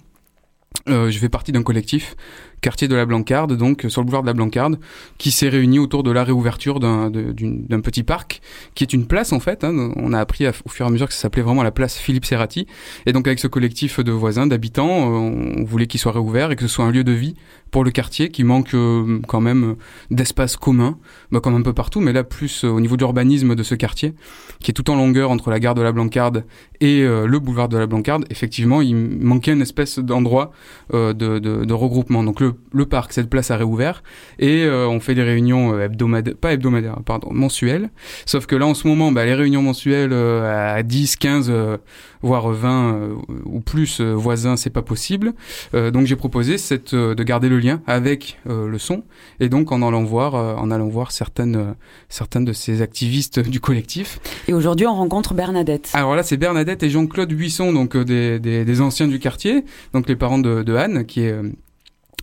euh, 0.88 1.10
je 1.10 1.18
fais 1.18 1.28
partie 1.28 1.52
d'un 1.52 1.62
collectif, 1.62 2.16
quartier 2.60 2.88
de 2.88 2.94
la 2.94 3.06
Blancarde, 3.06 3.56
donc 3.56 3.86
sur 3.88 4.00
le 4.00 4.06
boulevard 4.06 4.22
de 4.22 4.26
la 4.26 4.34
Blancarde, 4.34 4.78
qui 5.18 5.30
s'est 5.30 5.48
réuni 5.48 5.78
autour 5.78 6.02
de 6.02 6.10
la 6.10 6.24
réouverture 6.24 6.80
d'un 6.80 7.80
petit 7.80 8.02
parc, 8.02 8.40
qui 8.74 8.84
est 8.84 8.92
une 8.92 9.06
place 9.06 9.32
en 9.32 9.40
fait. 9.40 9.64
hein. 9.64 9.92
on 9.96 10.12
a 10.12 10.20
appris 10.20 10.46
au 10.46 10.68
fur 10.68 10.84
et 10.86 10.88
à 10.88 10.90
mesure 10.90 11.08
que 11.08 11.14
ça 11.14 11.20
s'appelait 11.20 11.42
vraiment 11.42 11.62
la 11.62 11.70
place 11.70 11.96
Philippe 11.96 12.24
Serrati. 12.24 12.66
Et 13.06 13.12
donc 13.12 13.26
avec 13.26 13.38
ce 13.38 13.46
collectif 13.46 14.00
de 14.00 14.12
voisins, 14.12 14.46
d'habitants, 14.46 15.12
euh, 15.12 15.54
on 15.58 15.64
voulait 15.64 15.86
qu'il 15.86 16.00
soit 16.00 16.12
réouvert 16.12 16.50
et 16.50 16.56
que 16.56 16.62
ce 16.62 16.68
soit 16.68 16.84
un 16.84 16.90
lieu 16.90 17.04
de 17.04 17.12
vie 17.12 17.34
pour 17.70 17.84
le 17.84 17.90
quartier 17.90 18.30
qui 18.30 18.44
manque 18.44 18.74
euh, 18.74 19.20
quand 19.28 19.42
même 19.42 19.76
d'espace 20.10 20.56
commun, 20.56 20.96
bah, 21.30 21.40
comme 21.40 21.54
un 21.54 21.62
peu 21.62 21.74
partout, 21.74 22.00
mais 22.00 22.12
là 22.12 22.24
plus 22.24 22.64
euh, 22.64 22.68
au 22.68 22.80
niveau 22.80 22.96
de 22.96 23.02
l'urbanisme 23.02 23.54
de 23.54 23.62
ce 23.62 23.74
quartier, 23.74 24.14
qui 24.60 24.70
est 24.70 24.74
tout 24.74 24.88
en 24.90 24.96
longueur 24.96 25.30
entre 25.30 25.50
la 25.50 25.60
gare 25.60 25.74
de 25.74 25.82
la 25.82 25.92
Blancarde 25.92 26.44
et 26.80 27.02
euh, 27.02 27.26
le 27.26 27.38
boulevard 27.38 27.68
de 27.68 27.76
la 27.76 27.86
Blancarde. 27.86 28.24
Effectivement, 28.30 28.80
il 28.80 28.96
manquait 28.96 29.52
une 29.52 29.60
espèce 29.62 29.98
d'endroit 29.98 30.50
euh, 30.94 31.12
de, 31.12 31.38
de, 31.38 31.64
de 31.64 31.74
regroupement. 31.74 32.24
Donc 32.24 32.40
le, 32.40 32.47
le 32.72 32.86
parc, 32.86 33.12
cette 33.12 33.30
place 33.30 33.50
a 33.50 33.56
réouvert 33.56 34.02
et 34.38 34.64
euh, 34.64 34.88
on 34.88 35.00
fait 35.00 35.14
des 35.14 35.22
réunions 35.22 35.74
euh, 35.74 35.84
hebdomadaires, 35.84 36.34
pas 36.36 36.52
hebdomadaires, 36.52 36.98
pardon, 37.04 37.28
mensuelles. 37.32 37.90
Sauf 38.26 38.46
que 38.46 38.56
là 38.56 38.66
en 38.66 38.74
ce 38.74 38.86
moment, 38.86 39.12
bah, 39.12 39.24
les 39.24 39.34
réunions 39.34 39.62
mensuelles 39.62 40.12
euh, 40.12 40.76
à 40.76 40.82
10, 40.82 41.16
15, 41.16 41.46
euh, 41.50 41.76
voire 42.22 42.50
20 42.50 42.94
euh, 42.94 43.14
ou 43.44 43.60
plus 43.60 44.00
euh, 44.00 44.12
voisins, 44.14 44.56
c'est 44.56 44.70
pas 44.70 44.82
possible. 44.82 45.32
Euh, 45.74 45.90
donc 45.90 46.06
j'ai 46.06 46.16
proposé 46.16 46.58
cette, 46.58 46.94
euh, 46.94 47.14
de 47.14 47.22
garder 47.22 47.48
le 47.48 47.58
lien 47.58 47.80
avec 47.86 48.38
euh, 48.48 48.68
le 48.68 48.78
son 48.78 49.04
et 49.40 49.48
donc 49.48 49.72
en 49.72 49.82
allant 49.86 50.04
voir, 50.04 50.34
euh, 50.34 50.54
en 50.54 50.70
allant 50.70 50.88
voir 50.88 51.12
certaines, 51.12 51.56
euh, 51.56 51.72
certaines 52.08 52.44
de 52.44 52.52
ces 52.52 52.82
activistes 52.82 53.40
du 53.40 53.60
collectif. 53.60 54.20
Et 54.48 54.54
aujourd'hui, 54.54 54.86
on 54.86 54.94
rencontre 54.94 55.34
Bernadette. 55.34 55.90
Alors 55.94 56.16
là, 56.16 56.22
c'est 56.22 56.36
Bernadette 56.36 56.82
et 56.82 56.90
Jean-Claude 56.90 57.32
Buisson, 57.32 57.72
donc 57.72 57.96
euh, 57.96 58.04
des, 58.04 58.38
des, 58.38 58.64
des 58.64 58.80
anciens 58.80 59.08
du 59.08 59.18
quartier, 59.18 59.64
donc 59.92 60.08
les 60.08 60.16
parents 60.16 60.38
de, 60.38 60.62
de 60.62 60.74
Anne, 60.74 61.04
qui 61.04 61.22
est 61.22 61.32
euh, 61.32 61.50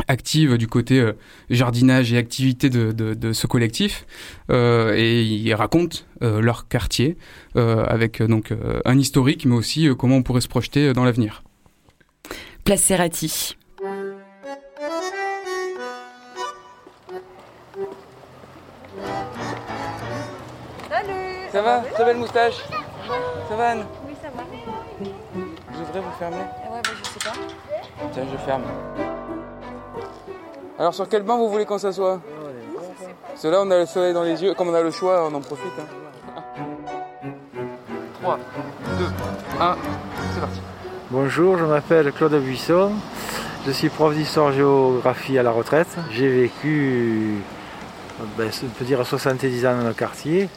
active 0.07 0.57
du 0.57 0.67
côté 0.67 0.99
euh, 0.99 1.13
jardinage 1.49 2.11
et 2.13 2.17
activité 2.17 2.69
de, 2.69 2.91
de, 2.91 3.13
de 3.13 3.33
ce 3.33 3.47
collectif, 3.47 4.05
euh, 4.49 4.93
et 4.95 5.23
ils 5.23 5.53
racontent 5.53 5.97
euh, 6.21 6.41
leur 6.41 6.67
quartier 6.67 7.17
euh, 7.55 7.83
avec 7.85 8.21
donc 8.21 8.51
euh, 8.51 8.79
un 8.85 8.97
historique, 8.97 9.45
mais 9.45 9.55
aussi 9.55 9.87
euh, 9.87 9.95
comment 9.95 10.17
on 10.17 10.23
pourrait 10.23 10.41
se 10.41 10.47
projeter 10.47 10.93
dans 10.93 11.03
l'avenir. 11.05 11.43
Place 12.63 12.81
Serrati. 12.81 13.55
Salut 20.89 21.11
Ça 21.51 21.61
va 21.61 21.79
Très 21.93 22.05
belle 22.05 22.17
moustache 22.17 22.55
Ça 23.49 23.55
va 23.55 23.69
Anne 23.69 23.85
Oui, 24.07 24.13
ça 24.21 24.29
va. 24.29 24.43
Je 25.73 25.79
devrais 25.79 25.99
vous 26.01 26.17
fermer 26.17 26.37
Ouais, 26.37 26.81
bah, 26.83 26.89
je 27.03 27.09
sais 27.09 27.19
pas. 27.29 27.33
Tiens, 28.13 28.23
je 28.31 28.37
ferme. 28.45 28.63
Alors 30.77 30.93
sur 30.93 31.07
quel 31.07 31.23
banc 31.23 31.37
vous 31.37 31.49
voulez 31.49 31.65
qu'on 31.65 31.77
s'assoie 31.77 32.19
là 33.43 33.61
on 33.61 33.71
a 33.71 33.79
le 33.79 33.85
soleil 33.85 34.13
dans 34.13 34.23
les 34.23 34.41
yeux, 34.41 34.53
comme 34.55 34.69
on 34.69 34.73
a 34.73 34.81
le 34.81 34.91
choix, 34.91 35.27
on 35.29 35.33
en 35.35 35.41
profite. 35.41 35.71
Hein. 35.79 36.41
3, 38.21 38.39
2, 38.97 39.05
1, 39.61 39.75
c'est 40.33 40.39
parti. 40.39 40.61
Bonjour, 41.11 41.57
je 41.57 41.65
m'appelle 41.65 42.11
Claude 42.11 42.33
Buisson. 42.41 42.91
Je 43.67 43.71
suis 43.71 43.89
prof 43.89 44.15
d'histoire-géographie 44.15 45.37
à 45.37 45.43
la 45.43 45.51
retraite. 45.51 45.95
J'ai 46.11 46.27
vécu, 46.27 47.35
ben, 48.37 48.49
on 48.63 48.67
peut 48.69 48.85
dire, 48.85 49.05
70 49.05 49.65
ans 49.65 49.77
dans 49.77 49.87
le 49.87 49.93
quartier. 49.93 50.49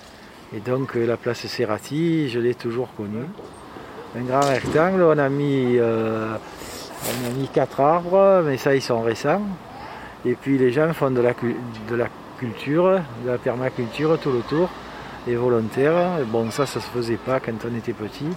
Et 0.56 0.60
donc 0.60 0.96
euh, 0.96 1.04
la 1.04 1.16
place 1.16 1.46
Serrati, 1.46 2.30
je 2.30 2.40
l'ai 2.40 2.54
toujours 2.54 2.88
connue. 2.96 3.26
Un 4.16 4.22
grand 4.22 4.40
rectangle, 4.40 5.02
on 5.02 5.18
a 5.18 5.28
mis, 5.28 5.76
euh, 5.78 6.34
on 7.04 7.30
a 7.30 7.34
mis 7.34 7.48
quatre 7.48 7.80
arbres, 7.80 8.42
mais 8.44 8.56
ça 8.56 8.74
ils 8.74 8.82
sont 8.82 9.02
récents. 9.02 9.42
Et 10.24 10.34
puis 10.34 10.58
les 10.58 10.72
gens 10.72 10.92
font 10.92 11.10
de 11.10 11.20
la, 11.20 11.32
culture, 12.38 13.00
de 13.24 13.30
la 13.30 13.38
permaculture 13.38 14.18
tout 14.18 14.32
le 14.32 14.40
tour, 14.40 14.68
et 15.26 15.34
volontaires. 15.34 16.24
Bon, 16.26 16.50
ça, 16.50 16.66
ça 16.66 16.80
se 16.80 16.88
faisait 16.88 17.16
pas 17.16 17.40
quand 17.40 17.52
on 17.70 17.76
était 17.76 17.92
petit. 17.92 18.28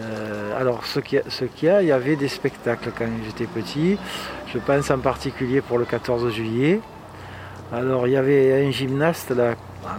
Euh, 0.00 0.58
alors, 0.58 0.86
ce 0.86 1.00
qu'il 1.00 1.22
y, 1.62 1.68
a- 1.68 1.82
il 1.82 1.88
y 1.88 1.92
avait 1.92 2.16
des 2.16 2.28
spectacles 2.28 2.92
quand 2.96 3.06
j'étais 3.26 3.46
petit. 3.46 3.98
Je 4.52 4.58
pense 4.58 4.90
en 4.90 4.98
particulier 4.98 5.60
pour 5.60 5.78
le 5.78 5.84
14 5.84 6.30
juillet. 6.30 6.80
Alors, 7.72 8.06
il 8.06 8.12
y 8.12 8.16
avait 8.16 8.66
un 8.66 8.70
gymnaste, 8.70 9.30
là, 9.30 9.54
ah, 9.86 9.96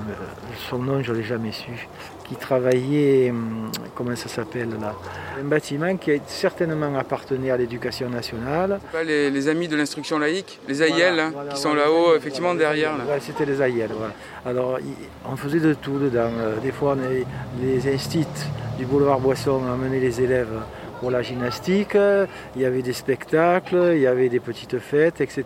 son 0.70 0.80
nom, 0.80 1.02
je 1.04 1.12
ne 1.12 1.18
l'ai 1.18 1.24
jamais 1.24 1.52
su, 1.52 1.88
qui 2.24 2.36
travaillait, 2.36 3.30
hum, 3.32 3.70
comment 3.96 4.16
ça 4.16 4.30
s'appelle 4.30 4.70
là 4.80 4.94
Un 5.40 5.44
bâtiment 5.44 5.96
qui 5.98 6.20
certainement 6.28 6.98
appartenait 6.98 7.52
à 7.52 7.58
l'éducation 7.58 8.10
nationale. 8.10 8.80
Pas 8.92 9.04
les, 9.04 9.30
les 9.30 9.48
amis 9.50 9.68
de 9.68 9.76
l'instruction 9.76 10.20
laïque, 10.20 10.60
les 10.68 10.82
AIL, 10.82 10.92
Voilà, 10.94 11.26
hein, 11.26 11.32
voilà, 11.34 11.52
qui 11.52 11.62
sont 11.62 11.74
là-haut, 11.74 12.16
effectivement 12.16 12.56
derrière. 12.56 12.98
Là. 12.98 13.04
C'était 13.20 13.46
les 13.46 13.62
AIL. 13.62 13.90
voilà. 13.98 14.14
Alors, 14.46 14.80
on 15.30 15.36
faisait 15.36 15.60
de 15.60 15.74
tout 15.74 16.00
dedans. 16.00 16.30
Euh, 16.40 16.60
Des 16.62 16.72
fois, 16.72 16.96
on 16.98 17.04
avait 17.04 17.26
les 17.62 17.94
instituts 17.94 18.28
du 18.78 18.86
boulevard 18.86 19.20
Boisson 19.20 19.62
amenaient 19.72 20.00
les 20.00 20.22
élèves 20.22 20.48
pour 21.00 21.12
la 21.12 21.22
gymnastique. 21.22 21.98
Il 22.56 22.62
y 22.62 22.66
avait 22.66 22.82
des 22.82 22.94
spectacles, 22.94 23.92
il 23.96 24.00
y 24.00 24.08
avait 24.08 24.30
des 24.30 24.40
petites 24.40 24.80
fêtes, 24.80 25.20
etc. 25.22 25.44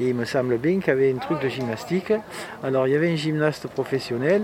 Et 0.00 0.08
il 0.08 0.14
me 0.14 0.24
semble 0.24 0.56
bien 0.58 0.78
qu'il 0.80 0.88
y 0.88 0.90
avait 0.90 1.12
un 1.12 1.18
truc 1.18 1.40
de 1.42 1.48
gymnastique. 1.48 2.12
Alors, 2.62 2.86
il 2.86 2.94
y 2.94 2.96
avait 2.96 3.10
un 3.12 3.16
gymnaste 3.16 3.66
professionnel. 3.68 4.42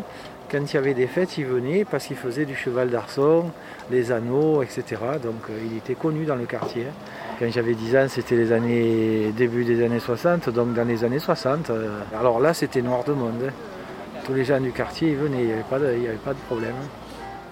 Quand 0.50 0.60
il 0.60 0.74
y 0.74 0.76
avait 0.78 0.94
des 0.94 1.06
fêtes, 1.06 1.36
il 1.38 1.46
venait 1.46 1.84
parce 1.84 2.06
qu'il 2.06 2.16
faisait 2.16 2.44
du 2.44 2.54
cheval 2.54 2.90
d'arçon, 2.90 3.46
les 3.90 4.12
anneaux, 4.12 4.62
etc. 4.62 4.84
Donc, 5.22 5.50
euh, 5.50 5.58
il 5.70 5.78
était 5.78 5.94
connu 5.94 6.24
dans 6.24 6.36
le 6.36 6.44
quartier. 6.44 6.86
Quand 7.40 7.46
j'avais 7.50 7.74
10 7.74 7.96
ans, 7.96 8.06
c'était 8.08 8.36
les 8.36 8.52
années 8.52 9.32
début 9.36 9.64
des 9.64 9.82
années 9.84 9.98
60, 9.98 10.50
donc 10.50 10.74
dans 10.74 10.84
les 10.86 11.02
années 11.02 11.18
60. 11.18 11.70
euh, 11.70 11.98
alors 12.18 12.38
là, 12.40 12.54
c'était 12.54 12.82
noir 12.82 13.02
de 13.04 13.12
monde. 13.12 13.50
Tous 14.24 14.32
les 14.34 14.44
gens 14.44 14.60
du 14.60 14.70
quartier, 14.70 15.10
ils 15.10 15.16
venaient, 15.16 15.40
il 15.42 15.46
n'y 15.46 15.52
avait, 15.52 16.08
avait 16.08 16.16
pas 16.18 16.32
de 16.34 16.38
problème. 16.46 16.76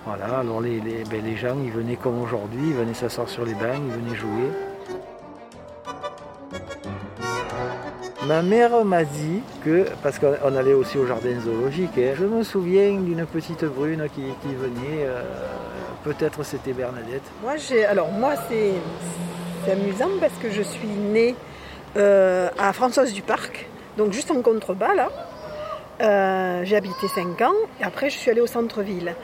Voilà, 0.06 0.38
alors 0.40 0.60
les, 0.60 0.80
les- 0.80 1.04
ben, 1.10 1.24
les 1.24 1.36
gens, 1.36 1.56
ils 1.64 1.70
venaient 1.72 1.96
comme 1.96 2.20
aujourd'hui, 2.22 2.60
ils 2.68 2.74
venaient 2.74 2.94
s'asseoir 2.94 3.28
sur 3.28 3.44
les 3.44 3.54
bancs, 3.54 3.80
ils 3.84 3.92
venaient 3.92 4.16
jouer. 4.16 4.48
Ma 8.26 8.40
mère 8.40 8.84
m'a 8.84 9.02
dit 9.02 9.42
que, 9.64 9.84
parce 10.00 10.20
qu'on 10.20 10.54
allait 10.56 10.74
aussi 10.74 10.96
au 10.96 11.06
jardin 11.06 11.40
zoologique, 11.40 11.90
je 11.96 12.24
me 12.24 12.44
souviens 12.44 12.92
d'une 12.92 13.26
petite 13.26 13.64
brune 13.64 14.06
qui, 14.14 14.54
venait, 14.54 15.04
euh, 15.06 15.22
peut-être 16.04 16.44
c'était 16.44 16.72
Bernadette. 16.72 17.22
Moi, 17.42 17.54
alors 17.88 18.12
moi, 18.12 18.34
c'est, 18.48 18.74
c'est 19.64 19.72
amusant 19.72 20.10
parce 20.20 20.34
que 20.34 20.50
je 20.50 20.62
suis 20.62 20.86
née 20.86 21.34
euh, 21.96 22.48
à 22.58 22.72
Françoise 22.72 23.12
du 23.12 23.22
Parc, 23.22 23.68
donc 23.96 24.12
juste 24.12 24.30
en 24.30 24.40
contrebas 24.40 24.94
là. 24.94 25.08
Euh, 26.00 26.62
j'ai 26.64 26.76
habité 26.76 27.08
5 27.08 27.40
ans 27.42 27.52
et 27.80 27.84
après 27.84 28.08
je 28.08 28.16
suis 28.16 28.30
allée 28.30 28.40
au 28.40 28.46
centre-ville. 28.46 29.14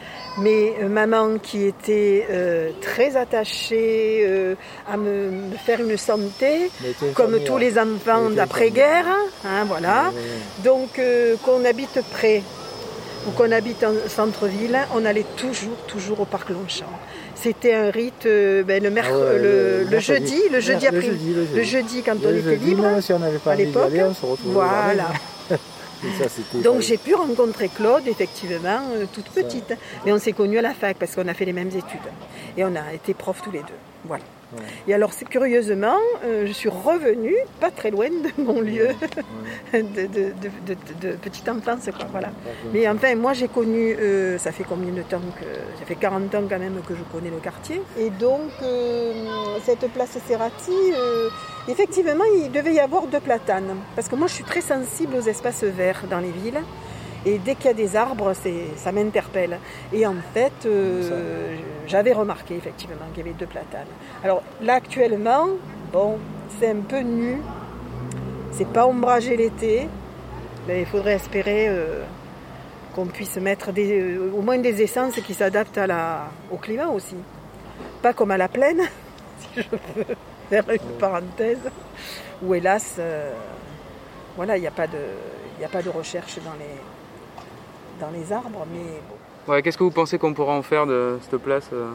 Mais 0.43 0.74
euh, 0.82 0.89
maman 0.89 1.39
qui 1.43 1.65
était 1.65 2.27
euh, 2.31 2.70
très 2.81 3.16
attachée 3.16 4.23
euh, 4.24 4.55
à 4.93 4.97
me, 4.97 5.31
me 5.31 5.56
faire 5.56 5.81
une 5.81 5.97
santé, 5.97 6.70
comme 7.15 7.40
tous 7.44 7.59
les 7.59 7.78
enfants 7.78 8.31
d'après-guerre, 8.31 9.06
hein, 9.44 9.65
voilà. 9.66 10.12
Donc 10.65 10.98
euh, 10.98 11.35
qu'on 11.44 11.65
habite 11.65 12.01
près 12.12 12.43
ou 13.27 13.31
qu'on 13.32 13.51
habite 13.51 13.82
en 13.85 13.94
centre-ville, 14.09 14.78
on 14.94 15.05
allait 15.05 15.27
toujours, 15.36 15.77
toujours 15.89 16.20
au 16.20 16.24
parc 16.24 16.51
Longchamp. 16.51 16.86
C'était 17.35 17.74
un 17.74 17.90
rite 17.90 18.24
ben, 18.24 18.82
le, 18.82 18.90
merc- 18.90 19.09
Ah 19.12 19.16
ouais, 19.19 19.39
le, 19.39 19.43
le 19.43 19.78
le 19.85 19.90
mercredi. 19.90 20.02
jeudi, 20.36 20.43
le 20.52 20.60
jeudi 20.60 20.86
après, 20.86 21.01
le 21.01 21.12
jeudi. 21.12 21.35
le 21.55 21.62
jeudi 21.62 22.02
quand 22.02 22.16
on 22.24 22.35
était 22.36 22.56
libre. 22.56 22.85
si 23.01 23.12
on 23.12 23.19
n'avait 23.19 23.39
pas 23.39 23.52
à 23.52 23.56
l'époque. 23.56 23.93
aller, 23.93 25.02
Donc 26.62 26.81
j'ai 26.81 26.97
pu 26.97 27.15
rencontrer 27.15 27.69
Claude, 27.69 28.07
effectivement, 28.07 28.81
euh, 28.95 29.07
toute 29.12 29.31
petite. 29.31 29.75
Mais 30.05 30.12
on 30.12 30.19
s'est 30.19 30.33
connus 30.33 30.59
à 30.59 30.62
la 30.62 30.75
fac 30.75 30.97
parce 30.99 31.15
qu'on 31.15 31.29
a 31.29 31.35
fait 31.35 31.45
les 31.45 31.53
mêmes 31.53 31.69
études. 31.69 32.09
Et 32.57 32.65
on 32.65 32.75
a 32.77 32.93
été 32.95 33.15
profs 33.15 33.43
tous 33.43 33.51
les 33.51 33.61
deux. 33.61 33.79
Voilà. 34.05 34.25
Et 34.87 34.95
alors, 34.95 35.11
curieusement, 35.29 35.97
euh, 36.25 36.47
je 36.47 36.53
suis 36.53 36.69
revenue, 36.69 37.37
pas 37.61 37.70
très 37.70 37.91
loin 37.91 38.09
de 38.09 38.43
mon 38.43 38.61
lieu 38.61 38.89
de, 39.73 39.79
de- 39.81 40.07
de- 40.07 40.75
de- 41.01 41.07
de 41.09 41.12
petite 41.16 41.49
enfance. 41.49 41.85
Quoi, 41.97 42.07
voilà. 42.11 42.31
Mais 42.73 42.89
enfin, 42.89 43.15
moi, 43.15 43.33
j'ai 43.35 43.49
connu, 43.49 43.95
euh, 44.01 44.39
ça 44.39 44.53
fait 44.53 44.65
combien 44.69 44.93
de 44.93 45.03
temps 45.03 45.20
que. 45.39 45.45
Ça 45.79 45.85
fait 45.87 45.97
40 45.97 46.35
ans 46.35 46.43
quand 46.49 46.59
même 46.59 46.81
que 46.87 46.95
je 46.95 47.03
connais 47.12 47.31
le 47.31 47.39
quartier. 47.39 47.83
Et 47.99 48.11
donc, 48.11 48.51
euh, 48.62 49.12
cette 49.65 49.87
place 49.93 50.16
Serrati, 50.27 50.73
euh, 50.97 51.29
effectivement, 51.69 52.25
il 52.37 52.51
devait 52.51 52.75
y 52.75 52.81
avoir 52.81 53.07
deux 53.07 53.20
platanes. 53.20 53.77
Parce 53.95 54.09
que 54.09 54.16
moi, 54.16 54.27
je 54.29 54.35
suis 54.35 54.45
très 54.45 54.61
sensible 54.62 55.15
aux 55.16 55.23
espaces 55.29 55.65
verts 55.65 56.05
dans 56.11 56.20
les 56.20 56.31
villes. 56.31 56.61
Et 57.27 57.39
dès 57.39 57.55
qu'il 57.57 57.66
y 57.66 57.70
a 57.70 57.74
des 57.74 57.97
arbres, 57.97 58.32
ça 58.77 58.93
m'interpelle. 58.93 59.59
Et 59.93 60.07
en 60.07 60.15
fait, 60.32 60.53
euh, 60.66 61.57
j'avais 61.86 62.12
remarqué 62.12 62.55
effectivement 62.57 62.97
qu'il 63.12 63.27
y 63.27 63.28
avait 63.28 63.39
deux 63.39 63.47
platanes. 63.47 63.86
Alors 64.23 64.43
là, 64.62 64.74
actuellement, 64.74 65.49
bon, 65.93 66.19
c'est 66.59 66.70
un 66.70 66.81
peu 66.81 67.01
nu. 67.01 67.40
C'est 68.53 68.69
pas 68.69 68.86
ombragé 68.86 69.36
l'été. 69.36 69.89
Il 70.69 70.86
faudrait 70.86 71.15
espérer 71.15 71.69
euh, 71.69 72.03
qu'on 72.95 73.07
puisse 73.07 73.36
mettre 73.36 73.73
des, 73.73 74.01
euh, 74.01 74.31
au 74.36 74.43
moins 74.43 74.59
des 74.59 74.82
essences 74.82 75.15
qui 75.20 75.35
s'adaptent 75.35 75.81
au 76.51 76.57
climat 76.57 76.89
aussi. 76.89 77.16
Pas 78.03 78.12
comme 78.12 78.31
à 78.31 78.36
la 78.36 78.49
plaine, 78.49 78.82
si 79.40 79.62
je 79.62 79.69
peux 79.69 80.15
faire 80.51 80.65
une 80.70 80.99
parenthèse, 80.99 81.59
où 82.43 82.55
hélas, 82.55 83.01
voilà, 84.36 84.57
il 84.57 84.61
n'y 84.61 84.66
a, 84.66 84.70
pas 84.73 84.86
de- 84.86 85.65
a 85.65 85.69
pas 85.69 85.82
de 85.82 85.89
recherche 85.90 86.36
dans 86.45 86.53
les, 86.59 86.66
dans 88.01 88.11
les 88.11 88.33
arbres, 88.33 88.66
mais 88.73 89.01
bon. 89.09 89.53
Ouais, 89.53 89.62
qu'est-ce 89.62 89.79
que 89.79 89.85
vous 89.85 89.91
pensez 89.91 90.19
qu'on 90.19 90.35
pourra 90.35 90.53
en 90.53 90.62
faire 90.62 90.87
de 90.87 91.19
cette 91.23 91.41
place 91.41 91.69
euh, 91.73 91.91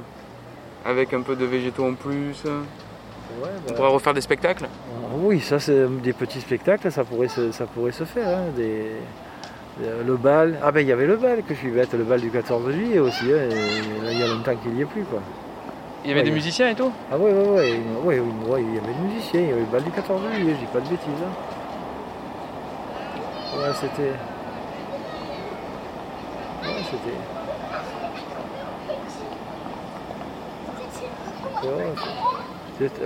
avec 0.85 1.13
un 1.13 1.21
peu 1.21 1.35
de 1.35 1.45
végétaux 1.45 1.85
en 1.85 1.93
plus? 1.93 2.43
Euh 2.45 2.61
On 3.67 3.73
pourra 3.73 3.89
refaire 3.89 4.13
des 4.13 4.21
spectacles? 4.21 4.67
Oui, 5.17 5.39
ça 5.39 5.59
c'est 5.59 5.87
des 6.01 6.13
petits 6.13 6.41
spectacles, 6.41 6.91
ça 6.91 7.03
pourrait 7.03 7.27
se, 7.27 7.51
ça 7.51 7.65
pourrait 7.65 7.91
se 7.91 8.03
faire. 8.03 8.27
hein, 8.37 8.41
des- 8.55 8.91
euh, 9.83 10.03
le 10.05 10.17
bal, 10.17 10.59
ah 10.63 10.71
ben 10.71 10.81
il 10.81 10.87
y 10.87 10.91
avait 10.91 11.07
le 11.07 11.15
bal 11.17 11.41
que 11.43 11.53
je 11.55 11.59
suis 11.59 11.71
bête, 11.71 11.93
le 11.93 12.03
bal 12.03 12.21
du 12.21 12.29
14 12.29 12.71
juillet 12.71 12.99
aussi, 12.99 13.25
hein, 13.25 13.37
et 13.49 14.05
là, 14.05 14.11
il 14.11 14.19
y 14.19 14.23
a 14.23 14.27
longtemps 14.27 14.55
qu'il 14.61 14.71
n'y 14.73 14.81
est 14.81 14.85
plus 14.85 15.03
quoi. 15.03 15.19
Il 16.03 16.09
y 16.09 16.11
avait 16.11 16.19
Ouais, 16.19 16.23
des 16.25 16.29
il 16.29 16.33
y 16.33 16.33
a- 16.33 16.35
musiciens 16.35 16.69
et 16.69 16.75
tout? 16.75 16.91
Ah 17.11 17.17
ouais, 17.17 17.31
ouais, 17.31 17.49
ouais, 17.49 17.71
une- 17.73 17.97
ouais, 18.07 18.19
ouais, 18.19 18.61
il 18.61 18.75
y 18.75 18.77
avait 18.77 18.93
des 18.93 18.99
musiciens, 19.13 19.39
il 19.41 19.47
y 19.47 19.51
avait 19.51 19.61
le 19.61 19.65
bal 19.67 19.83
du 19.83 19.89
14 19.91 20.21
juillet, 20.35 20.55
j'ai 20.59 20.67
pas 20.67 20.79
de 20.79 20.89
bêtises. 20.89 21.07
hein. 21.23 21.33
Ouais, 23.57 23.73
c'était... 23.79 24.11
C'était... 26.93 27.17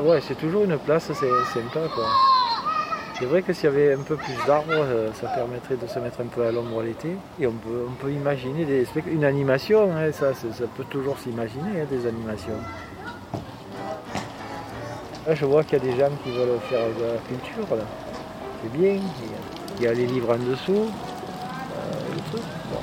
Ouais, 0.01 0.21
c'est- 0.21 0.35
toujours 0.35 0.63
une 0.63 0.77
place, 0.77 1.05
c'est 1.07 1.13
sympa 1.13 1.87
quoi. 1.93 2.05
C'est 3.19 3.25
vrai 3.25 3.41
que 3.41 3.51
s'il 3.53 3.65
y 3.65 3.67
avait 3.67 3.93
un 3.93 4.01
peu 4.03 4.15
plus 4.15 4.35
d'arbres, 4.45 4.67
euh, 4.71 5.09
ça 5.13 5.27
permettrait 5.29 5.75
de 5.75 5.87
se 5.87 5.97
mettre 5.99 6.21
un 6.21 6.25
peu 6.27 6.45
à 6.45 6.51
l'ombre 6.51 6.83
l'été. 6.83 7.17
Et 7.39 7.47
on 7.47 7.51
peut, 7.53 7.85
on 7.87 7.93
peut 7.93 8.11
imaginer 8.11 8.63
des 8.65 8.85
une 9.07 9.23
animation, 9.25 9.89
hein, 9.95 10.11
ça, 10.11 10.33
ça 10.35 10.65
peut 10.75 10.83
toujours 10.89 11.17
s'imaginer, 11.17 11.81
hein, 11.81 11.85
des 11.89 12.05
animations. 12.07 12.59
Là, 15.27 15.33
je 15.35 15.45
vois 15.45 15.63
qu'il 15.63 15.79
y 15.79 15.81
a 15.81 15.83
des 15.91 15.97
gens 15.99 16.11
qui 16.23 16.31
veulent 16.31 16.59
faire 16.69 16.85
de 16.99 17.03
la 17.13 17.19
culture. 17.27 17.65
C'est 18.63 18.71
bien. 18.77 18.99
Il 19.79 19.83
y 19.83 19.87
a 19.87 19.93
les 19.93 20.05
livres 20.05 20.33
en 20.35 20.37
dessous. 20.51 20.85
euh, 20.85 22.15
le 22.15 22.31
truc. 22.31 22.43
Bon, 22.71 22.79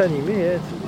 ça 0.00 0.08
peut, 0.08 0.60
ça 0.62 0.76
peut 0.76 0.79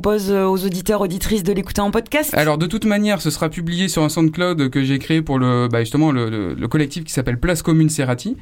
propose 0.00 0.30
euh, 0.30 0.46
aux 0.46 0.64
auditeurs, 0.64 1.02
auditrices 1.02 1.42
de 1.42 1.52
l'écouter 1.52 1.82
en 1.82 1.90
podcast. 1.90 2.32
Alors 2.32 2.56
de 2.56 2.64
toute 2.66 2.86
manière, 2.86 3.20
ce 3.20 3.28
sera 3.28 3.50
publié 3.50 3.86
sur 3.86 4.02
un 4.02 4.08
SoundCloud 4.08 4.70
que 4.70 4.82
j'ai 4.82 4.98
créé 4.98 5.20
pour 5.20 5.38
le, 5.38 5.68
bah, 5.70 5.80
justement 5.80 6.10
le, 6.10 6.30
le- 6.30 6.54
le 6.54 6.68
collectif 6.68 7.04
qui 7.04 7.12
s'appelle 7.12 7.38
Place 7.38 7.60
Commune 7.60 7.90
Serrati. 7.90 8.38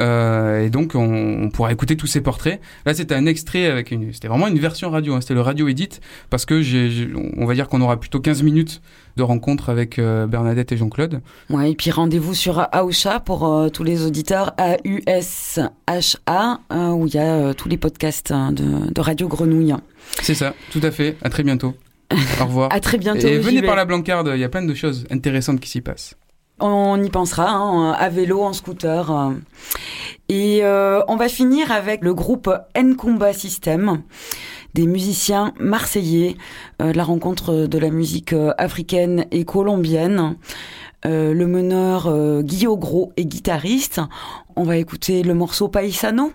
Euh, 0.00 0.64
et 0.64 0.70
donc 0.70 0.92
on, 0.94 1.50
pourra 1.52 1.70
écouter 1.70 1.96
tous 1.98 2.06
ces 2.06 2.22
portraits. 2.22 2.62
Là 2.86 2.94
c'était 2.94 3.14
un 3.14 3.26
extrait 3.26 3.66
avec 3.66 3.90
une, 3.90 4.10
c'était 4.14 4.28
vraiment 4.28 4.48
une 4.48 4.58
version 4.58 4.88
radio, 4.88 5.14
hein, 5.14 5.20
c'était 5.20 5.34
le 5.34 5.42
radio 5.42 5.68
edit 5.68 6.00
parce 6.30 6.46
que 6.46 6.62
on 7.38 7.44
va 7.44 7.52
dire 7.52 7.68
qu'on 7.68 7.82
aura 7.82 8.00
plutôt 8.00 8.18
15 8.20 8.42
minutes 8.42 8.80
de 9.16 9.22
rencontre 9.22 9.70
avec 9.70 9.98
euh, 9.98 10.26
Bernadette 10.26 10.72
et 10.72 10.76
Jean-Claude. 10.76 11.20
Ouais, 11.50 11.72
et 11.72 11.74
puis 11.74 11.90
rendez-vous 11.90 12.34
sur 12.34 12.66
Aosha 12.72 13.20
pour 13.20 13.46
euh, 13.46 13.68
tous 13.68 13.84
les 13.84 14.04
auditeurs 14.04 14.54
A-U-S-H-A, 14.58 16.60
euh, 16.72 16.88
où 16.90 17.06
il 17.06 17.14
y 17.14 17.18
a 17.18 17.54
tous 17.54 17.68
les 17.68 17.76
podcasts 17.76 18.30
hein, 18.30 18.52
de, 18.52 18.92
de 18.92 19.00
Radio 19.00 19.28
Grenouille. 19.28 19.74
C'est 20.20 20.34
ça, 20.34 20.54
tout 20.70 20.80
à 20.82 20.90
fait. 20.90 21.16
À 21.22 21.30
très 21.30 21.42
bientôt. 21.42 21.74
Au 22.40 22.44
revoir. 22.44 22.72
À 22.72 22.80
très 22.80 22.98
bientôt, 22.98 23.26
Et 23.26 23.38
venez 23.38 23.62
par 23.62 23.76
la 23.76 23.84
Blancarde, 23.84 24.30
il 24.34 24.40
y 24.40 24.44
a 24.44 24.48
plein 24.48 24.64
de 24.64 24.74
choses 24.74 25.06
intéressantes 25.10 25.60
qui 25.60 25.70
s'y 25.70 25.80
passent. 25.80 26.14
On 26.60 27.02
y 27.02 27.10
pensera, 27.10 27.50
hein, 27.50 27.92
à 27.92 28.08
vélo, 28.08 28.42
en 28.42 28.52
scooter. 28.52 29.32
Et 30.28 30.60
euh, 30.62 31.02
on 31.08 31.16
va 31.16 31.28
finir 31.28 31.72
avec 31.72 32.02
le 32.02 32.14
groupe 32.14 32.50
Nkumba 32.76 33.32
System, 33.32 34.02
des 34.74 34.86
musiciens 34.86 35.52
marseillais, 35.58 36.36
euh, 36.80 36.92
la 36.92 37.04
rencontre 37.04 37.66
de 37.66 37.78
la 37.78 37.90
musique 37.90 38.32
euh, 38.32 38.52
africaine 38.58 39.26
et 39.30 39.44
colombienne. 39.44 40.36
Euh, 41.04 41.34
le 41.34 41.46
meneur 41.46 42.06
euh, 42.06 42.42
Guillaume 42.42 42.78
Gros 42.78 43.12
est 43.16 43.24
guitariste. 43.24 44.00
On 44.54 44.62
va 44.62 44.76
écouter 44.76 45.22
le 45.22 45.34
morceau 45.34 45.68
Paisano, 45.68 46.32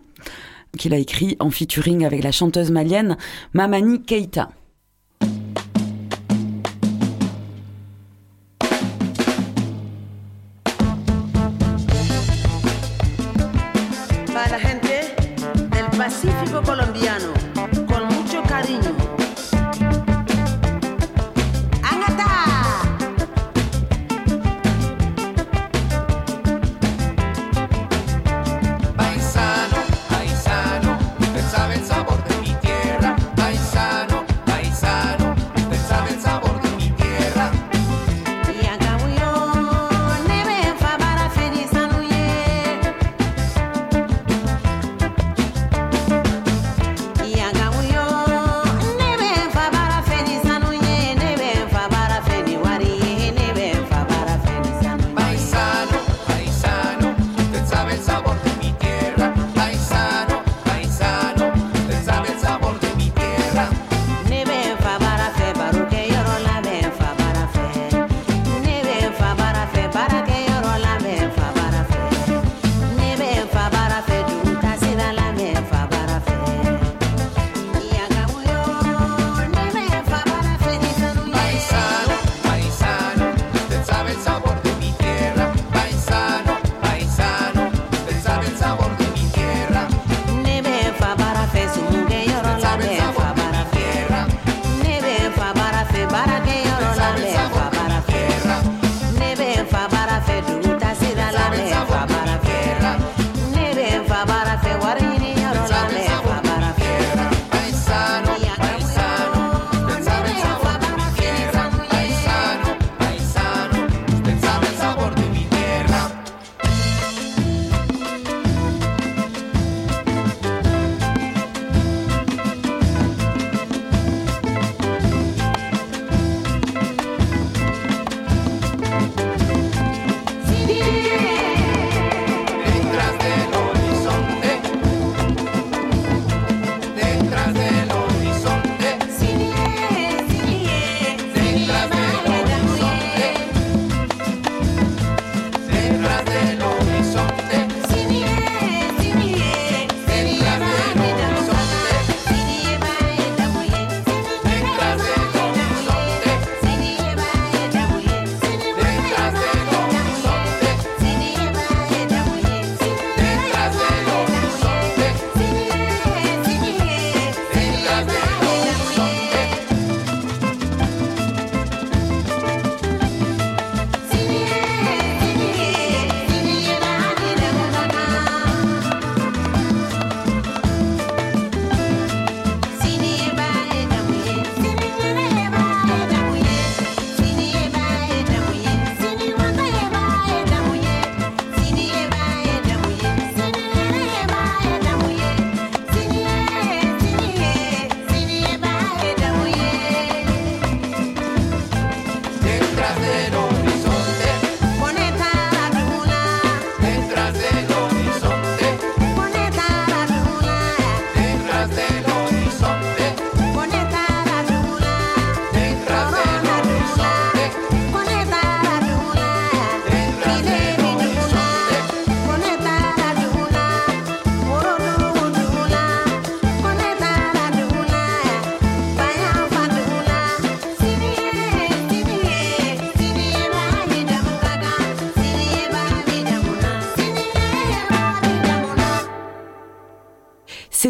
qu'il 0.78 0.94
a 0.94 0.98
écrit 0.98 1.38
en 1.40 1.50
featuring 1.50 2.06
avec 2.06 2.24
la 2.24 2.32
chanteuse 2.32 2.72
malienne 2.72 3.18
Mamani 3.54 4.02
Keita. 4.02 4.50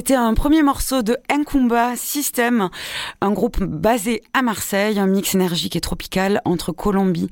C'était 0.07 0.19
un 0.19 0.35
premier 0.35 0.63
morceau 0.63 1.01
de 1.01 1.17
Nkumba 1.29 1.97
System, 1.97 2.69
un 3.19 3.31
groupe 3.33 3.61
basé 3.61 4.23
à 4.33 4.41
Marseille, 4.41 4.99
un 4.99 5.05
mix 5.05 5.35
énergique 5.35 5.75
et 5.75 5.81
tropical 5.81 6.41
entre 6.45 6.71
Colombie 6.71 7.29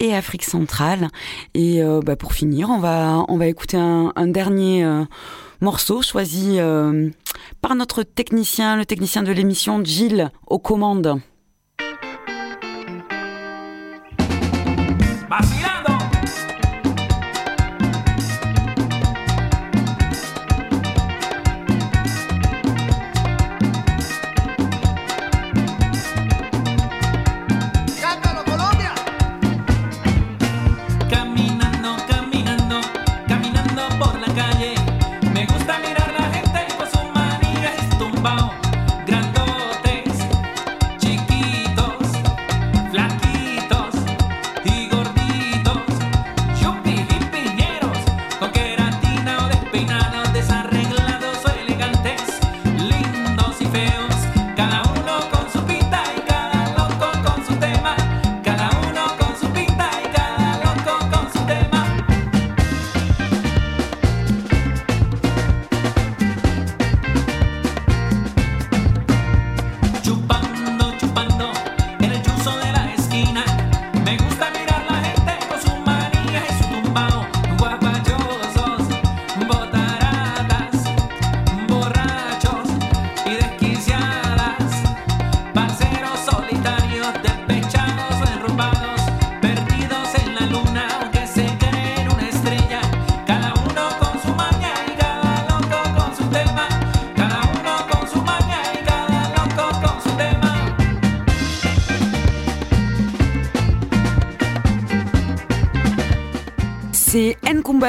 et 0.00 0.14
Afrique 0.14 0.44
centrale. 0.44 1.08
Et 1.52 1.82
euh, 1.82 2.00
bah, 2.00 2.16
pour 2.16 2.32
finir, 2.32 2.70
on 2.70 2.78
va, 2.78 3.26
on 3.28 3.36
va 3.36 3.46
écouter 3.46 3.76
un, 3.76 4.26
dernier 4.26 4.86
euh, 4.86 5.04
morceau 5.60 6.00
choisi 6.00 6.58
euh, 6.60 7.10
par 7.60 7.74
notre 7.74 8.02
technicien, 8.02 8.76
le 8.76 8.86
technicien 8.86 9.22
de 9.22 9.30
l'émission 9.30 9.84
Gilles 9.84 10.30
aux 10.46 10.58
commandes. 10.58 11.20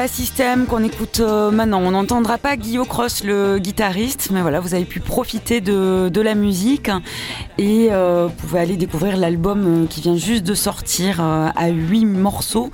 System 0.08 0.66
qu'on 0.66 0.84
écoute 0.84 1.20
euh, 1.20 1.50
maintenant. 1.50 1.80
On 1.82 1.90
n'entendra 1.90 2.38
pas 2.38 2.56
Guillaume 2.56 2.86
Cross, 2.86 3.24
le 3.24 3.58
guitariste, 3.58 4.30
mais 4.30 4.40
voilà, 4.40 4.60
vous 4.60 4.74
avez 4.74 4.84
pu 4.84 5.00
profiter 5.00 5.60
de, 5.60 6.20
la 6.20 6.34
musique 6.34 6.90
et 7.58 7.88
euh, 7.90 8.26
vous 8.26 8.34
pouvez 8.34 8.60
aller 8.60 8.76
découvrir 8.76 9.16
l'album 9.16 9.84
euh, 9.84 9.86
qui 9.86 10.00
vient 10.00 10.16
juste 10.16 10.44
de 10.44 10.54
sortir 10.54 11.20
à 11.20 11.68
huit 11.68 12.04
morceaux. 12.04 12.70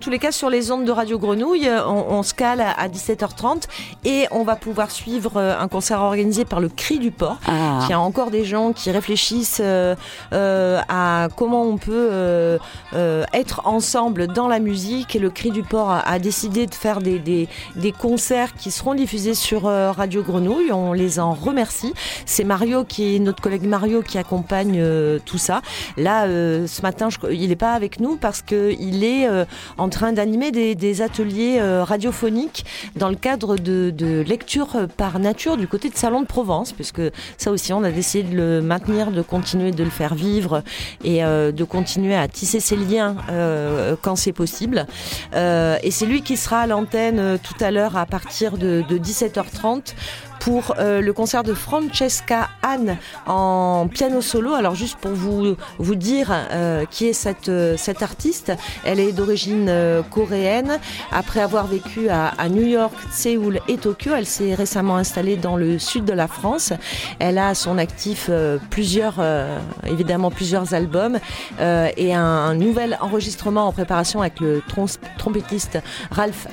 Tous 0.00 0.10
les 0.10 0.18
cas, 0.18 0.32
sur 0.32 0.50
les 0.50 0.70
ondes 0.72 0.84
de 0.84 0.90
Radio 0.92 1.18
Grenouille, 1.18 1.68
on, 1.86 2.06
on 2.18 2.22
se 2.22 2.34
cale 2.34 2.60
à, 2.60 2.70
à 2.72 2.88
17h30 2.88 3.64
et 4.04 4.26
on 4.30 4.42
va 4.44 4.56
pouvoir 4.56 4.90
suivre 4.90 5.32
euh, 5.36 5.54
un 5.58 5.68
concert 5.68 6.00
organisé 6.00 6.44
par 6.44 6.58
le 6.60 6.68
Cri 6.68 6.98
du 6.98 7.10
Port. 7.10 7.36
Ah. 7.46 7.80
Il 7.84 7.90
y 7.90 7.92
a 7.92 8.00
encore 8.00 8.30
des 8.30 8.44
gens 8.44 8.72
qui 8.72 8.90
réfléchissent 8.90 9.60
euh, 9.62 9.94
euh, 10.32 10.80
à 10.88 11.28
comment 11.36 11.62
on 11.64 11.76
peut 11.76 12.08
euh, 12.10 12.58
euh, 12.94 13.24
être 13.34 13.60
ensemble 13.66 14.26
dans 14.26 14.48
la 14.48 14.58
musique. 14.58 15.14
Et 15.14 15.18
le 15.18 15.28
Cri 15.30 15.50
du 15.50 15.62
Port 15.62 15.90
a, 15.90 16.00
a 16.00 16.18
décidé 16.18 16.66
de 16.66 16.74
faire 16.74 17.00
des, 17.00 17.18
des, 17.18 17.48
des 17.76 17.92
concerts 17.92 18.54
qui 18.54 18.70
seront 18.70 18.94
diffusés 18.94 19.34
sur 19.34 19.66
euh, 19.68 19.92
Radio 19.92 20.22
Grenouille. 20.22 20.72
On 20.72 20.92
les 20.94 21.20
en 21.20 21.34
remercie. 21.34 21.92
C'est 22.24 22.44
Mario 22.44 22.84
qui 22.84 23.16
est 23.16 23.18
notre 23.18 23.42
collègue 23.42 23.66
Mario 23.66 24.00
qui 24.02 24.16
accompagne 24.18 24.78
euh, 24.80 25.18
tout 25.26 25.38
ça. 25.38 25.60
Là, 25.98 26.24
euh, 26.24 26.66
ce 26.66 26.80
matin, 26.80 27.08
je- 27.10 27.18
il 27.32 27.48
n'est 27.50 27.56
pas 27.56 27.72
avec 27.74 28.00
nous 28.00 28.16
parce 28.16 28.40
que 28.40 28.74
il 28.80 29.04
est 29.04 29.28
euh, 29.28 29.44
en 29.76 29.89
train 29.90 30.12
d'animer 30.12 30.50
des, 30.50 31.02
ateliers 31.02 31.58
euh, 31.60 31.84
radiophoniques 31.84 32.64
dans 32.96 33.08
le 33.08 33.14
cadre 33.14 33.56
de, 33.56 33.90
de 33.90 34.20
lecture 34.20 34.86
par 34.96 35.18
nature 35.18 35.56
du 35.56 35.68
côté 35.68 35.88
de 35.88 35.96
Salon 35.96 36.22
de 36.22 36.26
Provence, 36.26 36.72
puisque 36.72 37.02
ça 37.36 37.50
aussi, 37.50 37.72
on 37.72 37.84
a 37.84 37.90
décidé 37.90 38.30
de 38.30 38.36
le 38.36 38.62
maintenir, 38.62 39.10
de 39.10 39.22
continuer 39.22 39.70
de 39.70 39.84
le 39.84 39.90
faire 39.90 40.14
vivre 40.14 40.62
et 41.04 41.24
euh, 41.24 41.52
de 41.52 41.64
continuer 41.64 42.16
à 42.16 42.26
tisser 42.28 42.60
ces 42.60 42.76
liens 42.76 43.16
euh, 43.30 43.96
quand 44.00 44.16
c'est 44.16 44.32
possible. 44.32 44.86
Et 45.34 45.90
c'est 45.90 46.06
lui 46.06 46.22
qui 46.22 46.36
sera 46.36 46.60
à 46.60 46.66
l'antenne 46.66 47.38
tout 47.42 47.64
à 47.64 47.70
l'heure 47.70 47.96
à 47.96 48.06
partir 48.06 48.58
de 48.58 48.82
17h30 48.82 49.94
pour 50.40 50.74
euh, 50.78 51.00
le 51.00 51.12
concert 51.12 51.44
de 51.44 51.54
Francesca 51.54 52.48
Anne 52.62 52.96
en 53.26 53.88
piano 53.88 54.20
solo. 54.20 54.54
Alors 54.54 54.74
juste 54.74 54.98
pour 54.98 55.12
vous 55.12 55.54
vous 55.78 55.94
dire 55.94 56.32
euh, 56.32 56.84
qui 56.90 57.06
est 57.06 57.12
cette 57.12 57.48
euh, 57.48 57.76
cette 57.76 58.02
artiste, 58.02 58.52
elle 58.84 58.98
est 58.98 59.12
d'origine 59.12 59.68
euh, 59.68 60.02
coréenne. 60.02 60.78
Après 61.12 61.40
avoir 61.40 61.66
vécu 61.66 62.08
à, 62.08 62.28
à 62.38 62.48
New 62.48 62.66
York, 62.66 62.94
Séoul 63.12 63.60
et 63.68 63.76
Tokyo, 63.76 64.12
elle 64.16 64.26
s'est 64.26 64.54
récemment 64.54 64.96
installée 64.96 65.36
dans 65.36 65.56
le 65.56 65.78
sud 65.78 66.04
de 66.04 66.12
la 66.14 66.26
France. 66.26 66.72
Elle 67.18 67.38
a 67.38 67.48
à 67.48 67.54
son 67.54 67.78
actif 67.78 68.26
euh, 68.28 68.58
plusieurs 68.70 69.16
euh, 69.18 69.58
évidemment 69.86 70.30
plusieurs 70.30 70.74
albums 70.74 71.18
et 71.60 72.14
un, 72.14 72.54
nouvel 72.54 72.98
enregistrement 73.00 73.66
en 73.66 73.72
préparation 73.72 74.20
avec 74.20 74.40
le 74.40 74.62
trom- 74.68 74.98
trompettiste 75.18 75.78
Ralph 76.10 76.46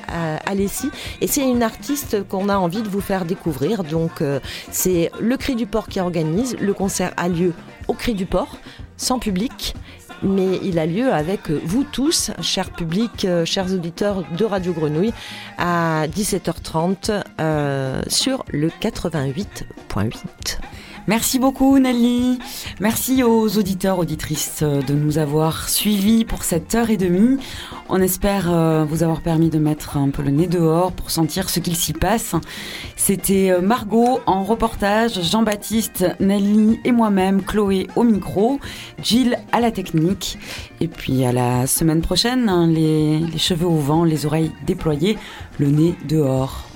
Alessi. 0.46 0.90
Et 1.20 1.26
c'est 1.26 1.42
une 1.48 1.62
artiste 1.62 2.26
qu'on 2.28 2.48
a 2.48 2.56
envie 2.56 2.82
de 2.82 2.88
vous 2.88 3.00
faire 3.00 3.24
découvrir. 3.24 3.77
Donc 3.84 4.20
euh, 4.20 4.40
c'est 4.70 5.10
le 5.20 5.36
Cri 5.36 5.56
du 5.56 5.66
Port 5.66 5.88
qui 5.88 6.00
organise. 6.00 6.56
Le 6.60 6.72
concert 6.74 7.12
a 7.16 7.28
lieu 7.28 7.52
au 7.86 7.94
Cri 7.94 8.14
du 8.14 8.26
Port, 8.26 8.58
sans 8.96 9.18
public. 9.18 9.74
Mais 10.22 10.58
il 10.64 10.80
a 10.80 10.86
lieu 10.86 11.12
avec 11.12 11.48
vous 11.48 11.84
tous, 11.84 12.32
chers 12.42 12.70
publics, 12.70 13.24
euh, 13.24 13.44
chers 13.44 13.72
auditeurs 13.72 14.24
de 14.36 14.44
Radio 14.44 14.72
Grenouille, 14.72 15.12
à 15.58 16.06
17h30 16.08 17.22
euh, 17.40 18.02
sur 18.08 18.44
le 18.48 18.68
88.8. 18.68 20.58
Merci 21.08 21.38
beaucoup 21.38 21.78
Nelly. 21.78 22.38
Merci 22.80 23.22
aux 23.22 23.56
auditeurs, 23.56 23.98
auditrices 23.98 24.60
euh, 24.60 24.82
de 24.82 24.92
nous 24.92 25.16
avoir 25.16 25.70
suivis 25.70 26.26
pour 26.26 26.44
cette 26.44 26.74
heure 26.74 26.90
et 26.90 26.98
demie. 26.98 27.38
On 27.88 27.98
espère 27.98 28.52
euh, 28.52 28.84
vous 28.84 29.02
avoir 29.02 29.22
permis 29.22 29.48
de 29.48 29.58
mettre 29.58 29.96
un 29.96 30.10
peu 30.10 30.22
le 30.22 30.30
nez 30.30 30.46
dehors 30.46 30.92
pour 30.92 31.10
sentir 31.10 31.48
ce 31.48 31.60
qu'il 31.60 31.76
s'y 31.76 31.94
passe. 31.94 32.34
C'était 32.94 33.50
euh, 33.50 33.62
Margot 33.62 34.20
en 34.26 34.44
reportage, 34.44 35.22
Jean-Baptiste, 35.22 36.04
Nelly 36.20 36.78
et 36.84 36.92
moi-même, 36.92 37.40
Chloé 37.42 37.86
au 37.96 38.04
micro, 38.04 38.60
Jill 39.02 39.38
à 39.50 39.60
la 39.60 39.70
technique. 39.70 40.36
Et 40.82 40.88
puis 40.88 41.24
à 41.24 41.32
la 41.32 41.66
semaine 41.66 42.02
prochaine, 42.02 42.50
hein, 42.50 42.66
les 42.66 43.22
cheveux 43.38 43.66
au 43.66 43.78
vent, 43.78 44.04
les 44.04 44.26
oreilles 44.26 44.52
déployées, 44.66 45.16
le 45.58 45.68
nez 45.68 45.94
dehors. 46.06 46.67